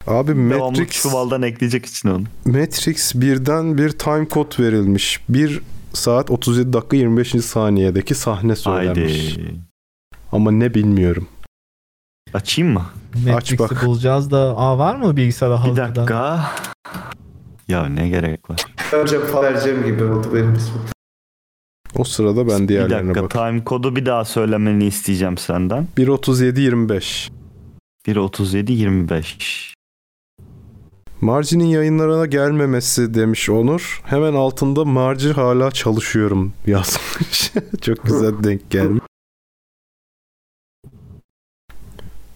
Abi 0.08 0.28
Devamlı 0.36 0.60
Matrix 0.70 0.90
çuvaldan 0.90 1.42
ekleyecek 1.42 1.86
için 1.86 2.10
onu. 2.10 2.24
Matrix 2.46 3.16
birden 3.16 3.78
bir 3.78 3.90
time 3.90 4.28
code 4.30 4.64
verilmiş. 4.64 5.20
1 5.30 5.62
saat 5.94 6.32
37 6.32 6.74
dakika 6.74 6.96
25. 6.98 7.30
saniyedeki 7.46 8.16
sahne 8.16 8.56
söylenmiş. 8.56 9.38
Haydi. 9.38 9.56
Ama 10.32 10.52
ne 10.52 10.74
bilmiyorum. 10.74 11.28
Açayım 12.34 12.74
mı? 12.74 12.86
Matrix'i 13.28 13.60
bak. 13.60 13.86
bulacağız 13.86 14.32
da. 14.32 14.38
Aa 14.58 14.78
var 14.78 14.96
mı 14.96 15.18
bilgisayarda 15.18 15.64
Bir 15.64 15.70
hazırda? 15.70 15.96
dakika. 15.96 16.52
Ya 17.72 17.86
ne 17.86 18.10
gerek 18.10 18.50
var? 18.50 18.66
Vereceğim 18.94 19.26
vereceğim 19.34 19.86
gibi 19.86 20.04
oldu 20.04 20.28
benim 20.34 20.54
ismim. 20.54 20.82
O 21.96 22.04
sırada 22.04 22.48
ben 22.48 22.64
Bir 22.64 22.68
diğerlerine 22.68 23.08
dakika 23.16 23.24
bak. 23.24 23.32
time 23.32 23.64
kodu 23.64 23.96
bir 23.96 24.06
daha 24.06 24.26
söylemeni 24.26 24.86
isteyeceğim 24.86 25.38
senden. 25.38 25.88
1.37 25.98 26.60
25. 26.60 27.32
1.37 28.08 28.72
25. 28.72 29.74
Marci'nin 31.22 31.66
yayınlarına 31.66 32.26
gelmemesi 32.26 33.14
demiş 33.14 33.50
Onur. 33.50 34.02
Hemen 34.06 34.34
altında 34.34 34.86
Marci 34.86 35.32
hala 35.32 35.72
çalışıyorum 35.72 36.54
yazmış. 36.68 37.52
Çok 37.82 38.04
güzel 38.04 38.44
denk 38.44 38.70
gelmiş. 38.72 39.04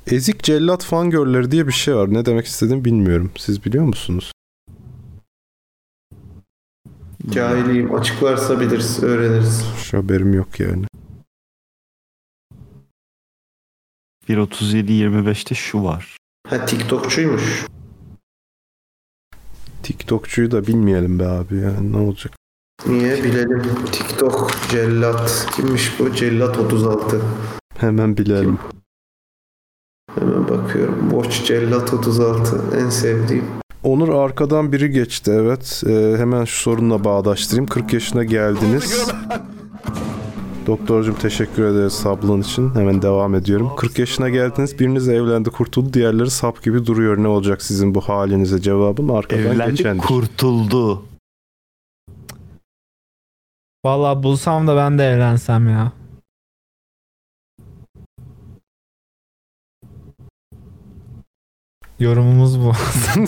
Ezik 0.07 0.43
cellat 0.43 0.83
fangörleri 0.83 1.51
diye 1.51 1.67
bir 1.67 1.71
şey 1.71 1.95
var. 1.95 2.13
Ne 2.13 2.25
demek 2.25 2.45
istediğimi 2.45 2.85
bilmiyorum. 2.85 3.31
Siz 3.37 3.65
biliyor 3.65 3.85
musunuz? 3.85 4.31
Cahiliyim. 7.31 7.95
Açıklarsa 7.95 8.59
biliriz, 8.59 9.03
öğreniriz. 9.03 9.65
Şu 9.83 9.97
haberim 9.97 10.33
yok 10.33 10.59
yani. 10.59 10.85
1.37 14.29 14.91
25'te 14.91 15.55
şu 15.55 15.83
var. 15.83 16.17
Ha 16.47 16.65
TikTokçuymuş. 16.65 17.65
TikTokçuyu 19.83 20.51
da 20.51 20.67
bilmeyelim 20.67 21.19
be 21.19 21.27
abi 21.27 21.55
ya. 21.55 21.81
Ne 21.81 21.97
olacak? 21.97 22.33
Niye 22.87 23.23
bilelim. 23.23 23.85
TikTok 23.91 24.51
cellat. 24.69 25.47
Kimmiş 25.55 25.99
bu? 25.99 26.15
Cellat 26.15 26.57
36. 26.57 27.21
Hemen 27.77 28.17
bilelim. 28.17 28.59
Hemen 30.15 30.49
bakıyorum. 30.49 31.09
Watch 31.09 31.45
Cellat 31.45 31.93
36. 31.93 32.77
En 32.77 32.89
sevdiğim. 32.89 33.45
Onur 33.85 34.09
arkadan 34.09 34.71
biri 34.71 34.91
geçti 34.91 35.31
evet. 35.35 35.83
Ee, 35.87 36.15
hemen 36.17 36.45
şu 36.45 36.61
sorunla 36.61 37.03
bağdaştırayım. 37.03 37.67
40 37.67 37.93
yaşına 37.93 38.23
geldiniz. 38.23 39.09
Doktorcum 40.67 41.15
teşekkür 41.15 41.63
ederiz 41.65 41.93
sablon 41.93 42.41
için. 42.41 42.75
Hemen 42.75 43.01
devam 43.01 43.35
ediyorum. 43.35 43.71
40 43.77 43.99
yaşına 43.99 44.29
geldiniz. 44.29 44.79
Biriniz 44.79 45.09
evlendi 45.09 45.49
kurtuldu. 45.49 45.93
Diğerleri 45.93 46.29
sap 46.29 46.63
gibi 46.63 46.85
duruyor. 46.85 47.17
Ne 47.23 47.27
olacak 47.27 47.61
sizin 47.61 47.95
bu 47.95 48.01
halinize 48.01 48.61
cevabım 48.61 49.11
arkadan 49.11 49.43
Evlendi 49.43 49.71
geçendir. 49.75 50.01
kurtuldu. 50.03 51.05
Vallahi 53.85 54.23
bulsam 54.23 54.67
da 54.67 54.75
ben 54.75 54.97
de 54.97 55.03
evlensem 55.05 55.69
ya. 55.69 55.91
Yorumumuz 61.99 62.59
bu. 62.59 62.71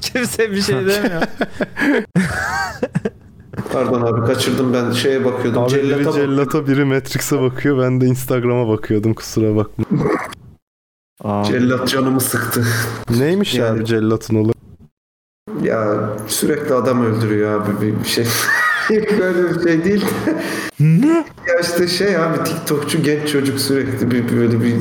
Kimse 0.00 0.50
bir 0.50 0.62
şey 0.62 0.76
demiyor. 0.86 1.22
Pardon 3.72 4.02
abi 4.02 4.26
kaçırdım 4.26 4.72
ben 4.72 4.90
şeye 4.92 5.24
bakıyordum. 5.24 5.62
Abi 5.62 5.72
biri 5.72 5.82
Cellata 5.88 6.04
bak- 6.06 6.14
cellata 6.14 6.66
biri 6.66 6.84
Matrix'e 6.84 7.40
bakıyor. 7.42 7.78
Ben 7.78 8.00
de 8.00 8.06
Instagram'a 8.06 8.68
bakıyordum 8.68 9.14
kusura 9.14 9.56
bakma. 9.56 9.84
Aa, 11.24 11.44
Cellat 11.44 11.88
canımı 11.88 12.20
sıktı. 12.20 12.64
Neymiş 13.10 13.54
Yani- 13.54 13.78
abi 13.78 13.84
cellatın 13.84 14.34
olayı? 14.36 14.52
Ya 15.62 16.10
sürekli 16.28 16.74
adam 16.74 17.04
öldürüyor 17.04 17.60
abi 17.60 17.80
bir, 17.86 18.00
bir 18.00 18.08
şey. 18.08 18.26
Böyle 18.90 19.54
bir 19.54 19.62
şey 19.62 19.84
değil. 19.84 20.04
ne? 20.80 21.24
Ya 21.48 21.60
işte 21.62 21.88
şey 21.88 22.16
abi 22.16 22.44
TikTokçu 22.44 23.02
genç 23.02 23.28
çocuk 23.28 23.60
sürekli 23.60 24.10
bir 24.10 24.36
böyle 24.36 24.60
bir 24.62 24.74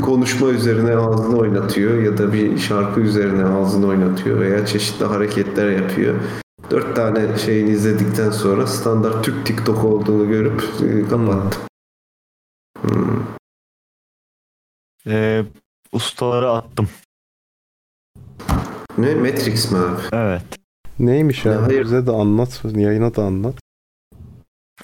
konuşma 0.00 0.48
üzerine 0.48 0.96
ağzını 0.96 1.36
oynatıyor 1.36 2.02
ya 2.02 2.18
da 2.18 2.32
bir 2.32 2.58
şarkı 2.58 3.00
üzerine 3.00 3.44
ağzını 3.44 3.86
oynatıyor 3.86 4.40
veya 4.40 4.66
çeşitli 4.66 5.04
hareketler 5.04 5.70
yapıyor. 5.70 6.14
Dört 6.70 6.96
tane 6.96 7.38
şeyini 7.38 7.70
izledikten 7.70 8.30
sonra 8.30 8.66
standart 8.66 9.24
Türk 9.24 9.46
TikTok 9.46 9.84
olduğunu 9.84 10.28
görüp 10.28 10.62
e, 10.82 11.08
kapattım. 11.08 11.62
Hmm. 12.82 13.22
Ee, 15.06 15.44
ustaları 15.92 16.50
attım. 16.50 16.88
Ne? 18.98 19.14
Matrix 19.14 19.70
mi 19.72 19.78
abi? 19.78 20.00
Evet. 20.12 20.61
Neymiş 20.98 21.44
Ya 21.44 21.62
hayır. 21.62 21.84
Bize 21.84 22.06
de 22.06 22.10
anlat. 22.10 22.62
Yayına 22.74 23.14
da 23.14 23.22
anlat. 23.22 23.54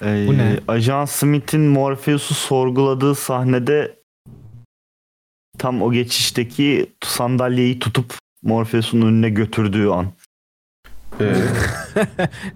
Ee, 0.01 0.25
Bu 0.27 0.37
ne? 0.37 0.59
Ajan 0.67 1.05
Smith'in 1.05 1.61
Morpheus'u 1.61 2.33
sorguladığı 2.33 3.15
sahnede 3.15 3.95
tam 5.57 5.81
o 5.81 5.91
geçişteki 5.91 6.89
sandalyeyi 7.03 7.79
tutup 7.79 8.13
Morpheus'un 8.43 9.01
önüne 9.01 9.29
götürdüğü 9.29 9.87
an. 9.87 10.05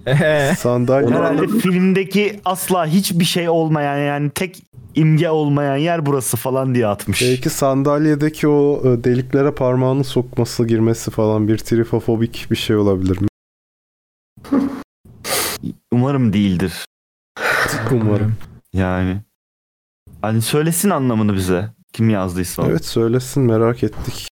Ee, 0.08 0.54
Sandalye 0.58 1.10
Herhalde 1.10 1.48
filmdeki 1.48 2.40
asla 2.46 2.86
hiçbir 2.88 3.26
şey 3.26 3.50
olmayan 3.50 3.98
yani 3.98 4.30
tek 4.30 4.64
imge 4.96 5.30
olmayan 5.30 5.78
yer 5.78 6.06
burası 6.06 6.38
falan 6.38 6.76
diye 6.76 6.88
atmış. 6.88 7.22
Belki 7.22 7.50
sandalyedeki 7.50 8.48
o 8.48 8.82
e, 8.86 9.04
deliklere 9.04 9.52
parmağını 9.52 10.04
sokması 10.04 10.68
girmesi 10.68 11.12
falan 11.12 11.48
bir 11.48 11.58
trifofobik 11.58 12.48
bir 12.52 12.56
şey 12.56 12.76
olabilir 12.76 13.22
mi? 13.22 13.28
Umarım 15.92 16.34
değildir. 16.34 16.86
Umarım. 17.92 18.36
Yani. 18.74 19.18
Hani 20.22 20.42
söylesin 20.42 20.90
anlamını 20.90 21.34
bize. 21.34 21.70
Kim 21.94 22.10
yazdıysa. 22.10 22.64
Evet 22.68 22.86
söylesin 22.86 23.44
merak 23.44 23.84
ettik. 23.84 24.28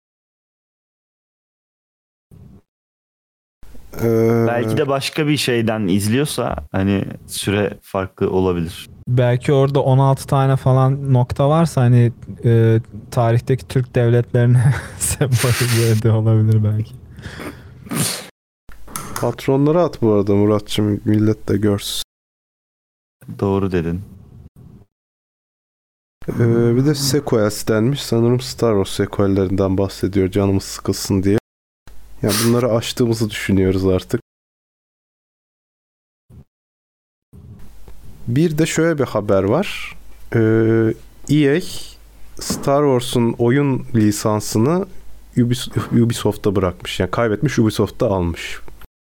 Ee, 4.02 4.44
Belki 4.48 4.76
de 4.76 4.88
başka 4.88 5.26
bir 5.26 5.36
şeyden 5.36 5.88
izliyorsa 5.88 6.56
hani 6.72 7.04
süre 7.26 7.78
farklı 7.82 8.30
olabilir. 8.30 8.88
belki 9.08 9.52
orada 9.52 9.80
16 9.82 10.26
tane 10.26 10.56
falan 10.56 11.12
nokta 11.12 11.48
varsa 11.48 11.80
hani 11.80 12.12
e, 12.44 12.80
tarihteki 13.10 13.68
Türk 13.68 13.94
devletlerine 13.94 14.74
sembolize 14.98 15.90
ediyor 15.90 16.14
olabilir 16.14 16.64
belki. 16.64 16.92
Patronlara 19.22 19.84
at 19.84 20.02
bu 20.02 20.12
arada 20.12 20.34
Muratçım 20.34 21.00
millet 21.04 21.48
de 21.48 21.56
görsün. 21.56 22.02
Doğru 23.38 23.72
dedin. 23.72 24.00
Ee, 26.28 26.76
bir 26.76 26.86
de 26.86 26.94
sequels 26.94 27.68
denmiş. 27.68 28.02
Sanırım 28.02 28.40
Star 28.40 28.84
Wars 28.84 28.96
sequellerinden 28.96 29.78
bahsediyor 29.78 30.30
canımız 30.30 30.64
sıkılsın 30.64 31.22
diye. 31.22 31.38
Ya 32.22 32.30
bunları 32.44 32.72
aştığımızı 32.72 33.30
düşünüyoruz 33.30 33.86
artık. 33.86 34.20
Bir 38.28 38.58
de 38.58 38.66
şöyle 38.66 38.98
bir 38.98 39.04
haber 39.04 39.42
var. 39.42 39.96
Ee, 40.34 40.94
EA 41.30 41.60
Star 42.40 42.82
Wars'un 42.82 43.34
oyun 43.38 43.86
lisansını 43.94 44.86
Ubis- 45.36 46.02
Ubisoft'ta 46.04 46.56
bırakmış. 46.56 47.00
Yani 47.00 47.10
kaybetmiş 47.10 47.58
Ubisoft'ta 47.58 48.06
almış. 48.06 48.60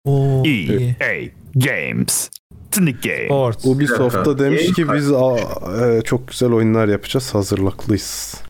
Oo, 0.05 0.43
EA. 0.45 1.29
Games. 1.55 2.29
Sneak 2.71 3.03
Game. 3.03 3.25
Sport. 3.25 3.65
Ubisoft'ta 3.65 4.39
demiş 4.39 4.73
ki 4.73 4.93
biz 4.93 5.11
aa, 5.11 5.37
e, 5.85 6.01
çok 6.01 6.27
güzel 6.27 6.51
oyunlar 6.51 6.87
yapacağız. 6.87 7.35
Hazırlıklıyız. 7.35 8.41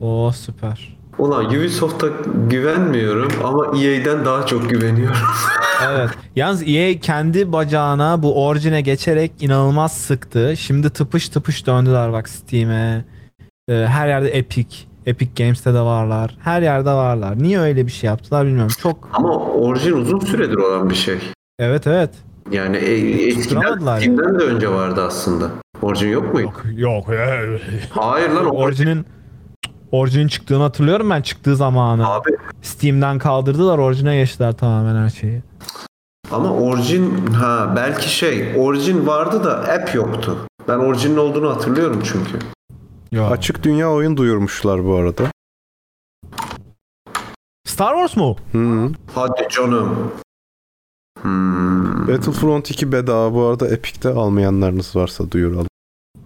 Oo 0.00 0.32
süper. 0.32 0.98
Ulan 1.18 1.44
Ubisoft'a 1.46 2.06
güvenmiyorum 2.50 3.32
ama 3.44 3.66
EA'den 3.78 4.24
daha 4.24 4.46
çok 4.46 4.70
güveniyorum. 4.70 5.16
Evet. 5.86 6.10
Yalnız 6.36 6.62
EA 6.68 7.00
kendi 7.00 7.52
bacağına 7.52 8.22
bu 8.22 8.46
orijine 8.46 8.80
geçerek 8.80 9.32
inanılmaz 9.40 9.92
sıktı. 9.92 10.54
Şimdi 10.58 10.90
tıpış 10.90 11.28
tıpış 11.28 11.66
döndüler 11.66 12.12
bak 12.12 12.28
Steam'e. 12.28 13.04
Ee, 13.68 13.72
her 13.72 14.08
yerde 14.08 14.28
Epic. 14.30 14.76
Epic 15.08 15.44
Games'te 15.44 15.74
de 15.74 15.80
varlar. 15.80 16.36
Her 16.40 16.62
yerde 16.62 16.90
varlar. 16.90 17.38
Niye 17.38 17.60
öyle 17.60 17.86
bir 17.86 17.92
şey 17.92 18.08
yaptılar 18.08 18.46
bilmiyorum. 18.46 18.72
Çok 18.82 19.08
ama 19.12 19.36
orijin 19.38 19.92
uzun 19.92 20.18
süredir 20.20 20.56
olan 20.56 20.90
bir 20.90 20.94
şey. 20.94 21.18
evet 21.58 21.86
evet. 21.86 22.10
Yani 22.50 22.76
e, 22.76 22.92
eskiden 23.26 23.42
Tutturamadılar 23.42 24.00
Steam'den 24.00 24.38
de 24.38 24.44
önce 24.44 24.68
vardı 24.70 25.02
aslında. 25.06 25.50
Orijin 25.82 26.08
yok 26.08 26.34
muydu? 26.34 26.52
Yok. 26.76 27.06
Hayır 27.90 28.30
lan 28.30 28.46
orijin. 28.46 28.56
Orijinin 28.56 29.06
orijinin 29.92 30.28
çıktığını 30.28 30.62
hatırlıyorum 30.62 31.10
ben 31.10 31.22
çıktığı 31.22 31.56
zamanı. 31.56 32.08
Abi 32.08 32.30
Steam'den 32.62 33.18
kaldırdılar 33.18 33.78
orijine 33.78 34.16
geçtiler 34.16 34.52
tamamen 34.52 35.02
her 35.04 35.10
şeyi. 35.10 35.42
ama 36.32 36.50
orijin 36.52 37.26
ha 37.26 37.72
belki 37.76 38.08
şey 38.14 38.54
orijin 38.56 39.06
vardı 39.06 39.44
da 39.44 39.56
app 39.58 39.94
yoktu. 39.94 40.36
Ben 40.68 40.78
orijinin 40.78 41.16
olduğunu 41.16 41.50
hatırlıyorum 41.50 42.00
çünkü. 42.04 42.38
Yok. 43.12 43.32
Açık 43.32 43.62
dünya 43.62 43.90
oyun 43.92 44.16
duyurmuşlar 44.16 44.84
bu 44.84 44.94
arada. 44.94 45.24
Star 47.66 47.94
Wars 47.94 48.16
mu? 48.16 48.36
Hı. 48.52 48.90
Hadi 49.14 49.48
canım. 49.50 50.12
Hmm. 51.22 52.08
Battlefront 52.08 52.70
2 52.70 52.92
bedava 52.92 53.34
bu 53.34 53.42
arada 53.44 53.68
Epic'te 53.68 54.08
almayanlarınız 54.08 54.96
varsa 54.96 55.30
duyuralım. 55.30 55.66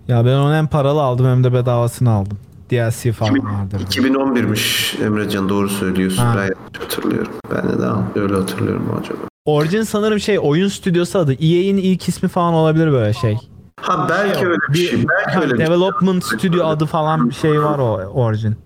Ya 0.09 0.25
ben 0.25 0.35
onu 0.35 0.55
hem 0.55 0.67
paralı 0.67 1.03
aldım 1.03 1.27
hem 1.27 1.45
de 1.45 1.53
bedavasını 1.53 2.11
aldım. 2.11 2.39
DLC 2.71 3.13
falan 3.13 3.35
vardı. 3.45 3.77
2011'miş 3.91 4.97
Emrecan 5.05 5.49
doğru 5.49 5.69
söylüyorsun. 5.69 6.23
Ha. 6.23 6.35
Ben 6.37 6.81
hatırlıyorum. 6.81 7.33
Ben 7.55 7.69
de 7.69 7.79
daha 7.83 8.09
öyle 8.15 8.35
hatırlıyorum 8.35 8.99
acaba. 9.01 9.19
Origin 9.45 9.83
sanırım 9.83 10.21
şey 10.21 10.39
oyun 10.43 10.69
stüdyosu 10.69 11.19
adı. 11.19 11.33
EA'in 11.33 11.77
ilk 11.77 12.09
ismi 12.09 12.29
falan 12.29 12.55
olabilir 12.55 12.93
böyle 12.93 13.13
şey. 13.13 13.39
Ha 13.83 14.07
belki 14.09 14.47
öyle 14.47 14.59
bir 14.73 14.79
şey. 14.79 15.05
Belki 15.09 15.39
öyle 15.39 15.53
bir 15.53 15.59
şey. 15.59 15.67
Development 15.67 16.25
Studio 16.25 16.67
adı 16.67 16.87
falan 16.87 17.31
bir 17.31 17.35
şey 17.35 17.63
var 17.63 17.79
o 17.79 17.97
Origin. 18.15 18.57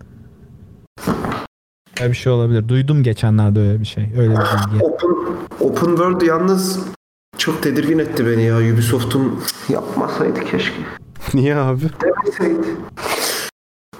Öyle 2.00 2.10
bir 2.10 2.16
şey 2.16 2.32
olabilir. 2.32 2.68
Duydum 2.68 3.02
geçenlerde 3.02 3.60
öyle 3.60 3.80
bir 3.80 3.84
şey. 3.86 4.04
Öyle 4.18 4.30
bir 4.30 4.36
bilgi. 4.36 4.84
Open, 4.84 5.08
open 5.60 5.86
World 5.86 6.22
yalnız 6.22 6.80
çok 7.38 7.62
tedirgin 7.62 7.98
etti 7.98 8.26
beni 8.26 8.42
ya. 8.42 8.56
Ubisoft'un 8.74 9.40
yapmasaydı 9.68 10.40
keşke. 10.44 10.76
Niye 11.34 11.56
abi? 11.56 11.80
Demeseydi. 12.02 12.66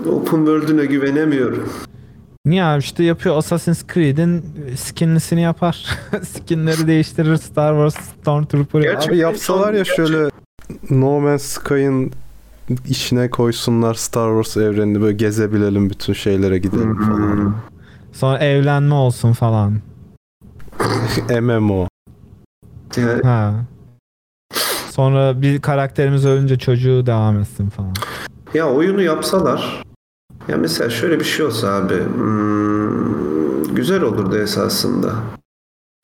Open 0.08 0.36
World'üne 0.36 0.84
güvenemiyorum. 0.84 1.68
Niye 2.46 2.64
abi 2.64 2.80
işte 2.80 3.04
yapıyor 3.04 3.36
Assassin's 3.36 3.84
Creed'in 3.94 4.44
skinlisini 4.76 5.42
yapar. 5.42 5.98
Skinleri 6.22 6.86
değiştirir 6.86 7.36
Star 7.36 7.72
Wars 7.90 8.10
Stormtrooper. 8.20 8.94
Abi 8.94 9.18
yapsalar 9.18 9.74
ya 9.74 9.84
şöyle 9.84 10.30
No 10.90 11.20
Man's 11.20 11.42
Sky'ın 11.42 12.12
işine 12.88 13.30
koysunlar 13.30 13.94
Star 13.94 14.42
Wars 14.42 14.56
evrenini 14.56 15.00
böyle 15.00 15.16
gezebilelim 15.16 15.90
bütün 15.90 16.12
şeylere 16.12 16.58
gidelim 16.58 16.96
falan. 16.96 17.54
Sonra 18.12 18.38
evlenme 18.38 18.94
olsun 18.94 19.32
falan. 19.32 19.80
MMO. 21.40 21.88
Ha. 23.22 23.54
Sonra 24.90 25.42
bir 25.42 25.62
karakterimiz 25.62 26.26
ölünce 26.26 26.58
çocuğu 26.58 27.06
devam 27.06 27.38
etsin 27.38 27.68
falan. 27.68 27.94
Ya 28.54 28.68
oyunu 28.70 29.02
yapsalar 29.02 29.82
ya 30.48 30.56
mesela 30.56 30.90
şöyle 30.90 31.20
bir 31.20 31.24
şey 31.24 31.46
olsa 31.46 31.68
abi 31.68 31.94
hmm, 31.94 33.74
güzel 33.74 34.02
olurdu 34.02 34.38
esasında. 34.38 35.14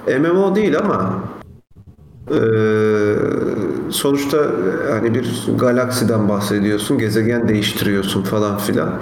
MMO 0.06 0.54
değil 0.54 0.78
ama 0.78 1.24
eee, 2.30 3.16
sonuçta 3.90 4.38
hani 4.90 5.14
bir 5.14 5.46
galaksiden 5.58 6.28
bahsediyorsun, 6.28 6.98
gezegen 6.98 7.48
değiştiriyorsun 7.48 8.22
falan 8.22 8.58
filan. 8.58 9.00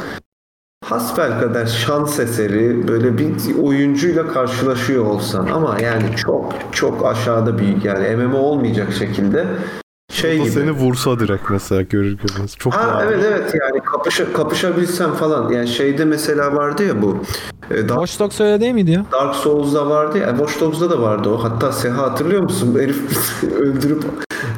Hasbelkader 0.84 1.66
şans 1.66 2.18
eseri 2.20 2.88
böyle 2.88 3.18
bir 3.18 3.32
oyuncuyla 3.62 4.28
karşılaşıyor 4.28 5.04
olsan 5.06 5.46
ama 5.46 5.76
yani 5.80 6.16
çok 6.16 6.52
çok 6.72 7.06
aşağıda 7.06 7.58
bir 7.58 7.84
yani 7.84 8.16
MMO 8.16 8.38
olmayacak 8.38 8.92
şekilde 8.92 9.46
şey 10.10 10.36
O 10.36 10.40
da 10.40 10.42
gibi. 10.44 10.52
seni 10.52 10.70
vursa 10.70 11.20
direkt 11.20 11.50
mesela 11.50 11.82
görür 11.82 12.16
görmez. 12.18 12.56
Çok 12.58 12.74
Ha 12.74 13.02
evet 13.04 13.24
evet 13.28 13.54
yani 13.60 13.84
kapışa, 13.84 14.32
kapışabilsem 14.32 15.12
falan. 15.12 15.50
Yani 15.52 15.68
şeyde 15.68 16.04
mesela 16.04 16.56
vardı 16.56 16.86
ya 16.86 17.02
bu. 17.02 17.18
e, 17.70 17.76
Dark, 17.88 17.88
Watch 17.88 18.18
Dogs 18.20 18.40
öyle 18.40 18.60
değil 18.60 18.72
miydi 18.74 18.90
ya? 18.90 19.04
Dark 19.12 19.34
Souls'da 19.34 19.90
vardı 19.90 20.18
ya. 20.18 20.26
e, 20.26 20.30
Watch 20.30 20.60
Dogs'da 20.60 20.90
da 20.90 21.02
vardı 21.02 21.28
o. 21.28 21.44
Hatta 21.44 21.72
Seha 21.72 22.02
hatırlıyor 22.02 22.42
musun? 22.42 22.76
Herif 22.80 22.98
öldürüp 23.60 24.04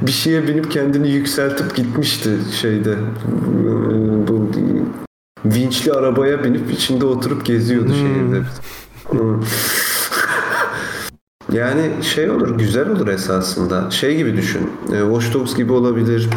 bir 0.02 0.12
şeye 0.12 0.48
binip 0.48 0.70
kendini 0.70 1.10
yükseltip 1.10 1.74
gitmişti 1.76 2.30
şeyde. 2.60 2.90
Ee, 2.92 4.28
Bu 4.28 4.48
vinçli 5.44 5.92
arabaya 5.92 6.44
binip 6.44 6.70
içinde 6.72 7.06
oturup 7.06 7.44
geziyordu 7.46 7.92
şehirde. 7.94 8.42
Hmm. 9.10 9.40
Yani 11.52 12.04
şey 12.04 12.30
olur, 12.30 12.58
güzel 12.58 12.88
olur 12.90 13.08
esasında. 13.08 13.90
Şey 13.90 14.16
gibi 14.16 14.36
düşün. 14.36 14.70
e, 14.92 14.98
Watch 15.00 15.34
Dogs 15.34 15.56
gibi 15.56 15.72
olabilir. 15.72 16.28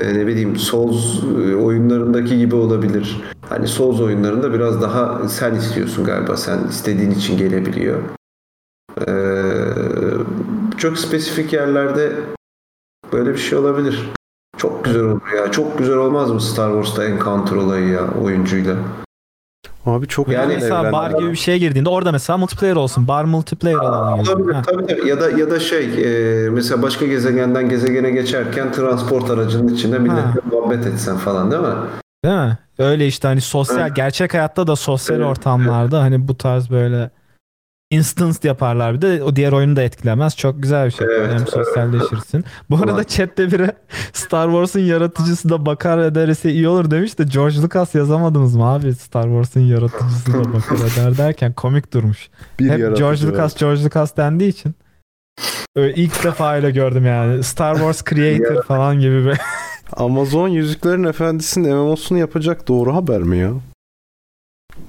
e, 0.00 0.14
ne 0.14 0.26
bileyim 0.26 0.56
Souls 0.56 1.22
e, 1.24 1.54
oyunlarındaki 1.56 2.38
gibi 2.38 2.54
olabilir. 2.54 3.22
Hani 3.48 3.66
Souls 3.68 4.00
oyunlarında 4.00 4.54
biraz 4.54 4.82
daha 4.82 5.28
sen 5.28 5.54
istiyorsun 5.54 6.04
galiba. 6.04 6.36
Sen 6.36 6.58
istediğin 6.68 7.10
için 7.10 7.38
gelebiliyor. 7.38 7.98
Çok 10.78 10.98
spesifik 10.98 11.52
yerlerde 11.52 12.12
böyle 13.12 13.32
bir 13.32 13.38
şey 13.38 13.58
olabilir. 13.58 14.10
Çok 14.56 14.84
güzel 14.84 15.02
olur 15.02 15.20
ya. 15.36 15.50
Çok 15.52 15.78
güzel 15.78 15.96
olmaz 15.96 16.30
mı 16.30 16.40
Star 16.40 16.70
Wars'ta 16.72 17.04
Encounter 17.04 17.56
olayı 17.56 17.88
ya 17.88 18.02
oyuncuyla? 18.22 18.76
Abi 19.86 20.06
çok 20.08 20.28
Yani 20.28 20.54
Mesela 20.54 20.92
bar 20.92 21.10
gibi 21.10 21.30
bir 21.30 21.36
şeye 21.36 21.58
girdiğinde 21.58 21.88
orada 21.88 22.12
mesela 22.12 22.36
multiplayer 22.36 22.76
olsun. 22.76 23.08
Bar 23.08 23.24
multiplayer 23.24 23.78
alanı. 23.78 24.14
Olabilir 24.20 24.56
tabii 24.66 24.86
tabii. 24.86 25.08
Ya 25.08 25.20
da 25.20 25.30
ya 25.30 25.50
da 25.50 25.60
şey 25.60 25.84
e, 25.84 26.50
mesela 26.50 26.82
başka 26.82 27.06
gezegenden 27.06 27.68
gezegene 27.68 28.10
geçerken 28.10 28.72
transport 28.72 29.30
aracının 29.30 29.74
içinde 29.74 29.98
milletle 29.98 30.40
muhabbet 30.52 30.86
etsen 30.86 31.16
falan 31.16 31.50
değil 31.50 31.62
mi? 31.62 31.68
Değil 32.24 32.36
mi? 32.36 32.58
Öyle 32.78 33.06
işte 33.06 33.28
hani 33.28 33.40
sosyal 33.40 33.94
gerçek 33.94 34.34
hayatta 34.34 34.66
da 34.66 34.76
sosyal 34.76 35.16
Evet, 35.16 35.26
ortamlarda 35.26 36.00
hani 36.00 36.28
bu 36.28 36.38
tarz 36.38 36.70
böyle 36.70 37.10
instance 37.90 38.38
yaparlar 38.48 38.94
bir 38.94 39.02
de 39.02 39.22
o 39.22 39.36
diğer 39.36 39.52
oyunu 39.52 39.76
da 39.76 39.82
etkilemez. 39.82 40.36
Çok 40.36 40.62
güzel 40.62 40.86
bir 40.86 40.90
şey. 40.90 41.06
Evet, 41.06 41.32
Hem 41.32 41.46
sosyalleşirsin. 41.46 42.44
Bu 42.70 42.76
arada 42.76 42.92
Ulan. 42.94 43.02
chatte 43.02 43.52
biri 43.52 43.70
Star 44.12 44.46
Wars'un 44.46 44.80
yaratıcısı 44.80 45.48
da 45.48 45.66
bakar 45.66 45.98
ederse 45.98 46.50
iyi 46.52 46.68
olur 46.68 46.90
demiş 46.90 47.18
de 47.18 47.24
George 47.24 47.56
Lucas 47.62 47.94
yazamadınız 47.94 48.56
mı 48.56 48.64
abi? 48.64 48.94
Star 48.94 49.22
Wars'un 49.24 49.60
yaratıcısı 49.60 50.32
da 50.32 50.52
bakar 50.52 50.76
eder 50.76 51.18
derken 51.18 51.52
komik 51.52 51.92
durmuş. 51.92 52.28
Bir 52.60 52.70
Hep 52.70 52.78
yaratıcı 52.78 53.02
George. 53.02 53.26
Lucas 53.26 53.56
George 53.56 53.84
Lucas 53.84 54.16
dendiği 54.16 54.50
için. 54.50 54.74
Öyle 55.76 55.94
ilk 55.94 56.24
defa 56.24 56.54
öyle 56.54 56.70
gördüm 56.70 57.06
yani. 57.06 57.42
Star 57.44 57.74
Wars 57.74 58.04
Creator 58.04 58.62
falan 58.66 59.00
gibi 59.00 59.24
bir. 59.26 59.38
Amazon 59.92 60.48
Yüzüklerin 60.48 61.04
Efendisi'nin 61.04 61.76
MMO'sunu 61.76 62.18
yapacak 62.18 62.68
doğru 62.68 62.94
haber 62.94 63.22
mi 63.22 63.38
ya? 63.38 63.52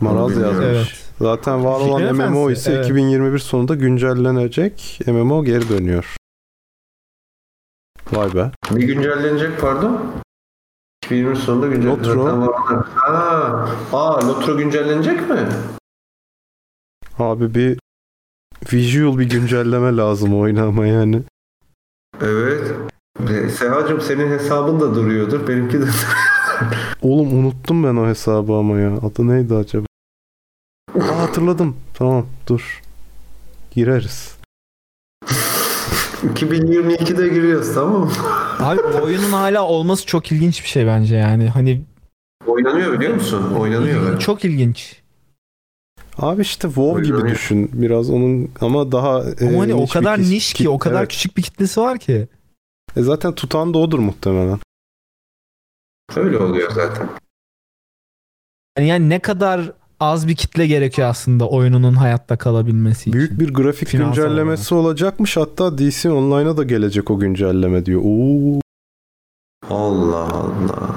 Maraz 0.02 0.38
yazmış. 0.38 0.66
Evet. 0.66 1.05
Zaten 1.22 1.66
var 1.66 1.80
olan 1.80 2.00
Yüzüklerin 2.00 2.32
MMO 2.32 2.42
Efendisi, 2.42 2.62
ise 2.62 2.72
evet. 2.72 2.86
2021 2.86 3.40
sonunda 3.40 3.76
güncellenecek. 3.76 5.00
MMO 5.08 5.44
geri 5.44 5.70
dönüyor. 5.70 6.16
Vay 8.12 8.34
be. 8.36 8.52
Bir 8.72 8.84
güncellenecek 8.84 9.62
pardon. 9.62 10.02
2020 11.06 11.36
sonunda 11.36 11.68
güncellenecek. 11.68 12.16
Lotro. 12.16 12.56
Aa, 13.08 13.70
aa 13.94 14.28
Lotro 14.28 14.58
güncellenecek 14.58 15.30
mi? 15.30 15.48
Abi 17.20 17.56
bir 17.56 17.80
visual 18.74 19.18
bir 19.18 19.30
güncelleme 19.30 19.98
lazım 19.98 20.40
oyuna 20.40 20.64
ama 20.64 20.88
yani. 20.88 21.22
Evet. 22.22 22.72
Sehacım 23.52 24.02
senin 24.02 24.32
hesabın 24.32 24.80
da 24.80 24.96
duruyordur. 24.96 25.48
Benimki 25.48 25.82
de 25.82 25.86
Oğlum 27.02 27.40
unuttum 27.40 27.84
ben 27.84 27.96
o 27.96 28.08
hesabı 28.08 28.54
ama 28.54 28.80
ya. 28.80 28.94
Adı 28.98 29.28
neydi 29.28 29.56
acaba? 29.56 29.86
Aa, 31.02 31.20
hatırladım. 31.22 31.78
Tamam 31.94 32.28
dur. 32.48 32.82
Gireriz. 33.72 34.36
2022'de 36.26 37.28
giriyoruz 37.28 37.74
tamam 37.74 38.02
mı? 38.02 38.12
Abi 38.60 38.82
oyunun 38.82 39.32
hala 39.32 39.64
olması 39.68 40.06
çok 40.06 40.32
ilginç 40.32 40.64
bir 40.64 40.68
şey 40.68 40.88
bence 40.88 41.16
yani. 41.16 41.50
Hani 41.50 41.82
Oynanıyor 42.48 42.94
biliyor 42.94 43.14
musun? 43.16 43.54
Oynanıyor. 43.60 44.10
evet. 44.10 44.22
çok 44.22 44.46
ilginç. 44.46 45.02
Abi 46.18 46.42
işte 46.42 46.68
WoW 46.68 47.02
gibi 47.04 47.14
Oynanıyor. 47.16 47.36
düşün. 47.36 47.70
Biraz 47.74 48.10
onun 48.10 48.52
ama 48.62 48.92
daha 48.92 49.24
e, 49.24 49.48
Ama 49.50 49.62
hani 49.62 49.74
o 49.74 49.82
niş 49.82 49.90
bir 49.90 49.94
kadar 49.94 50.18
kis- 50.18 50.30
niş 50.30 50.54
ki, 50.54 50.58
kit- 50.58 50.68
o 50.68 50.80
kadar 50.80 51.00
evet. 51.00 51.10
küçük 51.12 51.38
bir 51.38 51.42
kitlesi 51.42 51.82
var 51.82 51.98
ki. 52.00 52.28
E 52.96 53.02
zaten 53.02 53.36
tutan 53.36 53.74
da 53.74 53.78
odur 53.78 54.00
muhtemelen. 54.00 54.60
Öyle 56.16 56.38
oluyor 56.38 56.72
zaten. 56.72 57.10
Yani, 58.78 58.88
yani 58.88 59.10
ne 59.10 59.20
kadar 59.20 59.72
az 60.06 60.28
bir 60.28 60.36
kitle 60.36 60.68
gerekiyor 60.68 61.08
aslında 61.08 61.50
oyununun 61.50 61.94
hayatta 61.94 62.38
kalabilmesi 62.38 63.02
için. 63.10 63.14
Büyük 63.14 63.40
bir 63.40 63.54
grafik 63.54 63.88
Finansal 63.88 64.14
güncellemesi 64.24 64.76
olacakmış. 64.76 65.38
Hatta 65.38 65.78
DC 65.78 66.12
Online'a 66.12 66.58
da 66.58 66.64
gelecek 66.64 67.12
o 67.12 67.20
güncelleme 67.20 67.86
diyor. 67.86 68.02
Oo, 68.06 68.60
Allah 69.70 70.30
Allah. 70.34 70.96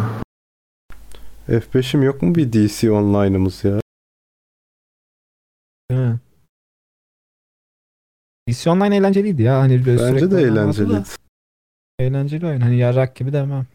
F5'im 1.48 2.02
yok 2.02 2.22
mu 2.22 2.34
bir 2.34 2.52
DC 2.52 2.90
Online'ımız 2.90 3.64
ya? 3.64 3.80
Değil 5.90 6.00
mi? 6.00 6.18
DC 8.48 8.70
Online 8.70 8.96
eğlenceliydi 8.96 9.42
ya. 9.42 9.58
Hani 9.60 9.86
böyle 9.86 10.02
Bence 10.02 10.30
de 10.30 10.36
oynaması 10.36 10.82
eğlenceli. 10.82 10.90
da 10.90 11.04
Eğlenceli 11.98 12.46
oyun. 12.46 12.60
Hani 12.60 12.76
yarrak 12.78 13.16
gibi 13.16 13.32
demem. 13.32 13.66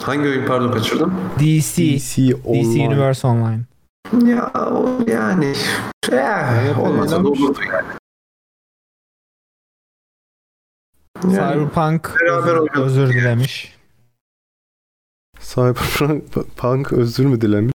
Hangi 0.00 0.28
oyun 0.28 0.46
pardon 0.46 0.72
kaçırdım? 0.72 1.14
DC. 1.38 1.82
DC 1.82 2.34
Online. 2.34 2.74
DC 2.74 2.86
Universe 2.88 3.26
Online. 3.26 3.60
Ya 4.26 4.52
o 4.54 4.98
yani 5.06 5.52
eh, 6.12 6.78
olmasa 6.78 7.24
da 7.24 7.28
olurdu 7.28 7.60
yani. 7.72 7.86
Yani 11.24 11.54
Cyberpunk 11.54 12.16
beraber 12.20 12.52
özür, 12.52 12.82
özür 12.82 13.02
yani. 13.02 13.14
dilemiş. 13.14 13.78
Cyberpunk 15.40 16.56
Punk 16.56 16.92
özür 16.92 17.26
mü 17.26 17.40
dilemiş? 17.40 17.72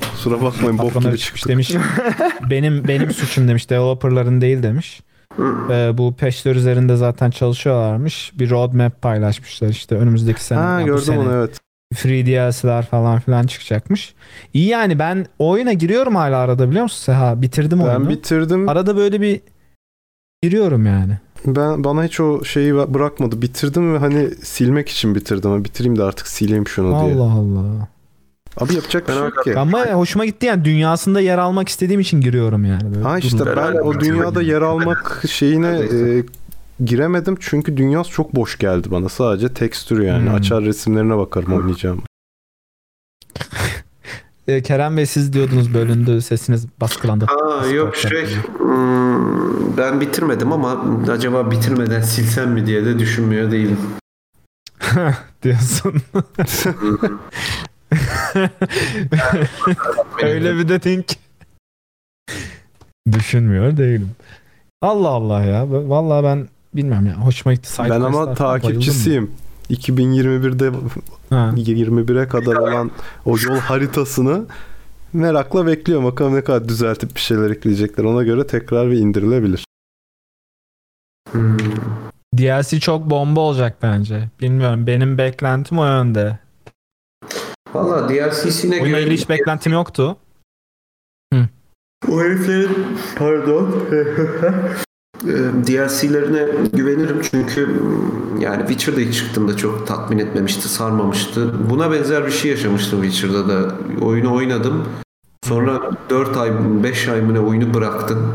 Kusura 0.00 0.42
bakmayın 0.42 0.78
bok 0.78 1.02
gibi 1.02 1.18
çıkmış 1.18 1.46
demiş. 1.46 1.74
benim 2.50 2.88
benim 2.88 3.10
suçum 3.10 3.48
demiş. 3.48 3.70
Developerların 3.70 4.40
değil 4.40 4.62
demiş. 4.62 5.02
Ee, 5.70 5.90
bu 5.98 6.16
peşler 6.16 6.56
üzerinde 6.56 6.96
zaten 6.96 7.30
çalışıyorlarmış. 7.30 8.32
Bir 8.34 8.50
roadmap 8.50 9.02
paylaşmışlar 9.02 9.68
işte 9.68 9.94
önümüzdeki 9.94 10.44
sene. 10.44 10.58
Ha 10.58 10.80
ya 10.80 10.82
bu 10.82 10.86
gördüm 10.86 11.04
sene 11.04 11.18
onu 11.18 11.32
evet. 11.32 11.60
Free 11.94 12.26
DLC'ler 12.26 12.86
falan 12.86 13.20
filan 13.20 13.46
çıkacakmış. 13.46 14.14
İyi 14.54 14.66
yani 14.68 14.98
ben 14.98 15.26
o 15.38 15.48
oyuna 15.48 15.72
giriyorum 15.72 16.14
hala 16.14 16.36
arada 16.38 16.68
biliyor 16.70 16.82
musun 16.82 17.04
Seha? 17.04 17.42
Bitirdim 17.42 17.80
oyunu. 17.80 18.00
Ben 18.00 18.08
bitirdim. 18.08 18.68
Arada 18.68 18.96
böyle 18.96 19.20
bir 19.20 19.40
giriyorum 20.42 20.86
yani. 20.86 21.18
Ben 21.46 21.84
bana 21.84 22.04
hiç 22.04 22.20
o 22.20 22.44
şeyi 22.44 22.74
bırakmadı. 22.74 23.42
Bitirdim 23.42 23.94
ve 23.94 23.98
hani 23.98 24.30
silmek 24.30 24.88
için 24.88 25.14
bitirdim. 25.14 25.50
Ha, 25.50 25.64
Bitireyim 25.64 25.98
de 25.98 26.02
artık 26.02 26.28
sileyim 26.28 26.68
şunu 26.68 26.88
diye. 26.88 27.14
Allah 27.14 27.32
Allah. 27.32 27.88
Abi 28.60 28.74
yapacak 28.74 29.08
bir 29.08 29.12
şey 29.12 29.22
yok 29.22 29.44
ki. 29.44 29.58
Ama 29.58 29.86
hoşuma 29.86 30.24
gitti 30.24 30.46
yani 30.46 30.64
dünyasında 30.64 31.20
yer 31.20 31.38
almak 31.38 31.68
istediğim 31.68 32.00
için 32.00 32.20
giriyorum 32.20 32.64
yani. 32.64 32.94
Böyle 32.94 33.04
Ha 33.04 33.18
işte 33.18 33.46
ben 33.56 33.72
o 33.74 34.00
dünyada 34.00 34.42
yer 34.42 34.62
almak 34.62 35.22
şeyine 35.28 35.68
e, 35.68 36.22
giremedim 36.84 37.36
çünkü 37.40 37.76
dünyası 37.76 38.10
çok 38.10 38.34
boş 38.34 38.58
geldi 38.58 38.90
bana. 38.90 39.08
Sadece 39.08 39.54
tekstür 39.54 40.02
yani. 40.02 40.28
Hmm. 40.28 40.34
Açar 40.34 40.64
resimlerine 40.64 41.16
bakarım 41.16 41.52
oynayacağım. 41.52 42.02
Ee, 44.48 44.62
Kerem 44.62 44.96
Bey 44.96 45.06
siz 45.06 45.32
diyordunuz 45.32 45.74
bölündü 45.74 46.22
sesiniz 46.22 46.66
baskılandı. 46.80 47.26
Aa 47.26 47.66
yok 47.66 47.96
şey 47.96 48.26
hmm, 48.58 49.76
ben 49.76 50.00
bitirmedim 50.00 50.52
ama 50.52 50.84
acaba 51.10 51.50
bitirmeden 51.50 52.00
silsem 52.00 52.50
mi 52.50 52.66
diye 52.66 52.84
de 52.84 52.98
düşünmüyor 52.98 53.50
değilim. 53.50 53.78
diyorsun. 55.42 55.94
Öyle 60.22 60.54
bir 60.54 60.68
dedin 60.68 61.02
ki. 61.02 61.16
Düşünmüyor 63.12 63.76
değilim. 63.76 64.10
Allah 64.82 65.08
Allah 65.08 65.42
ya. 65.42 65.66
Vallahi 65.70 66.24
ben 66.24 66.48
bilmem 66.74 67.06
ya. 67.06 67.14
Hoşuma 67.14 67.54
gitti. 67.54 67.72
Side 67.72 67.90
ben 67.90 68.00
ama 68.00 68.34
takipçisiyim. 68.34 69.30
2021'de 69.70 70.70
Ha. 71.30 71.52
21'e 71.56 72.28
kadar 72.28 72.56
olan 72.56 72.90
o 73.24 73.36
yol 73.38 73.56
haritasını 73.56 74.46
merakla 75.12 75.66
bekliyorum. 75.66 76.04
Bakalım 76.04 76.34
ne 76.34 76.44
kadar 76.44 76.68
düzeltip 76.68 77.14
bir 77.14 77.20
şeyler 77.20 77.50
ekleyecekler. 77.50 78.04
Ona 78.04 78.22
göre 78.22 78.46
tekrar 78.46 78.90
bir 78.90 78.98
indirilebilir. 78.98 79.64
bayıldım. 81.34 81.84
DLC 82.36 82.80
çok 82.80 83.10
bomba 83.10 83.40
olacak 83.40 83.76
bence. 83.82 84.28
Bilmiyorum. 84.40 84.86
Benim 84.86 85.18
beklentim 85.18 85.78
o 85.78 85.86
yönde. 85.86 86.38
Valla 87.74 88.08
DLC'sine 88.08 88.78
göre 88.78 89.00
ilgili 89.00 89.14
hiç 89.14 89.28
beklentim 89.28 89.72
yoktu. 89.72 90.16
o 92.08 92.20
heriflerin 92.20 92.76
pardon 93.18 93.82
DLC'lerine 95.66 96.48
güvenirim 96.72 97.20
çünkü 97.30 97.66
mm, 97.66 98.40
yani 98.40 98.58
Witcher'da 98.58 99.00
ilk 99.00 99.14
çıktığımda 99.14 99.56
çok 99.56 99.86
tatmin 99.86 100.18
etmemişti, 100.18 100.68
sarmamıştı. 100.68 101.54
Buna 101.70 101.92
benzer 101.92 102.26
bir 102.26 102.30
şey 102.30 102.50
yaşamıştım 102.50 103.02
Witcher'da 103.02 103.48
da. 103.48 103.74
Oyunu 104.00 104.34
oynadım. 104.34 104.84
Sonra 105.44 105.90
4 106.10 106.36
ay, 106.36 106.50
5 106.82 107.08
ay 107.08 107.20
mı 107.20 107.34
ne 107.34 107.40
oyunu 107.40 107.74
bıraktım. 107.74 108.34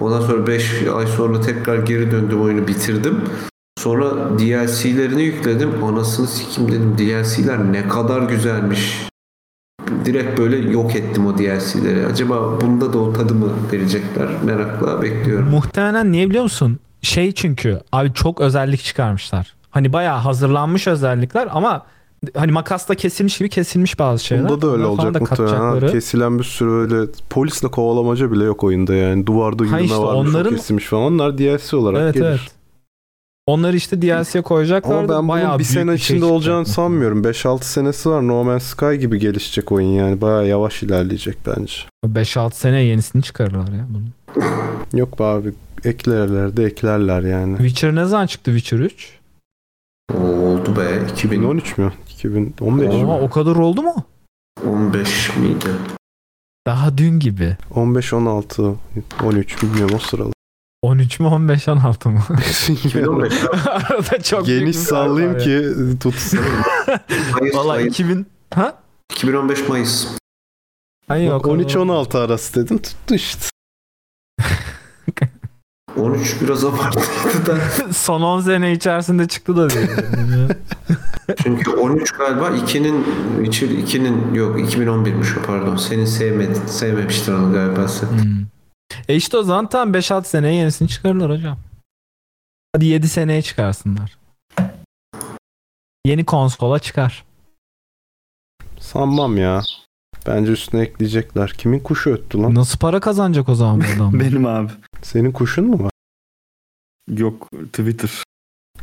Ondan 0.00 0.20
sonra 0.20 0.46
5 0.46 0.82
ay 0.96 1.06
sonra 1.06 1.40
tekrar 1.40 1.78
geri 1.78 2.10
döndüm 2.10 2.42
oyunu 2.42 2.68
bitirdim. 2.68 3.20
Sonra 3.78 4.38
DLC'lerini 4.38 5.22
yükledim. 5.22 5.84
Anasını 5.84 6.26
sikim 6.26 6.72
dedim. 6.72 6.94
DLC'ler 6.98 7.72
ne 7.72 7.88
kadar 7.88 8.22
güzelmiş. 8.22 9.08
Direkt 10.04 10.38
böyle 10.38 10.70
yok 10.70 10.96
ettim 10.96 11.26
o 11.26 11.38
DLC'leri. 11.38 12.06
Acaba 12.06 12.60
bunda 12.60 12.92
da 12.92 12.98
o 12.98 13.12
tadımı 13.12 13.46
verecekler. 13.72 14.28
Merakla 14.44 15.02
bekliyorum. 15.02 15.48
Muhtemelen 15.50 16.12
niye 16.12 16.28
biliyor 16.30 16.42
musun? 16.44 16.78
Şey 17.02 17.32
çünkü 17.32 17.80
abi 17.92 18.12
çok 18.14 18.40
özellik 18.40 18.82
çıkarmışlar. 18.84 19.54
Hani 19.70 19.92
bayağı 19.92 20.18
hazırlanmış 20.18 20.86
özellikler 20.86 21.48
ama 21.50 21.86
hani 22.36 22.52
makasla 22.52 22.94
kesilmiş 22.94 23.38
gibi 23.38 23.48
kesilmiş 23.48 23.98
bazı 23.98 24.24
şeyler. 24.24 24.48
Bunda 24.48 24.62
da 24.62 24.72
öyle 24.72 24.82
falan 24.84 24.94
olacak 24.98 25.14
da 25.14 25.18
muhtemelen. 25.20 25.80
Ha. 25.80 25.86
Kesilen 25.92 26.38
bir 26.38 26.44
sürü 26.44 26.70
öyle 26.70 27.10
polisle 27.30 27.68
kovalamaca 27.68 28.32
bile 28.32 28.44
yok 28.44 28.64
oyunda 28.64 28.94
yani. 28.94 29.26
Duvarda 29.26 29.64
yürüme 29.64 29.82
işte 29.84 29.96
varmış 29.96 30.30
onların- 30.34 30.52
o 30.52 30.56
kesilmiş 30.56 30.84
falan. 30.84 31.02
Onlar 31.02 31.38
DLC 31.38 31.76
olarak 31.76 32.00
Evet 32.02 32.14
gelir. 32.14 32.26
evet. 32.26 32.40
Onları 33.50 33.76
işte 33.76 34.02
DLC'ye 34.02 34.42
koyacaklar. 34.42 35.04
Ama 35.04 35.08
ben 35.08 35.28
bayağı 35.28 35.48
bunun 35.48 35.58
bir 35.58 35.64
sene 35.64 35.84
şey 35.84 35.94
içinde 35.94 36.18
çıkacak. 36.18 36.30
olacağını 36.32 36.66
sanmıyorum. 36.66 37.22
5-6 37.24 37.62
senesi 37.64 38.10
var. 38.10 38.28
No 38.28 38.44
Man's 38.44 38.62
Sky 38.62 38.94
gibi 38.94 39.18
gelişecek 39.18 39.72
oyun 39.72 39.88
yani. 39.88 40.20
Bayağı 40.20 40.46
yavaş 40.46 40.82
ilerleyecek 40.82 41.36
bence. 41.46 41.74
5-6 42.06 42.52
sene 42.52 42.80
yenisini 42.82 43.22
çıkarırlar 43.22 43.72
ya 43.72 43.86
bunun. 43.88 44.10
Yok 44.94 45.18
be 45.18 45.24
abi. 45.24 45.52
Eklerler 45.84 46.56
de 46.56 46.64
eklerler 46.64 47.22
yani. 47.22 47.56
Witcher 47.56 47.94
ne 47.94 48.04
zaman 48.04 48.26
çıktı 48.26 48.50
Witcher 48.58 48.78
3? 48.78 49.18
Oldu 50.14 50.76
be. 50.76 51.02
2013 51.12 51.78
mü? 51.78 51.92
2015 52.10 52.94
Ama 52.94 53.18
mi? 53.18 53.24
o 53.24 53.30
kadar 53.30 53.56
oldu 53.56 53.82
mu? 53.82 54.04
2015 54.58 55.36
miydi? 55.36 55.68
Daha 56.66 56.98
dün 56.98 57.18
gibi. 57.20 57.56
15, 57.74 58.12
16, 58.12 58.74
13 59.24 59.62
bilmiyorum 59.62 59.94
o 59.96 59.98
sıralar. 59.98 60.32
13 60.82 61.20
mü 61.20 61.26
15 61.26 61.68
16 61.68 62.08
mı? 62.10 62.20
2015. 62.68 63.34
Arada 63.66 64.22
çok 64.22 64.46
Geniş 64.46 64.76
sallayayım 64.76 65.32
ya. 65.32 65.38
ki 65.38 65.72
tutsun. 66.00 66.40
Mayıs, 67.40 67.54
Valla 67.56 67.72
Mayıs. 67.72 67.86
2000 67.94 68.26
ha? 68.54 68.74
2015 69.12 69.68
Mayıs. 69.68 70.06
Hayır 71.08 71.28
yok. 71.28 71.44
13-16 71.46 72.18
arası 72.18 72.64
dedim 72.64 72.78
tuttu 72.78 73.14
işte. 73.14 73.46
13 75.96 76.36
biraz 76.42 76.64
abartıydı 76.64 77.46
da. 77.46 77.58
Son 77.92 78.22
10 78.22 78.40
sene 78.40 78.72
içerisinde 78.72 79.28
çıktı 79.28 79.56
da 79.56 79.70
diyor. 79.70 79.88
Çünkü 81.42 81.70
13 81.70 82.10
galiba 82.12 82.48
2'nin 82.48 83.04
Witcher 83.44 83.68
2'nin 83.68 84.34
yok 84.34 84.60
2011'miş 84.60 85.38
o 85.38 85.42
pardon. 85.42 85.76
Senin 85.76 86.04
sevmedin. 86.04 86.66
Sevmemiştin 86.66 87.34
onu 87.34 87.52
galiba 87.52 87.88
sen. 87.88 88.08
Hmm. 88.08 88.46
E 89.08 89.16
işte 89.16 89.36
o 89.36 89.42
zaman 89.42 89.68
tam 89.68 89.92
5-6 89.92 90.24
seneye 90.24 90.54
yenisini 90.54 90.88
çıkarırlar 90.88 91.30
hocam. 91.30 91.58
Hadi 92.76 92.86
7 92.86 93.08
seneye 93.08 93.42
çıkarsınlar. 93.42 94.18
Yeni 96.06 96.24
konsola 96.24 96.78
çıkar. 96.78 97.24
Sanmam 98.78 99.36
ya. 99.36 99.62
Bence 100.26 100.52
üstüne 100.52 100.80
ekleyecekler. 100.80 101.50
Kimin 101.50 101.80
kuşu 101.80 102.10
öttü 102.10 102.38
lan? 102.38 102.54
Nasıl 102.54 102.78
para 102.78 103.00
kazanacak 103.00 103.48
o 103.48 103.54
zaman 103.54 103.80
bu 103.80 103.84
adam? 103.96 104.20
Benim 104.20 104.46
abi. 104.46 104.72
Senin 105.02 105.32
kuşun 105.32 105.66
mu 105.66 105.84
var? 105.84 105.90
Yok 107.08 107.48
Twitter 107.72 108.10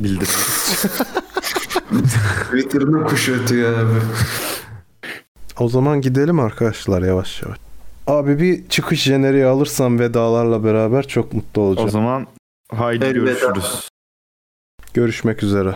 bildir. 0.00 0.28
Twitter'ın 2.44 3.06
kuşu 3.06 3.32
ötüyor 3.32 3.78
abi. 3.78 4.00
O 5.58 5.68
zaman 5.68 6.00
gidelim 6.00 6.40
arkadaşlar 6.40 7.02
yavaş 7.02 7.42
yavaş. 7.42 7.58
Abi 8.08 8.38
bir 8.38 8.68
çıkış 8.68 9.02
jeneriği 9.02 9.44
alırsam 9.46 9.98
vedalarla 9.98 10.64
beraber 10.64 11.08
çok 11.08 11.32
mutlu 11.32 11.62
olacağım. 11.62 11.88
o 11.88 11.90
zaman 11.90 12.26
haydi 12.72 13.04
Elveda. 13.04 13.24
görüşürüz. 13.24 13.88
Görüşmek 14.94 15.42
üzere. 15.42 15.74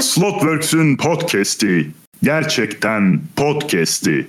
Slotworks'ün 0.00 0.96
podcast'i. 0.96 1.90
Gerçekten 2.22 3.20
podcast'i. 3.36 4.26